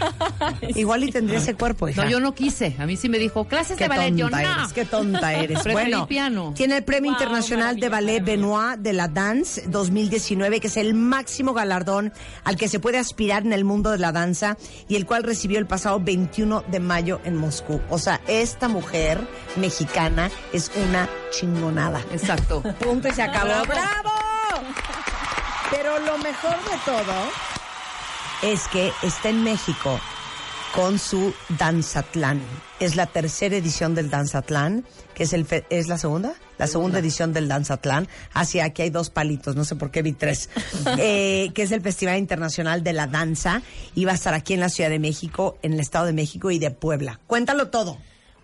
Igual 0.75 1.03
y 1.03 1.11
tendría 1.11 1.39
ese 1.39 1.55
cuerpo, 1.55 1.87
hija. 1.89 2.03
No, 2.03 2.09
yo 2.09 2.19
no 2.19 2.33
quise. 2.33 2.75
A 2.79 2.85
mí 2.85 2.97
sí 2.97 3.09
me 3.09 3.19
dijo, 3.19 3.45
clases 3.47 3.77
Qué 3.77 3.83
de 3.85 3.89
ballet. 3.89 4.15
Yo 4.15 4.29
tonta 4.29 4.41
no. 4.41 4.59
eres, 4.61 4.73
qué 4.73 4.85
tonta 4.85 5.33
eres. 5.33 5.63
Bueno, 5.71 6.07
piano. 6.07 6.53
tiene 6.55 6.77
el 6.77 6.83
Premio 6.83 7.11
Wow, 7.11 7.19
Internacional 7.19 7.79
de 7.79 7.89
Ballet 7.89 8.23
Benoit 8.23 8.79
de 8.79 8.93
la 8.93 9.07
Dance 9.07 9.63
2019, 9.67 10.59
que 10.59 10.67
es 10.67 10.77
el 10.77 10.93
máximo 10.93 11.53
galardón 11.53 12.13
al 12.43 12.55
que 12.57 12.67
se 12.67 12.79
puede 12.79 12.97
aspirar 12.97 13.45
en 13.45 13.53
el 13.53 13.65
mundo 13.65 13.91
de 13.91 13.97
la 13.99 14.11
danza 14.11 14.57
y 14.87 14.95
el 14.95 15.05
cual 15.05 15.23
recibió 15.23 15.59
el 15.59 15.67
pasado 15.67 15.99
21 15.99 16.63
de 16.67 16.79
mayo 16.79 17.19
en 17.23 17.35
Moscú. 17.35 17.81
O 17.89 17.99
sea, 17.99 18.21
esta 18.27 18.67
mujer 18.67 19.19
mexicana 19.57 20.31
es 20.53 20.71
una 20.89 21.07
chingonada. 21.31 21.99
Exacto. 22.11 22.61
Punto 22.79 23.07
y 23.07 23.11
se 23.11 23.21
acabó. 23.21 23.47
Bravo. 23.47 23.65
¡Bravo! 23.65 24.11
Pero 25.71 25.99
lo 25.99 26.17
mejor 26.19 26.55
de 26.63 26.77
todo 26.85 27.13
es 28.43 28.67
que 28.69 28.91
está 29.03 29.29
en 29.29 29.43
México 29.43 29.99
con 30.73 30.99
su 30.99 31.33
Danzatlán. 31.57 32.41
Es 32.79 32.95
la 32.95 33.07
tercera 33.07 33.55
edición 33.57 33.95
del 33.95 34.09
Danzatlán, 34.09 34.85
que 35.15 35.23
es 35.23 35.33
el 35.33 35.45
fe- 35.45 35.65
es 35.69 35.87
la 35.87 35.97
segunda, 35.97 36.33
la 36.59 36.67
segunda 36.67 36.99
edición 36.99 37.33
del 37.33 37.47
Danzatlán. 37.47 38.07
Hacia 38.33 38.65
aquí 38.65 38.83
hay 38.83 38.89
dos 38.91 39.09
palitos, 39.09 39.55
no 39.55 39.65
sé 39.65 39.75
por 39.75 39.89
qué 39.91 40.01
vi 40.03 40.13
tres, 40.13 40.49
Eh, 40.99 41.49
que 41.55 41.63
es 41.63 41.71
el 41.71 41.81
Festival 41.81 42.17
Internacional 42.17 42.83
de 42.83 42.93
la 42.93 43.07
Danza 43.07 43.61
y 43.95 44.05
va 44.05 44.11
a 44.11 44.15
estar 44.15 44.33
aquí 44.35 44.53
en 44.53 44.59
la 44.59 44.69
Ciudad 44.69 44.89
de 44.91 44.99
México, 44.99 45.57
en 45.63 45.73
el 45.73 45.79
Estado 45.79 46.05
de 46.05 46.13
México 46.13 46.51
y 46.51 46.59
de 46.59 46.69
Puebla. 46.71 47.19
Cuéntalo 47.27 47.69
todo. 47.69 47.97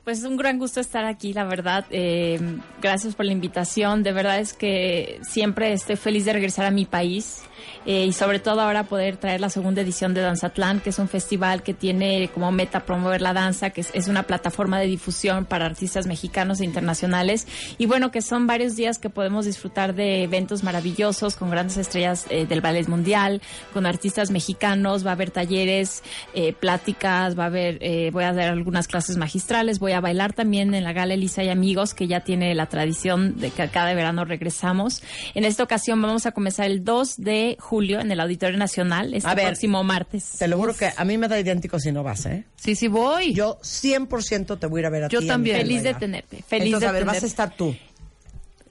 Pues 0.03 0.19
es 0.19 0.25
un 0.25 0.35
gran 0.35 0.59
gusto 0.59 0.81
estar 0.81 1.05
aquí, 1.05 1.31
la 1.31 1.45
verdad. 1.45 1.85
Eh, 1.89 2.38
gracias 2.81 3.15
por 3.15 3.25
la 3.25 3.31
invitación. 3.31 4.03
De 4.03 4.11
verdad 4.11 4.39
es 4.39 4.53
que 4.53 5.19
siempre 5.23 5.71
estoy 5.71 5.95
feliz 5.95 6.25
de 6.25 6.34
regresar 6.34 6.65
a 6.65 6.71
mi 6.71 6.85
país 6.85 7.43
eh, 7.85 8.06
y 8.06 8.14
sobre 8.14 8.40
todo 8.40 8.61
ahora 8.61 8.84
poder 8.85 9.18
traer 9.18 9.41
la 9.41 9.49
segunda 9.49 9.81
edición 9.81 10.14
de 10.14 10.22
Danzatlán, 10.22 10.80
que 10.80 10.90
es 10.90 10.99
un 10.99 11.07
festival 11.07 11.64
que 11.64 11.73
tiene 11.73 12.30
como 12.34 12.52
meta 12.52 12.85
promover 12.85 13.22
la 13.22 13.34
danza, 13.34 13.69
que 13.72 13.81
es, 13.81 14.07
una 14.07 14.23
plataforma 14.23 14.80
de 14.80 14.88
difusión 14.88 15.45
para 15.45 15.65
artistas 15.65 16.07
mexicanos 16.07 16.61
e 16.61 16.65
internacionales. 16.65 17.48
Y 17.77 17.85
bueno, 17.85 18.11
que 18.11 18.22
son 18.22 18.48
varios 18.48 18.76
días 18.76 18.99
que 18.99 19.10
podemos 19.10 19.45
disfrutar 19.45 19.95
de 19.95 20.23
eventos 20.23 20.64
maravillosos 20.64 21.35
con 21.35 21.49
grandes 21.49 21.77
estrellas 21.77 22.26
eh, 22.30 22.45
del 22.45 22.61
ballet 22.61 22.88
mundial, 22.88 23.41
con 23.73 23.85
artistas 23.85 24.31
mexicanos. 24.31 25.06
Va 25.06 25.11
a 25.11 25.14
haber 25.14 25.31
talleres, 25.31 26.03
eh, 26.34 26.53
pláticas, 26.53 27.38
va 27.38 27.44
a 27.44 27.48
haber, 27.48 27.77
eh, 27.81 28.10
voy 28.11 28.23
a 28.23 28.34
dar 28.34 28.52
algunas 28.52 28.88
clases 28.88 29.18
magistrales, 29.18 29.80
voy 29.80 29.94
a 29.94 30.02
bailar 30.02 30.34
también 30.34 30.73
en 30.73 30.84
la 30.84 30.94
Gala 30.94 31.14
Elisa 31.14 31.44
y 31.44 31.49
Amigos, 31.49 31.94
que 31.94 32.07
ya 32.07 32.22
tiene 32.22 32.53
la 32.56 32.68
tradición 32.68 33.40
de 33.40 33.49
que 33.49 33.68
cada 33.69 33.94
verano 33.94 34.26
regresamos. 34.26 35.02
En 35.34 35.45
esta 35.45 35.64
ocasión 35.64 36.02
vamos 36.02 36.26
a 36.26 36.31
comenzar 36.31 36.68
el 36.68 36.84
2 36.84 37.18
de 37.18 37.52
julio 37.59 37.99
en 37.99 38.11
el 38.11 38.19
Auditorio 38.19 38.57
Nacional, 38.57 39.13
este 39.13 39.30
A 39.30 39.35
ver, 39.35 39.47
próximo 39.47 39.84
martes. 39.84 40.31
Te 40.39 40.47
lo 40.47 40.57
juro 40.57 40.75
que 40.75 40.89
a 40.95 41.05
mí 41.05 41.17
me 41.17 41.27
da 41.27 41.39
idéntico 41.39 41.80
si 41.80 41.91
no 41.91 42.03
vas, 42.03 42.25
¿eh? 42.25 42.45
Sí, 42.55 42.75
sí 42.75 42.88
voy. 42.88 43.34
Yo 43.34 43.59
100% 43.61 44.59
te 44.59 44.67
voy 44.67 44.80
a 44.80 44.81
ir 44.81 44.85
a 44.85 44.89
ver 44.89 45.03
a 45.05 45.07
Yo 45.09 45.19
ti. 45.19 45.27
también. 45.27 45.55
a 45.55 45.59
mi 45.59 45.65
Feliz 45.65 45.84
de 45.84 45.93
tenerte, 45.93 46.43
feliz 46.47 46.65
Entonces, 46.67 46.81
de 46.81 46.88
a 46.88 46.91
ver, 46.91 47.05
vas 47.05 47.23
a 47.23 47.25
estar 47.25 47.55
tú. 47.55 47.75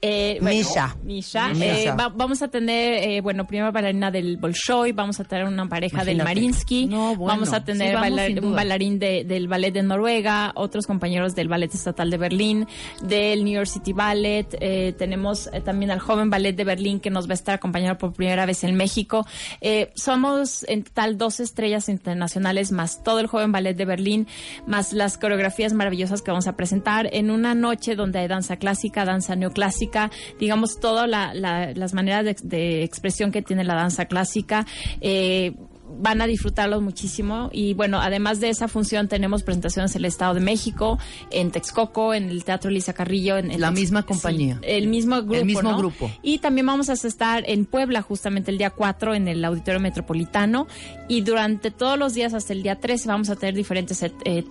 Eh, 0.05 0.37
bueno, 0.41 0.57
Misha. 0.57 0.95
Misha. 1.03 1.47
Misha. 1.53 1.65
Eh, 1.65 1.91
va- 1.97 2.09
vamos 2.09 2.41
a 2.41 2.49
tener, 2.49 2.95
eh, 3.09 3.21
bueno, 3.21 3.47
primera 3.47 3.71
bailarina 3.71 4.11
del 4.11 4.35
Bolshoi, 4.35 4.91
vamos 4.91 5.17
a 5.21 5.23
tener 5.23 5.45
una 5.45 5.69
pareja 5.69 6.03
del. 6.03 6.17
Marinsky, 6.21 6.87
No, 6.87 7.15
bueno. 7.15 7.25
vamos 7.25 7.53
a 7.53 7.63
tener 7.63 7.87
Sí, 7.87 7.93
vamos, 7.93 8.09
bailar- 8.09 8.27
sin 8.27 8.35
duda. 8.35 8.47
un 8.49 8.55
bailarín 8.55 8.99
de- 8.99 9.23
del 9.23 9.47
Ballet 9.47 9.71
de 9.71 9.81
Noruega, 9.81 10.51
otros 10.55 10.87
compañeros 10.87 11.35
del 11.35 11.47
Ballet 11.47 11.73
Estatal 11.73 12.09
de 12.09 12.17
Berlín, 12.17 12.67
del 13.01 13.45
New 13.45 13.53
York 13.53 13.67
City 13.67 13.93
Ballet, 13.93 14.45
eh, 14.59 14.93
tenemos 14.97 15.49
eh, 15.53 15.61
también 15.61 15.89
al 15.89 15.99
joven 15.99 16.29
Ballet 16.29 16.53
de 16.53 16.65
Berlín 16.65 16.99
que 16.99 17.09
nos 17.09 17.27
va 17.27 17.31
a 17.31 17.35
estar 17.35 17.55
acompañando 17.55 17.97
por 17.97 18.11
primera 18.11 18.45
vez 18.45 18.65
en 18.65 18.75
México. 18.75 19.25
Eh, 19.61 19.91
somos 19.95 20.65
en 20.67 20.83
total 20.83 21.17
dos 21.17 21.39
estrellas 21.39 21.87
internacionales, 21.87 22.73
más 22.73 23.01
todo 23.03 23.19
el 23.19 23.27
joven 23.27 23.53
Ballet 23.53 23.77
de 23.77 23.85
Berlín, 23.85 24.27
más 24.67 24.91
las 24.91 25.17
coreografías 25.17 25.71
maravillosas 25.71 26.21
que 26.21 26.31
vamos 26.31 26.47
a 26.47 26.57
presentar 26.57 27.09
en 27.13 27.31
una 27.31 27.55
noche 27.55 27.95
donde 27.95 28.19
hay 28.19 28.27
danza 28.27 28.57
clásica, 28.57 29.05
danza 29.05 29.35
neoclásica, 29.37 29.92
digamos, 30.39 30.79
todas 30.79 31.07
la- 31.09 31.33
la- 31.33 31.73
las 31.73 31.93
maneras 31.93 32.25
de, 32.25 32.35
de 32.43 32.83
expresión 32.83 33.31
que 33.31 33.41
tiene 33.41 33.63
la 33.63 33.75
danza 33.75 34.05
clásica. 34.05 34.65
eh, 35.01 35.53
van 35.95 36.21
a 36.23 36.25
disfrutarlos 36.27 36.81
muchísimo 36.81 37.49
y 37.53 37.75
bueno, 37.75 37.99
además 38.01 38.39
de 38.39 38.49
esa 38.49 38.67
función 38.67 39.07
tenemos 39.07 39.43
presentaciones 39.43 39.93
en 39.95 39.99
el 39.99 40.05
Estado 40.05 40.33
de 40.33 40.39
México, 40.39 40.97
en 41.29 41.51
Texcoco, 41.51 42.15
en 42.15 42.29
el 42.29 42.43
Teatro 42.43 42.71
Lisa 42.71 42.93
Carrillo, 42.93 43.37
en, 43.37 43.51
en 43.51 43.61
La 43.61 43.69
Tex- 43.69 43.73
misma 43.75 44.01
sí, 44.01 44.07
compañía. 44.07 44.59
el 44.63 44.87
mismo 44.87 45.17
grupo, 45.17 45.35
El 45.35 45.45
mismo 45.45 45.61
¿no? 45.71 45.77
grupo. 45.77 46.09
Y 46.23 46.39
también 46.39 46.65
vamos 46.65 46.89
a 46.89 46.93
estar 46.93 47.43
en 47.47 47.65
Puebla 47.65 48.01
justamente 48.01 48.49
el 48.49 48.57
día 48.57 48.71
4 48.71 49.13
en 49.13 49.27
el 49.27 49.45
Auditorio 49.45 49.79
Metropolitano 49.79 50.65
y 51.09 51.21
durante 51.21 51.69
todos 51.69 51.99
los 51.99 52.15
días 52.15 52.33
hasta 52.33 52.53
el 52.53 52.63
día 52.63 52.79
13 52.79 53.07
vamos 53.09 53.29
a 53.29 53.35
tener 53.35 53.53
diferentes 53.53 54.01
eh, 54.01 54.43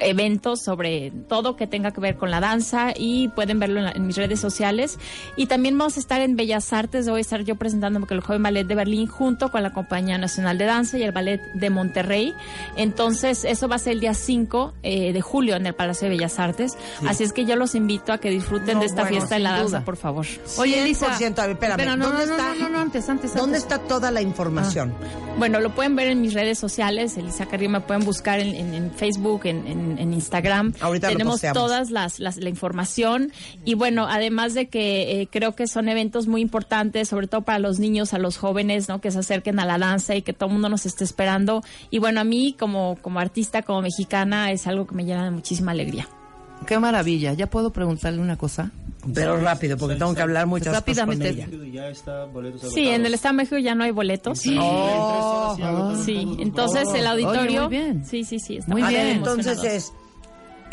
eventos 0.00 0.60
sobre 0.62 1.12
todo 1.28 1.56
que 1.56 1.66
tenga 1.66 1.92
que 1.92 2.00
ver 2.00 2.16
con 2.16 2.30
la 2.30 2.40
danza 2.40 2.92
y 2.96 3.28
pueden 3.28 3.58
verlo 3.58 3.78
en, 3.78 3.84
la- 3.86 3.92
en 3.92 4.06
mis 4.06 4.16
redes 4.16 4.40
sociales 4.40 4.98
y 5.36 5.46
también 5.46 5.76
vamos 5.78 5.96
a 5.96 6.00
estar 6.00 6.20
en 6.20 6.36
Bellas 6.36 6.72
Artes 6.72 7.08
voy 7.08 7.18
a 7.18 7.20
estar 7.20 7.42
yo 7.44 7.56
presentando 7.56 8.04
el 8.08 8.20
joven 8.20 8.42
ballet 8.42 8.66
de 8.66 8.74
Berlín 8.74 9.06
junto 9.06 9.50
con 9.50 9.62
la 9.62 9.72
compañía 9.72 10.18
nacional 10.18 10.58
de 10.58 10.64
danza 10.66 10.98
y 10.98 11.02
el 11.02 11.12
ballet 11.12 11.40
de 11.54 11.70
Monterrey 11.70 12.34
entonces 12.76 13.44
eso 13.44 13.68
va 13.68 13.76
a 13.76 13.78
ser 13.78 13.94
el 13.94 14.00
día 14.00 14.14
5 14.14 14.74
eh, 14.82 15.12
de 15.12 15.20
julio 15.20 15.56
en 15.56 15.66
el 15.66 15.74
Palacio 15.74 16.08
de 16.08 16.14
Bellas 16.16 16.38
Artes 16.38 16.76
así 17.06 17.24
es 17.24 17.32
que 17.32 17.44
yo 17.44 17.56
los 17.56 17.74
invito 17.74 18.12
a 18.12 18.18
que 18.18 18.30
disfruten 18.30 18.74
No, 18.74 18.80
de 18.80 18.86
esta 18.86 19.02
bueno, 19.02 19.16
fiesta 19.18 19.34
de 19.36 19.40
la 19.40 19.50
danza 19.52 19.64
duda. 19.64 19.84
por 19.84 19.96
favor 19.96 20.26
Oye, 20.58 20.82
Elisa. 20.82 21.16
100%, 21.18 21.38
a 21.38 21.46
ver, 21.46 21.50
espérame. 21.52 21.96
No, 21.98 22.06
¿Dónde 22.08 22.26
no, 22.26 22.26
no, 22.26 22.32
está? 22.36 22.54
no, 22.54 22.60
no, 22.60 22.68
no, 22.70 22.78
antes, 22.80 23.08
antes, 23.08 23.34
¿Dónde 23.34 23.58
antes. 23.58 23.62
está 23.62 23.78
toda 23.86 24.10
la 24.10 24.20
información? 24.22 24.94
Bueno, 25.38 25.60
lo 25.60 25.74
pueden 25.74 25.96
ver 25.96 26.08
en 26.08 26.20
mis 26.20 26.32
redes 26.34 26.58
sociales, 26.58 27.16
Elisa 27.16 27.46
Carrillo, 27.46 27.70
me 27.70 27.80
pueden 27.80 28.04
buscar 28.04 28.40
en, 28.40 28.54
en- 28.54 28.74
en 28.74 28.90
Facebook, 28.92 29.42
en, 29.44 29.53
en- 29.66 29.98
en 29.98 30.12
Instagram. 30.14 30.74
Ahorita 30.80 31.08
lo 31.08 31.12
Tenemos 31.14 31.34
posteamos. 31.34 31.62
todas 31.62 31.90
las, 31.90 32.18
las- 32.20 32.36
la 32.36 32.48
información 32.48 33.32
y 33.64 33.74
bueno, 33.74 34.06
además 34.08 34.54
de 34.54 34.68
que 34.68 35.20
eh, 35.22 35.28
creo 35.30 35.54
que 35.54 35.66
son 35.66 35.88
eventos 35.88 36.26
muy 36.26 36.40
importantes, 36.40 37.08
sobre 37.08 37.26
todo 37.26 37.42
para 37.42 37.58
los 37.58 37.78
niños, 37.78 38.14
a 38.14 38.18
los 38.18 38.36
jóvenes, 38.36 38.88
¿no? 38.88 39.00
Que 39.00 39.10
se 39.10 39.18
acerquen 39.18 39.58
a 39.60 39.64
la 39.66 39.78
danza 39.78 40.14
y 40.14 40.22
que 40.22 40.32
todo 40.32 40.48
el 40.48 40.52
mundo 40.54 40.68
nos 40.68 40.86
esté 40.86 41.04
esperando. 41.04 41.62
Y 41.90 41.98
bueno, 41.98 42.20
a 42.20 42.24
mí 42.24 42.54
como, 42.58 42.96
como 43.02 43.20
artista, 43.20 43.62
como 43.62 43.82
mexicana, 43.82 44.50
es 44.52 44.66
algo 44.66 44.86
que 44.86 44.94
me 44.94 45.04
llena 45.04 45.24
de 45.24 45.30
muchísima 45.30 45.72
alegría. 45.72 46.08
Qué 46.66 46.78
maravilla. 46.78 47.32
¿Ya 47.34 47.48
puedo 47.48 47.72
preguntarle 47.72 48.20
una 48.20 48.36
cosa? 48.36 48.70
Pero 49.12 49.36
rápido, 49.40 49.76
porque 49.76 49.96
tengo 49.96 50.14
que 50.14 50.22
hablar 50.22 50.46
muchas 50.46 50.80
cosas 50.82 51.04
con 51.04 51.20
Rápidamente. 51.20 51.28
ella. 51.30 52.68
Sí, 52.72 52.88
en 52.88 53.04
el 53.06 53.14
Estado 53.14 53.32
de 53.34 53.36
México 53.38 53.58
ya 53.58 53.74
no 53.74 53.84
hay 53.84 53.90
boletos. 53.90 54.40
Oh, 54.58 55.56
Sí, 56.04 56.36
entonces 56.38 56.88
el 56.94 57.06
Oye, 57.06 57.24
auditorio. 57.24 57.68
muy 57.68 57.76
bien. 57.76 58.04
Sí, 58.04 58.24
sí, 58.24 58.38
sí. 58.38 58.56
está 58.58 58.72
Muy 58.72 58.82
ver, 58.82 58.90
bien. 58.90 59.08
entonces 59.16 59.62
es 59.64 59.92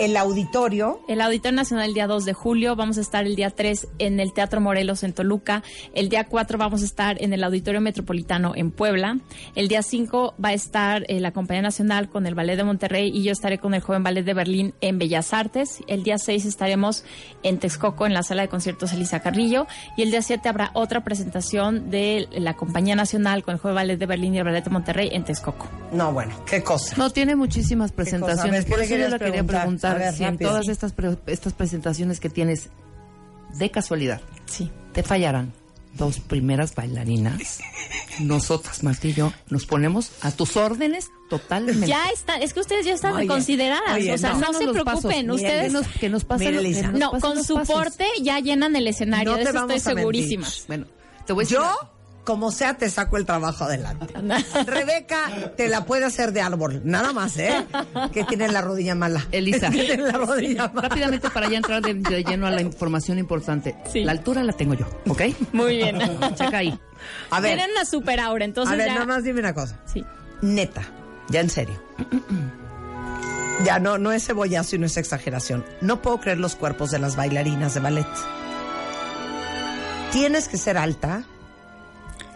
el 0.02 0.18
auditorio. 0.18 1.00
El 1.08 1.22
Auditorio 1.22 1.56
Nacional 1.56 1.90
el 1.90 1.94
día 1.94 2.08
2 2.08 2.26
de 2.26 2.34
julio, 2.34 2.76
vamos 2.76 2.98
a 2.98 3.02
estar 3.02 3.28
el 3.28 3.36
día 3.36 3.52
3 3.52 3.88
en 4.00 4.20
el 4.20 4.34
Teatro 4.34 4.60
Morelos 4.60 5.04
en 5.04 5.14
Toluca, 5.14 5.62
el 5.94 6.10
día 6.10 6.24
4 6.24 6.58
vamos 6.58 6.82
a 6.82 6.86
estar 6.86 7.22
en 7.22 7.34
el 7.34 7.44
Auditorio 7.44 7.82
Metropolitano 7.82 8.54
en 8.56 8.72
Puebla, 8.72 9.20
el 9.54 9.68
día 9.68 9.84
5 9.84 10.34
va 10.44 10.50
a 10.50 10.54
estar 10.54 11.04
eh, 11.08 11.20
la 11.20 11.34
Compañía 11.34 11.62
Nacional 11.62 12.10
con 12.10 12.26
el 12.26 12.34
Ballet 12.34 12.58
de 12.58 12.64
Monterrey 12.64 13.12
y 13.14 13.22
yo 13.22 13.32
estaré 13.32 13.60
con 13.60 13.76
el 13.76 13.82
Joven 13.82 14.02
Ballet 14.02 14.26
de 14.26 14.34
Berlín 14.34 14.74
en 14.82 14.98
Bellas 14.98 15.36
Artes, 15.36 15.84
el 15.86 16.02
día 16.02 16.18
6 16.18 16.46
estaremos 16.46 17.04
en 17.44 17.60
Texcoco 17.60 18.08
en 18.08 18.16
la 18.16 18.24
sala 18.24 18.42
de 18.42 18.48
conciertos 18.48 18.94
Elisa 18.94 19.20
Carrillo 19.20 19.68
y 19.98 20.02
el 20.02 20.10
día 20.10 20.24
7 20.24 20.50
habrá 20.50 20.72
otra 20.74 21.04
presentación 21.04 21.92
de 21.92 22.28
la 22.32 22.56
Compañía 22.56 22.96
Nacional 22.96 23.44
con 23.44 23.54
el 23.54 23.60
Joven 23.60 23.76
Ballet 23.76 24.00
de 24.00 24.06
Berlín 24.08 24.34
y 24.34 24.40
el 24.40 24.46
Ballet 24.46 24.64
de 24.64 24.72
Monterrey 24.72 25.10
en 25.12 25.26
Texcoco. 25.26 25.70
No, 25.92 26.12
bueno, 26.12 26.34
qué 26.48 26.64
cosa. 26.64 26.96
No, 26.98 27.12
tiene 27.12 27.36
muchísimas 27.36 27.92
presentaciones. 27.92 28.66
¿qué 28.66 28.72
Por 28.72 28.82
eso 28.82 28.96
yo 28.96 29.08
le 29.08 29.20
quería 29.20 29.44
preguntar? 29.44 29.91
Preguntar 29.96 30.02
A 30.02 30.12
ver, 30.12 30.14
si 30.18 30.24
en 30.24 30.38
todas 30.38 30.68
estas, 30.68 30.94
pre- 30.94 31.18
estas 31.28 31.54
presentaciones 31.54 32.20
que 32.20 32.30
tienes 32.30 32.70
de 33.58 33.70
casualidad 33.72 34.22
sí. 34.46 34.72
te 34.94 35.04
fallarán 35.04 35.54
dos 35.94 36.20
primeras 36.20 36.74
bailarinas. 36.74 37.60
Nosotras, 38.20 38.84
Marta 38.84 39.08
y 39.08 39.14
yo, 39.14 39.34
nos 39.50 39.66
ponemos 39.66 40.12
a 40.22 40.32
tus 40.32 40.56
órdenes 40.58 41.10
totalmente. 41.30 41.88
Ya 41.88 42.10
está, 42.14 42.38
es 42.38 42.54
que 42.54 42.60
ustedes 42.62 42.86
ya 42.86 42.94
están 42.94 43.14
Oye, 43.14 43.28
consideradas, 43.28 43.96
oye, 43.96 44.14
o 44.14 44.18
sea, 44.18 44.34
no. 44.34 44.54
se 44.54 44.68
preocupen, 44.68 44.86
pasos. 45.28 45.36
ustedes 45.42 45.64
Que 45.66 45.70
nos- 45.70 45.88
que 45.88 46.10
nos 46.10 46.26
Mire, 46.40 46.52
los- 46.62 46.64
que 46.76 46.84
nos 46.88 46.94
no, 47.00 47.12
con 47.20 47.36
los 47.36 47.46
su 47.46 47.56
pasos. 47.56 47.76
porte 47.76 48.06
ya 48.22 48.40
llenan 48.40 48.76
el 48.76 48.88
escenario, 48.88 49.32
No 49.32 49.38
de 49.38 49.44
eso 49.44 49.58
estoy 49.60 49.80
segurísima. 49.80 50.48
Bueno, 50.68 50.86
te 51.26 51.34
voy 51.34 51.44
a 51.44 51.46
decir 51.46 51.58
Yo, 51.58 51.76
como 52.24 52.52
sea, 52.52 52.78
te 52.78 52.90
saco 52.90 53.18
el 53.18 53.26
trabajo 53.26 53.64
adelante. 53.64 54.14
Rebeca 54.66 55.52
te 55.58 55.68
la 55.68 55.86
puede 55.86 56.06
hacer 56.06 56.32
de 56.34 56.42
árbol, 56.42 56.82
nada 56.84 57.14
más, 57.14 57.38
¿eh? 57.38 57.66
Que 58.14 58.24
tiene 58.24 58.48
la 58.48 58.62
rodilla 58.62 58.96
mala. 58.96 59.26
Elisa, 59.32 59.70
Tiene 59.72 59.98
la 59.98 60.14
rodilla 60.14 60.68
mala. 60.68 60.88
rápidamente 60.90 61.30
para 61.30 61.50
ya 61.50 61.58
entrar 61.58 61.82
de, 61.82 61.94
de 61.96 62.24
lleno 62.24 62.48
a 62.48 62.52
la 62.52 62.62
información 62.62 63.18
importante. 63.20 63.76
La 63.96 64.12
altura 64.12 64.44
la 64.44 64.54
tengo 64.54 64.74
yo, 64.76 64.86
¿ok? 65.08 65.22
Muy 65.54 65.78
bien. 65.78 66.00
Checa 66.36 66.58
ahí. 66.60 66.80
A 67.32 67.40
ver, 67.40 67.56
Tienen 67.56 67.72
una 67.72 67.86
super 67.86 68.20
aura, 68.20 68.46
entonces 68.46 68.74
a 68.74 68.78
ver, 68.78 68.88
ya... 68.88 68.94
nada 68.94 69.06
más 69.08 69.24
dime 69.24 69.40
una 69.40 69.54
cosa. 69.54 69.80
Sí. 69.92 70.06
Neta, 70.42 70.84
ya 71.30 71.40
en 71.42 71.50
serio. 71.50 71.82
Ya 73.66 73.80
no, 73.80 73.98
no 73.98 74.12
es 74.12 74.26
cebollazo 74.26 74.76
y 74.76 74.80
no 74.80 74.86
es 74.86 74.98
exageración. 74.98 75.64
No 75.82 76.02
puedo 76.02 76.20
creer 76.20 76.40
los 76.40 76.56
cuerpos 76.56 76.92
de 76.92 77.00
las 77.00 77.16
bailarinas 77.16 77.74
de 77.74 77.80
ballet. 77.80 78.08
Tienes 80.12 80.48
que 80.48 80.58
ser 80.58 80.78
alta 80.78 81.24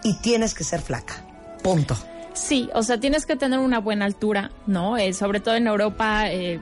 y 0.06 0.14
tienes 0.14 0.53
que 0.53 0.64
ser 0.64 0.82
flaca. 0.82 1.15
Punto. 1.64 1.98
Sí, 2.34 2.69
o 2.73 2.84
sea, 2.84 2.99
tienes 2.99 3.26
que 3.26 3.36
tener 3.36 3.60
una 3.60 3.80
buena 3.80 4.06
altura, 4.06 4.52
¿no? 4.68 4.98
Eh, 4.98 5.14
sobre 5.14 5.40
todo 5.40 5.56
en 5.56 5.68
Europa, 5.68 6.30
eh, 6.30 6.60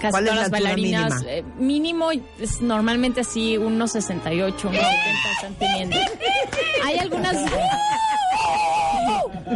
casi 0.00 0.10
¿Cuál 0.10 0.24
es 0.24 0.30
todas 0.30 0.36
la 0.36 0.42
las 0.42 0.50
bailarinas, 0.50 1.14
mínima? 1.22 1.32
eh, 1.32 1.44
mínimo 1.58 2.10
es 2.40 2.60
normalmente 2.60 3.20
así, 3.20 3.56
unos 3.56 3.92
68, 3.92 4.68
unos 4.68 4.80
70 4.80 4.92
están 5.36 5.54
teniendo. 5.54 5.96
Hay 6.84 6.98
algunas... 6.98 7.36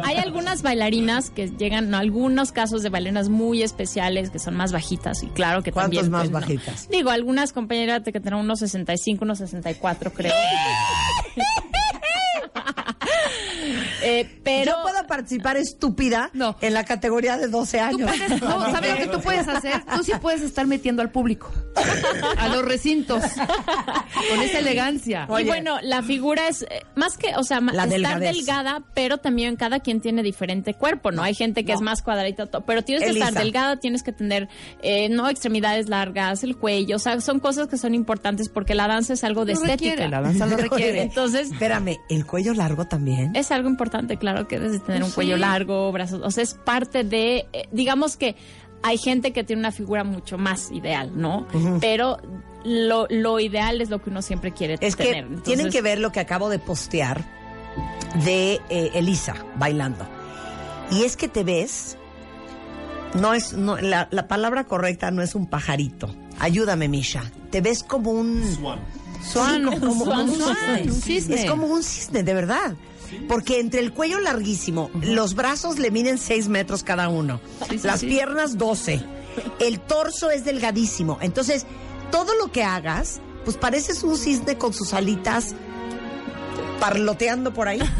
Hay 0.04 0.16
algunas 0.18 0.62
bailarinas 0.62 1.30
que 1.30 1.48
llegan, 1.48 1.86
en 1.86 1.94
algunos 1.94 2.52
casos 2.52 2.82
de 2.82 2.90
bailarinas 2.90 3.28
muy 3.28 3.62
especiales 3.62 4.30
que 4.30 4.38
son 4.38 4.54
más 4.54 4.70
bajitas 4.70 5.22
y 5.22 5.26
claro 5.28 5.62
que 5.62 5.72
¿Cuántos 5.72 6.02
también... 6.02 6.12
más 6.12 6.28
pues, 6.28 6.32
no. 6.32 6.40
bajitas? 6.40 6.88
Digo, 6.88 7.10
algunas 7.10 7.52
compañeras 7.52 8.02
que 8.04 8.12
tendrán 8.12 8.40
unos 8.40 8.60
65, 8.60 9.24
unos 9.24 9.38
64 9.38 10.12
creo. 10.12 10.32
Eh, 14.08 14.40
pero 14.42 14.72
Yo 14.72 14.82
puedo 14.82 15.06
participar 15.06 15.56
estúpida 15.56 16.30
en 16.60 16.74
la 16.74 16.84
categoría 16.84 17.36
de 17.36 17.48
12 17.48 17.80
años. 17.80 18.10
Puedes- 18.10 18.40
no, 18.42 18.60
¿Sabes 18.72 18.90
lo 18.90 18.96
que 18.98 19.06
tú 19.16 19.20
puedes 19.20 19.46
hacer? 19.48 19.82
Tú 19.94 20.02
sí 20.02 20.12
puedes 20.20 20.42
estar 20.42 20.66
metiendo 20.66 21.02
al 21.02 21.10
público, 21.10 21.50
a 22.36 22.48
los 22.48 22.64
recintos, 22.64 23.22
con 23.22 24.40
esa 24.42 24.58
elegancia. 24.58 25.26
y 25.40 25.44
bueno, 25.44 25.78
la 25.82 26.02
figura 26.02 26.48
es 26.48 26.62
eh, 26.62 26.82
más 26.94 27.16
que, 27.16 27.34
o 27.36 27.42
sea, 27.44 27.60
La 27.60 27.70
estar 27.84 27.88
delgadez. 27.88 28.34
delgada, 28.36 28.82
pero 28.94 29.18
también 29.18 29.56
cada 29.56 29.80
quien 29.80 30.00
tiene 30.00 30.22
diferente 30.22 30.74
cuerpo, 30.74 31.10
¿no? 31.10 31.22
Hay 31.22 31.34
gente 31.34 31.64
que 31.64 31.72
es 31.72 31.80
más 31.80 32.02
cuadradita, 32.02 32.46
pero 32.66 32.82
tienes 32.82 33.04
que 33.04 33.10
estar 33.18 33.32
delgada, 33.34 33.76
tienes 33.76 34.02
que 34.02 34.12
tener, 34.12 34.48
eh, 34.82 35.08
no 35.08 35.28
extremidades 35.28 35.88
largas, 35.88 36.42
el 36.44 36.56
cuello, 36.56 36.96
o 36.96 36.98
sea, 36.98 37.20
son 37.20 37.40
cosas 37.40 37.68
que 37.68 37.76
son 37.78 37.94
importantes 37.94 38.48
porque 38.48 38.74
la 38.74 38.86
danza 38.88 39.12
es 39.14 39.24
algo 39.24 39.44
de 39.44 39.54
Lo 39.54 39.60
estética. 39.60 39.90
requiere, 39.92 40.08
la 40.10 40.20
danza 40.20 40.46
lo 40.46 40.56
requiere. 40.56 41.02
Entonces, 41.02 41.50
Espérame, 41.52 41.96
¿el 42.08 42.26
cuello 42.26 42.54
largo 42.54 42.86
también? 42.86 43.34
es 43.34 43.50
algo 43.50 43.68
importante, 43.68 43.97
claro, 44.18 44.46
que 44.48 44.58
debes 44.58 44.72
de 44.72 44.78
tener 44.80 45.02
un 45.02 45.08
Sí. 45.08 45.14
cuello 45.16 45.36
largo, 45.36 45.90
brazos, 45.92 46.20
o 46.24 46.30
sea, 46.30 46.42
es 46.44 46.54
parte 46.54 47.04
de, 47.04 47.46
eh, 47.52 47.68
digamos 47.72 48.16
que 48.16 48.36
hay 48.82 48.96
gente 48.98 49.32
que 49.32 49.42
tiene 49.44 49.60
una 49.60 49.72
figura 49.72 50.04
mucho 50.04 50.38
más 50.38 50.70
ideal, 50.70 51.10
¿no? 51.14 51.46
Pero 51.80 52.18
lo, 52.64 53.06
lo 53.10 53.40
ideal 53.40 53.80
es 53.80 53.90
lo 53.90 54.00
que 54.00 54.10
uno 54.10 54.22
siempre 54.22 54.52
quiere 54.52 54.76
Es 54.80 54.94
que 54.94 55.04
tener. 55.04 55.42
tienen 55.42 55.70
que 55.70 55.82
ver 55.82 55.98
lo 55.98 56.12
que 56.12 56.20
acabo 56.20 56.48
de 56.48 56.58
postear 56.60 57.24
de 58.24 58.60
eh, 58.70 58.90
Elisa 58.94 59.34
bailando. 59.56 60.06
Y 60.90 61.02
es 61.02 61.16
que 61.16 61.28
te 61.28 61.42
ves, 61.44 61.96
no 63.14 63.34
es, 63.34 63.52
no, 63.52 63.76
la, 63.78 64.06
la 64.10 64.28
palabra 64.28 64.64
correcta 64.64 65.10
no 65.10 65.22
es 65.22 65.34
un 65.34 65.46
pajarito. 65.46 66.14
Ayúdame, 66.38 66.88
Misha. 66.88 67.24
Te 67.50 67.60
ves 67.60 67.82
como 67.82 68.12
un... 68.12 68.42
Swan. 68.54 68.78
Swan, 69.22 69.56
Sí, 69.72 69.80
como, 69.80 70.04
swan, 70.04 70.20
como 70.20 70.32
un 70.32 70.38
swan, 70.40 70.56
cisne. 70.56 70.92
un 70.92 71.02
cisne. 71.02 71.34
Es 71.42 71.50
como 71.50 71.66
un 71.66 71.82
cisne, 71.82 72.22
de 72.22 72.34
verdad. 72.34 72.74
Porque 73.28 73.60
entre 73.60 73.80
el 73.80 73.92
cuello 73.92 74.18
larguísimo, 74.20 74.90
los 75.02 75.34
brazos 75.34 75.78
le 75.78 75.90
miden 75.90 76.18
6 76.18 76.48
metros 76.48 76.82
cada 76.82 77.08
uno, 77.08 77.40
Sí, 77.68 77.78
sí, 77.78 77.86
las 77.86 78.00
sí. 78.00 78.06
piernas 78.06 78.58
12, 78.58 79.00
el 79.60 79.80
torso 79.80 80.30
es 80.30 80.44
delgadísimo. 80.44 81.18
Entonces, 81.20 81.66
todo 82.10 82.34
lo 82.42 82.50
que 82.52 82.62
hagas, 82.64 83.20
pues 83.44 83.56
pareces 83.56 84.02
un 84.02 84.16
cisne 84.16 84.56
con 84.58 84.72
sus 84.74 84.92
alitas 84.94 85.54
parloteando 86.80 87.52
por 87.52 87.68
ahí. 87.68 87.80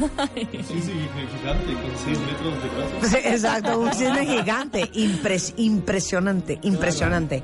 Sí, 0.69 0.81
sí, 0.83 0.93
gigante, 1.39 1.73
con 1.73 1.93
6 2.05 2.19
metros 2.21 2.63
de 2.63 3.09
brazo. 3.09 3.17
Exacto, 3.29 3.79
un 3.81 3.93
cisne 3.93 4.27
gigante. 4.27 4.91
Impres- 4.93 5.55
impresionante, 5.57 6.59
impresionante. 6.63 7.43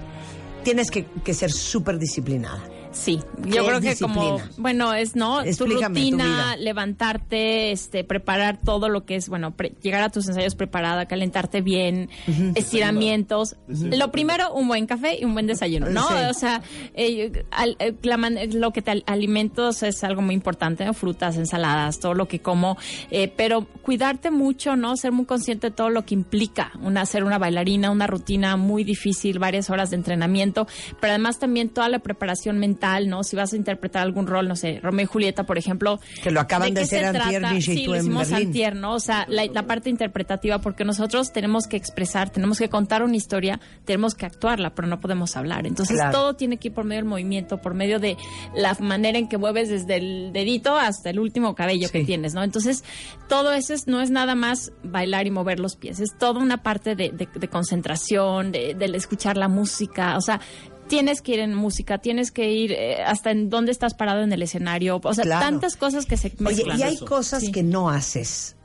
Tienes 0.62 0.91
que, 0.91 1.07
que 1.24 1.35
ser 1.35 1.51
súper 1.53 1.99
disciplinada. 1.99 2.62
Sí, 2.94 3.20
¿Qué 3.42 3.50
yo 3.50 3.66
creo 3.66 3.80
que 3.80 3.90
disciplina? 3.90 4.14
como, 4.14 4.40
bueno, 4.56 4.94
es 4.94 5.16
no, 5.16 5.42
tu 5.42 5.48
Explícame 5.48 5.94
tu 6.00 6.10
rutina, 6.12 6.56
levantarte, 6.56 7.72
este, 7.72 8.04
preparar 8.04 8.60
todo 8.64 8.88
lo 8.88 9.04
que 9.04 9.16
es, 9.16 9.28
bueno, 9.28 9.50
pre- 9.56 9.74
llegar 9.82 10.02
a 10.02 10.10
tus 10.10 10.28
ensayos 10.28 10.54
preparada, 10.54 11.06
calentarte 11.06 11.60
bien, 11.60 12.08
estiramientos. 12.54 13.56
Lo 13.68 14.10
primero, 14.10 14.52
un 14.54 14.68
buen 14.68 14.86
café 14.86 15.18
y 15.20 15.24
un 15.24 15.32
buen 15.34 15.46
desayuno, 15.46 15.88
¿no? 15.90 16.06
Sí. 16.08 16.14
O 16.30 16.34
sea, 16.34 16.62
eh, 16.94 17.44
al- 17.50 17.76
eh, 17.78 17.94
la 18.02 18.16
man- 18.16 18.38
lo 18.52 18.70
que 18.72 18.82
te 18.82 18.92
al- 18.92 19.04
alimentos 19.06 19.82
es 19.82 20.02
algo 20.04 20.22
muy 20.22 20.34
importante, 20.34 20.84
¿no? 20.84 20.94
frutas, 20.94 21.36
ensaladas, 21.36 21.98
todo 22.00 22.14
lo 22.14 22.28
que 22.28 22.40
como, 22.40 22.76
eh, 23.10 23.32
pero 23.36 23.66
cuidarte 23.82 24.30
mucho, 24.30 24.76
¿no? 24.76 24.96
Ser 24.96 25.12
muy 25.12 25.26
consciente 25.26 25.70
de 25.70 25.76
todo 25.76 25.90
lo 25.90 26.04
que 26.04 26.14
implica 26.14 26.72
una 26.80 27.04
ser 27.06 27.24
una 27.24 27.38
bailarina, 27.38 27.90
una 27.90 28.06
rutina 28.06 28.56
muy 28.56 28.84
difícil, 28.84 29.38
varias 29.38 29.68
horas 29.70 29.90
de 29.90 29.96
entrenamiento, 29.96 30.66
pero 31.00 31.12
además 31.12 31.38
también 31.38 31.68
toda 31.68 31.88
la 31.88 31.98
preparación 31.98 32.58
mental, 32.58 32.84
¿no? 33.09 33.23
Si 33.24 33.36
vas 33.36 33.52
a 33.52 33.56
interpretar 33.56 34.02
algún 34.02 34.27
rol, 34.27 34.47
no 34.48 34.56
sé, 34.56 34.81
Romeo 34.82 35.05
y 35.05 35.06
Julieta, 35.06 35.44
por 35.44 35.59
ejemplo. 35.59 36.01
Que 36.23 36.31
lo 36.31 36.40
acaban 36.40 36.74
de 36.74 36.81
qué 36.81 36.85
hacer 36.85 37.05
antier, 37.06 37.43
y 37.55 37.62
Sí, 37.62 37.85
tú 37.85 37.93
lo 37.93 37.97
en 37.97 38.15
Berlín. 38.15 38.35
antier, 38.48 38.77
¿no? 38.77 38.94
O 38.94 39.01
sea, 39.01 39.24
la, 39.28 39.44
la 39.47 39.62
parte 39.66 39.90
interpretativa, 39.90 40.61
porque 40.61 40.85
nosotros 40.85 41.32
tenemos 41.32 41.66
que 41.66 41.77
expresar, 41.77 42.31
tenemos 42.31 42.59
que 42.59 42.69
contar 42.69 43.02
una 43.02 43.16
historia, 43.16 43.61
tenemos 43.85 44.15
que 44.15 44.27
actuarla, 44.27 44.74
pero 44.74 44.86
no 44.89 45.01
podemos 45.01 45.36
hablar. 45.36 45.66
Entonces, 45.66 45.97
Claro. 45.97 46.12
todo 46.12 46.35
tiene 46.35 46.56
que 46.59 46.69
ir 46.69 46.74
por 46.74 46.85
medio 46.85 47.01
del 47.02 47.09
movimiento, 47.09 47.59
por 47.59 47.74
medio 47.74 47.98
de 47.98 48.16
la 48.55 48.77
manera 48.81 49.19
en 49.19 49.28
que 49.28 49.39
mueves 49.39 49.69
desde 49.69 49.97
el 49.97 50.32
dedito 50.32 50.77
hasta 50.77 51.11
el 51.11 51.19
último 51.19 51.55
cabello 51.55 51.89
que 51.90 52.05
tienes, 52.05 52.35
¿no? 52.35 52.43
Entonces, 52.43 52.85
todo 53.28 53.52
eso 53.52 53.73
es- 53.74 53.86
no 53.86 54.01
es 54.01 54.11
nada 54.11 54.35
más 54.35 54.73
bailar 54.82 55.27
y 55.27 55.31
mover 55.31 55.61
los 55.61 55.77
pies, 55.77 56.01
es 56.01 56.16
toda 56.19 56.40
una 56.40 56.62
parte 56.62 56.94
de, 56.94 57.11
de- 57.11 57.28
de 57.35 57.48
concentración, 57.48 58.52
de, 58.52 58.74
del 58.74 58.94
escuchar 58.94 59.36
la 59.36 59.48
música, 59.48 60.16
o 60.16 60.20
sea, 60.20 60.40
tienes 60.89 61.23
que 61.23 61.32
ir 61.35 61.40
en 61.40 61.55
música, 61.55 61.98
tienes 61.98 62.31
que 62.31 62.51
ir 62.52 62.73
eh, 62.73 63.02
hasta 63.02 63.31
en 63.31 63.51
dónde 63.51 63.73
estás 63.73 63.94
parado 63.94 64.23
en 64.23 64.32
el 64.32 64.43
escenario, 64.43 65.01
o 65.02 65.15
sea, 65.15 65.24
Claro. 65.24 65.44
tantas 65.47 65.77
cosas 65.77 66.06
que 66.06 66.16
se 66.16 66.28
Oye, 66.28 66.36
mezclan. 66.65 66.78
y 66.78 66.82
hay 66.82 66.98
cosas 66.98 67.44
que 67.51 67.62
no 67.62 67.89
haces 67.90 68.56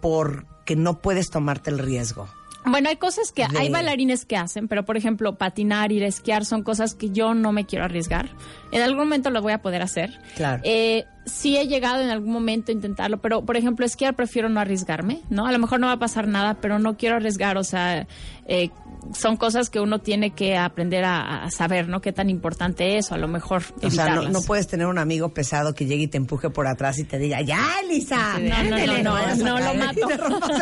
porque 0.00 0.76
no 0.76 0.98
puedes 1.00 1.30
tomarte 1.30 1.70
el 1.70 1.78
riesgo. 1.78 2.28
Bueno, 2.68 2.88
hay 2.88 2.96
cosas 2.96 3.30
que 3.30 3.46
de- 3.46 3.58
hay 3.58 3.68
bailarines 3.70 4.24
que 4.24 4.36
hacen, 4.36 4.66
pero 4.66 4.84
por 4.84 4.96
ejemplo, 4.96 5.36
patinar, 5.38 5.92
ir 5.92 6.02
a 6.02 6.08
esquiar 6.08 6.44
son 6.44 6.64
cosas 6.64 6.94
que 6.96 7.10
yo 7.10 7.32
no 7.32 7.52
me 7.52 7.64
quiero 7.64 7.84
arriesgar. 7.84 8.30
En 8.72 8.82
algún 8.82 9.04
momento 9.04 9.30
lo 9.30 9.40
voy 9.40 9.52
a 9.52 9.62
poder 9.62 9.82
hacer. 9.82 10.18
Claro. 10.34 10.62
Eh, 10.64 11.04
sí 11.26 11.56
he 11.56 11.68
llegado 11.68 12.02
en 12.02 12.10
algún 12.10 12.32
momento 12.32 12.72
a 12.72 12.74
intentarlo, 12.74 13.18
pero 13.20 13.44
por 13.44 13.56
ejemplo, 13.56 13.86
esquiar 13.86 14.16
prefiero 14.16 14.48
no 14.48 14.58
arriesgarme, 14.58 15.20
¿no? 15.30 15.46
A 15.46 15.52
lo 15.52 15.60
mejor 15.60 15.78
no 15.78 15.86
va 15.86 15.92
a 15.92 15.98
pasar 16.00 16.26
nada, 16.26 16.54
pero 16.60 16.80
no 16.80 16.96
quiero 16.96 17.14
arriesgar, 17.14 17.56
o 17.56 17.62
sea, 17.62 18.08
eh, 18.48 18.70
son 19.14 19.36
cosas 19.36 19.70
que 19.70 19.80
uno 19.80 20.00
tiene 20.00 20.30
que 20.30 20.56
aprender 20.56 21.04
a, 21.04 21.44
a 21.44 21.50
saber, 21.50 21.88
¿no? 21.88 22.00
Qué 22.00 22.12
tan 22.12 22.30
importante 22.30 22.98
es 22.98 23.10
o 23.10 23.14
a 23.14 23.18
lo 23.18 23.28
mejor 23.28 23.62
O 23.62 23.62
sea, 23.62 23.76
no, 23.80 23.86
evitarlas. 23.88 24.32
no 24.32 24.42
puedes 24.42 24.66
tener 24.66 24.86
un 24.86 24.98
amigo 24.98 25.28
pesado 25.30 25.74
que 25.74 25.86
llegue 25.86 26.04
y 26.04 26.08
te 26.08 26.16
empuje 26.16 26.50
por 26.50 26.66
atrás 26.66 26.98
y 26.98 27.04
te 27.04 27.18
diga, 27.18 27.40
ya, 27.42 27.60
Elisa, 27.84 28.38
No, 28.38 28.62
no, 28.64 29.02
no, 29.02 29.02
no, 29.02 29.36
no, 29.36 29.58
lo 29.60 29.74
mato. 29.74 30.08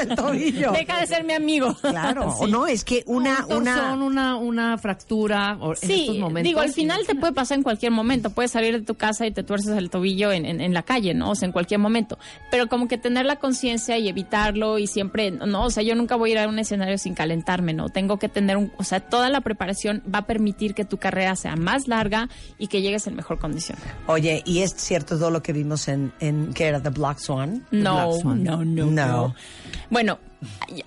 el 0.00 0.16
tobillo. 0.16 0.72
Deja 0.76 1.00
de 1.00 1.06
ser 1.06 1.24
mi 1.24 1.32
amigo. 1.34 1.74
Claro, 1.80 2.28
o 2.38 2.44
Sí. 2.46 2.50
no, 2.52 2.66
es 2.66 2.84
que 2.84 3.02
una, 3.06 3.46
Un 3.46 3.56
una, 3.62 3.94
una, 3.94 4.36
una 4.36 4.78
fractura 4.78 5.56
o 5.60 5.70
en 5.72 5.76
Sí, 5.76 6.00
estos 6.02 6.18
momentos. 6.18 6.42
digo, 6.48 6.60
al 6.60 6.72
final 6.72 7.06
te 7.06 7.14
puede 7.14 7.32
pasar 7.32 7.58
en 7.58 7.62
cualquier 7.64 7.92
momento. 7.92 8.30
Puedes 8.30 8.50
salir 8.52 8.78
de 8.78 8.84
tu 8.84 8.94
casa 8.94 9.26
y 9.26 9.30
te 9.30 9.42
tuerces 9.42 9.76
el 9.76 9.90
tobillo 9.90 10.32
en, 10.32 10.44
en- 10.46 10.60
en 10.60 10.74
la 10.74 10.82
calle, 10.82 11.14
¿no? 11.14 11.30
O 11.30 11.34
sea, 11.34 11.46
en 11.46 11.52
cualquier 11.52 11.80
momento. 11.80 12.18
Pero 12.50 12.68
como 12.68 12.88
que 12.88 12.98
tener 12.98 13.26
la 13.26 13.36
conciencia 13.36 13.98
y 13.98 14.08
evitarlo 14.08 14.78
y 14.78 14.86
siempre, 14.86 15.30
no, 15.30 15.64
o 15.64 15.70
sea, 15.70 15.82
yo 15.82 15.94
nunca 15.94 16.16
voy 16.16 16.30
a 16.30 16.32
ir 16.32 16.38
a 16.40 16.48
un 16.48 16.58
escenario 16.58 16.98
sin 16.98 17.14
calentarme, 17.14 17.72
¿no? 17.72 17.88
Tengo 17.88 18.18
que 18.18 18.28
tener 18.35 18.59
un, 18.59 18.70
o 18.77 18.85
sea, 18.85 19.01
toda 19.01 19.31
la 19.31 19.40
preparación 19.40 20.02
va 20.12 20.19
a 20.19 20.27
permitir 20.27 20.74
que 20.74 20.85
tu 20.85 20.98
carrera 20.98 21.35
sea 21.36 21.56
más 21.56 21.89
larga 21.89 22.28
y 22.59 22.66
que 22.66 22.82
llegues 22.82 23.06
en 23.06 23.16
mejor 23.16 23.39
condición. 23.39 23.78
Oye, 24.06 24.43
¿y 24.44 24.59
es 24.61 24.74
cierto 24.74 25.19
todo 25.19 25.31
lo 25.31 25.43
que 25.43 25.55
vimos 25.55 25.89
en, 25.89 26.12
en 26.20 26.52
¿qué 26.52 26.66
era? 26.66 26.82
The 26.82 26.90
Black 26.90 27.19
Swan? 27.20 27.65
No, 27.70 28.09
Black 28.09 28.20
Swan. 28.20 28.44
no, 28.44 28.65
no, 28.65 28.85
No. 28.86 29.06
no. 29.06 29.35
Bueno, 29.89 30.19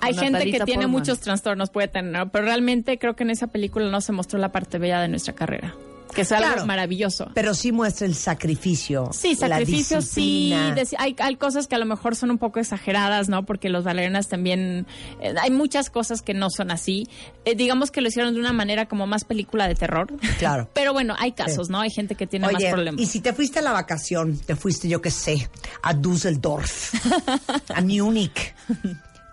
hay- 0.01 0.13
gente 0.13 0.51
que 0.51 0.59
tiene 0.59 0.85
muchos 0.85 1.19
trastornos, 1.19 1.71
puede 1.71 1.87
tener, 1.87 2.11
¿no? 2.11 2.29
pero 2.29 2.45
realmente 2.45 2.99
creo 2.99 3.15
que 3.15 3.23
en 3.23 3.31
esa 3.31 3.47
película 3.47 3.89
no 3.89 4.01
se 4.01 4.11
mostró 4.11 4.37
la 4.37 4.51
parte 4.51 4.77
bella 4.77 4.99
de 5.01 5.07
nuestra 5.07 5.33
carrera, 5.33 5.73
que 6.13 6.21
es 6.21 6.31
algo 6.31 6.45
Claro. 6.47 6.65
maravilloso. 6.65 7.29
Pero 7.33 7.53
sí 7.53 7.71
muestra 7.71 8.07
el 8.07 8.15
sacrificio. 8.15 9.09
Sí, 9.13 9.35
la 9.39 9.47
sacrificios 9.49 10.05
sí. 10.05 10.53
hay, 10.97 11.15
hay 11.19 11.35
cosas 11.35 11.67
que 11.67 11.75
a 11.75 11.77
lo 11.79 11.85
mejor 11.85 12.15
son 12.15 12.31
un 12.31 12.37
poco 12.37 12.59
exageradas, 12.59 13.29
¿no? 13.29 13.45
Porque 13.45 13.69
los 13.69 13.83
bailarinas 13.83 14.27
también. 14.27 14.87
eh, 15.21 15.33
hay 15.41 15.51
muchas 15.51 15.89
cosas 15.89 16.21
que 16.21 16.33
no 16.33 16.49
son 16.49 16.71
así. 16.71 17.07
Eh, 17.45 17.55
digamos 17.55 17.91
que 17.91 18.01
lo 18.01 18.07
hicieron 18.07 18.33
de 18.33 18.39
una 18.39 18.53
manera 18.53 18.87
como 18.87 19.07
más 19.07 19.23
película 19.23 19.67
de 19.67 19.75
terror. 19.75 20.07
Claro. 20.39 20.69
Pero 20.73 20.93
bueno, 20.93 21.15
hay 21.17 21.31
casos, 21.33 21.67
Sí. 21.67 21.71
¿no? 21.73 21.81
Hay 21.81 21.89
gente 21.91 22.15
que 22.15 22.27
tiene 22.27 22.51
más 22.51 22.63
problemas. 22.63 23.01
y 23.01 23.05
si 23.05 23.19
te 23.21 23.33
fuiste 23.33 23.59
a 23.59 23.61
la 23.61 23.71
vacación, 23.73 24.37
te 24.37 24.55
fuiste, 24.55 24.87
yo 24.87 25.01
qué 25.01 25.11
sé, 25.11 25.49
a 25.83 25.93
Düsseldorf, 25.93 26.93
a 27.73 27.81
Múnich, 27.87 28.53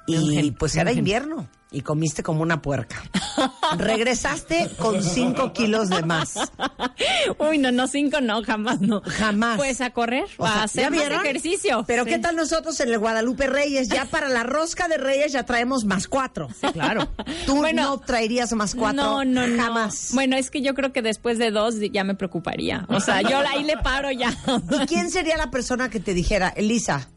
y 0.06 0.50
pues 0.52 0.76
era 0.76 0.92
invierno, 0.92 1.48
y 1.74 1.82
comiste 1.82 2.22
como 2.22 2.42
una 2.42 2.62
puerca. 2.62 3.02
Regresaste 3.76 4.70
con 4.78 5.02
cinco 5.02 5.52
kilos 5.52 5.88
de 5.88 6.02
más. 6.02 6.34
Uy, 7.38 7.58
no, 7.58 7.72
no, 7.72 7.86
cinco 7.88 8.20
no, 8.20 8.42
jamás 8.42 8.80
no. 8.80 9.00
Jamás. 9.02 9.56
Pues 9.56 9.80
a 9.80 9.90
correr, 9.90 10.24
O 10.38 10.46
a 10.46 10.62
hacer 10.64 10.84
¿ya 10.84 10.90
más 10.90 10.98
vieron? 11.00 11.20
ejercicio. 11.24 11.84
Pero 11.86 12.04
Sí. 12.04 12.10
¿qué 12.10 12.18
tal 12.18 12.36
nosotros 12.36 12.78
en 12.80 12.88
el 12.90 12.98
Guadalupe 12.98 13.46
Reyes? 13.46 13.88
Ya 13.88 14.04
para 14.06 14.28
la 14.28 14.42
rosca 14.42 14.88
de 14.88 14.96
Reyes 14.98 15.32
ya 15.32 15.44
traemos 15.44 15.84
más 15.84 16.08
cuatro. 16.08 16.48
Claro. 16.72 17.08
Tú 17.46 17.56
Bueno, 17.56 17.82
no 17.82 17.98
traerías 18.00 18.52
más 18.52 18.74
cuatro. 18.74 19.02
No, 19.02 19.24
no, 19.24 19.46
no. 19.46 19.62
Jamás. 19.62 20.10
Bueno, 20.12 20.36
es 20.36 20.50
que 20.50 20.62
yo 20.62 20.74
creo 20.74 20.92
que 20.92 21.02
después 21.02 21.38
de 21.38 21.50
dos 21.50 21.74
ya 21.92 22.04
me 22.04 22.14
preocuparía. 22.14 22.86
O 22.88 23.00
sea, 23.00 23.22
yo 23.22 23.38
ahí 23.38 23.64
le 23.64 23.76
paro 23.78 24.10
ya. 24.10 24.32
¿Y 24.70 24.86
quién 24.86 25.10
sería 25.10 25.36
la 25.36 25.50
persona 25.50 25.88
que 25.90 26.00
te 26.00 26.14
dijera, 26.14 26.48
Elisa? 26.56 27.08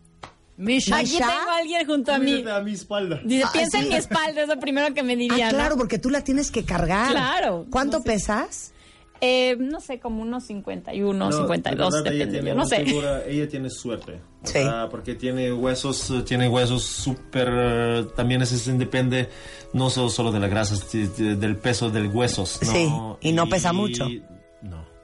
Misha. 0.57 0.97
Aquí 0.97 1.11
tengo 1.17 1.31
a 1.51 1.57
alguien 1.59 1.85
junto 1.85 2.11
a 2.11 2.17
mí. 2.17 2.43
a 2.49 2.59
mi 2.61 2.73
espalda. 2.73 3.21
Dice, 3.23 3.43
Ah, 3.45 3.49
piensa 3.53 3.77
sí. 3.77 3.83
en 3.83 3.89
mi 3.89 3.95
espalda, 3.95 4.41
es 4.41 4.47
lo 4.47 4.59
primero 4.59 4.93
que 4.93 5.03
me 5.03 5.15
diría. 5.15 5.49
Ah, 5.49 5.51
¿no? 5.51 5.57
claro, 5.59 5.77
porque 5.77 5.99
tú 5.99 6.09
la 6.09 6.23
tienes 6.23 6.49
que 6.51 6.63
cargar. 6.65 7.11
Claro. 7.11 7.65
¿Cuánto 7.69 7.97
No 7.97 8.03
sé. 8.03 8.09
pesas? 8.09 8.73
Eh, 9.19 9.55
no 9.59 9.79
sé, 9.79 9.99
como 9.99 10.21
unos 10.21 10.43
51, 10.43 11.25
No, 11.31 11.31
52, 11.31 11.91
de 11.93 11.97
verdad, 12.01 12.13
ella 12.13 12.25
depende. 12.25 12.33
tiene 12.39 12.49
yo 12.49 12.55
no 12.55 12.65
sé. 12.67 12.85
figura- 12.85 13.25
ella 13.25 13.47
tiene 13.49 13.69
suerte. 13.71 14.19
O 14.43 14.47
Sí. 14.47 14.53
sea, 14.53 14.89
porque 14.89 15.15
tiene 15.15 15.51
huesos, 15.51 16.11
eh, 16.11 16.21
tiene 16.21 16.47
huesos 16.47 16.83
súper. 16.83 17.47
eh, 17.51 18.05
también 18.15 18.43
es, 18.43 18.51
es- 18.51 18.77
depende 18.77 19.29
no 19.73 19.89
solo, 19.89 20.09
solo 20.09 20.31
de 20.31 20.39
la 20.39 20.47
grasa, 20.47 20.75
del 21.15 21.55
peso 21.57 21.89
del 21.89 22.07
huesos. 22.09 22.59
¿no? 22.63 22.71
Sí, 22.71 23.27
y 23.29 23.31
no 23.31 23.49
pesa 23.49 23.73
mucho. 23.73 24.07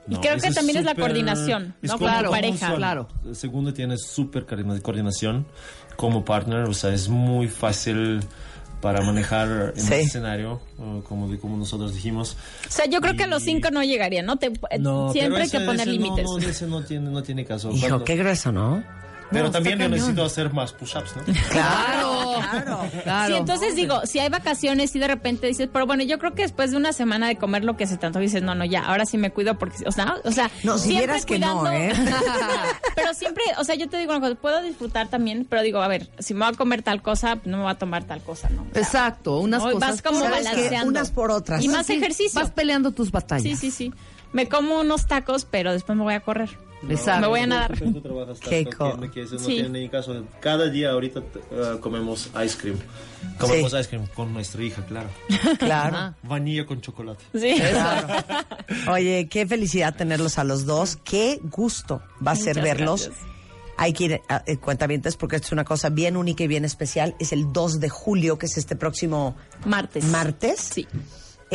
No. 0.07 0.17
Y 0.17 0.19
creo 0.21 0.35
que 0.38 0.51
también 0.51 0.77
es 0.80 0.84
la 0.85 0.91
súper- 0.91 1.03
coordinación, 1.05 1.75
es 1.81 1.89
¿no? 1.91 1.97
como 1.97 2.30
pareja. 2.30 2.49
funciona. 2.49 2.75
Claro. 2.75 3.07
El 3.25 3.35
segundo 3.35 3.73
tiene 3.73 3.97
súper 3.97 4.45
coordina- 4.45 4.80
coordinación 4.81 5.45
como 5.95 6.25
partner, 6.25 6.63
o 6.63 6.73
sea, 6.73 6.93
es 6.93 7.07
muy 7.07 7.47
fácil 7.47 8.19
para 8.81 9.01
manejar 9.01 9.71
en 9.77 9.81
Sí. 9.81 9.93
un 9.93 9.99
escenario, 10.01 10.61
como, 11.07 11.38
como 11.39 11.55
nosotros 11.55 11.93
dijimos. 11.95 12.35
O 12.67 12.71
sea, 12.71 12.85
yo 12.85 12.99
creo 12.99 13.15
que 13.15 13.23
a 13.23 13.27
los 13.27 13.43
cinco 13.43 13.69
no 13.71 13.81
llegaría, 13.81 14.21
¿no? 14.23 14.35
Te, 14.35 14.47
eh, 14.47 14.80
No, 14.80 15.09
siempre 15.13 15.43
hay 15.43 15.49
que 15.49 15.55
ese- 15.57 15.65
poner 15.65 15.88
ese 15.88 15.97
no- 15.97 16.03
límites. 16.05 16.25
No, 16.25 16.38
ese 16.38 16.67
no 16.67 16.84
tiene, 16.84 17.09
no 17.09 17.23
tiene 17.23 17.45
caso. 17.45 17.69
Hijo, 17.71 17.80
Cuando- 17.88 18.03
qué 18.03 18.17
grueso, 18.17 18.51
¿no? 18.51 18.84
Pero 19.34 19.45
No, 19.45 19.51
también 19.51 19.80
yo 19.80 19.89
necesito 19.89 20.23
hacer 20.23 20.53
más 20.53 20.72
push-ups, 20.73 21.15
¿no? 21.15 21.23
Claro, 21.49 22.80
claro. 23.03 23.27
Sí, 23.34 23.39
entonces 23.39 23.76
digo, 23.76 24.01
si 24.05 24.19
hay 24.19 24.30
vacaciones 24.30 24.95
y 24.95 24.99
de 24.99 25.07
repente 25.07 25.47
dices, 25.47 25.69
pero 25.72 25.85
bueno, 25.85 26.03
yo 26.03 26.19
creo 26.19 26.34
que 26.34 26.43
después 26.43 26.72
de 26.72 26.77
una 26.77 26.93
semana 26.93 27.27
de 27.27 27.38
comer 27.38 27.64
lo 27.64 27.76
que 27.77 27.88
se 27.88 27.97
tanto 27.97 28.19
dices, 28.19 28.41
no, 28.43 28.55
no, 28.55 28.65
ya, 28.65 28.85
ahora 28.85 29.05
sí 29.05 29.18
me 29.18 29.31
cuido 29.31 29.57
porque, 29.57 29.77
o 29.88 29.91
sea, 29.91 30.15
o 30.23 30.31
sea, 30.31 30.49
No, 30.64 30.77
si 30.77 30.89
siempre 30.89 31.22
que 31.23 31.39
no, 31.39 31.69
¿eh? 31.72 31.93
pero 32.95 33.14
siempre, 33.14 33.43
o 33.57 33.64
sea, 33.64 33.76
yo 33.76 33.89
te 33.89 33.97
digo 33.97 34.11
una 34.11 34.22
cosa, 34.22 34.35
puedo 34.35 34.61
disfrutar 34.61 35.07
también, 35.10 35.45
pero 35.49 35.61
digo, 35.61 35.81
a 35.81 35.88
ver, 35.88 36.10
si 36.19 36.34
me 36.34 36.45
voy 36.45 36.53
a 36.53 36.57
comer 36.57 36.81
tal 36.84 37.01
cosa, 37.01 37.35
no 37.45 37.57
me 37.57 37.64
voy 37.64 37.72
a 37.72 37.76
tomar 37.76 38.03
tal 38.03 38.22
cosa, 38.22 38.49
¿no? 38.49 38.61
O 38.64 38.73
sea, 38.73 38.81
Exacto, 38.81 39.38
unas 39.39 39.61
cosas. 39.64 39.80
vas 39.80 40.01
como 40.01 40.19
balanceando. 40.22 40.89
Unas 40.89 41.11
por 41.11 41.31
otras. 41.31 41.64
Y 41.64 41.68
más 41.68 41.85
Sí, 41.88 41.93
ejercicio. 41.93 42.39
Vas 42.39 42.51
peleando 42.51 42.91
tus 42.91 43.11
batallas. 43.11 43.43
Sí, 43.43 43.55
sí, 43.55 43.72
sí. 43.72 43.93
Me 44.31 44.47
como 44.47 44.80
unos 44.80 45.05
tacos, 45.07 45.45
pero 45.45 45.72
después 45.73 45.97
me 45.97 46.03
voy 46.03 46.14
a 46.14 46.19
correr. 46.22 46.49
Exacto. 46.89 47.22
Me 47.22 47.27
voy 47.27 47.39
a 47.41 47.47
nadar. 47.47 47.77
Tú 47.80 48.01
trabajas 48.01 48.39
Qué 48.39 48.65
tanto 48.65 48.77
co- 48.77 48.99
que- 49.01 49.11
que 49.11 49.22
eso 49.23 49.35
no 49.35 49.39
Sí. 49.41 49.53
tiene 49.55 49.69
ni 49.80 49.89
caso. 49.89 50.23
Cada 50.39 50.69
día 50.69 50.91
ahorita 50.91 51.19
eh, 51.51 51.77
comemos 51.80 52.30
ice 52.45 52.57
cream. 52.57 52.77
Comemos 53.39 53.73
ice 53.73 53.88
cream 53.89 54.05
con 54.15 54.34
nuestra 54.34 54.61
hija, 54.64 54.85
claro. 54.85 55.10
Claro. 55.60 56.15
Vanilla 56.23 56.65
con 56.65 56.81
chocolate. 56.81 57.23
Sí. 57.34 57.55
Claro. 57.57 58.07
Oye, 58.91 59.27
qué 59.30 59.47
felicidad 59.47 59.95
tenerlos 59.95 60.38
a 60.38 60.43
los 60.43 60.65
dos. 60.65 60.97
Qué 61.03 61.39
gusto 61.43 62.01
va 62.26 62.31
a 62.31 62.35
ser 62.35 62.57
Muchas 62.57 62.64
verlos. 62.64 63.05
gracias. 63.07 63.27
Hay 63.76 63.91
que 63.93 64.03
ir 64.03 64.22
a 64.30 64.43
eh, 64.45 64.57
cuentavientes 64.57 65.18
porque 65.18 65.38
esto 65.38 65.47
es 65.47 65.51
una 65.51 65.64
cosa 65.64 65.89
bien 65.89 66.15
única 66.15 66.43
y 66.43 66.47
bien 66.47 66.64
especial. 66.64 67.15
Es 67.19 67.34
el 67.34 67.51
2 67.51 67.80
de 67.80 67.89
julio, 67.89 68.38
que 68.38 68.45
es 68.45 68.57
este 68.57 68.76
próximo 68.76 69.35
Martes. 69.65 70.03
martes. 70.05 70.60
Sí. 70.60 70.88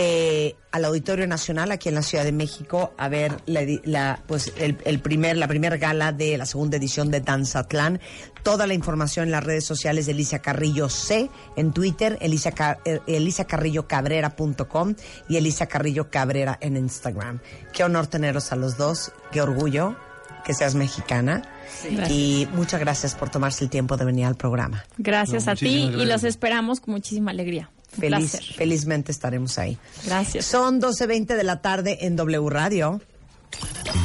Eh, 0.00 0.54
al 0.70 0.84
Auditorio 0.84 1.26
Nacional 1.26 1.72
aquí 1.72 1.88
en 1.88 1.96
la 1.96 2.02
Ciudad 2.02 2.22
de 2.22 2.30
México 2.30 2.94
a 2.96 3.08
ver 3.08 3.38
la, 3.46 4.22
pues 4.28 4.52
el, 4.56 4.78
el 4.84 5.00
primer 5.00 5.36
la 5.36 5.48
primera 5.48 5.76
gala 5.76 6.12
de 6.12 6.38
la 6.38 6.46
segunda 6.46 6.76
edición 6.76 7.10
de 7.10 7.20
Danzatlán. 7.20 7.98
Toda 8.44 8.68
la 8.68 8.74
información 8.74 9.24
en 9.24 9.32
las 9.32 9.42
redes 9.42 9.64
sociales 9.64 10.06
de 10.06 10.12
Elisa 10.12 10.38
Carrillo 10.38 10.88
C 10.88 11.28
en 11.56 11.72
Twitter, 11.72 12.16
Elisa, 12.20 12.52
eh, 12.84 13.00
elisacarrillocabrera.com 13.08 14.94
y 15.28 15.36
Elisa 15.36 15.66
Carrillo 15.66 16.10
Cabrera 16.10 16.58
en 16.60 16.76
Instagram. 16.76 17.40
Qué 17.72 17.82
honor 17.82 18.06
teneros 18.06 18.52
a 18.52 18.56
los 18.56 18.76
dos, 18.76 19.10
qué 19.32 19.40
orgullo 19.42 19.96
que 20.44 20.54
seas 20.54 20.76
mexicana 20.76 21.42
Gracias. 21.90 22.10
y 22.10 22.48
muchas 22.52 22.78
gracias 22.78 23.16
por 23.16 23.30
tomarse 23.30 23.64
el 23.64 23.70
tiempo 23.70 23.96
de 23.96 24.04
venir 24.04 24.26
al 24.26 24.36
programa. 24.36 24.84
Gracias 24.96 25.46
No, 25.46 25.52
a 25.52 25.54
ti 25.56 25.90
y 25.92 26.04
los 26.04 26.22
esperamos 26.22 26.78
con 26.78 26.94
muchísima 26.94 27.32
alegría. 27.32 27.68
Feliz, 27.98 28.30
placer. 28.30 28.54
felizmente 28.54 29.12
estaremos 29.12 29.58
ahí. 29.58 29.78
Gracias. 30.04 30.44
Son 30.44 30.80
12.20 30.80 31.36
de 31.36 31.44
la 31.44 31.60
tarde 31.60 31.98
en 32.02 32.16
W 32.16 32.48
Radio. 32.48 33.00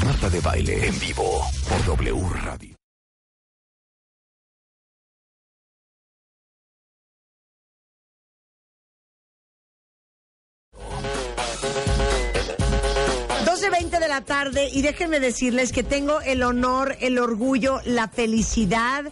Marta 0.03 0.29
de 0.29 0.39
baile 0.39 0.87
en 0.87 0.99
vivo 0.99 1.41
por 1.67 1.85
W 1.85 2.21
Radio. 2.43 2.75
veinte 13.69 13.99
de 13.99 14.07
la 14.07 14.21
tarde 14.21 14.69
y 14.71 14.81
déjenme 14.81 15.19
decirles 15.19 15.71
que 15.71 15.83
tengo 15.83 16.21
el 16.21 16.43
honor, 16.43 16.95
el 16.99 17.17
orgullo, 17.17 17.81
la 17.85 18.07
felicidad 18.07 19.05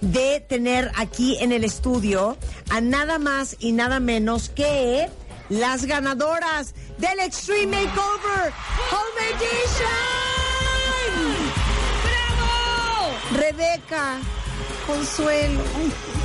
de 0.00 0.40
tener 0.40 0.90
aquí 0.96 1.36
en 1.40 1.52
el 1.52 1.64
estudio 1.64 2.36
a 2.70 2.80
nada 2.80 3.18
más 3.18 3.56
y 3.58 3.72
nada 3.72 4.00
menos 4.00 4.48
que 4.48 5.08
las 5.48 5.86
ganadoras 5.86 6.74
del 6.98 7.20
Extreme 7.20 7.84
Makeover 7.84 8.52
Home 8.92 9.20
Edition. 9.30 10.18
¡Bravo! 12.04 13.36
Rebeca, 13.36 14.18
Consuelo. 14.86 15.60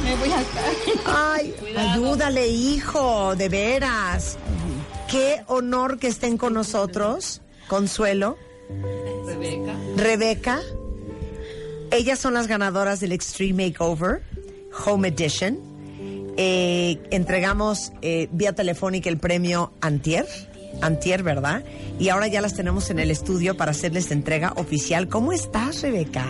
Me 0.03 0.15
voy 0.15 0.31
a 0.31 0.43
caer. 0.43 0.75
Ay, 1.05 1.55
ayúdale, 1.77 2.47
hijo, 2.47 3.35
de 3.35 3.49
veras. 3.49 4.37
Qué 5.09 5.43
honor 5.47 5.99
que 5.99 6.07
estén 6.07 6.37
con 6.37 6.53
nosotros, 6.53 7.41
Consuelo, 7.67 8.37
Rebeca. 9.25 9.75
Rebeca. 9.95 10.61
Ellas 11.93 12.19
son 12.19 12.33
las 12.33 12.47
ganadoras 12.47 12.99
del 12.99 13.11
Extreme 13.11 13.67
Makeover 13.67 14.23
Home 14.85 15.09
Edition. 15.09 15.59
Eh, 16.37 16.99
entregamos 17.11 17.91
eh, 18.01 18.27
vía 18.31 18.53
telefónica 18.53 19.09
el 19.09 19.17
premio 19.17 19.73
Antier. 19.81 20.25
Antier, 20.81 21.21
¿verdad? 21.21 21.63
Y 21.99 22.09
ahora 22.09 22.27
ya 22.27 22.41
las 22.41 22.55
tenemos 22.55 22.89
en 22.89 22.97
el 22.97 23.11
estudio 23.11 23.55
para 23.55 23.71
hacerles 23.71 24.09
entrega 24.09 24.53
oficial. 24.55 25.07
¿Cómo 25.07 25.31
estás, 25.33 25.83
Rebeca? 25.83 26.25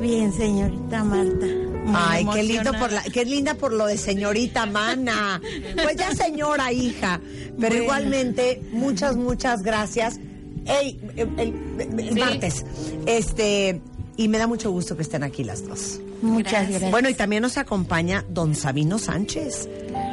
Bien, 0.00 0.32
señorita 0.32 1.02
Marta. 1.02 1.46
muy 1.46 1.94
Ay, 1.96 2.26
qué 2.32 2.42
lindo 2.44 2.72
por 2.78 2.92
la, 2.92 3.02
qué 3.02 3.24
linda 3.24 3.54
por 3.54 3.72
lo 3.72 3.86
de 3.86 3.98
señorita 3.98 4.66
mana. 4.66 5.40
Pues 5.82 5.96
ya 5.96 6.14
señora 6.14 6.72
hija. 6.72 7.20
Pero 7.58 7.58
Bueno. 7.58 7.82
igualmente, 7.82 8.62
muchas, 8.72 9.16
muchas 9.16 9.62
gracias. 9.64 10.20
Ey, 10.66 11.00
el, 11.16 11.28
el- 11.40 11.98
el 12.00 12.14
Sí. 12.14 12.20
martes. 12.20 12.64
Este, 13.06 13.80
y 14.16 14.28
me 14.28 14.38
da 14.38 14.46
mucho 14.46 14.70
gusto 14.70 14.96
que 14.96 15.02
estén 15.02 15.22
aquí 15.22 15.44
las 15.44 15.66
dos. 15.66 16.00
Muchas 16.22 16.68
gracias. 16.68 16.90
Bueno, 16.90 17.08
y 17.08 17.14
también 17.14 17.42
nos 17.42 17.58
acompaña 17.58 18.24
don 18.28 18.54
Sabino 18.54 18.98
Sánchez, 18.98 19.68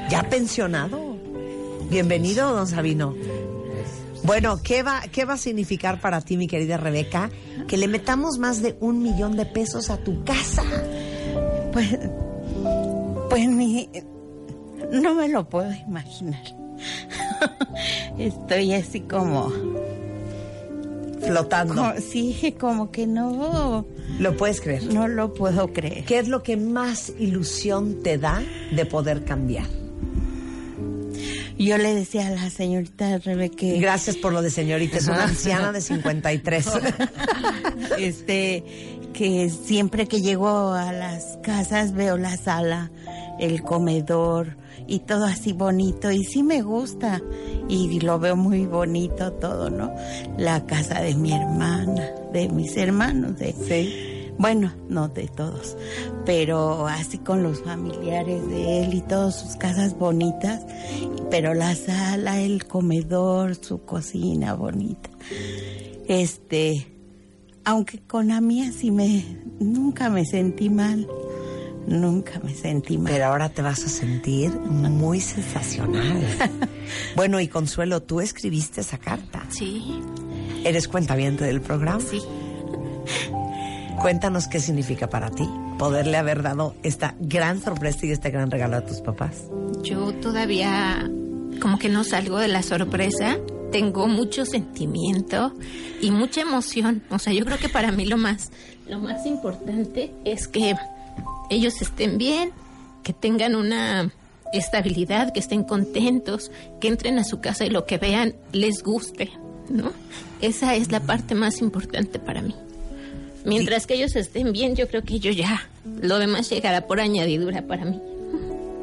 ya 0.09 0.29
pensionado. 0.29 1.17
Bienvenido, 1.89 2.53
don 2.53 2.67
Sabino. 2.67 3.15
Bueno, 4.23 4.61
¿qué 4.63 4.83
va, 4.83 5.01
¿qué 5.11 5.25
va 5.25 5.33
a 5.33 5.37
significar 5.37 5.99
para 5.99 6.21
ti, 6.21 6.37
mi 6.37 6.47
querida 6.47 6.77
Rebeca, 6.77 7.31
que 7.67 7.77
le 7.77 7.87
metamos 7.87 8.37
más 8.37 8.61
de 8.61 8.77
un 8.79 9.01
millón 9.01 9.35
de 9.35 9.45
pesos 9.45 9.89
a 9.89 9.97
tu 9.97 10.23
casa? 10.23 10.63
Pues, 11.73 11.97
pues 13.29 13.49
ni, 13.49 13.89
no 14.91 15.15
me 15.15 15.27
lo 15.27 15.49
puedo 15.49 15.71
imaginar. 15.73 16.43
Estoy 18.17 18.73
así 18.73 19.01
como... 19.01 19.51
Flotando. 21.25 21.75
co- 21.75 22.01
sí, 22.01 22.55
como 22.59 22.91
que 22.91 23.07
no... 23.07 23.85
¿Lo 24.19 24.35
puedes 24.37 24.61
creer? 24.61 24.93
No 24.93 25.07
lo 25.07 25.33
puedo 25.33 25.71
creer. 25.73 26.03
¿Qué 26.05 26.19
es 26.19 26.27
lo 26.27 26.43
que 26.43 26.57
más 26.57 27.11
ilusión 27.19 28.01
te 28.03 28.17
da 28.17 28.41
de 28.71 28.85
poder 28.85 29.23
cambiar? 29.23 29.65
Yo 31.57 31.77
le 31.77 31.93
decía 31.93 32.27
a 32.27 32.31
la 32.31 32.49
señorita 32.49 33.19
Rebeca... 33.19 33.65
Gracias 33.79 34.15
por 34.15 34.33
lo 34.33 34.41
de 34.41 34.49
señorita, 34.49 34.97
es 34.97 35.07
una 35.07 35.25
anciana 35.25 35.71
de 35.71 35.81
53. 35.81 36.67
este 37.99 38.63
que 39.13 39.49
siempre 39.49 40.07
que 40.07 40.21
llego 40.21 40.71
a 40.71 40.91
las 40.93 41.37
casas 41.43 41.93
veo 41.93 42.17
la 42.17 42.37
sala, 42.37 42.91
el 43.39 43.61
comedor 43.61 44.55
y 44.87 44.99
todo 44.99 45.25
así 45.25 45.53
bonito 45.53 46.11
y 46.11 46.23
sí 46.23 46.43
me 46.43 46.61
gusta 46.61 47.21
y 47.67 47.99
lo 47.99 48.19
veo 48.19 48.35
muy 48.35 48.65
bonito 48.65 49.33
todo, 49.33 49.69
¿no? 49.69 49.93
La 50.37 50.65
casa 50.65 51.01
de 51.01 51.15
mi 51.15 51.33
hermana, 51.33 52.11
de 52.33 52.49
mis 52.49 52.75
hermanos, 52.77 53.37
de 53.37 53.53
bueno, 54.37 54.73
no 54.89 55.07
de 55.07 55.27
todos, 55.27 55.77
pero 56.25 56.87
así 56.87 57.19
con 57.19 57.43
los 57.43 57.61
familiares 57.61 58.47
de 58.49 58.83
él 58.83 58.93
y 58.95 59.01
todas 59.01 59.39
sus 59.39 59.55
casas 59.55 59.95
bonitas, 59.97 60.65
pero 61.29 61.53
la 61.53 61.75
sala, 61.75 62.41
el 62.41 62.65
comedor, 62.65 63.53
su 63.53 63.85
cocina 63.85 64.55
bonita. 64.55 65.11
Este, 66.07 66.87
aunque 67.63 67.99
con 67.99 68.29
la 68.29 68.41
mía 68.41 68.71
sí 68.71 68.89
me, 68.89 69.23
nunca 69.59 70.09
me 70.09 70.25
sentí 70.25 70.71
mal, 70.71 71.07
nunca 71.87 72.39
me 72.43 72.53
sentí 72.53 72.97
mal. 72.97 73.11
Pero 73.11 73.25
ahora 73.25 73.49
te 73.49 73.61
vas 73.61 73.83
a 73.85 73.89
sentir 73.89 74.51
muy 74.51 75.19
sensacional. 75.19 76.21
bueno, 77.15 77.39
y 77.39 77.47
Consuelo, 77.47 78.01
tú 78.01 78.21
escribiste 78.21 78.81
esa 78.81 78.97
carta. 78.97 79.43
Sí. 79.49 79.99
¿Eres 80.63 80.87
cuentaviente 80.87 81.45
del 81.45 81.61
programa? 81.61 82.01
Sí. 82.01 82.21
Cuéntanos 84.01 84.47
qué 84.47 84.59
significa 84.59 85.09
para 85.09 85.29
ti 85.29 85.47
poderle 85.77 86.17
haber 86.17 86.43
dado 86.43 86.75
esta 86.83 87.15
gran 87.19 87.61
sorpresa 87.61 88.05
y 88.05 88.11
este 88.11 88.29
gran 88.29 88.51
regalo 88.51 88.77
a 88.77 88.85
tus 88.85 89.01
papás. 89.01 89.45
Yo 89.83 90.13
todavía 90.13 91.09
como 91.61 91.77
que 91.77 91.89
no 91.89 92.03
salgo 92.03 92.37
de 92.37 92.47
la 92.47 92.63
sorpresa. 92.63 93.37
Tengo 93.71 94.07
mucho 94.07 94.45
sentimiento 94.45 95.53
y 96.01 96.11
mucha 96.11 96.41
emoción. 96.41 97.03
O 97.09 97.19
sea, 97.19 97.31
yo 97.31 97.45
creo 97.45 97.57
que 97.57 97.69
para 97.69 97.91
mí 97.91 98.05
lo 98.05 98.17
más, 98.17 98.51
lo 98.87 98.99
más 98.99 99.25
importante 99.25 100.13
es 100.25 100.47
que 100.47 100.75
ellos 101.51 101.81
estén 101.81 102.17
bien, 102.17 102.51
que 103.03 103.13
tengan 103.13 103.55
una 103.55 104.11
estabilidad, 104.53 105.33
que 105.33 105.39
estén 105.39 105.63
contentos, 105.63 106.49
que 106.79 106.87
entren 106.87 107.19
a 107.19 107.23
su 107.23 107.41
casa 107.41 107.65
y 107.65 107.69
lo 107.69 107.85
que 107.85 107.97
vean 107.97 108.35
les 108.53 108.81
guste, 108.81 109.29
¿no? 109.69 109.91
Esa 110.41 110.75
es 110.75 110.91
la 110.91 111.01
parte 111.01 111.35
más 111.35 111.61
importante 111.61 112.19
para 112.19 112.41
mí. 112.41 112.55
Mientras 113.43 113.85
que 113.85 113.95
ellos 113.95 114.15
estén 114.15 114.53
bien, 114.53 114.75
yo 114.75 114.87
creo 114.87 115.03
que 115.03 115.19
yo 115.19 115.31
ya, 115.31 115.67
lo 116.01 116.19
demás 116.19 116.49
llegará 116.49 116.87
por 116.87 116.99
añadidura 116.99 117.63
para 117.63 117.85
mí. 117.85 117.99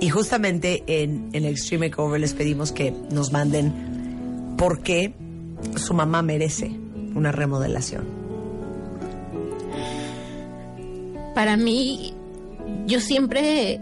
Y 0.01 0.11
justamente 0.11 0.85
en, 0.87 1.31
en 1.33 1.45
Extreme 1.45 1.89
Makeover 1.89 2.21
les 2.21 2.35
pedimos 2.35 2.71
que 2.73 2.93
nos 3.11 3.33
manden 3.33 4.57
por 4.59 4.83
qué 4.83 5.15
su 5.77 5.95
mamá 5.95 6.23
merece 6.23 6.71
una 7.15 7.33
remodelación. 7.33 8.05
Para 11.35 11.57
mí, 11.57 12.15
yo 12.87 13.01
siempre, 13.01 13.81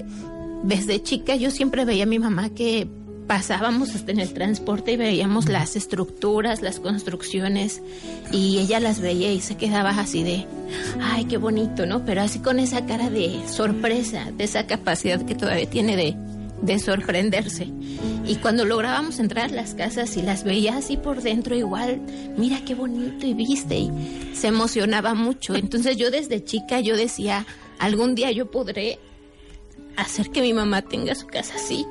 desde 0.62 1.02
chica, 1.02 1.36
yo 1.36 1.50
siempre 1.50 1.84
veía 1.84 2.04
a 2.04 2.06
mi 2.06 2.18
mamá 2.18 2.50
que 2.50 2.88
pasábamos 3.26 3.94
hasta 3.94 4.12
en 4.12 4.20
el 4.20 4.32
transporte 4.32 4.92
y 4.92 4.96
veíamos 4.96 5.48
las 5.48 5.76
estructuras, 5.76 6.62
las 6.62 6.80
construcciones, 6.80 7.82
y 8.30 8.58
ella 8.58 8.80
las 8.80 9.00
veía 9.00 9.32
y 9.32 9.40
se 9.40 9.56
quedaba 9.56 9.90
así 9.90 10.22
de, 10.22 10.46
ay, 11.00 11.24
qué 11.24 11.36
bonito, 11.36 11.86
¿no? 11.86 12.04
Pero 12.04 12.22
así 12.22 12.38
con 12.38 12.58
esa 12.58 12.86
cara 12.86 13.10
de 13.10 13.40
sorpresa, 13.48 14.30
de 14.36 14.44
esa 14.44 14.66
capacidad 14.66 15.24
que 15.24 15.34
todavía 15.34 15.68
tiene 15.68 15.96
de, 15.96 16.16
de 16.62 16.78
sorprenderse. 16.78 17.68
Y 18.26 18.36
cuando 18.36 18.64
lográbamos 18.64 19.18
entrar 19.18 19.50
a 19.50 19.54
las 19.54 19.74
casas 19.74 20.16
y 20.16 20.22
las 20.22 20.44
veía 20.44 20.76
así 20.76 20.96
por 20.96 21.22
dentro 21.22 21.54
igual, 21.56 22.00
mira 22.36 22.60
qué 22.64 22.74
bonito 22.74 23.26
y 23.26 23.34
viste, 23.34 23.76
y 23.76 23.90
se 24.34 24.48
emocionaba 24.48 25.14
mucho. 25.14 25.54
Entonces 25.54 25.96
yo 25.96 26.10
desde 26.10 26.44
chica 26.44 26.80
yo 26.80 26.96
decía, 26.96 27.46
algún 27.78 28.14
día 28.14 28.30
yo 28.30 28.50
podré 28.50 28.98
hacer 29.96 30.30
que 30.30 30.42
mi 30.42 30.52
mamá 30.52 30.82
tenga 30.82 31.14
su 31.14 31.26
casa 31.26 31.54
así. 31.56 31.86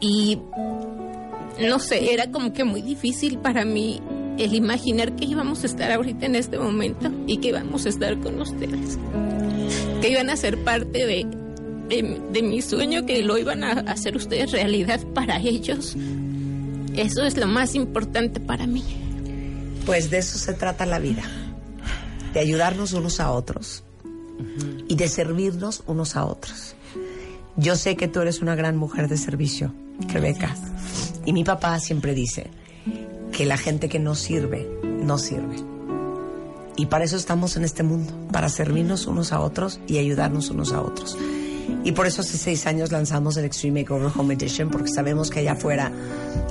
Y 0.00 0.38
no 1.60 1.78
sé, 1.78 2.12
era 2.12 2.30
como 2.30 2.52
que 2.52 2.64
muy 2.64 2.82
difícil 2.82 3.38
para 3.38 3.64
mí 3.64 4.00
el 4.38 4.54
imaginar 4.54 5.16
que 5.16 5.24
íbamos 5.24 5.62
a 5.62 5.66
estar 5.66 5.90
ahorita 5.90 6.26
en 6.26 6.36
este 6.36 6.58
momento 6.58 7.10
y 7.26 7.38
que 7.38 7.48
íbamos 7.48 7.86
a 7.86 7.88
estar 7.88 8.18
con 8.20 8.40
ustedes. 8.40 8.98
Que 10.00 10.10
iban 10.10 10.28
a 10.30 10.36
ser 10.36 10.62
parte 10.62 11.06
de, 11.06 11.26
de, 11.88 12.20
de 12.32 12.42
mi 12.42 12.60
sueño, 12.60 13.06
que 13.06 13.22
lo 13.22 13.38
iban 13.38 13.64
a 13.64 13.72
hacer 13.90 14.16
ustedes 14.16 14.52
realidad 14.52 15.00
para 15.14 15.38
ellos. 15.38 15.96
Eso 16.94 17.24
es 17.24 17.36
lo 17.36 17.46
más 17.46 17.74
importante 17.74 18.40
para 18.40 18.66
mí. 18.66 18.82
Pues 19.86 20.10
de 20.10 20.18
eso 20.18 20.38
se 20.38 20.52
trata 20.52 20.84
la 20.84 20.98
vida, 20.98 21.22
de 22.36 22.42
ayudarnos 22.42 22.92
unos 22.92 23.18
a 23.18 23.30
otros 23.30 23.82
y 24.88 24.94
de 24.94 25.08
servirnos 25.08 25.82
unos 25.86 26.16
a 26.16 26.26
otros. 26.26 26.74
Yo 27.56 27.76
sé 27.76 27.96
que 27.96 28.08
tú 28.08 28.20
eres 28.20 28.42
una 28.42 28.54
gran 28.54 28.76
mujer 28.76 29.08
de 29.08 29.16
servicio, 29.16 29.72
Rebeca. 30.08 30.54
Y 31.24 31.32
mi 31.32 31.44
papá 31.44 31.80
siempre 31.80 32.12
dice 32.12 32.50
que 33.32 33.46
la 33.46 33.56
gente 33.56 33.88
que 33.88 33.98
no 33.98 34.14
sirve, 34.14 34.68
no 34.84 35.16
sirve. 35.16 35.56
Y 36.76 36.84
para 36.84 37.04
eso 37.06 37.16
estamos 37.16 37.56
en 37.56 37.64
este 37.64 37.82
mundo, 37.82 38.12
para 38.30 38.50
servirnos 38.50 39.06
unos 39.06 39.32
a 39.32 39.40
otros 39.40 39.80
y 39.86 39.96
ayudarnos 39.96 40.50
unos 40.50 40.74
a 40.74 40.82
otros. 40.82 41.16
Y 41.84 41.92
por 41.92 42.06
eso 42.06 42.20
hace 42.20 42.36
seis 42.36 42.66
años 42.66 42.92
lanzamos 42.92 43.38
el 43.38 43.46
Extreme 43.46 43.80
Makeover 43.80 44.12
Home 44.14 44.34
Edition, 44.34 44.68
porque 44.68 44.90
sabemos 44.90 45.30
que 45.30 45.38
allá 45.38 45.52
afuera 45.52 45.90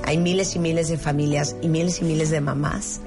hay 0.02 0.18
miles 0.18 0.56
y 0.56 0.58
miles 0.58 0.88
de 0.88 0.98
familias 0.98 1.54
y 1.62 1.68
miles 1.68 2.00
y 2.00 2.04
miles 2.04 2.30
de 2.30 2.40
mamás 2.40 3.02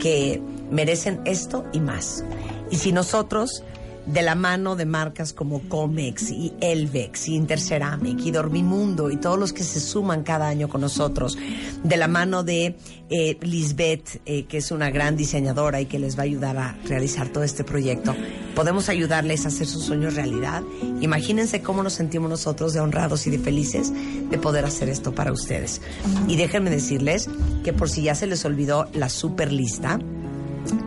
que 0.00 0.42
merecen 0.72 1.20
esto 1.24 1.64
y 1.72 1.80
más. 1.80 2.24
Y 2.70 2.76
si 2.76 2.92
nosotros, 2.92 3.62
de 4.06 4.22
la 4.22 4.34
mano 4.34 4.74
de 4.74 4.84
marcas 4.84 5.32
como 5.32 5.60
Comex 5.68 6.30
y 6.30 6.52
Elvex 6.60 7.28
y 7.28 7.36
Interceramic 7.36 8.18
y 8.26 8.30
Dormimundo 8.32 9.10
y 9.10 9.16
todos 9.16 9.38
los 9.38 9.52
que 9.52 9.62
se 9.62 9.78
suman 9.78 10.24
cada 10.24 10.48
año 10.48 10.68
con 10.68 10.80
nosotros, 10.80 11.38
de 11.84 11.96
la 11.96 12.08
mano 12.08 12.42
de 12.42 12.76
eh, 13.10 13.38
Lisbeth, 13.42 14.20
eh, 14.26 14.44
que 14.46 14.58
es 14.58 14.70
una 14.72 14.90
gran 14.90 15.16
diseñadora 15.16 15.80
y 15.80 15.86
que 15.86 15.98
les 15.98 16.16
va 16.16 16.22
a 16.22 16.24
ayudar 16.24 16.56
a 16.58 16.76
realizar 16.84 17.28
todo 17.28 17.44
este 17.44 17.62
proyecto, 17.62 18.14
podemos 18.56 18.88
ayudarles 18.88 19.44
a 19.44 19.48
hacer 19.48 19.66
sus 19.66 19.84
sueños 19.84 20.14
realidad. 20.14 20.62
Imagínense 21.00 21.62
cómo 21.62 21.82
nos 21.82 21.92
sentimos 21.92 22.28
nosotros 22.28 22.72
de 22.72 22.80
honrados 22.80 23.26
y 23.26 23.30
de 23.30 23.38
felices 23.38 23.92
de 24.30 24.38
poder 24.38 24.64
hacer 24.64 24.88
esto 24.88 25.14
para 25.14 25.32
ustedes. 25.32 25.80
Y 26.26 26.36
déjenme 26.36 26.70
decirles 26.70 27.28
que 27.62 27.72
por 27.72 27.88
si 27.88 28.02
ya 28.02 28.14
se 28.14 28.26
les 28.26 28.44
olvidó 28.44 28.88
la 28.94 29.08
super 29.08 29.52
lista, 29.52 30.00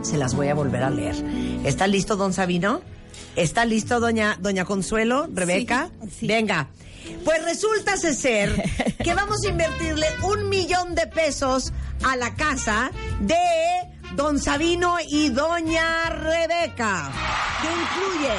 se 0.02 0.16
las 0.16 0.34
voy 0.34 0.48
a 0.48 0.54
volver 0.54 0.82
a 0.82 0.90
leer. 0.90 1.16
¿Está 1.64 1.86
listo, 1.86 2.16
don 2.16 2.32
Sabino? 2.32 2.82
¿Está 3.34 3.64
listo, 3.64 4.00
doña, 4.00 4.36
doña 4.40 4.64
Consuelo, 4.64 5.28
Rebeca? 5.32 5.90
Venga. 6.22 6.68
Pues 7.24 7.44
resulta 7.44 7.96
ser 7.96 8.62
que 9.02 9.14
vamos 9.14 9.44
a 9.44 9.48
invertirle 9.48 10.06
un 10.22 10.48
millón 10.48 10.94
de 10.94 11.06
pesos 11.06 11.72
a 12.02 12.16
la 12.16 12.34
casa 12.34 12.90
de 13.20 13.36
don 14.14 14.38
Sabino 14.38 14.96
y 15.08 15.28
doña 15.28 16.08
Rebeca, 16.08 17.10
que 17.60 17.68
incluye 17.68 18.34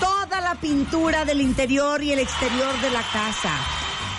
toda 0.00 0.40
la 0.40 0.54
pintura 0.56 1.24
del 1.24 1.40
interior 1.40 2.02
y 2.02 2.12
el 2.12 2.18
exterior 2.18 2.80
de 2.80 2.90
la 2.90 3.02
casa, 3.12 3.52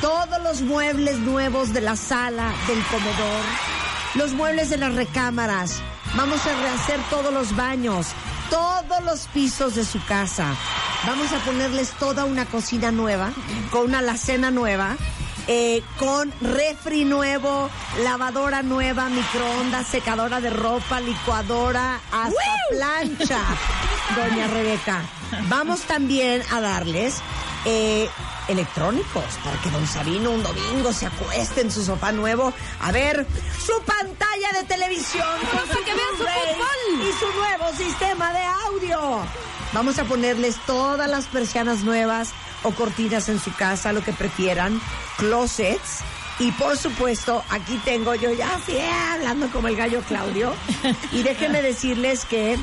todos 0.02 0.42
los 0.42 0.62
muebles 0.62 1.20
nuevos 1.20 1.74
de 1.74 1.82
la 1.82 1.96
sala, 1.96 2.54
del 2.68 2.84
comedor, 2.86 3.44
los 4.16 4.34
muebles 4.34 4.70
de 4.70 4.78
las 4.78 4.96
recámaras. 4.96 5.82
Vamos 6.16 6.46
a 6.46 6.62
rehacer 6.62 7.00
todos 7.10 7.34
los 7.34 7.56
baños, 7.56 8.08
todos 8.50 9.04
los 9.04 9.28
pisos 9.28 9.76
de 9.76 9.86
su 9.86 10.04
casa. 10.06 10.56
Vamos 11.06 11.32
a 11.32 11.40
ponerles 11.40 11.92
toda 11.92 12.26
una 12.26 12.46
cocina 12.46 12.92
nueva, 12.92 13.32
con 13.72 13.86
una 13.86 14.00
alacena 14.00 14.50
nueva, 14.52 14.98
eh, 15.48 15.82
con 15.98 16.32
refri 16.42 17.06
nuevo, 17.06 17.70
lavadora 18.04 18.64
nueva, 18.64 19.10
microondas, 19.10 19.88
secadora 19.88 20.42
de 20.42 20.50
ropa, 20.50 21.00
licuadora, 21.00 22.00
hasta 22.12 22.54
plancha, 22.72 23.40
doña 24.16 24.48
Rebeca. 24.48 25.02
Vamos 25.50 25.82
también 25.82 26.42
a 26.52 26.62
darles 26.62 27.22
eh, 27.70 28.10
electrónicos 28.48 29.26
para 29.44 29.60
que 29.62 29.70
don 29.70 29.86
Sabino 29.86 30.32
un 30.32 30.42
domingo 30.42 30.94
se 30.94 31.06
acueste 31.06 31.60
en 31.60 31.70
su 31.70 31.84
sofá 31.84 32.14
nuevo 32.14 32.54
a 32.80 32.92
ver 32.94 33.28
su 33.66 33.74
pantalla 33.84 34.52
de 34.54 34.64
televisión 34.64 35.28
con 35.52 35.84
que 35.84 35.94
vean 35.94 36.12
su 36.12 36.24
fútbol. 36.24 37.08
y 37.08 37.12
su 37.20 37.38
nuevo 37.38 37.78
sistema 37.78 38.32
de 38.32 38.44
audio. 38.68 39.20
Vamos 39.74 40.00
a 40.00 40.06
ponerles 40.06 40.56
todas 40.66 41.10
las 41.10 41.26
persianas 41.26 41.84
nuevas 41.84 42.30
o 42.64 42.72
cortinas 42.72 43.28
en 43.28 43.40
su 43.40 43.54
casa, 43.54 43.92
lo 43.92 44.02
que 44.02 44.14
prefieran, 44.14 44.80
closets. 45.18 46.00
Y 46.40 46.54
por 46.54 46.78
supuesto, 46.78 47.44
aquí 47.50 47.82
tengo 47.84 48.16
yo 48.16 48.32
ya 48.32 48.50
eh, 48.70 48.90
hablando 49.12 49.50
como 49.50 49.68
el 49.68 49.76
gallo 49.76 50.02
Claudio. 50.08 50.54
Y 51.12 51.24
déjenme 51.24 51.62
decirles 51.62 52.24
que 52.24 52.58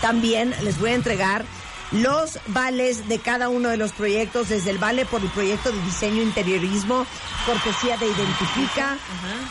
también 0.00 0.54
les 0.62 0.78
voy 0.78 0.90
a 0.90 0.94
entregar 0.94 1.44
los 1.92 2.38
vales 2.48 3.08
de 3.08 3.18
cada 3.18 3.48
uno 3.48 3.68
de 3.68 3.76
los 3.76 3.92
proyectos, 3.92 4.48
desde 4.48 4.70
el 4.70 4.78
vale 4.78 5.06
por 5.06 5.20
el 5.20 5.30
proyecto 5.30 5.72
de 5.72 5.82
diseño 5.82 6.22
interiorismo, 6.22 7.06
cortesía 7.46 7.96
de 7.96 8.06
Identifica, 8.06 8.96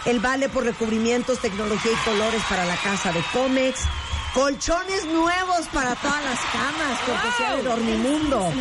el 0.06 0.20
vale 0.20 0.50
por 0.50 0.64
recubrimientos, 0.64 1.40
tecnología 1.40 1.92
y 1.92 2.10
colores 2.10 2.42
para 2.50 2.66
la 2.66 2.76
casa 2.78 3.12
de 3.12 3.22
cómics, 3.34 3.82
colchones 4.34 5.06
nuevos 5.06 5.68
para 5.74 5.96
todas 5.96 6.24
las 6.24 6.40
camas, 6.52 7.00
cortesía 7.06 7.56
de 7.58 7.64
Dormimundo. 7.64 8.54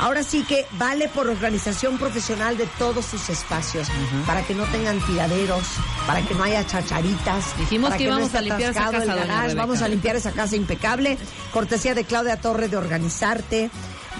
Ahora 0.00 0.22
sí 0.22 0.42
que 0.42 0.66
vale 0.72 1.08
por 1.08 1.28
organización 1.28 1.98
profesional 1.98 2.56
de 2.56 2.66
todos 2.78 3.04
sus 3.04 3.30
espacios, 3.30 3.88
para 4.26 4.42
que 4.42 4.54
no 4.54 4.64
tengan 4.64 5.00
tiraderos, 5.06 5.64
para 6.06 6.22
que 6.22 6.34
no 6.34 6.42
haya 6.42 6.66
chacharitas. 6.66 7.56
Dijimos 7.58 7.90
para 7.90 7.98
que 7.98 8.04
no 8.06 8.18
íbamos 8.18 8.34
a 8.34 8.40
limpiar 8.40 8.70
esa 8.72 8.86
el 8.86 8.90
casa, 8.92 8.98
doña 9.04 9.14
garage. 9.14 9.54
Vamos 9.54 9.82
a 9.82 9.88
limpiar 9.88 10.16
esa 10.16 10.32
casa 10.32 10.56
impecable. 10.56 11.16
Cortesía 11.52 11.94
de 11.94 12.04
Claudia 12.04 12.36
Torre 12.36 12.68
de 12.68 12.76
Organizarte. 12.76 13.70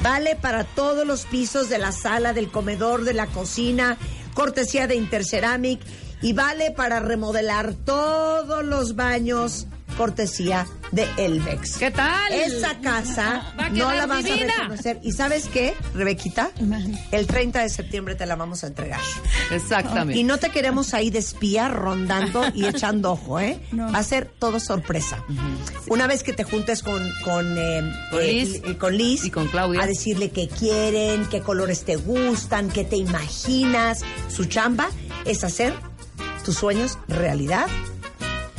Vale 0.03 0.37
para 0.37 0.65
todos 0.65 1.07
los 1.07 1.25
pisos 1.27 1.69
de 1.69 1.79
la 1.79 1.93
sala, 1.93 2.33
del 2.33 2.51
comedor, 2.51 3.05
de 3.05 3.15
la 3.15 3.27
cocina. 3.27 3.97
Cortesía 4.35 4.87
de 4.87 4.97
Interceramic. 4.97 5.81
Y 6.23 6.33
vale 6.33 6.71
para 6.71 7.01
remodelar 7.01 7.75
todos 7.75 8.65
los 8.65 8.97
baños. 8.97 9.67
Cortesía 9.97 10.67
de 10.93 11.07
Elvex. 11.17 11.77
¿Qué 11.79 11.91
tal? 11.91 12.33
Esa 12.33 12.79
casa 12.81 13.53
Va 13.59 13.69
no 13.71 13.93
la 13.93 14.07
vas 14.07 14.25
divina. 14.25 14.53
a 14.53 14.57
reconocer. 14.63 15.01
¿Y 15.03 15.13
sabes 15.13 15.47
qué, 15.53 15.75
Rebequita? 15.95 16.51
El 17.11 17.27
30 17.27 17.63
de 17.63 17.69
septiembre 17.69 18.15
te 18.15 18.27
la 18.27 18.37
vamos 18.37 18.65
a 18.65 18.69
entregar. 18.69 19.01
Exactamente. 19.51 20.19
Y 20.19 20.25
no 20.25 20.39
te 20.39 20.51
queremos 20.51 20.95
ahí 20.95 21.11
de 21.11 21.19
espía 21.19 21.69
rondando 21.69 22.43
y 22.55 22.65
echando 22.67 23.13
ojo, 23.13 23.41
¿eh? 23.41 23.61
No. 23.73 23.91
Va 23.93 23.99
a 23.99 24.03
ser 24.03 24.31
todo 24.39 24.61
sorpresa. 24.61 25.23
Una 25.89 26.07
vez 26.07 26.23
que 26.23 26.33
te 26.33 26.45
juntes 26.45 26.83
con, 26.83 27.03
con, 27.25 27.57
eh, 27.59 27.83
Con 28.11 28.21
eh, 28.23 28.33
Liz. 28.33 28.63
y- 28.67 28.71
y 28.71 28.75
con 28.75 28.97
Liz 28.97 29.25
Y 29.25 29.31
con 29.31 29.49
Claudia. 29.49 29.83
a 29.83 29.87
decirle 29.87 30.31
qué 30.31 30.49
quieren, 30.49 31.27
qué 31.27 31.41
colores 31.41 31.85
te 31.85 31.97
gustan, 31.97 32.69
qué 32.71 32.85
te 32.85 32.97
imaginas. 32.97 34.01
Su 34.29 34.45
chamba 34.47 34.89
es 35.25 35.45
hacer 35.45 35.75
tus 36.45 36.57
sueños 36.57 36.99
realidad. 37.09 37.67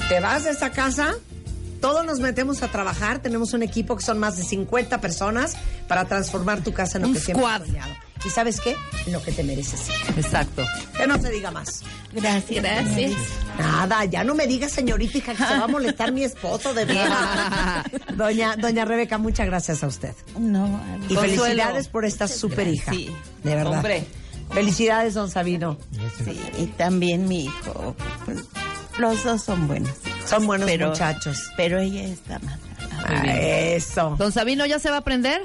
Te 0.10 0.20
vas 0.20 0.44
de 0.44 0.52
esa 0.52 0.70
casa, 0.72 1.16
todos 1.82 2.06
nos 2.06 2.20
metemos 2.20 2.62
a 2.64 2.68
trabajar, 2.68 3.20
tenemos 3.20 3.54
un 3.54 3.64
equipo 3.64 3.96
que 3.96 4.04
son 4.04 4.20
más 4.20 4.38
de 4.38 4.44
50 4.44 5.02
personas 5.02 5.56
para 5.88 6.06
transformar 6.06 6.62
tu 6.62 6.74
casa 6.74 6.98
en 6.98 7.04
lo 7.04 7.08
Un 7.10 7.14
que 7.16 7.20
siempre 7.20 7.46
has 7.46 7.66
soñado. 7.66 7.94
¿Y 8.24 8.30
sabes 8.30 8.60
qué? 8.60 8.76
En 9.06 9.14
lo 9.14 9.22
que 9.22 9.32
te 9.32 9.44
mereces. 9.44 9.82
Exacto. 10.18 10.64
Que 10.98 11.06
no 11.06 11.20
se 11.22 11.30
diga 11.30 11.52
más. 11.52 11.82
Gracias. 12.12 12.64
Gracias. 12.64 13.12
Nada, 13.60 14.06
ya 14.06 14.24
no 14.24 14.34
me 14.36 14.48
digas, 14.48 14.72
señorita, 14.72 15.18
hija, 15.18 15.34
que 15.34 15.44
se 15.46 15.58
va 15.58 15.66
a 15.66 15.68
molestar 15.68 16.12
mi 16.12 16.24
esposo, 16.24 16.74
de 16.74 16.86
verdad. 16.86 17.86
Doña, 18.16 18.56
doña 18.56 18.86
Rebeca, 18.86 19.18
muchas 19.20 19.46
gracias 19.48 19.84
a 19.84 19.88
usted. 19.88 20.14
No, 20.40 20.66
Y 21.10 21.14
Consuelo. 21.16 21.44
felicidades 21.44 21.88
por 21.88 22.06
esta 22.06 22.28
super 22.28 22.68
hija. 22.68 22.92
Sí. 22.92 23.12
De 23.44 23.56
verdad. 23.56 23.74
Hombre. 23.74 24.06
Felicidades, 24.52 25.14
don 25.16 25.30
Sabino. 25.30 25.78
sí, 26.24 26.40
y 26.60 26.66
también 26.68 27.28
mi 27.28 27.46
hijo. 27.46 27.96
Los 28.98 29.24
dos 29.24 29.44
son 29.44 29.68
buenos. 29.68 29.92
Son 30.26 30.46
buenos 30.48 30.70
Pero- 30.70 30.90
muchachos. 30.90 31.38
Pero 31.58 31.80
ella 31.80 32.04
está 32.04 32.40
más. 32.40 32.60
Ah, 33.08 33.24
eso. 33.28 34.16
Don 34.18 34.32
Sabino 34.32 34.66
ya 34.66 34.80
se 34.80 34.90
va 34.90 34.96
a 34.98 35.00
aprender. 35.00 35.42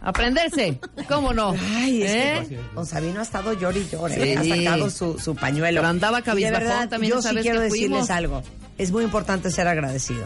Aprenderse. 0.00 0.80
¿Cómo 1.08 1.32
no? 1.32 1.54
Ay, 1.76 2.02
es 2.02 2.10
¿Eh? 2.10 2.46
que 2.48 2.60
don 2.74 2.86
Sabino 2.86 3.20
ha 3.20 3.22
estado 3.22 3.52
llor 3.52 3.76
y 3.76 3.88
llor, 3.88 4.10
Sí. 4.10 4.32
ha 4.34 4.44
sacado 4.44 4.90
su, 4.90 5.18
su 5.18 5.34
pañuelo. 5.36 5.80
Pero 5.80 5.88
andaba 5.88 6.22
cabizbajón 6.22 6.88
también 6.88 7.12
Yo 7.12 7.22
sí 7.22 7.28
quiero 7.36 7.60
decirles 7.60 7.88
fuimos. 7.90 8.10
algo. 8.10 8.42
Es 8.78 8.90
muy 8.90 9.04
importante 9.04 9.50
ser 9.50 9.68
agradecido. 9.68 10.24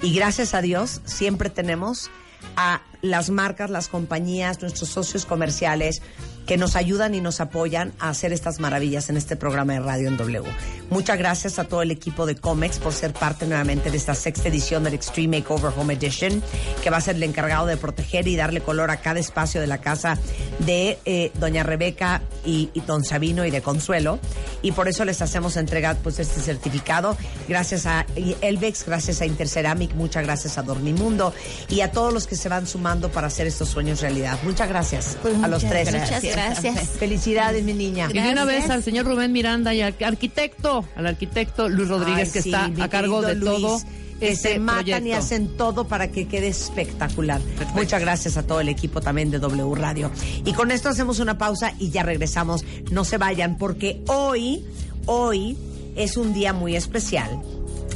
Y 0.00 0.12
gracias 0.14 0.54
a 0.54 0.62
Dios 0.62 1.00
siempre 1.04 1.50
tenemos 1.50 2.10
a 2.56 2.82
las 3.00 3.30
marcas, 3.30 3.70
las 3.70 3.86
compañías, 3.88 4.60
nuestros 4.60 4.88
socios 4.90 5.24
comerciales 5.24 6.02
que 6.46 6.56
nos 6.56 6.76
ayudan 6.76 7.14
y 7.14 7.20
nos 7.20 7.40
apoyan 7.40 7.92
a 7.98 8.08
hacer 8.10 8.32
estas 8.32 8.60
maravillas 8.60 9.08
en 9.10 9.16
este 9.16 9.36
programa 9.36 9.74
de 9.74 9.80
radio 9.80 10.08
en 10.08 10.16
W. 10.16 10.42
Muchas 10.90 11.16
gracias 11.18 11.58
a 11.58 11.64
todo 11.64 11.82
el 11.82 11.90
equipo 11.90 12.26
de 12.26 12.34
Comex 12.36 12.78
por 12.78 12.92
ser 12.92 13.12
parte 13.12 13.46
nuevamente 13.46 13.90
de 13.90 13.96
esta 13.96 14.14
sexta 14.14 14.48
edición 14.48 14.84
del 14.84 14.94
Extreme 14.94 15.38
Makeover 15.38 15.72
Home 15.76 15.94
Edition, 15.94 16.42
que 16.82 16.90
va 16.90 16.98
a 16.98 17.00
ser 17.00 17.16
el 17.16 17.22
encargado 17.22 17.66
de 17.66 17.76
proteger 17.76 18.26
y 18.28 18.36
darle 18.36 18.60
color 18.60 18.90
a 18.90 18.98
cada 18.98 19.20
espacio 19.20 19.60
de 19.60 19.66
la 19.66 19.78
casa 19.78 20.18
de 20.58 20.98
eh, 21.04 21.30
Doña 21.34 21.62
Rebeca 21.62 22.22
y, 22.44 22.70
y 22.74 22.80
Don 22.80 23.04
Sabino 23.04 23.44
y 23.46 23.50
de 23.50 23.62
Consuelo. 23.62 24.18
Y 24.62 24.72
por 24.72 24.88
eso 24.88 25.04
les 25.04 25.22
hacemos 25.22 25.56
entregar 25.56 25.96
pues 26.02 26.18
este 26.18 26.40
certificado. 26.40 27.16
Gracias 27.48 27.86
a 27.86 28.06
Elvex, 28.40 28.84
gracias 28.86 29.20
a 29.20 29.26
Interceramic, 29.26 29.94
muchas 29.94 30.24
gracias 30.24 30.58
a 30.58 30.62
Dormimundo 30.62 31.32
y 31.68 31.80
a 31.80 31.90
todos 31.92 32.12
los 32.12 32.26
que 32.26 32.36
se 32.36 32.48
van 32.48 32.66
sumando 32.66 33.10
para 33.10 33.28
hacer 33.28 33.46
estos 33.46 33.68
sueños 33.68 34.00
realidad. 34.00 34.38
Muchas 34.42 34.68
gracias 34.68 35.16
Pues 35.22 35.34
a 35.42 35.48
los 35.48 35.62
muchas 35.62 35.70
tres. 35.70 35.90
gracias. 35.92 36.31
Gracias. 36.32 36.88
Felicidades, 36.98 37.62
mi 37.64 37.72
niña. 37.72 38.08
Y 38.12 38.18
de 38.18 38.30
una 38.30 38.44
vez 38.44 38.68
al 38.70 38.82
señor 38.82 39.06
Rubén 39.06 39.32
Miranda 39.32 39.74
y 39.74 39.80
al 39.80 39.94
arquitecto, 40.04 40.84
al 40.96 41.06
arquitecto 41.06 41.68
Luis 41.68 41.88
Rodríguez, 41.88 42.28
Ay, 42.28 42.32
que 42.32 42.42
sí, 42.42 42.50
está 42.50 42.70
a 42.82 42.88
cargo 42.88 43.20
de 43.22 43.34
querido 43.34 43.52
todo 43.52 43.70
Luis, 43.70 43.84
que 44.20 44.30
este 44.30 44.52
se 44.54 44.58
matan 44.58 44.84
proyecto. 44.84 45.08
y 45.08 45.12
hacen 45.12 45.56
todo 45.56 45.86
para 45.88 46.10
que 46.10 46.26
quede 46.28 46.48
espectacular. 46.48 47.40
Muchas 47.74 48.00
gracias 48.00 48.36
a 48.36 48.42
todo 48.44 48.60
el 48.60 48.68
equipo 48.68 49.00
también 49.00 49.30
de 49.30 49.38
W 49.38 49.74
Radio. 49.74 50.10
Y 50.44 50.52
con 50.52 50.70
esto 50.70 50.88
hacemos 50.88 51.18
una 51.18 51.38
pausa 51.38 51.74
y 51.78 51.90
ya 51.90 52.02
regresamos. 52.02 52.64
No 52.90 53.04
se 53.04 53.18
vayan 53.18 53.58
porque 53.58 54.00
hoy, 54.06 54.64
hoy 55.06 55.56
es 55.96 56.16
un 56.16 56.32
día 56.32 56.52
muy 56.52 56.76
especial 56.76 57.40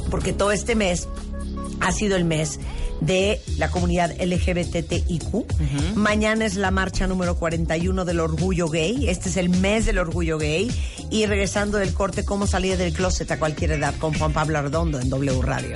porque 0.09 0.33
todo 0.33 0.51
este 0.51 0.75
mes 0.75 1.07
ha 1.79 1.91
sido 1.91 2.15
el 2.15 2.25
mes 2.25 2.59
de 3.01 3.41
la 3.57 3.69
comunidad 3.69 4.11
LGBTIQ. 4.19 5.95
Mañana 5.95 6.45
es 6.45 6.55
la 6.55 6.71
marcha 6.71 7.07
número 7.07 7.35
41 7.35 8.05
del 8.05 8.19
orgullo 8.19 8.69
gay. 8.69 9.09
Este 9.09 9.29
es 9.29 9.37
el 9.37 9.49
mes 9.49 9.85
del 9.85 9.99
orgullo 9.99 10.37
gay. 10.37 10.71
Y 11.09 11.25
regresando 11.25 11.77
del 11.77 11.93
corte, 11.93 12.25
cómo 12.25 12.47
salir 12.47 12.77
del 12.77 12.93
closet 12.93 13.31
a 13.31 13.39
cualquier 13.39 13.71
edad 13.71 13.95
con 13.97 14.13
Juan 14.13 14.33
Pablo 14.33 14.59
Arredondo 14.59 14.99
en 14.99 15.09
W 15.09 15.41
Radio. 15.41 15.75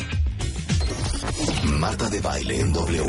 Marta 1.80 2.10
de 2.10 2.20
Baile 2.22 2.60
en 2.60 2.74
W. 2.74 3.04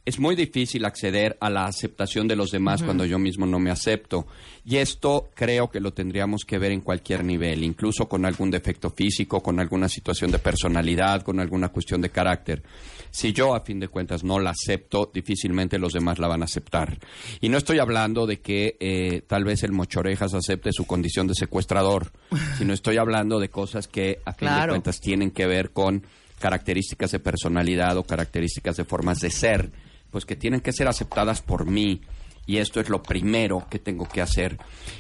Es 0.04 0.18
muy 0.18 0.36
difícil 0.36 0.84
acceder 0.86 1.38
a 1.40 1.52
la 1.52 1.66
aceptación 1.66 2.28
de 2.28 2.36
los 2.36 2.50
demás 2.50 2.82
cuando 2.82 3.06
yo 3.06 3.20
mismo 3.20 3.46
no 3.46 3.60
me 3.60 3.70
acepto. 3.70 4.26
Y 4.66 4.78
esto 4.78 5.30
creo 5.36 5.70
que 5.70 5.80
lo 5.80 5.94
tendríamos 5.94 6.44
que 6.44 6.58
ver 6.58 6.72
en 6.72 6.82
cualquier 6.82 7.24
nivel, 7.24 7.64
incluso 7.64 8.10
con 8.10 8.26
algún 8.26 8.50
defecto 8.50 8.90
físico, 8.90 9.44
con 9.44 9.60
alguna 9.60 9.88
situación 9.88 10.32
de 10.32 10.40
personalidad, 10.40 11.22
con 11.22 11.40
alguna 11.40 11.70
cuestión 11.70 12.02
de 12.02 12.10
carácter. 12.10 12.64
Si 13.12 13.32
yo, 13.32 13.54
a 13.54 13.60
fin 13.62 13.80
de 13.80 13.90
cuentas, 13.90 14.24
no 14.24 14.40
la 14.40 14.52
acepto, 14.52 15.12
difícilmente 15.14 15.78
los 15.78 15.94
demás 15.94 16.18
la 16.18 16.28
van 16.28 16.42
a 16.42 16.46
aceptar. 16.46 16.98
Y 17.40 17.50
no 17.50 17.60
estoy 17.60 17.78
hablando 17.78 18.26
de 18.26 18.40
que 18.40 18.78
eh, 18.80 19.22
tal 19.28 19.44
vez 19.44 19.62
el 19.62 19.72
mochorejas 19.72 20.34
acepte 20.34 20.72
su 20.72 20.88
condición 20.88 21.28
de 21.28 21.36
secuestrador, 21.36 22.12
sino 22.58 22.74
estoy 22.74 22.98
hablando 22.98 23.40
de 23.40 23.50
cosas 23.50 23.88
que, 23.88 24.20
a 24.26 24.34
fin 24.34 24.50
de 24.50 24.68
cuentas, 24.68 25.00
tienen 25.00 25.30
que 25.30 25.46
ver 25.46 25.70
con 25.70 26.04
características 26.40 27.12
de 27.12 27.20
personalidad 27.20 27.98
o 27.98 28.04
características 28.04 28.78
de 28.78 28.84
formas 28.84 29.20
de 29.20 29.30
ser, 29.30 29.72
pues 30.12 30.26
que 30.26 30.36
tienen 30.36 30.62
que 30.62 30.74
ser 30.74 30.88
aceptadas 30.88 31.42
por 31.42 31.66
mí. 31.66 32.02
Y 32.46 32.58
esto 32.58 32.80
es 32.80 32.90
lo 32.90 33.02
primero 33.02 33.68
que 33.70 33.80
tengo 33.80 34.08
que 34.08 34.22
hacer. 34.22 34.58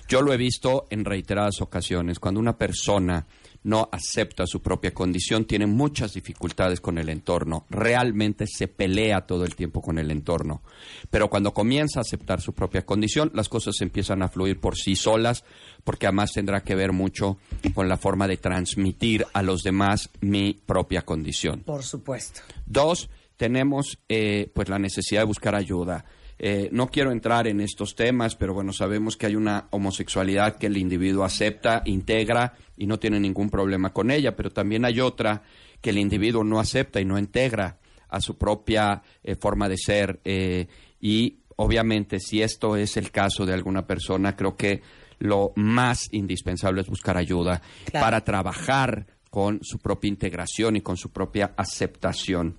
Yo 0.07 0.21
lo 0.21 0.31
he 0.31 0.37
visto 0.37 0.85
en 0.89 1.03
reiteradas 1.05 1.61
ocasiones. 1.61 2.19
Cuando 2.19 2.39
una 2.39 2.57
persona 2.57 3.25
no 3.63 3.89
acepta 3.91 4.47
su 4.47 4.61
propia 4.61 4.93
condición, 4.93 5.45
tiene 5.45 5.65
muchas 5.65 6.13
dificultades 6.13 6.81
con 6.81 6.97
el 6.97 7.09
entorno. 7.09 7.65
Realmente 7.69 8.45
se 8.47 8.67
pelea 8.67 9.21
todo 9.21 9.43
el 9.45 9.55
tiempo 9.55 9.81
con 9.81 9.97
el 9.99 10.11
entorno. 10.11 10.61
Pero 11.09 11.29
cuando 11.29 11.53
comienza 11.53 11.99
a 11.99 12.01
aceptar 12.01 12.41
su 12.41 12.53
propia 12.53 12.85
condición, 12.85 13.31
las 13.33 13.49
cosas 13.49 13.79
empiezan 13.81 14.21
a 14.23 14.29
fluir 14.29 14.59
por 14.59 14.77
sí 14.77 14.95
solas, 14.95 15.43
porque 15.83 16.07
además 16.07 16.33
tendrá 16.33 16.63
que 16.63 16.75
ver 16.75 16.91
mucho 16.91 17.37
con 17.73 17.87
la 17.89 17.97
forma 17.97 18.27
de 18.27 18.37
transmitir 18.37 19.25
a 19.33 19.41
los 19.41 19.61
demás 19.63 20.09
mi 20.21 20.53
propia 20.65 21.03
condición. 21.03 21.61
Por 21.61 21.83
supuesto. 21.83 22.41
Dos, 22.65 23.09
tenemos 23.41 23.97
eh, 24.07 24.51
pues 24.53 24.69
la 24.69 24.77
necesidad 24.77 25.21
de 25.21 25.25
buscar 25.25 25.55
ayuda. 25.55 26.05
Eh, 26.37 26.69
no 26.71 26.89
quiero 26.89 27.11
entrar 27.11 27.47
en 27.47 27.59
estos 27.59 27.95
temas, 27.95 28.35
pero 28.35 28.53
bueno, 28.53 28.71
sabemos 28.71 29.17
que 29.17 29.25
hay 29.25 29.35
una 29.35 29.65
homosexualidad 29.71 30.57
que 30.57 30.67
el 30.67 30.77
individuo 30.77 31.23
acepta, 31.23 31.81
integra 31.85 32.53
y 32.77 32.85
no 32.85 32.99
tiene 32.99 33.19
ningún 33.19 33.49
problema 33.49 33.91
con 33.93 34.11
ella, 34.11 34.35
pero 34.35 34.51
también 34.51 34.85
hay 34.85 34.99
otra 34.99 35.41
que 35.81 35.89
el 35.89 35.97
individuo 35.97 36.43
no 36.43 36.59
acepta 36.59 37.01
y 37.01 37.05
no 37.05 37.17
integra 37.17 37.79
a 38.09 38.21
su 38.21 38.37
propia 38.37 39.01
eh, 39.23 39.33
forma 39.35 39.67
de 39.67 39.77
ser. 39.77 40.19
eh, 40.23 40.67
y 40.99 41.39
obviamente, 41.55 42.19
si 42.19 42.43
esto 42.43 42.75
es 42.75 42.95
el 42.95 43.09
caso 43.09 43.43
de 43.47 43.53
alguna 43.55 43.87
persona, 43.87 44.35
creo 44.35 44.55
que 44.55 44.81
lo 45.17 45.51
más 45.55 46.09
indispensable 46.11 46.81
es 46.81 46.87
buscar 46.87 47.17
ayuda 47.17 47.59
Claro. 47.85 48.05
para 48.05 48.23
trabajar 48.23 49.07
con 49.31 49.59
su 49.63 49.79
propia 49.79 50.09
integración 50.09 50.75
y 50.75 50.81
con 50.81 50.97
su 50.97 51.09
propia 51.09 51.53
aceptación. 51.55 52.57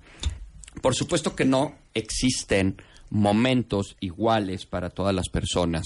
Por 0.81 0.95
supuesto 0.95 1.35
que 1.35 1.45
no 1.45 1.75
existen 1.93 2.77
momentos 3.09 3.95
iguales 3.99 4.65
para 4.65 4.89
todas 4.89 5.13
las 5.13 5.29
personas. 5.29 5.83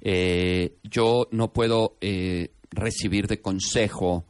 Eh, 0.00 0.76
yo 0.84 1.28
no 1.30 1.52
puedo 1.52 1.96
eh, 2.00 2.50
recibir 2.70 3.26
de 3.26 3.40
consejo 3.40 4.24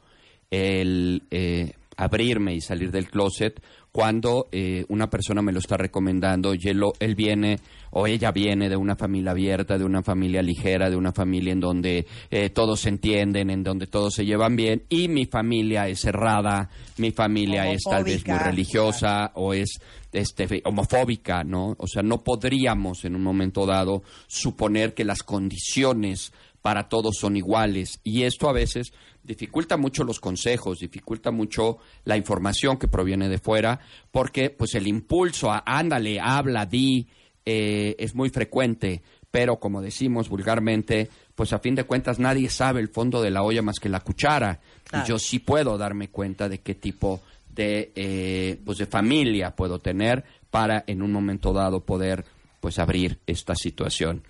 el 0.51 1.25
eh, 1.31 1.73
abrirme 1.97 2.55
y 2.55 2.61
salir 2.61 2.91
del 2.91 3.11
closet 3.11 3.61
cuando 3.93 4.49
eh, 4.53 4.85
una 4.89 5.09
persona 5.09 5.43
me 5.43 5.53
lo 5.53 5.59
está 5.59 5.77
recomendando 5.77 6.55
y 6.55 6.69
él, 6.69 6.83
él 7.01 7.15
viene 7.15 7.59
o 7.91 8.07
ella 8.07 8.33
viene 8.33 8.69
de 8.69 8.77
una 8.77 8.97
familia 8.97 9.31
abierta, 9.31 9.79
de 9.79 9.85
una 9.85 10.03
familia 10.03 10.43
ligera, 10.43 10.91
de 10.91 10.97
una 10.97 11.13
familia 11.13 11.53
en 11.53 11.61
donde 11.61 12.07
eh, 12.31 12.51
todos 12.51 12.81
se 12.81 12.91
entienden, 12.91 13.51
en 13.51 13.63
donde 13.63 13.87
todos 13.87 14.15
se 14.15 14.27
llevan 14.27 14.57
bien 14.57 14.85
y 14.89 15.09
mi 15.09 15.27
familia 15.27 15.89
es 15.89 16.01
cerrada, 16.01 16.69
mi 16.99 17.11
familia 17.13 17.71
es 17.71 17.83
tal 17.85 18.05
vez 18.05 18.27
muy 18.27 18.39
religiosa 18.39 19.33
o 19.35 19.55
es 19.55 19.81
este, 20.13 20.63
homofóbica, 20.65 21.45
¿no? 21.45 21.75
O 21.79 21.87
sea, 21.87 22.03
no 22.03 22.19
podríamos 22.19 23.05
en 23.05 23.15
un 23.15 23.23
momento 23.23 23.67
dado 23.67 24.03
suponer 24.27 24.95
que 24.95 25.05
las 25.05 25.23
condiciones 25.23 26.33
para 26.63 26.89
todos 26.89 27.17
son 27.19 27.37
iguales 27.37 28.01
y 28.05 28.25
esto 28.25 28.49
a 28.49 28.53
veces 28.53 28.93
dificulta 29.23 29.77
mucho 29.77 30.05
los 30.05 30.21
consejos, 30.21 30.81
dificulta 30.81 31.31
mucho 31.31 31.79
la 32.05 32.17
información 32.17 32.79
que 32.79 32.89
proviene 32.89 33.29
de 33.29 33.39
fuera 33.39 33.81
porque 34.11 34.51
pues 34.51 34.75
el 34.75 34.87
impulso 34.87 35.51
a 35.51 35.63
ándale, 35.65 36.19
habla, 36.21 36.67
di 36.67 37.07
eh, 37.45 37.95
es 37.99 38.15
muy 38.15 38.31
frecuente, 38.31 39.03
pero 39.31 39.59
como 39.59 39.81
decimos 39.81 40.29
vulgarmente, 40.29 41.09
pues 41.35 41.53
a 41.53 41.59
fin 41.59 41.75
de 41.75 41.85
cuentas 41.85 42.19
nadie 42.19 42.49
sabe 42.51 42.81
el 42.81 42.89
fondo 42.89 43.23
de 43.23 43.31
la 43.31 43.43
olla 43.43 43.63
más 43.63 43.79
que 43.79 43.89
la 43.89 44.01
cuchara 44.01 44.61
Claro. 44.85 45.05
y 45.05 45.09
yo 45.09 45.19
sí 45.19 45.39
puedo 45.39 45.77
darme 45.77 46.09
cuenta 46.09 46.49
de 46.49 46.61
qué 46.61 46.75
tipo 46.75 47.21
de 47.55 47.93
eh, 47.95 48.59
pues 48.65 48.79
de 48.79 48.87
familia 48.87 49.55
puedo 49.55 49.79
tener 49.79 50.25
para 50.51 50.85
en 50.87 51.03
un 51.03 51.13
momento 51.13 51.53
dado 51.53 51.81
poder 51.81 52.25
pues 52.61 52.79
abrir 52.79 53.19
esta 53.27 53.55
situación. 53.55 54.23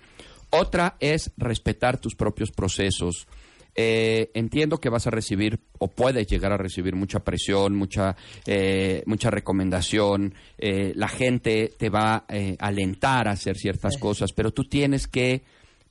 Otra 0.51 0.97
es 0.99 1.31
respetar 1.37 1.99
tus 1.99 2.15
propios 2.15 2.51
procesos. 2.51 3.27
Eh, 3.75 4.31
entiendo 4.33 4.79
que 4.79 4.89
vas 4.89 5.07
a 5.07 5.11
recibir 5.11 5.59
o 5.77 5.89
puedes 5.89 6.27
llegar 6.27 6.51
a 6.51 6.57
recibir 6.57 6.95
mucha 6.95 7.19
presión, 7.19 7.75
mucha, 7.75 8.15
eh, 8.45 9.03
mucha 9.05 9.29
recomendación. 9.29 10.33
eh, 10.57 10.91
la 10.95 11.07
gente 11.07 11.71
te 11.77 11.89
va 11.89 12.15
a 12.15 12.25
alentar 12.59 13.27
a 13.27 13.31
hacer 13.31 13.55
ciertas 13.55 13.97
cosas, 13.97 14.33
pero 14.33 14.51
tú 14.51 14.65
tienes 14.65 15.07
que 15.07 15.43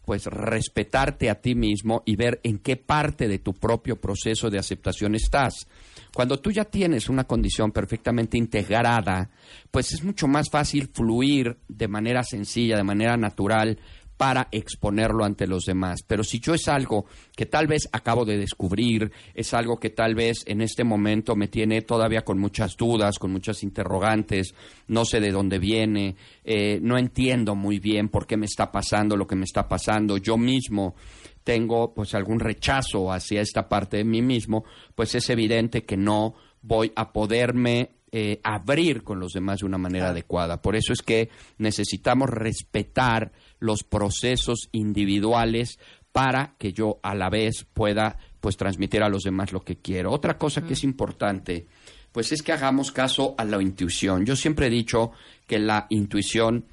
pues 0.08 0.24
respetarte 0.24 1.28
a 1.28 1.34
ti 1.34 1.54
mismo 1.54 2.02
y 2.06 2.16
ver 2.16 2.40
en 2.42 2.60
qué 2.60 2.76
parte 2.76 3.28
de 3.28 3.40
tu 3.40 3.52
propio 3.52 4.00
proceso 4.00 4.48
de 4.48 4.58
aceptación 4.58 5.14
estás. 5.14 5.66
Cuando 6.14 6.40
tú 6.40 6.50
ya 6.50 6.64
tienes 6.64 7.10
una 7.10 7.24
condición 7.24 7.72
perfectamente 7.72 8.38
integrada, 8.38 9.28
pues 9.70 9.92
es 9.92 10.02
mucho 10.02 10.26
más 10.26 10.48
fácil 10.50 10.88
fluir 10.94 11.58
de 11.68 11.88
manera 11.88 12.22
sencilla, 12.22 12.78
de 12.78 12.84
manera 12.84 13.18
natural, 13.18 13.78
para 14.18 14.48
exponerlo 14.50 15.24
ante 15.24 15.46
los 15.46 15.64
demás. 15.64 16.02
Pero 16.06 16.24
si 16.24 16.40
yo 16.40 16.52
es 16.52 16.68
algo 16.68 17.06
que 17.34 17.46
tal 17.46 17.68
vez 17.68 17.88
acabo 17.92 18.24
de 18.26 18.36
descubrir, 18.36 19.10
es 19.32 19.54
algo 19.54 19.78
que 19.78 19.90
tal 19.90 20.14
vez 20.14 20.42
en 20.46 20.60
este 20.60 20.84
momento 20.84 21.36
me 21.36 21.48
tiene 21.48 21.82
todavía 21.82 22.24
con 22.24 22.38
muchas 22.38 22.76
dudas, 22.76 23.18
con 23.18 23.30
muchas 23.30 23.62
interrogantes, 23.62 24.54
no 24.88 25.04
sé 25.04 25.20
de 25.20 25.30
dónde 25.30 25.60
viene, 25.60 26.16
eh, 26.44 26.80
no 26.82 26.98
entiendo 26.98 27.54
muy 27.54 27.78
bien 27.78 28.08
por 28.08 28.26
qué 28.26 28.36
me 28.36 28.46
está 28.46 28.72
pasando 28.72 29.16
lo 29.16 29.26
que 29.26 29.36
me 29.36 29.44
está 29.44 29.68
pasando, 29.68 30.18
yo 30.18 30.36
mismo 30.36 30.96
tengo 31.44 31.94
pues 31.94 32.14
algún 32.14 32.40
rechazo 32.40 33.12
hacia 33.12 33.40
esta 33.40 33.68
parte 33.68 33.98
de 33.98 34.04
mí 34.04 34.20
mismo, 34.20 34.64
pues 34.96 35.14
es 35.14 35.30
evidente 35.30 35.84
que 35.84 35.96
no 35.96 36.34
voy 36.60 36.92
a 36.96 37.12
poderme 37.12 37.98
eh, 38.10 38.40
abrir 38.42 39.02
con 39.02 39.20
los 39.20 39.32
demás 39.32 39.60
de 39.60 39.66
una 39.66 39.76
manera 39.76 40.08
adecuada. 40.08 40.62
Por 40.62 40.76
eso 40.76 40.94
es 40.94 41.02
que 41.02 41.28
necesitamos 41.58 42.30
respetar 42.30 43.32
los 43.58 43.84
procesos 43.84 44.68
individuales 44.72 45.78
para 46.12 46.54
que 46.58 46.72
yo 46.72 46.98
a 47.02 47.14
la 47.14 47.30
vez 47.30 47.66
pueda 47.72 48.18
pues 48.40 48.56
transmitir 48.56 49.02
a 49.02 49.08
los 49.08 49.22
demás 49.22 49.52
lo 49.52 49.60
que 49.60 49.76
quiero. 49.76 50.12
Otra 50.12 50.38
cosa 50.38 50.62
que 50.62 50.72
es 50.72 50.84
importante, 50.84 51.66
pues 52.12 52.32
es 52.32 52.42
que 52.42 52.52
hagamos 52.52 52.92
caso 52.92 53.34
a 53.36 53.44
la 53.44 53.60
intuición. 53.60 54.24
Yo 54.24 54.36
siempre 54.36 54.66
he 54.66 54.70
dicho 54.70 55.12
que 55.46 55.58
la 55.58 55.86
intuición 55.90 56.64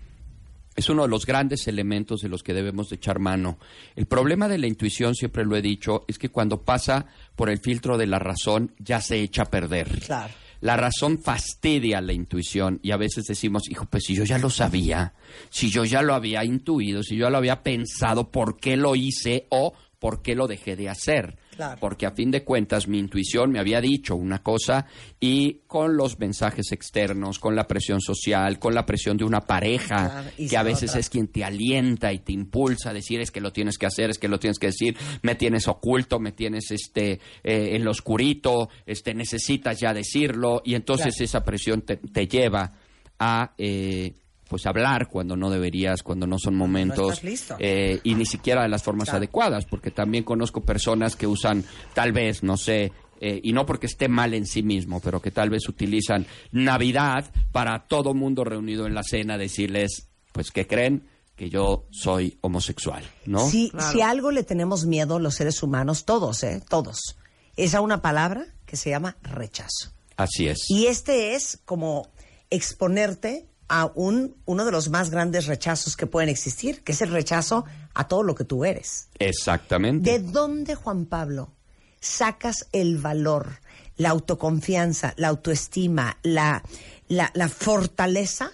es 0.76 0.90
uno 0.90 1.04
de 1.04 1.10
los 1.10 1.26
grandes 1.26 1.68
elementos 1.68 2.22
de 2.22 2.30
los 2.30 2.44
que 2.44 2.54
debemos 2.54 2.90
de 2.90 2.98
echar 2.98 3.20
mano. 3.20 3.58
El 3.96 4.06
problema 4.08 4.48
de 4.48 4.58
la 4.58 4.68
intuición, 4.68 5.16
siempre 5.16 5.46
lo 5.46 5.56
he 5.56 5.62
dicho, 5.62 6.04
es 6.08 6.20
que 6.20 6.30
cuando 6.30 6.62
pasa 6.62 7.06
por 7.36 7.50
el 7.50 7.60
filtro 7.60 7.98
de 7.98 8.08
la 8.08 8.20
razón 8.20 8.74
ya 8.80 9.00
se 9.00 9.20
echa 9.20 9.44
a 9.44 9.52
perder. 9.52 10.00
Claro. 10.02 10.34
La 10.62 10.78
razón 10.78 11.20
fastidia 11.22 12.02
la 12.02 12.14
intuición 12.14 12.80
y 12.82 12.92
a 12.92 12.98
veces 12.98 13.26
decimos, 13.26 13.70
hijo, 13.70 13.86
pues 13.86 14.04
si 14.06 14.16
yo 14.16 14.24
ya 14.24 14.38
lo 14.38 14.50
sabía, 14.50 15.14
si 15.50 15.70
yo 15.70 15.86
ya 15.86 16.02
lo 16.02 16.14
había 16.14 16.44
intuido, 16.44 17.04
si 17.04 17.16
yo 17.16 17.26
ya 17.26 17.30
lo 17.30 17.38
había 17.38 17.64
pensado, 17.64 18.32
¿por 18.32 18.58
qué 18.58 18.78
lo 18.78 18.96
hice 18.96 19.48
o 19.50 19.74
por 20.00 20.22
qué 20.22 20.36
lo 20.36 20.48
dejé 20.48 20.76
de 20.76 20.90
hacer? 20.90 21.38
Claro. 21.56 21.78
Porque 21.80 22.06
a 22.06 22.12
fin 22.12 22.32
de 22.32 22.44
cuentas 22.44 22.88
mi 22.88 23.00
intuición 23.00 23.52
me 23.52 23.60
había 23.60 23.82
dicho 23.82 24.16
una 24.16 24.44
cosa 24.44 24.86
y 25.20 25.62
con 25.68 25.96
los 25.98 26.20
mensajes 26.20 26.72
externos, 26.72 27.40
con 27.40 27.56
la 27.56 27.68
presión 27.68 28.02
social, 28.02 28.60
con 28.60 28.76
la 28.76 28.86
presión 28.86 29.18
de 29.18 29.24
una 29.24 29.42
pareja, 29.42 30.10
Claro, 30.10 30.50
que 30.50 30.58
a 30.58 30.64
veces 30.64 30.96
es 30.96 31.10
quien 31.10 31.28
te 31.28 31.44
alienta 31.44 32.12
y 32.14 32.20
te 32.20 32.34
impulsa 32.34 32.90
a 32.90 32.94
decir 32.94 33.20
es 33.22 33.32
que 33.32 33.42
lo 33.42 33.52
tienes 33.54 33.78
que 33.78 33.86
hacer, 33.86 34.10
es 34.10 34.20
que 34.20 34.28
lo 34.28 34.40
tienes 34.40 34.60
que 34.60 34.68
decir, 34.68 34.98
me 35.22 35.36
tienes 35.36 35.68
oculto, 35.68 36.20
me 36.20 36.32
tienes 36.32 36.72
este 36.72 37.14
eh, 37.44 37.76
en 37.76 37.84
lo 37.84 37.92
oscurito, 37.92 38.70
este 38.86 39.14
necesitas 39.14 39.80
ya 39.80 39.94
decirlo 39.94 40.62
y 40.66 40.76
entonces 40.76 41.16
Claro. 41.16 41.26
esa 41.26 41.44
presión 41.44 41.82
te, 41.84 41.98
te 41.98 42.28
lleva 42.28 42.74
a 43.20 43.54
eh, 43.58 44.14
pues 44.48 44.66
hablar 44.66 45.08
cuando 45.08 45.36
no 45.36 45.50
deberías, 45.50 46.04
cuando 46.04 46.28
no 46.28 46.38
son 46.40 46.56
momentos 46.56 47.14
estás 47.14 47.24
listo. 47.24 47.56
eh, 47.60 48.00
y 48.04 48.16
ni 48.16 48.26
siquiera 48.26 48.62
de 48.64 48.70
las 48.70 48.84
formas 48.84 49.06
Claro. 49.06 49.18
adecuadas, 49.18 49.66
porque 49.66 49.92
también 49.92 50.24
conozco 50.24 50.62
personas 50.62 51.16
que 51.16 51.28
usan 51.28 51.64
tal 51.94 52.12
vez, 52.12 52.44
no 52.44 52.56
sé, 52.58 52.92
eh, 53.22 53.40
y 53.44 53.54
no 53.54 53.66
porque 53.66 53.88
esté 53.88 54.08
mal 54.08 54.34
en 54.34 54.46
sí 54.46 54.62
mismo, 54.62 55.00
pero 55.00 55.22
que 55.22 55.32
tal 55.32 55.50
vez 55.50 55.68
utilizan 55.70 56.26
Navidad 56.52 57.26
para 57.52 57.88
todo 57.88 58.14
mundo 58.14 58.44
reunido 58.44 58.86
en 58.88 58.94
la 58.94 59.04
cena 59.04 59.38
decirles, 59.38 60.10
pues 60.32 60.52
que 60.52 60.68
creen 60.68 61.08
que 61.36 61.50
yo 61.50 61.86
soy 61.92 62.38
homosexual, 62.42 63.04
¿no? 63.26 63.50
Si, 63.50 63.72
si 63.92 64.02
a 64.02 64.10
algo 64.10 64.32
le 64.32 64.44
tenemos 64.44 64.86
miedo 64.86 65.20
los 65.20 65.36
seres 65.36 65.62
humanos, 65.64 66.06
todos, 66.06 66.44
¿eh? 66.44 66.62
Todos, 66.70 67.18
es 67.58 67.74
a 67.76 67.82
una 67.82 68.02
palabra 68.02 68.46
que 68.66 68.78
se 68.78 68.90
llama 68.90 69.18
rechazo. 69.22 69.92
Así 70.18 70.48
es. 70.48 70.66
Y 70.70 70.88
este 70.88 71.36
es 71.36 71.60
como 71.66 72.08
exponerte 72.50 73.46
a 73.68 73.92
un, 73.96 74.36
uno 74.46 74.66
de 74.66 74.72
los 74.72 74.90
más 74.90 75.10
grandes 75.10 75.48
rechazos 75.48 75.98
que 75.98 76.08
pueden 76.08 76.30
existir, 76.30 76.84
que 76.84 76.92
es 76.92 77.02
el 77.02 77.10
rechazo 77.10 77.66
a 77.94 78.08
todo 78.08 78.24
lo 78.24 78.36
que 78.36 78.44
tú 78.44 78.66
eres. 78.66 79.10
Exactamente. 79.20 80.12
¿De 80.12 80.20
dónde, 80.20 80.76
Juan 80.76 81.06
Pablo, 81.06 81.52
sacas 82.00 82.68
el 82.72 82.98
valor, 82.98 83.60
la 83.98 84.10
autoconfianza, 84.10 85.14
la 85.18 85.30
autoestima, 85.30 86.18
la, 86.24 86.64
la, 87.08 87.32
la 87.34 87.50
fortaleza 87.50 88.52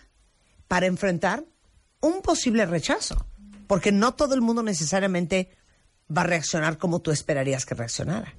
para 0.67 0.85
enfrentar 0.85 1.43
un 1.99 2.21
posible 2.21 2.65
rechazo? 2.65 3.25
Porque 3.67 3.91
no 3.91 4.13
todo 4.13 4.35
el 4.35 4.41
mundo 4.41 4.63
necesariamente 4.63 5.49
va 6.15 6.21
a 6.21 6.27
reaccionar 6.27 6.77
como 6.77 7.01
tú 7.01 7.11
esperarías 7.11 7.65
que 7.65 7.75
reaccionara. 7.75 8.33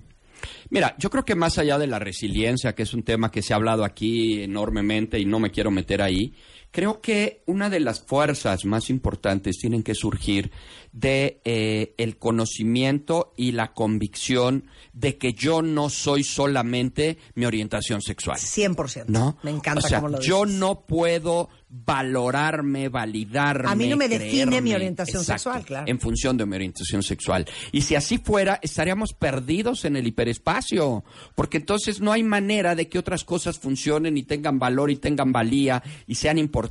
Mira, 0.71 0.95
yo 0.99 1.11
creo 1.11 1.25
que 1.25 1.35
más 1.35 1.59
allá 1.59 1.79
de 1.79 1.87
la 1.87 1.99
resiliencia, 1.99 2.75
que 2.75 2.83
es 2.83 2.95
un 2.95 3.03
tema 3.03 3.31
que 3.31 3.43
se 3.43 3.53
ha 3.53 3.57
hablado 3.57 3.85
aquí 3.85 4.43
enormemente 4.43 5.19
y 5.19 5.25
no 5.25 5.39
me 5.39 5.51
quiero 5.51 5.71
meter 5.71 6.03
ahí, 6.03 6.35
creo 6.73 7.01
que 7.01 7.43
una 7.47 7.71
de 7.71 7.79
las 7.79 8.01
fuerzas 8.01 8.65
más 8.65 8.91
importantes 8.91 9.59
tienen 9.59 9.85
que 9.85 9.95
surgir 9.95 10.51
de 10.93 11.41
eh, 11.45 11.95
el 11.99 12.19
conocimiento 12.19 13.33
y 13.37 13.53
la 13.53 13.73
convicción 13.73 14.65
de 14.93 15.17
que 15.17 15.33
yo 15.33 15.63
no 15.63 15.89
soy 15.89 16.25
solamente 16.25 17.19
mi 17.35 17.47
orientación 17.47 18.03
sexual. 18.03 18.39
100%. 18.39 19.05
¿No? 19.07 19.39
Me 19.43 19.51
encanta 19.51 19.87
o 19.87 19.89
sea, 19.89 20.01
cómo 20.01 20.11
lo 20.11 20.21
yo 20.21 20.45
dices. 20.45 20.59
no 20.59 20.81
puedo 20.81 21.49
valorarme, 21.75 22.91
validarme. 22.91 23.71
A 23.71 23.75
mí 23.75 23.89
no 23.89 23.97
me 23.97 24.09
define 24.09 24.61
mi 24.61 24.75
orientación 24.75 25.23
Exacto, 25.23 25.45
sexual, 25.45 25.65
claro. 25.65 25.87
En 25.89 25.99
función 25.99 26.37
de 26.37 26.45
mi 26.45 26.57
orientación 26.57 27.03
sexual. 27.03 27.47
Y 27.73 27.81
si 27.81 27.95
así 27.95 28.19
fuera, 28.19 28.59
estaríamos 28.61 29.15
perdidos 29.15 29.87
en 29.87 29.97
el 29.97 30.07
hiperespacio, 30.07 31.05
porque 31.35 31.57
entonces 31.57 32.01
no 32.01 32.13
hay 32.13 32.23
manera 32.23 32.75
de 32.75 32.89
que 32.89 32.99
otras 32.99 33.25
cosas 33.25 33.59
funcionen 33.59 34.19
y 34.19 34.25
tengan 34.25 34.59
valor 34.59 34.91
y 34.91 34.97
tengan 34.97 35.33
valía 35.33 35.83
y 36.07 36.17
sean 36.17 36.37
importantes 36.37 36.62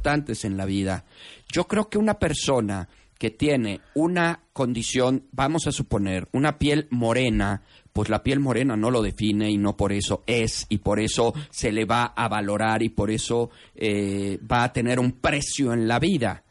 en 0.44 0.58
la 0.58 0.66
vida. 0.66 1.06
Yo 1.52 1.66
creo 1.68 1.90
que 1.90 1.98
una 1.98 2.20
persona 2.20 2.88
que 3.18 3.30
tiene 3.30 3.82
una 3.94 4.42
condición, 4.52 5.28
vamos 5.32 5.68
a 5.68 5.72
suponer, 5.72 6.28
una 6.32 6.58
piel 6.58 6.88
morena, 6.90 7.62
pues 7.94 8.10
la 8.10 8.24
piel 8.24 8.40
morena 8.40 8.76
no 8.76 8.90
lo 8.90 9.04
define 9.04 9.52
y 9.52 9.58
no 9.58 9.78
por 9.78 9.94
eso 9.94 10.24
es 10.26 10.66
y 10.70 10.80
por 10.80 11.00
eso 11.00 11.34
se 11.52 11.72
le 11.72 11.86
va 11.86 12.06
a 12.06 12.28
valorar 12.28 12.82
y 12.82 12.90
por 12.90 13.12
eso 13.12 13.52
eh, 13.76 14.40
va 14.52 14.64
a 14.64 14.74
tener 14.74 15.00
un 15.00 15.12
precio 15.12 15.72
en 15.72 15.88
la 15.88 16.00
vida. 16.00 16.44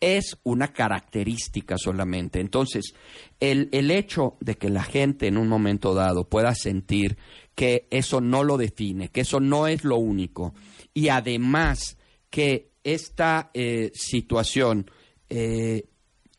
Es 0.00 0.36
una 0.42 0.72
característica 0.72 1.78
solamente. 1.78 2.40
Entonces, 2.40 2.94
el, 3.38 3.68
el 3.70 3.90
hecho 3.90 4.36
de 4.40 4.56
que 4.56 4.68
la 4.68 4.82
gente 4.82 5.28
en 5.28 5.38
un 5.38 5.48
momento 5.48 5.94
dado 5.94 6.28
pueda 6.28 6.54
sentir 6.54 7.16
que 7.54 7.86
eso 7.90 8.20
no 8.20 8.42
lo 8.42 8.56
define, 8.58 9.08
que 9.08 9.20
eso 9.20 9.38
no 9.40 9.66
es 9.66 9.84
lo 9.84 9.96
único, 9.96 10.54
y 10.92 11.08
además 11.08 11.96
que 12.30 12.70
esta 12.86 13.50
eh, 13.52 13.90
situación 13.94 14.88
eh, 15.28 15.88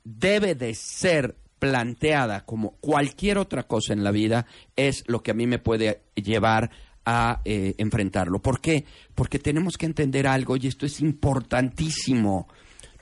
debe 0.05 0.55
de 0.55 0.73
ser 0.75 1.35
planteada 1.59 2.45
como 2.45 2.77
cualquier 2.77 3.37
otra 3.37 3.63
cosa 3.63 3.91
en 3.91 4.03
la 4.03 4.11
vida 4.11 4.45
es 4.77 5.03
lo 5.07 5.21
que 5.21 5.31
a 5.31 5.33
mí 5.33 5.45
me 5.45 5.59
puede 5.59 6.03
llevar 6.15 6.71
a 7.05 7.41
eh, 7.43 7.75
enfrentarlo. 7.77 8.41
¿Por 8.41 8.61
qué? 8.61 8.85
Porque 9.13 9.39
tenemos 9.39 9.77
que 9.77 9.87
entender 9.87 10.25
algo 10.25 10.55
y 10.55 10.67
esto 10.67 10.85
es 10.85 11.01
importantísimo. 11.01 12.47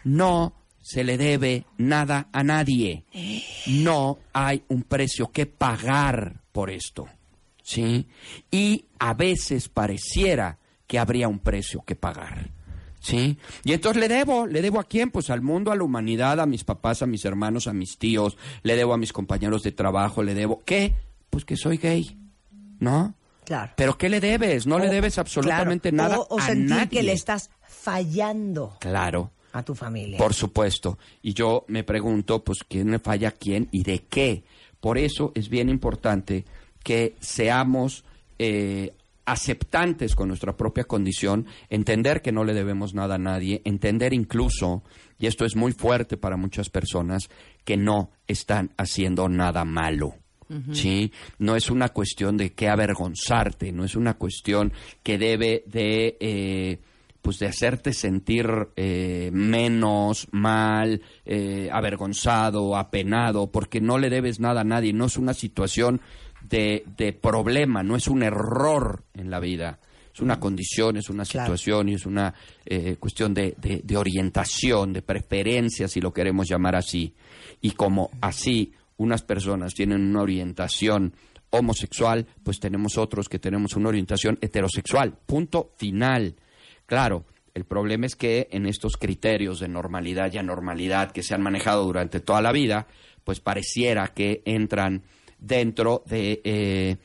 No 0.04 0.56
se 0.82 1.04
le 1.04 1.16
debe 1.16 1.66
nada 1.78 2.30
a 2.32 2.44
nadie. 2.44 3.06
No 3.68 4.18
hay 4.34 4.64
un 4.70 4.84
precio 4.84 5.32
que 5.32 5.46
pagar 5.46 6.42
por 6.52 6.72
esto. 6.72 7.08
¿Sí? 7.62 8.08
Y 8.50 8.86
a 8.98 9.14
veces 9.14 9.70
pareciera 9.70 10.58
que 10.88 10.98
habría 10.98 11.28
un 11.28 11.40
precio 11.40 11.84
que 11.86 11.96
pagar. 11.96 12.55
¿Sí? 13.06 13.38
Y 13.64 13.74
entonces 13.74 14.00
le 14.02 14.08
debo, 14.08 14.48
¿le 14.48 14.64
debo 14.64 14.80
a 14.80 14.84
quién? 14.84 15.12
Pues 15.12 15.30
al 15.30 15.42
mundo, 15.44 15.72
a 15.72 15.76
la 15.76 15.84
humanidad, 15.84 16.40
a 16.40 16.48
mis 16.48 16.64
papás, 16.64 17.04
a 17.04 17.06
mis 17.06 17.24
hermanos, 17.24 17.68
a 17.68 17.74
mis 17.74 18.00
tíos, 18.00 18.36
le 18.64 18.76
debo 18.76 18.94
a 18.94 18.98
mis 18.98 19.14
compañeros 19.14 19.62
de 19.62 19.72
trabajo, 19.72 20.24
le 20.24 20.34
debo, 20.34 20.64
¿qué? 20.66 20.96
Pues 21.30 21.46
que 21.46 21.56
soy 21.56 21.78
gay, 21.78 22.18
¿no? 22.80 23.14
Claro. 23.44 23.74
Pero 23.78 23.96
¿qué 23.96 24.10
le 24.10 24.20
debes? 24.20 24.66
No 24.66 24.80
le 24.80 24.90
debes 24.90 25.20
absolutamente 25.20 25.92
claro, 25.92 26.10
nada 26.10 26.20
O, 26.22 26.36
o 26.36 26.40
a 26.40 26.48
sentir 26.48 26.70
nadie. 26.70 26.88
que 26.90 27.04
le 27.04 27.12
estás 27.12 27.52
fallando 27.68 28.76
Claro. 28.80 29.32
a 29.54 29.62
tu 29.62 29.76
familia. 29.76 30.18
Por 30.18 30.34
supuesto. 30.34 30.98
Y 31.22 31.34
yo 31.36 31.64
me 31.68 31.84
pregunto, 31.84 32.44
pues, 32.44 32.60
¿quién 32.68 32.90
le 32.90 32.98
falla 32.98 33.28
a 33.30 33.32
quién 33.32 33.68
y 33.72 33.84
de 33.84 34.00
qué? 34.00 34.44
Por 34.80 34.98
eso 34.98 35.32
es 35.36 35.48
bien 35.50 35.70
importante 35.70 36.44
que 36.84 37.16
seamos 37.20 38.04
eh, 38.40 38.94
aceptantes 39.26 40.16
con 40.16 40.28
nuestra 40.28 40.56
propia 40.56 40.84
condición, 40.84 41.48
entender 41.70 42.22
que 42.22 42.32
no 42.32 42.44
le 42.44 42.54
debemos 42.54 42.94
nada 42.94 43.16
a 43.16 43.20
nadie, 43.20 43.62
entender 43.66 44.14
incluso, 44.14 44.84
y 45.18 45.28
esto 45.28 45.46
es 45.46 45.56
muy 45.56 45.72
fuerte 45.72 46.18
para 46.18 46.38
muchas 46.38 46.70
personas, 46.70 47.30
que 47.64 47.78
no 47.78 48.12
están 48.28 48.72
haciendo 48.78 49.28
nada 49.30 49.66
malo. 49.66 50.16
¿sí? 50.72 51.12
No 51.40 51.56
es 51.56 51.72
una 51.72 51.90
cuestión 51.90 52.38
de 52.38 52.54
que 52.54 52.70
avergonzarte, 52.70 53.72
no 53.72 53.84
es 53.84 53.96
una 53.96 54.14
cuestión 54.16 54.74
que 55.02 55.18
debe 55.18 55.64
de, 55.66 56.18
eh, 56.20 56.80
pues 57.22 57.40
de 57.40 57.48
hacerte 57.48 57.94
sentir 57.94 58.48
eh, 58.76 59.32
menos, 59.34 60.28
mal, 60.32 61.02
eh, 61.26 61.70
avergonzado, 61.72 62.78
apenado, 62.78 63.52
porque 63.52 63.82
no 63.82 63.98
le 63.98 64.12
debes 64.12 64.40
nada 64.40 64.62
a 64.62 64.66
nadie, 64.66 64.94
no 64.94 65.06
es 65.06 65.18
una 65.18 65.34
situación 65.34 66.02
de, 66.50 66.84
de 66.98 67.14
problema, 67.14 67.84
no 67.84 67.96
es 67.96 68.08
un 68.08 68.24
error 68.24 69.04
en 69.14 69.30
la 69.30 69.40
vida. 69.40 69.80
Es 70.14 70.22
una 70.22 70.40
condición, 70.40 70.96
es 70.96 71.10
una 71.10 71.26
situación 71.26 71.90
y 71.90 71.96
es 71.96 72.06
una 72.06 72.34
eh, 72.66 72.96
cuestión 72.98 73.34
de, 73.34 73.54
de- 73.58 73.82
de 73.84 73.98
orientación, 73.98 74.94
de 74.94 75.02
preferencia, 75.02 75.88
si 75.90 76.00
lo 76.00 76.14
queremos 76.14 76.48
llamar 76.48 76.76
así. 76.76 77.14
Y 77.62 77.72
como 77.72 78.12
así 78.22 78.72
unas 78.98 79.24
personas 79.24 79.74
tienen 79.74 80.02
una 80.02 80.22
orientación 80.22 81.14
homosexual, 81.50 82.28
pues 82.44 82.60
tenemos 82.60 82.98
otros 82.98 83.28
que 83.28 83.40
tenemos 83.40 83.76
una 83.76 83.90
orientación 83.90 84.38
heterosexual. 84.42 85.18
Punto 85.26 85.72
final. 85.78 86.36
Claro, 86.86 87.26
el 87.54 87.66
problema 87.66 88.06
es 88.06 88.16
que 88.16 88.48
en 88.52 88.66
estos 88.68 88.98
criterios 88.98 89.60
de 89.60 89.68
normalidad 89.68 90.32
y 90.32 90.38
anormalidad 90.38 91.12
que 91.12 91.24
se 91.24 91.34
han 91.34 91.42
manejado 91.42 91.84
durante 91.84 92.20
toda 92.22 92.42
la 92.42 92.52
vida, 92.54 92.88
pues 93.24 93.40
pareciera 93.42 94.08
que 94.10 94.42
entran 94.46 95.04
dentro 95.40 96.04
de, 96.06 96.42
eh, 96.44 96.98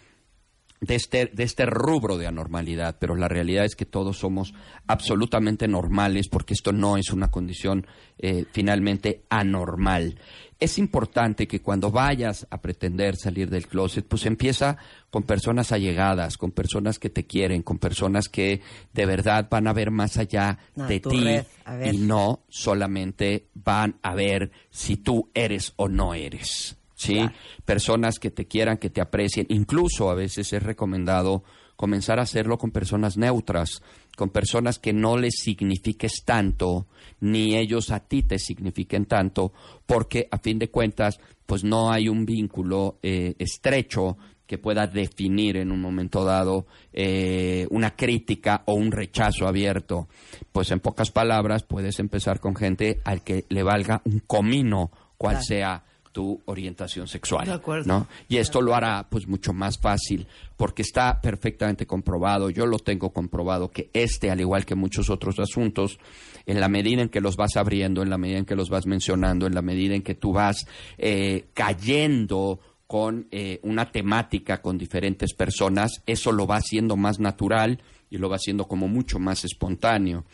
de, 0.81 0.94
este, 0.94 1.27
de 1.27 1.43
este 1.43 1.66
rubro 1.66 2.16
de 2.16 2.27
anormalidad, 2.27 2.97
pero 2.98 3.15
la 3.15 3.28
realidad 3.28 3.65
es 3.65 3.77
que 3.77 3.85
todos 3.85 4.19
somos 4.19 4.55
absolutamente 4.86 5.69
normales 5.69 6.28
porque 6.28 6.55
esto 6.55 6.73
no 6.73 6.97
es 6.97 7.11
una 7.11 7.31
condición 7.31 7.86
eh, 8.19 8.47
finalmente 8.51 9.24
anormal. 9.28 10.19
Es 10.59 10.78
importante 10.78 11.47
que 11.48 11.61
cuando 11.61 11.90
vayas 11.90 12.47
a 12.51 12.61
pretender 12.61 13.16
salir 13.16 13.48
del 13.48 13.66
closet, 13.66 14.07
pues 14.07 14.27
empieza 14.27 14.77
con 15.09 15.23
personas 15.23 15.73
allegadas, 15.73 16.36
con 16.36 16.51
personas 16.51 16.98
que 16.98 17.09
te 17.09 17.24
quieren, 17.24 17.62
con 17.62 17.78
personas 17.78 18.28
que 18.28 18.61
de 18.93 19.07
verdad 19.07 19.48
van 19.51 19.69
a 19.69 19.73
ver 19.73 19.90
más 19.90 20.19
allá 20.19 20.59
de 20.77 21.01
ti 21.01 21.24
red, 21.24 21.93
y 21.93 21.98
no 21.98 22.40
solamente 22.48 23.47
van 23.55 23.97
a 24.02 24.15
ver 24.15 24.51
si 24.70 24.98
tú 24.98 25.31
eres 25.32 25.73
o 25.77 25.89
no 25.89 26.12
eres. 26.12 26.77
¿Sí? 27.01 27.18
Personas 27.64 28.18
que 28.18 28.31
te 28.31 28.47
quieran, 28.47 28.77
que 28.78 28.90
te 28.90 29.01
aprecien. 29.01 29.47
Incluso 29.48 30.10
a 30.10 30.14
veces 30.14 30.52
es 30.52 30.62
recomendado 30.62 31.43
comenzar 31.77 32.18
a 32.18 32.22
hacerlo 32.24 32.59
con 32.59 32.72
personas 32.72 33.16
neutras, 33.16 33.81
con 34.16 34.28
personas 34.28 34.78
que 34.78 34.93
no 34.93 35.16
les 35.16 35.35
signifiques 35.43 36.24
tanto, 36.27 36.86
ni 37.20 37.56
ellos 37.56 37.90
a 37.90 38.01
ti 38.01 38.22
te 38.22 38.39
signifiquen 38.39 39.06
tanto, 39.06 39.52
porque 39.86 40.28
a 40.31 40.36
fin 40.39 40.59
de 40.59 40.68
cuentas, 40.70 41.18
pues 41.47 41.64
no 41.64 41.90
hay 41.90 42.09
un 42.10 42.27
vínculo 42.27 42.98
eh, 43.02 43.35
estrecho 43.39 44.18
que 44.47 44.59
pueda 44.59 44.86
definir 44.89 45.56
en 45.56 45.70
un 45.72 45.81
momento 45.81 46.24
dado 46.24 46.66
eh, 46.93 47.66
una 47.70 47.94
crítica 47.97 48.62
o 48.66 48.74
un 48.74 48.90
rechazo 48.93 49.47
abierto. 49.47 50.09
Pues 50.52 50.70
en 50.72 50.81
pocas 50.81 51.10
palabras, 51.12 51.62
puedes 51.62 51.98
empezar 52.01 52.40
con 52.40 52.55
gente 52.56 53.01
al 53.05 53.22
que 53.22 53.47
le 53.48 53.62
valga 53.62 54.02
un 54.05 54.18
comino 54.27 54.90
cual 55.16 55.36
Claro. 55.36 55.44
sea 55.44 55.85
tu 56.12 56.40
orientación 56.46 57.06
sexual. 57.06 57.46
De 57.46 57.52
acuerdo. 57.52 57.86
¿no? 57.86 58.06
Y 58.28 58.38
esto 58.38 58.60
lo 58.60 58.74
hará 58.74 59.06
pues 59.08 59.26
mucho 59.28 59.52
más 59.52 59.78
fácil 59.78 60.26
porque 60.56 60.82
está 60.82 61.20
perfectamente 61.20 61.86
comprobado, 61.86 62.50
yo 62.50 62.66
lo 62.66 62.78
tengo 62.78 63.10
comprobado 63.10 63.70
que 63.70 63.90
este, 63.92 64.30
al 64.30 64.40
igual 64.40 64.66
que 64.66 64.74
muchos 64.74 65.08
otros 65.08 65.38
asuntos, 65.38 65.98
en 66.46 66.60
la 66.60 66.68
medida 66.68 67.02
en 67.02 67.08
que 67.08 67.20
los 67.20 67.36
vas 67.36 67.56
abriendo, 67.56 68.02
en 68.02 68.10
la 68.10 68.18
medida 68.18 68.38
en 68.38 68.44
que 68.44 68.56
los 68.56 68.68
vas 68.68 68.86
mencionando, 68.86 69.46
en 69.46 69.54
la 69.54 69.62
medida 69.62 69.94
en 69.94 70.02
que 70.02 70.14
tú 70.14 70.32
vas 70.32 70.66
eh, 70.98 71.46
cayendo 71.54 72.60
con 72.90 73.28
eh, 73.30 73.60
una 73.62 73.92
temática 73.92 74.60
con 74.60 74.76
diferentes 74.76 75.32
personas, 75.32 76.02
eso 76.06 76.32
lo 76.32 76.48
va 76.48 76.56
haciendo 76.56 76.96
más 76.96 77.20
natural 77.20 77.80
y 78.10 78.18
lo 78.18 78.28
va 78.28 78.34
haciendo 78.34 78.66
como 78.66 78.88
mucho 78.88 79.20
más 79.20 79.44
espontáneo. 79.44 80.24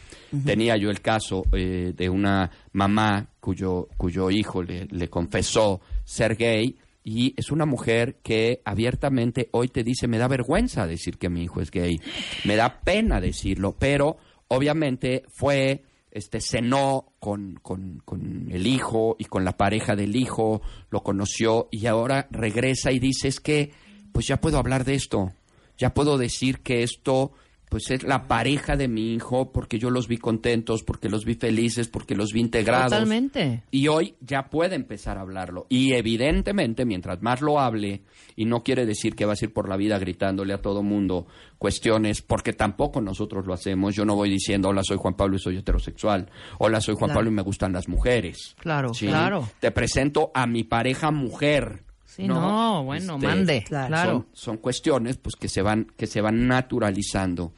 Tenía 0.42 0.78
yo 0.78 0.88
el 0.88 1.02
caso 1.02 1.42
eh, 1.52 1.92
de 1.94 2.08
una 2.08 2.50
mamá 2.72 3.28
cuyo, 3.40 3.88
cuyo 3.98 4.30
hijo 4.30 4.62
le, 4.62 4.86
le 4.90 5.08
confesó 5.08 5.82
ser 6.04 6.34
gay 6.36 6.78
y 7.04 7.34
es 7.36 7.50
una 7.50 7.66
mujer 7.66 8.20
que 8.22 8.62
abiertamente 8.64 9.50
hoy 9.52 9.68
te 9.68 9.84
dice, 9.84 10.08
me 10.08 10.16
da 10.16 10.26
vergüenza 10.26 10.86
decir 10.86 11.18
que 11.18 11.28
mi 11.28 11.42
hijo 11.42 11.60
es 11.60 11.70
gay, 11.70 12.00
me 12.46 12.56
da 12.56 12.80
pena 12.80 13.20
decirlo, 13.20 13.76
pero 13.78 14.16
obviamente 14.48 15.24
fue, 15.28 15.82
este, 16.16 16.40
cenó 16.40 17.12
con, 17.20 17.58
con, 17.62 18.00
con 18.02 18.48
el 18.50 18.66
hijo 18.66 19.16
y 19.18 19.26
con 19.26 19.44
la 19.44 19.58
pareja 19.58 19.94
del 19.96 20.16
hijo, 20.16 20.62
lo 20.88 21.02
conoció 21.02 21.68
y 21.70 21.84
ahora 21.86 22.26
regresa 22.30 22.90
y 22.90 22.98
dice, 22.98 23.28
es 23.28 23.38
que, 23.38 23.72
pues 24.12 24.26
ya 24.26 24.38
puedo 24.38 24.56
hablar 24.56 24.84
de 24.84 24.94
esto, 24.94 25.34
ya 25.76 25.92
puedo 25.92 26.16
decir 26.16 26.60
que 26.60 26.82
esto 26.82 27.32
pues 27.68 27.90
es 27.90 28.04
la 28.04 28.28
pareja 28.28 28.76
de 28.76 28.88
mi 28.88 29.12
hijo 29.14 29.52
porque 29.52 29.78
yo 29.78 29.90
los 29.90 30.06
vi 30.08 30.18
contentos, 30.18 30.82
porque 30.82 31.08
los 31.08 31.24
vi 31.24 31.34
felices, 31.34 31.88
porque 31.88 32.14
los 32.14 32.32
vi 32.32 32.40
integrados. 32.40 32.92
Totalmente. 32.92 33.64
Y 33.70 33.88
hoy 33.88 34.14
ya 34.20 34.48
puede 34.50 34.76
empezar 34.76 35.18
a 35.18 35.22
hablarlo. 35.22 35.66
Y 35.68 35.92
evidentemente, 35.94 36.84
mientras 36.84 37.22
más 37.22 37.40
lo 37.40 37.58
hable, 37.58 38.02
y 38.36 38.44
no 38.44 38.62
quiere 38.62 38.86
decir 38.86 39.14
que 39.16 39.24
vas 39.24 39.42
a 39.42 39.46
ir 39.46 39.52
por 39.52 39.68
la 39.68 39.76
vida 39.76 39.98
gritándole 39.98 40.54
a 40.54 40.62
todo 40.62 40.82
mundo 40.82 41.26
cuestiones, 41.58 42.22
porque 42.22 42.52
tampoco 42.52 43.00
nosotros 43.00 43.46
lo 43.46 43.54
hacemos. 43.54 43.94
Yo 43.94 44.04
no 44.04 44.14
voy 44.14 44.30
diciendo, 44.30 44.68
hola, 44.68 44.82
soy 44.84 44.98
Juan 44.98 45.14
Pablo 45.14 45.36
y 45.36 45.40
soy 45.40 45.56
heterosexual. 45.56 46.30
Hola, 46.58 46.80
soy 46.80 46.94
Juan 46.94 47.08
Claro. 47.08 47.18
Pablo 47.18 47.30
y 47.30 47.34
me 47.34 47.42
gustan 47.42 47.72
las 47.72 47.88
mujeres. 47.88 48.54
Claro, 48.60 48.92
¿Sí? 48.94 49.06
claro. 49.06 49.48
Te 49.60 49.70
presento 49.70 50.30
a 50.34 50.46
mi 50.46 50.64
pareja 50.64 51.10
mujer. 51.10 51.82
Sí, 52.16 52.26
no, 52.26 52.82
bueno, 52.82 53.18
mande, 53.18 53.62
claro. 53.62 54.10
Son, 54.10 54.26
son 54.32 54.56
cuestiones 54.56 55.18
pues 55.18 55.36
que 55.36 55.50
se 55.50 55.60
van 55.60 55.86
que 55.98 56.06
se 56.06 56.22
van 56.22 56.48
naturalizando. 56.48 57.52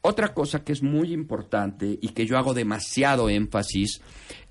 Otra 0.00 0.34
cosa 0.34 0.64
que 0.64 0.72
es 0.72 0.82
muy 0.82 1.12
importante 1.12 1.96
y 2.02 2.08
que 2.08 2.26
yo 2.26 2.36
hago 2.36 2.52
demasiado 2.52 3.28
énfasis 3.28 4.00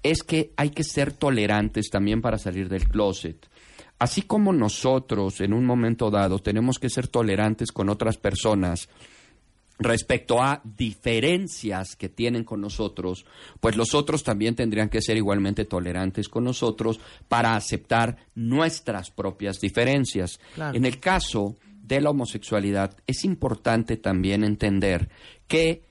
es 0.01 0.23
que 0.23 0.53
hay 0.55 0.69
que 0.69 0.85
ser 0.85 1.11
tolerantes 1.11 1.89
también 1.89 2.21
para 2.21 2.37
salir 2.37 2.69
del 2.69 2.87
closet. 2.87 3.49
Así 3.97 4.21
como 4.21 4.53
nosotros 4.53 5.41
en 5.41 5.51
un 5.51 5.65
momento 5.65 6.09
dado 6.09 6.39
tenemos 6.39 6.79
que 6.79 6.89
ser 6.89 7.09
tolerantes 7.09 7.73
con 7.73 7.89
otras 7.89 8.15
personas 8.15 8.87
respecto 9.79 10.41
a 10.41 10.61
diferencias 10.63 11.95
que 11.95 12.09
tienen 12.09 12.43
con 12.43 12.61
nosotros, 12.61 13.25
pues 13.59 13.77
los 13.77 13.95
otros 13.95 14.23
también 14.23 14.55
tendrían 14.55 14.89
que 14.89 15.01
ser 15.01 15.17
igualmente 15.17 15.65
tolerantes 15.65 16.27
con 16.27 16.43
nosotros 16.43 16.99
para 17.27 17.55
aceptar 17.55 18.17
nuestras 18.35 19.09
propias 19.09 19.59
diferencias. 19.59 20.39
Claro. 20.53 20.77
En 20.77 20.85
el 20.85 20.99
caso 20.99 21.55
de 21.81 22.01
la 22.01 22.11
homosexualidad 22.11 22.95
es 23.07 23.23
importante 23.23 23.97
también 23.97 24.43
entender 24.43 25.09
que 25.47 25.88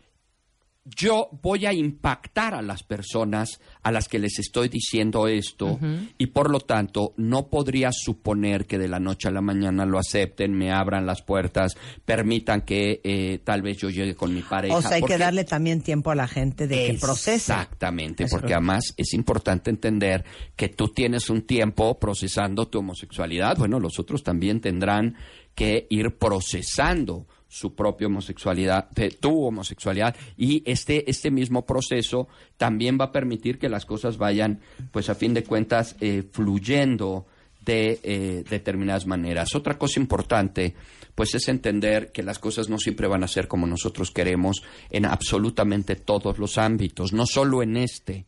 yo 0.94 1.28
voy 1.42 1.66
a 1.66 1.72
impactar 1.72 2.54
a 2.54 2.62
las 2.62 2.82
personas 2.82 3.60
a 3.82 3.92
las 3.92 4.08
que 4.08 4.18
les 4.18 4.38
estoy 4.38 4.68
diciendo 4.68 5.28
esto 5.28 5.78
y 6.16 6.26
por 6.26 6.50
lo 6.50 6.60
tanto 6.60 7.14
no 7.16 7.48
podría 7.48 7.90
suponer 7.92 8.66
que 8.66 8.78
de 8.78 8.88
la 8.88 8.98
noche 8.98 9.28
a 9.28 9.30
la 9.30 9.40
mañana 9.40 9.84
lo 9.84 9.98
acepten, 9.98 10.52
me 10.52 10.72
abran 10.72 11.06
las 11.06 11.22
puertas, 11.22 11.76
permitan 12.04 12.62
que 12.62 13.00
eh, 13.04 13.40
tal 13.44 13.62
vez 13.62 13.78
yo 13.78 13.90
llegue 13.90 14.14
con 14.14 14.34
mi 14.34 14.42
pareja. 14.42 14.76
O 14.76 14.82
sea, 14.82 14.92
hay 14.92 15.02
que 15.02 15.18
darle 15.18 15.44
también 15.44 15.82
tiempo 15.82 16.10
a 16.10 16.14
la 16.14 16.28
gente 16.28 16.66
de 16.66 16.92
que 16.92 16.98
procese. 16.98 17.52
Exactamente, 17.52 18.24
Eso 18.24 18.36
porque 18.36 18.54
además 18.54 18.94
es 18.96 19.12
importante 19.14 19.70
entender 19.70 20.24
que 20.56 20.68
tú 20.68 20.88
tienes 20.88 21.30
un 21.30 21.42
tiempo 21.42 21.98
procesando 21.98 22.68
tu 22.68 22.78
homosexualidad. 22.78 23.56
Bueno, 23.56 23.80
los 23.80 23.98
otros 23.98 24.22
también 24.22 24.60
tendrán 24.60 25.16
que 25.54 25.86
ir 25.90 26.16
procesando 26.16 27.26
su 27.48 27.74
propia 27.74 28.06
homosexualidad, 28.06 28.88
tu 29.20 29.44
homosexualidad, 29.44 30.14
y 30.36 30.62
este, 30.66 31.10
este 31.10 31.30
mismo 31.30 31.64
proceso 31.64 32.28
también 32.56 32.98
va 33.00 33.06
a 33.06 33.12
permitir 33.12 33.58
que 33.58 33.68
las 33.68 33.86
cosas 33.86 34.18
vayan, 34.18 34.60
pues 34.92 35.08
a 35.08 35.14
fin 35.14 35.34
de 35.34 35.44
cuentas, 35.44 35.96
eh, 36.00 36.22
fluyendo 36.30 37.26
de 37.64 38.00
eh, 38.02 38.44
determinadas 38.48 39.06
maneras. 39.06 39.54
Otra 39.54 39.76
cosa 39.76 40.00
importante, 40.00 40.74
pues 41.14 41.34
es 41.34 41.48
entender 41.48 42.12
que 42.12 42.22
las 42.22 42.38
cosas 42.38 42.68
no 42.68 42.78
siempre 42.78 43.08
van 43.08 43.24
a 43.24 43.28
ser 43.28 43.48
como 43.48 43.66
nosotros 43.66 44.10
queremos 44.10 44.62
en 44.90 45.04
absolutamente 45.04 45.96
todos 45.96 46.38
los 46.38 46.58
ámbitos, 46.58 47.12
no 47.12 47.26
solo 47.26 47.62
en 47.62 47.76
este. 47.76 48.26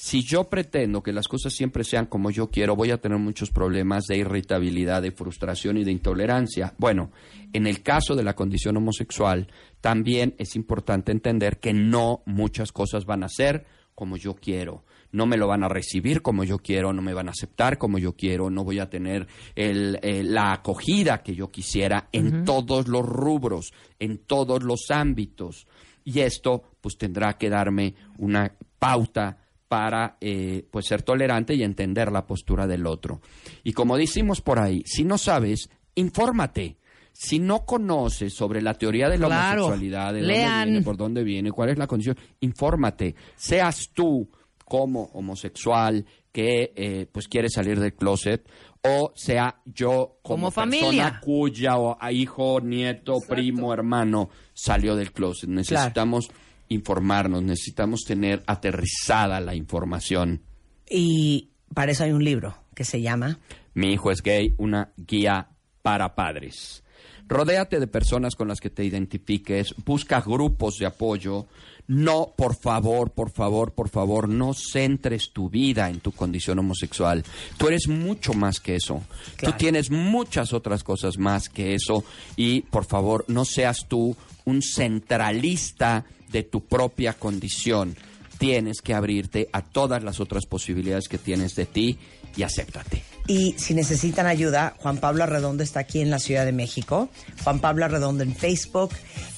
Si 0.00 0.22
yo 0.22 0.44
pretendo 0.44 1.02
que 1.02 1.12
las 1.12 1.26
cosas 1.26 1.52
siempre 1.52 1.82
sean 1.82 2.06
como 2.06 2.30
yo 2.30 2.52
quiero, 2.52 2.76
voy 2.76 2.92
a 2.92 3.00
tener 3.00 3.18
muchos 3.18 3.50
problemas 3.50 4.04
de 4.04 4.18
irritabilidad, 4.18 5.02
de 5.02 5.10
frustración 5.10 5.76
y 5.76 5.82
de 5.82 5.90
intolerancia. 5.90 6.72
Bueno, 6.78 7.10
en 7.52 7.66
el 7.66 7.82
caso 7.82 8.14
de 8.14 8.22
la 8.22 8.36
condición 8.36 8.76
homosexual, 8.76 9.48
también 9.80 10.36
es 10.38 10.54
importante 10.54 11.10
entender 11.10 11.58
que 11.58 11.72
no 11.72 12.22
muchas 12.26 12.70
cosas 12.70 13.06
van 13.06 13.24
a 13.24 13.28
ser 13.28 13.66
como 13.96 14.16
yo 14.16 14.36
quiero. 14.36 14.84
No 15.10 15.26
me 15.26 15.36
lo 15.36 15.48
van 15.48 15.64
a 15.64 15.68
recibir 15.68 16.22
como 16.22 16.44
yo 16.44 16.58
quiero, 16.58 16.92
no 16.92 17.02
me 17.02 17.12
van 17.12 17.26
a 17.26 17.32
aceptar 17.32 17.76
como 17.76 17.98
yo 17.98 18.14
quiero, 18.14 18.50
no 18.50 18.62
voy 18.62 18.78
a 18.78 18.88
tener 18.88 19.26
el, 19.56 19.98
eh, 20.02 20.22
la 20.22 20.52
acogida 20.52 21.24
que 21.24 21.34
yo 21.34 21.50
quisiera 21.50 22.08
en 22.12 22.44
todos 22.44 22.86
los 22.86 23.04
rubros, 23.04 23.72
en 23.98 24.18
todos 24.18 24.62
los 24.62 24.92
ámbitos. 24.92 25.66
Y 26.04 26.20
esto 26.20 26.62
pues 26.80 26.96
tendrá 26.96 27.36
que 27.36 27.50
darme 27.50 27.96
una 28.16 28.54
pauta 28.78 29.47
para 29.68 30.16
eh, 30.20 30.66
pues 30.70 30.86
ser 30.86 31.02
tolerante 31.02 31.54
y 31.54 31.62
entender 31.62 32.10
la 32.10 32.26
postura 32.26 32.66
del 32.66 32.86
otro. 32.86 33.20
Y 33.64 33.72
como 33.72 33.96
decimos 33.96 34.40
por 34.40 34.58
ahí, 34.58 34.82
si 34.86 35.04
no 35.04 35.18
sabes, 35.18 35.68
infórmate. 35.94 36.76
Si 37.12 37.40
no 37.40 37.64
conoces 37.66 38.32
sobre 38.32 38.62
la 38.62 38.74
teoría 38.74 39.08
de 39.08 39.18
la 39.18 39.26
Claro. 39.26 39.64
homosexualidad, 39.66 40.14
de 40.14 40.22
Lean. 40.22 40.44
dónde 40.50 40.64
viene, 40.70 40.84
por 40.84 40.96
dónde 40.96 41.24
viene, 41.24 41.50
cuál 41.50 41.70
es 41.70 41.78
la 41.78 41.86
condición, 41.88 42.16
infórmate. 42.40 43.16
Seas 43.34 43.90
tú 43.92 44.30
como 44.64 45.04
homosexual 45.14 46.04
que 46.30 46.72
eh, 46.76 47.06
pues 47.10 47.26
quiere 47.26 47.48
salir 47.48 47.80
del 47.80 47.94
closet 47.94 48.48
o 48.84 49.12
sea 49.16 49.60
yo 49.64 50.18
como, 50.22 50.36
Como 50.44 50.50
familia. 50.52 50.88
persona 51.04 51.20
cuya 51.20 51.76
o 51.78 51.96
a 52.00 52.12
hijo, 52.12 52.60
nieto, 52.60 53.14
primo, 53.26 53.72
hermano 53.74 54.28
salió 54.52 54.94
del 54.94 55.10
closet. 55.12 55.48
Necesitamos 55.50 56.30
informarnos, 56.68 57.42
necesitamos 57.42 58.02
tener 58.06 58.42
aterrizada 58.46 59.40
la 59.40 59.54
información. 59.54 60.42
Y 60.88 61.50
para 61.74 61.92
eso 61.92 62.04
hay 62.04 62.12
un 62.12 62.24
libro 62.24 62.56
que 62.74 62.84
se 62.84 63.00
llama 63.00 63.38
Mi 63.74 63.92
hijo 63.92 64.10
es 64.10 64.22
gay, 64.22 64.54
una 64.58 64.92
guía 64.96 65.48
para 65.82 66.14
padres. 66.14 66.82
Rodéate 67.28 67.78
de 67.78 67.86
personas 67.86 68.34
con 68.34 68.48
las 68.48 68.58
que 68.58 68.70
te 68.70 68.84
identifiques, 68.84 69.74
busca 69.84 70.22
grupos 70.22 70.76
de 70.78 70.86
apoyo. 70.86 71.46
No, 71.86 72.32
por 72.36 72.56
favor, 72.56 73.10
por 73.10 73.30
favor, 73.30 73.72
por 73.72 73.90
favor, 73.90 74.28
no 74.28 74.54
centres 74.54 75.30
tu 75.32 75.50
vida 75.50 75.90
en 75.90 76.00
tu 76.00 76.12
condición 76.12 76.58
homosexual. 76.58 77.24
Tú 77.58 77.68
eres 77.68 77.86
mucho 77.88 78.32
más 78.32 78.60
que 78.60 78.76
eso. 78.76 79.02
Tú 79.42 79.52
tienes 79.52 79.90
muchas 79.90 80.54
otras 80.54 80.82
cosas 80.82 81.18
más 81.18 81.48
que 81.50 81.74
eso 81.74 82.02
y, 82.36 82.62
por 82.62 82.86
favor, 82.86 83.26
no 83.28 83.44
seas 83.44 83.86
tú 83.88 84.16
un 84.44 84.62
centralista 84.62 86.06
de 86.30 86.42
tu 86.42 86.64
propia 86.64 87.12
condición. 87.14 87.96
Tienes 88.38 88.82
que 88.82 88.94
abrirte 88.94 89.48
a 89.52 89.62
todas 89.62 90.02
las 90.04 90.20
otras 90.20 90.46
posibilidades 90.46 91.08
que 91.08 91.18
tienes 91.18 91.56
de 91.56 91.66
ti 91.66 91.98
y 92.36 92.42
acéptate. 92.42 93.02
Y 93.26 93.54
si 93.58 93.74
necesitan 93.74 94.26
ayuda, 94.26 94.74
Juan 94.78 94.98
Pablo 94.98 95.24
Arredondo 95.24 95.62
está 95.62 95.80
aquí 95.80 96.00
en 96.00 96.10
la 96.10 96.18
Ciudad 96.18 96.44
de 96.44 96.52
México. 96.52 97.08
Juan 97.44 97.60
Pablo 97.60 97.84
Arredondo 97.84 98.22
en 98.22 98.34
Facebook, 98.34 98.92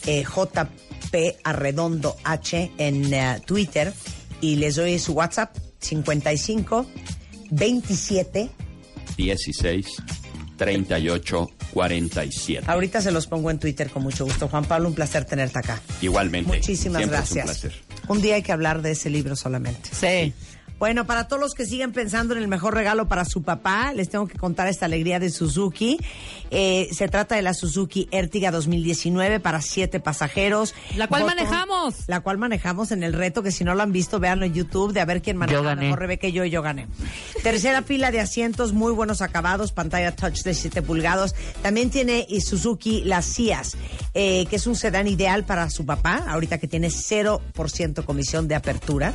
eh, 0.06 0.22
JP 0.22 1.38
Arredondo 1.42 2.16
H 2.24 2.70
en 2.78 3.12
eh, 3.12 3.40
Twitter. 3.46 3.92
Y 4.40 4.56
les 4.56 4.76
doy 4.76 4.98
su 4.98 5.12
WhatsApp 5.12 5.56
55 5.80 6.86
27. 7.50 8.50
16 9.16 9.86
38 10.60 11.50
47. 11.72 12.64
Ahorita 12.70 13.00
se 13.00 13.10
los 13.10 13.26
pongo 13.26 13.50
en 13.50 13.58
Twitter 13.58 13.88
con 13.88 14.02
mucho 14.02 14.26
gusto. 14.26 14.46
Juan 14.46 14.66
Pablo, 14.66 14.88
un 14.88 14.94
placer 14.94 15.24
tenerte 15.24 15.58
acá. 15.58 15.80
Igualmente. 16.02 16.54
Muchísimas 16.54 16.98
Siempre 16.98 17.16
gracias. 17.16 17.50
Es 17.50 17.64
un 17.64 17.70
placer. 17.70 17.84
Un 18.08 18.20
día 18.20 18.34
hay 18.34 18.42
que 18.42 18.52
hablar 18.52 18.82
de 18.82 18.90
ese 18.90 19.08
libro 19.08 19.36
solamente. 19.36 19.88
Sí. 19.90 20.34
Bueno, 20.80 21.04
para 21.06 21.28
todos 21.28 21.40
los 21.42 21.52
que 21.52 21.66
siguen 21.66 21.92
pensando 21.92 22.34
en 22.34 22.40
el 22.40 22.48
mejor 22.48 22.72
regalo 22.74 23.06
para 23.06 23.26
su 23.26 23.42
papá, 23.42 23.92
les 23.92 24.08
tengo 24.08 24.26
que 24.26 24.38
contar 24.38 24.66
esta 24.66 24.86
alegría 24.86 25.18
de 25.20 25.28
Suzuki. 25.28 25.98
Eh, 26.50 26.88
se 26.92 27.06
trata 27.06 27.36
de 27.36 27.42
la 27.42 27.52
Suzuki 27.52 28.08
Ertiga 28.10 28.50
2019 28.50 29.40
para 29.40 29.60
siete 29.60 30.00
pasajeros. 30.00 30.74
La 30.96 31.06
cual 31.06 31.24
Botón- 31.24 31.36
manejamos. 31.36 31.94
La 32.06 32.20
cual 32.20 32.38
manejamos 32.38 32.92
en 32.92 33.02
el 33.02 33.12
reto, 33.12 33.42
que 33.42 33.52
si 33.52 33.62
no 33.62 33.74
lo 33.74 33.82
han 33.82 33.92
visto, 33.92 34.20
véanlo 34.20 34.46
en 34.46 34.54
YouTube, 34.54 34.94
de 34.94 35.00
a 35.00 35.04
ver 35.04 35.20
quién 35.20 35.36
maneja 35.36 35.58
Yo 35.58 35.62
gané. 35.64 35.82
mejor 35.82 35.98
Rebeca 35.98 36.28
y 36.28 36.32
yo, 36.32 36.46
y 36.46 36.50
yo 36.50 36.62
gané. 36.62 36.86
Tercera 37.42 37.82
fila 37.82 38.10
de 38.10 38.20
asientos, 38.20 38.72
muy 38.72 38.92
buenos 38.94 39.20
acabados, 39.20 39.72
pantalla 39.72 40.16
touch 40.16 40.40
de 40.44 40.54
7 40.54 40.80
pulgados. 40.80 41.34
También 41.60 41.90
tiene 41.90 42.24
y 42.26 42.40
Suzuki 42.40 43.02
las 43.04 43.26
Cias, 43.26 43.76
eh, 44.14 44.46
que 44.48 44.56
es 44.56 44.66
un 44.66 44.76
sedán 44.76 45.08
ideal 45.08 45.44
para 45.44 45.68
su 45.68 45.84
papá, 45.84 46.24
ahorita 46.26 46.56
que 46.56 46.68
tiene 46.68 46.88
0% 46.88 48.06
comisión 48.06 48.48
de 48.48 48.54
apertura. 48.54 49.14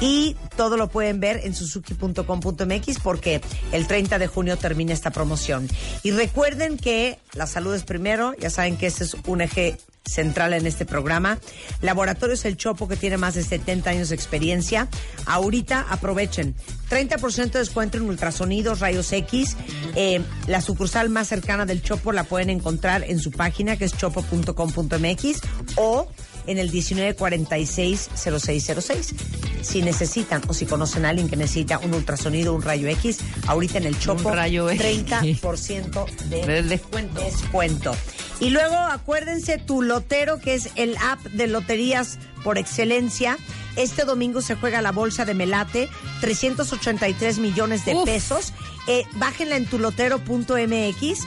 Y 0.00 0.34
todo 0.56 0.78
lo 0.78 0.88
pueden 0.94 1.18
ver 1.18 1.40
en 1.42 1.56
suzuki.com.mx 1.56 3.00
porque 3.02 3.40
el 3.72 3.88
30 3.88 4.20
de 4.20 4.28
junio 4.28 4.56
termina 4.56 4.92
esta 4.92 5.10
promoción. 5.10 5.68
Y 6.04 6.12
recuerden 6.12 6.76
que 6.78 7.18
la 7.32 7.48
salud 7.48 7.74
es 7.74 7.82
primero, 7.82 8.32
ya 8.38 8.48
saben 8.48 8.76
que 8.76 8.86
ese 8.86 9.02
es 9.02 9.16
un 9.26 9.40
eje 9.40 9.76
central 10.04 10.52
en 10.52 10.66
este 10.66 10.84
programa. 10.84 11.38
Laboratorios 11.80 12.44
El 12.44 12.56
Chopo, 12.56 12.86
que 12.86 12.96
tiene 12.96 13.16
más 13.16 13.34
de 13.34 13.42
70 13.42 13.90
años 13.90 14.10
de 14.10 14.14
experiencia. 14.14 14.88
Ahorita 15.26 15.86
aprovechen. 15.90 16.54
30% 16.90 17.50
de 17.50 17.58
descuento 17.58 17.96
en 17.96 18.04
ultrasonidos, 18.04 18.80
rayos 18.80 19.12
X. 19.12 19.56
Eh, 19.96 20.22
la 20.46 20.60
sucursal 20.60 21.08
más 21.08 21.26
cercana 21.26 21.66
del 21.66 21.82
Chopo 21.82 22.12
la 22.12 22.24
pueden 22.24 22.50
encontrar 22.50 23.02
en 23.04 23.18
su 23.18 23.32
página, 23.32 23.76
que 23.76 23.86
es 23.86 23.96
chopo.com.mx 23.96 25.40
o 25.76 26.08
en 26.46 26.58
el 26.58 26.70
1946-0606. 26.72 29.14
Si 29.62 29.82
necesitan 29.82 30.42
o 30.46 30.54
si 30.54 30.66
conocen 30.66 31.04
a 31.06 31.08
alguien 31.10 31.28
que 31.28 31.36
necesita 31.36 31.78
un 31.78 31.94
ultrasonido, 31.94 32.54
un 32.54 32.62
rayo 32.62 32.86
X, 32.88 33.18
ahorita 33.46 33.78
en 33.78 33.84
el 33.84 33.98
Chopo, 33.98 34.28
Un 34.28 34.34
rayo 34.36 34.68
X. 34.70 34.80
30% 35.10 36.06
de 36.28 36.46
De 36.46 36.62
descuento. 36.62 37.20
descuento. 37.20 37.96
Y 38.40 38.50
luego 38.50 38.74
acuérdense 38.76 39.58
tu 39.58 39.80
lotero, 39.82 40.40
que 40.40 40.54
es 40.54 40.70
el 40.74 40.96
app 40.98 41.20
de 41.26 41.46
loterías 41.46 42.18
por 42.42 42.58
excelencia. 42.58 43.38
Este 43.76 44.04
domingo 44.04 44.42
se 44.42 44.56
juega 44.56 44.82
la 44.82 44.90
bolsa 44.92 45.24
de 45.24 45.34
Melate, 45.34 45.88
383 46.20 47.38
millones 47.38 47.84
de 47.84 47.96
pesos. 48.04 48.52
Eh, 48.86 49.04
bájenla 49.14 49.56
en 49.56 49.66
tulotero.mx, 49.66 51.18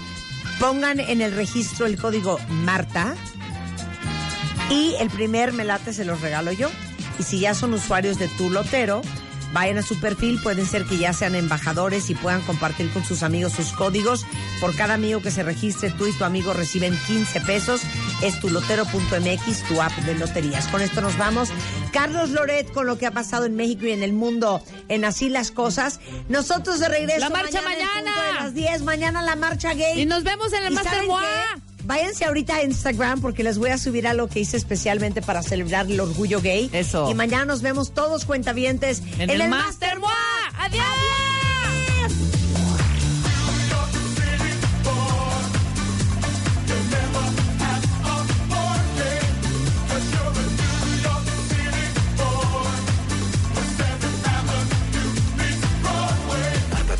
pongan 0.59 0.99
en 0.99 1.21
el 1.21 1.31
registro 1.33 1.85
el 1.87 1.99
código 1.99 2.39
Marta 2.49 3.15
y 4.69 4.95
el 4.99 5.09
primer 5.09 5.53
Melate 5.53 5.93
se 5.93 6.05
los 6.05 6.21
regalo 6.21 6.51
yo. 6.51 6.69
Y 7.19 7.23
si 7.23 7.39
ya 7.39 7.53
son 7.53 7.73
usuarios 7.73 8.19
de 8.19 8.27
tu 8.27 8.49
lotero, 8.49 9.01
vayan 9.53 9.77
a 9.77 9.81
su 9.81 9.99
perfil, 9.99 10.39
pueden 10.41 10.65
ser 10.65 10.85
que 10.85 10.97
ya 10.97 11.13
sean 11.13 11.35
embajadores 11.35 12.09
y 12.09 12.15
puedan 12.15 12.41
compartir 12.41 12.91
con 12.91 13.03
sus 13.03 13.23
amigos 13.23 13.53
sus 13.53 13.71
códigos. 13.71 14.25
Por 14.59 14.75
cada 14.75 14.93
amigo 14.95 15.21
que 15.21 15.31
se 15.31 15.41
registre, 15.43 15.89
tú 15.89 16.05
y 16.07 16.13
tu 16.13 16.25
amigo 16.25 16.53
reciben 16.53 16.97
15 17.07 17.41
pesos. 17.41 17.81
Es 18.21 18.39
tulotero.mx, 18.39 19.63
tu 19.67 19.81
app 19.81 19.93
de 19.93 20.15
loterías. 20.15 20.67
Con 20.67 20.81
esto 20.81 21.01
nos 21.01 21.17
vamos. 21.17 21.49
Carlos 21.91 22.29
Loret 22.29 22.71
con 22.71 22.85
lo 22.85 22.97
que 22.97 23.07
ha 23.07 23.11
pasado 23.11 23.45
en 23.45 23.55
México 23.55 23.85
y 23.85 23.91
en 23.91 24.03
el 24.03 24.13
mundo 24.13 24.61
en 24.89 25.05
Así 25.05 25.29
las 25.29 25.51
Cosas. 25.51 25.99
Nosotros 26.29 26.79
de 26.79 26.89
regreso. 26.89 27.19
La 27.19 27.29
marcha 27.29 27.61
mañana. 27.61 28.13
punto 28.13 28.21
de 28.21 28.33
las 28.33 28.53
10, 28.53 28.83
mañana 28.83 29.21
la 29.23 29.35
marcha 29.35 29.73
gay. 29.73 30.01
Y 30.01 30.05
nos 30.05 30.23
vemos 30.23 30.53
en 30.53 30.65
el 30.65 30.73
¿Y 30.73 30.75
Master? 30.75 31.03
Váyanse 31.87 32.25
ahorita 32.25 32.57
a 32.57 32.63
Instagram 32.63 33.21
porque 33.21 33.43
les 33.43 33.57
voy 33.57 33.69
a 33.69 33.77
subir 33.77 34.07
algo 34.07 34.27
que 34.27 34.41
hice 34.41 34.57
especialmente 34.57 35.21
para 35.21 35.41
celebrar 35.41 35.89
el 35.89 35.97
orgullo 36.01 36.41
gay. 36.41 36.69
Eso. 36.73 37.09
Y 37.09 37.15
mañana 37.15 37.45
nos 37.45 37.61
vemos 37.61 37.93
todos 37.93 38.25
cuentavientes 38.25 39.01
En, 39.17 39.29
el, 39.29 39.47
Master 39.47 39.97
Moi. 39.97 40.11
¡Adiós! 40.59 41.46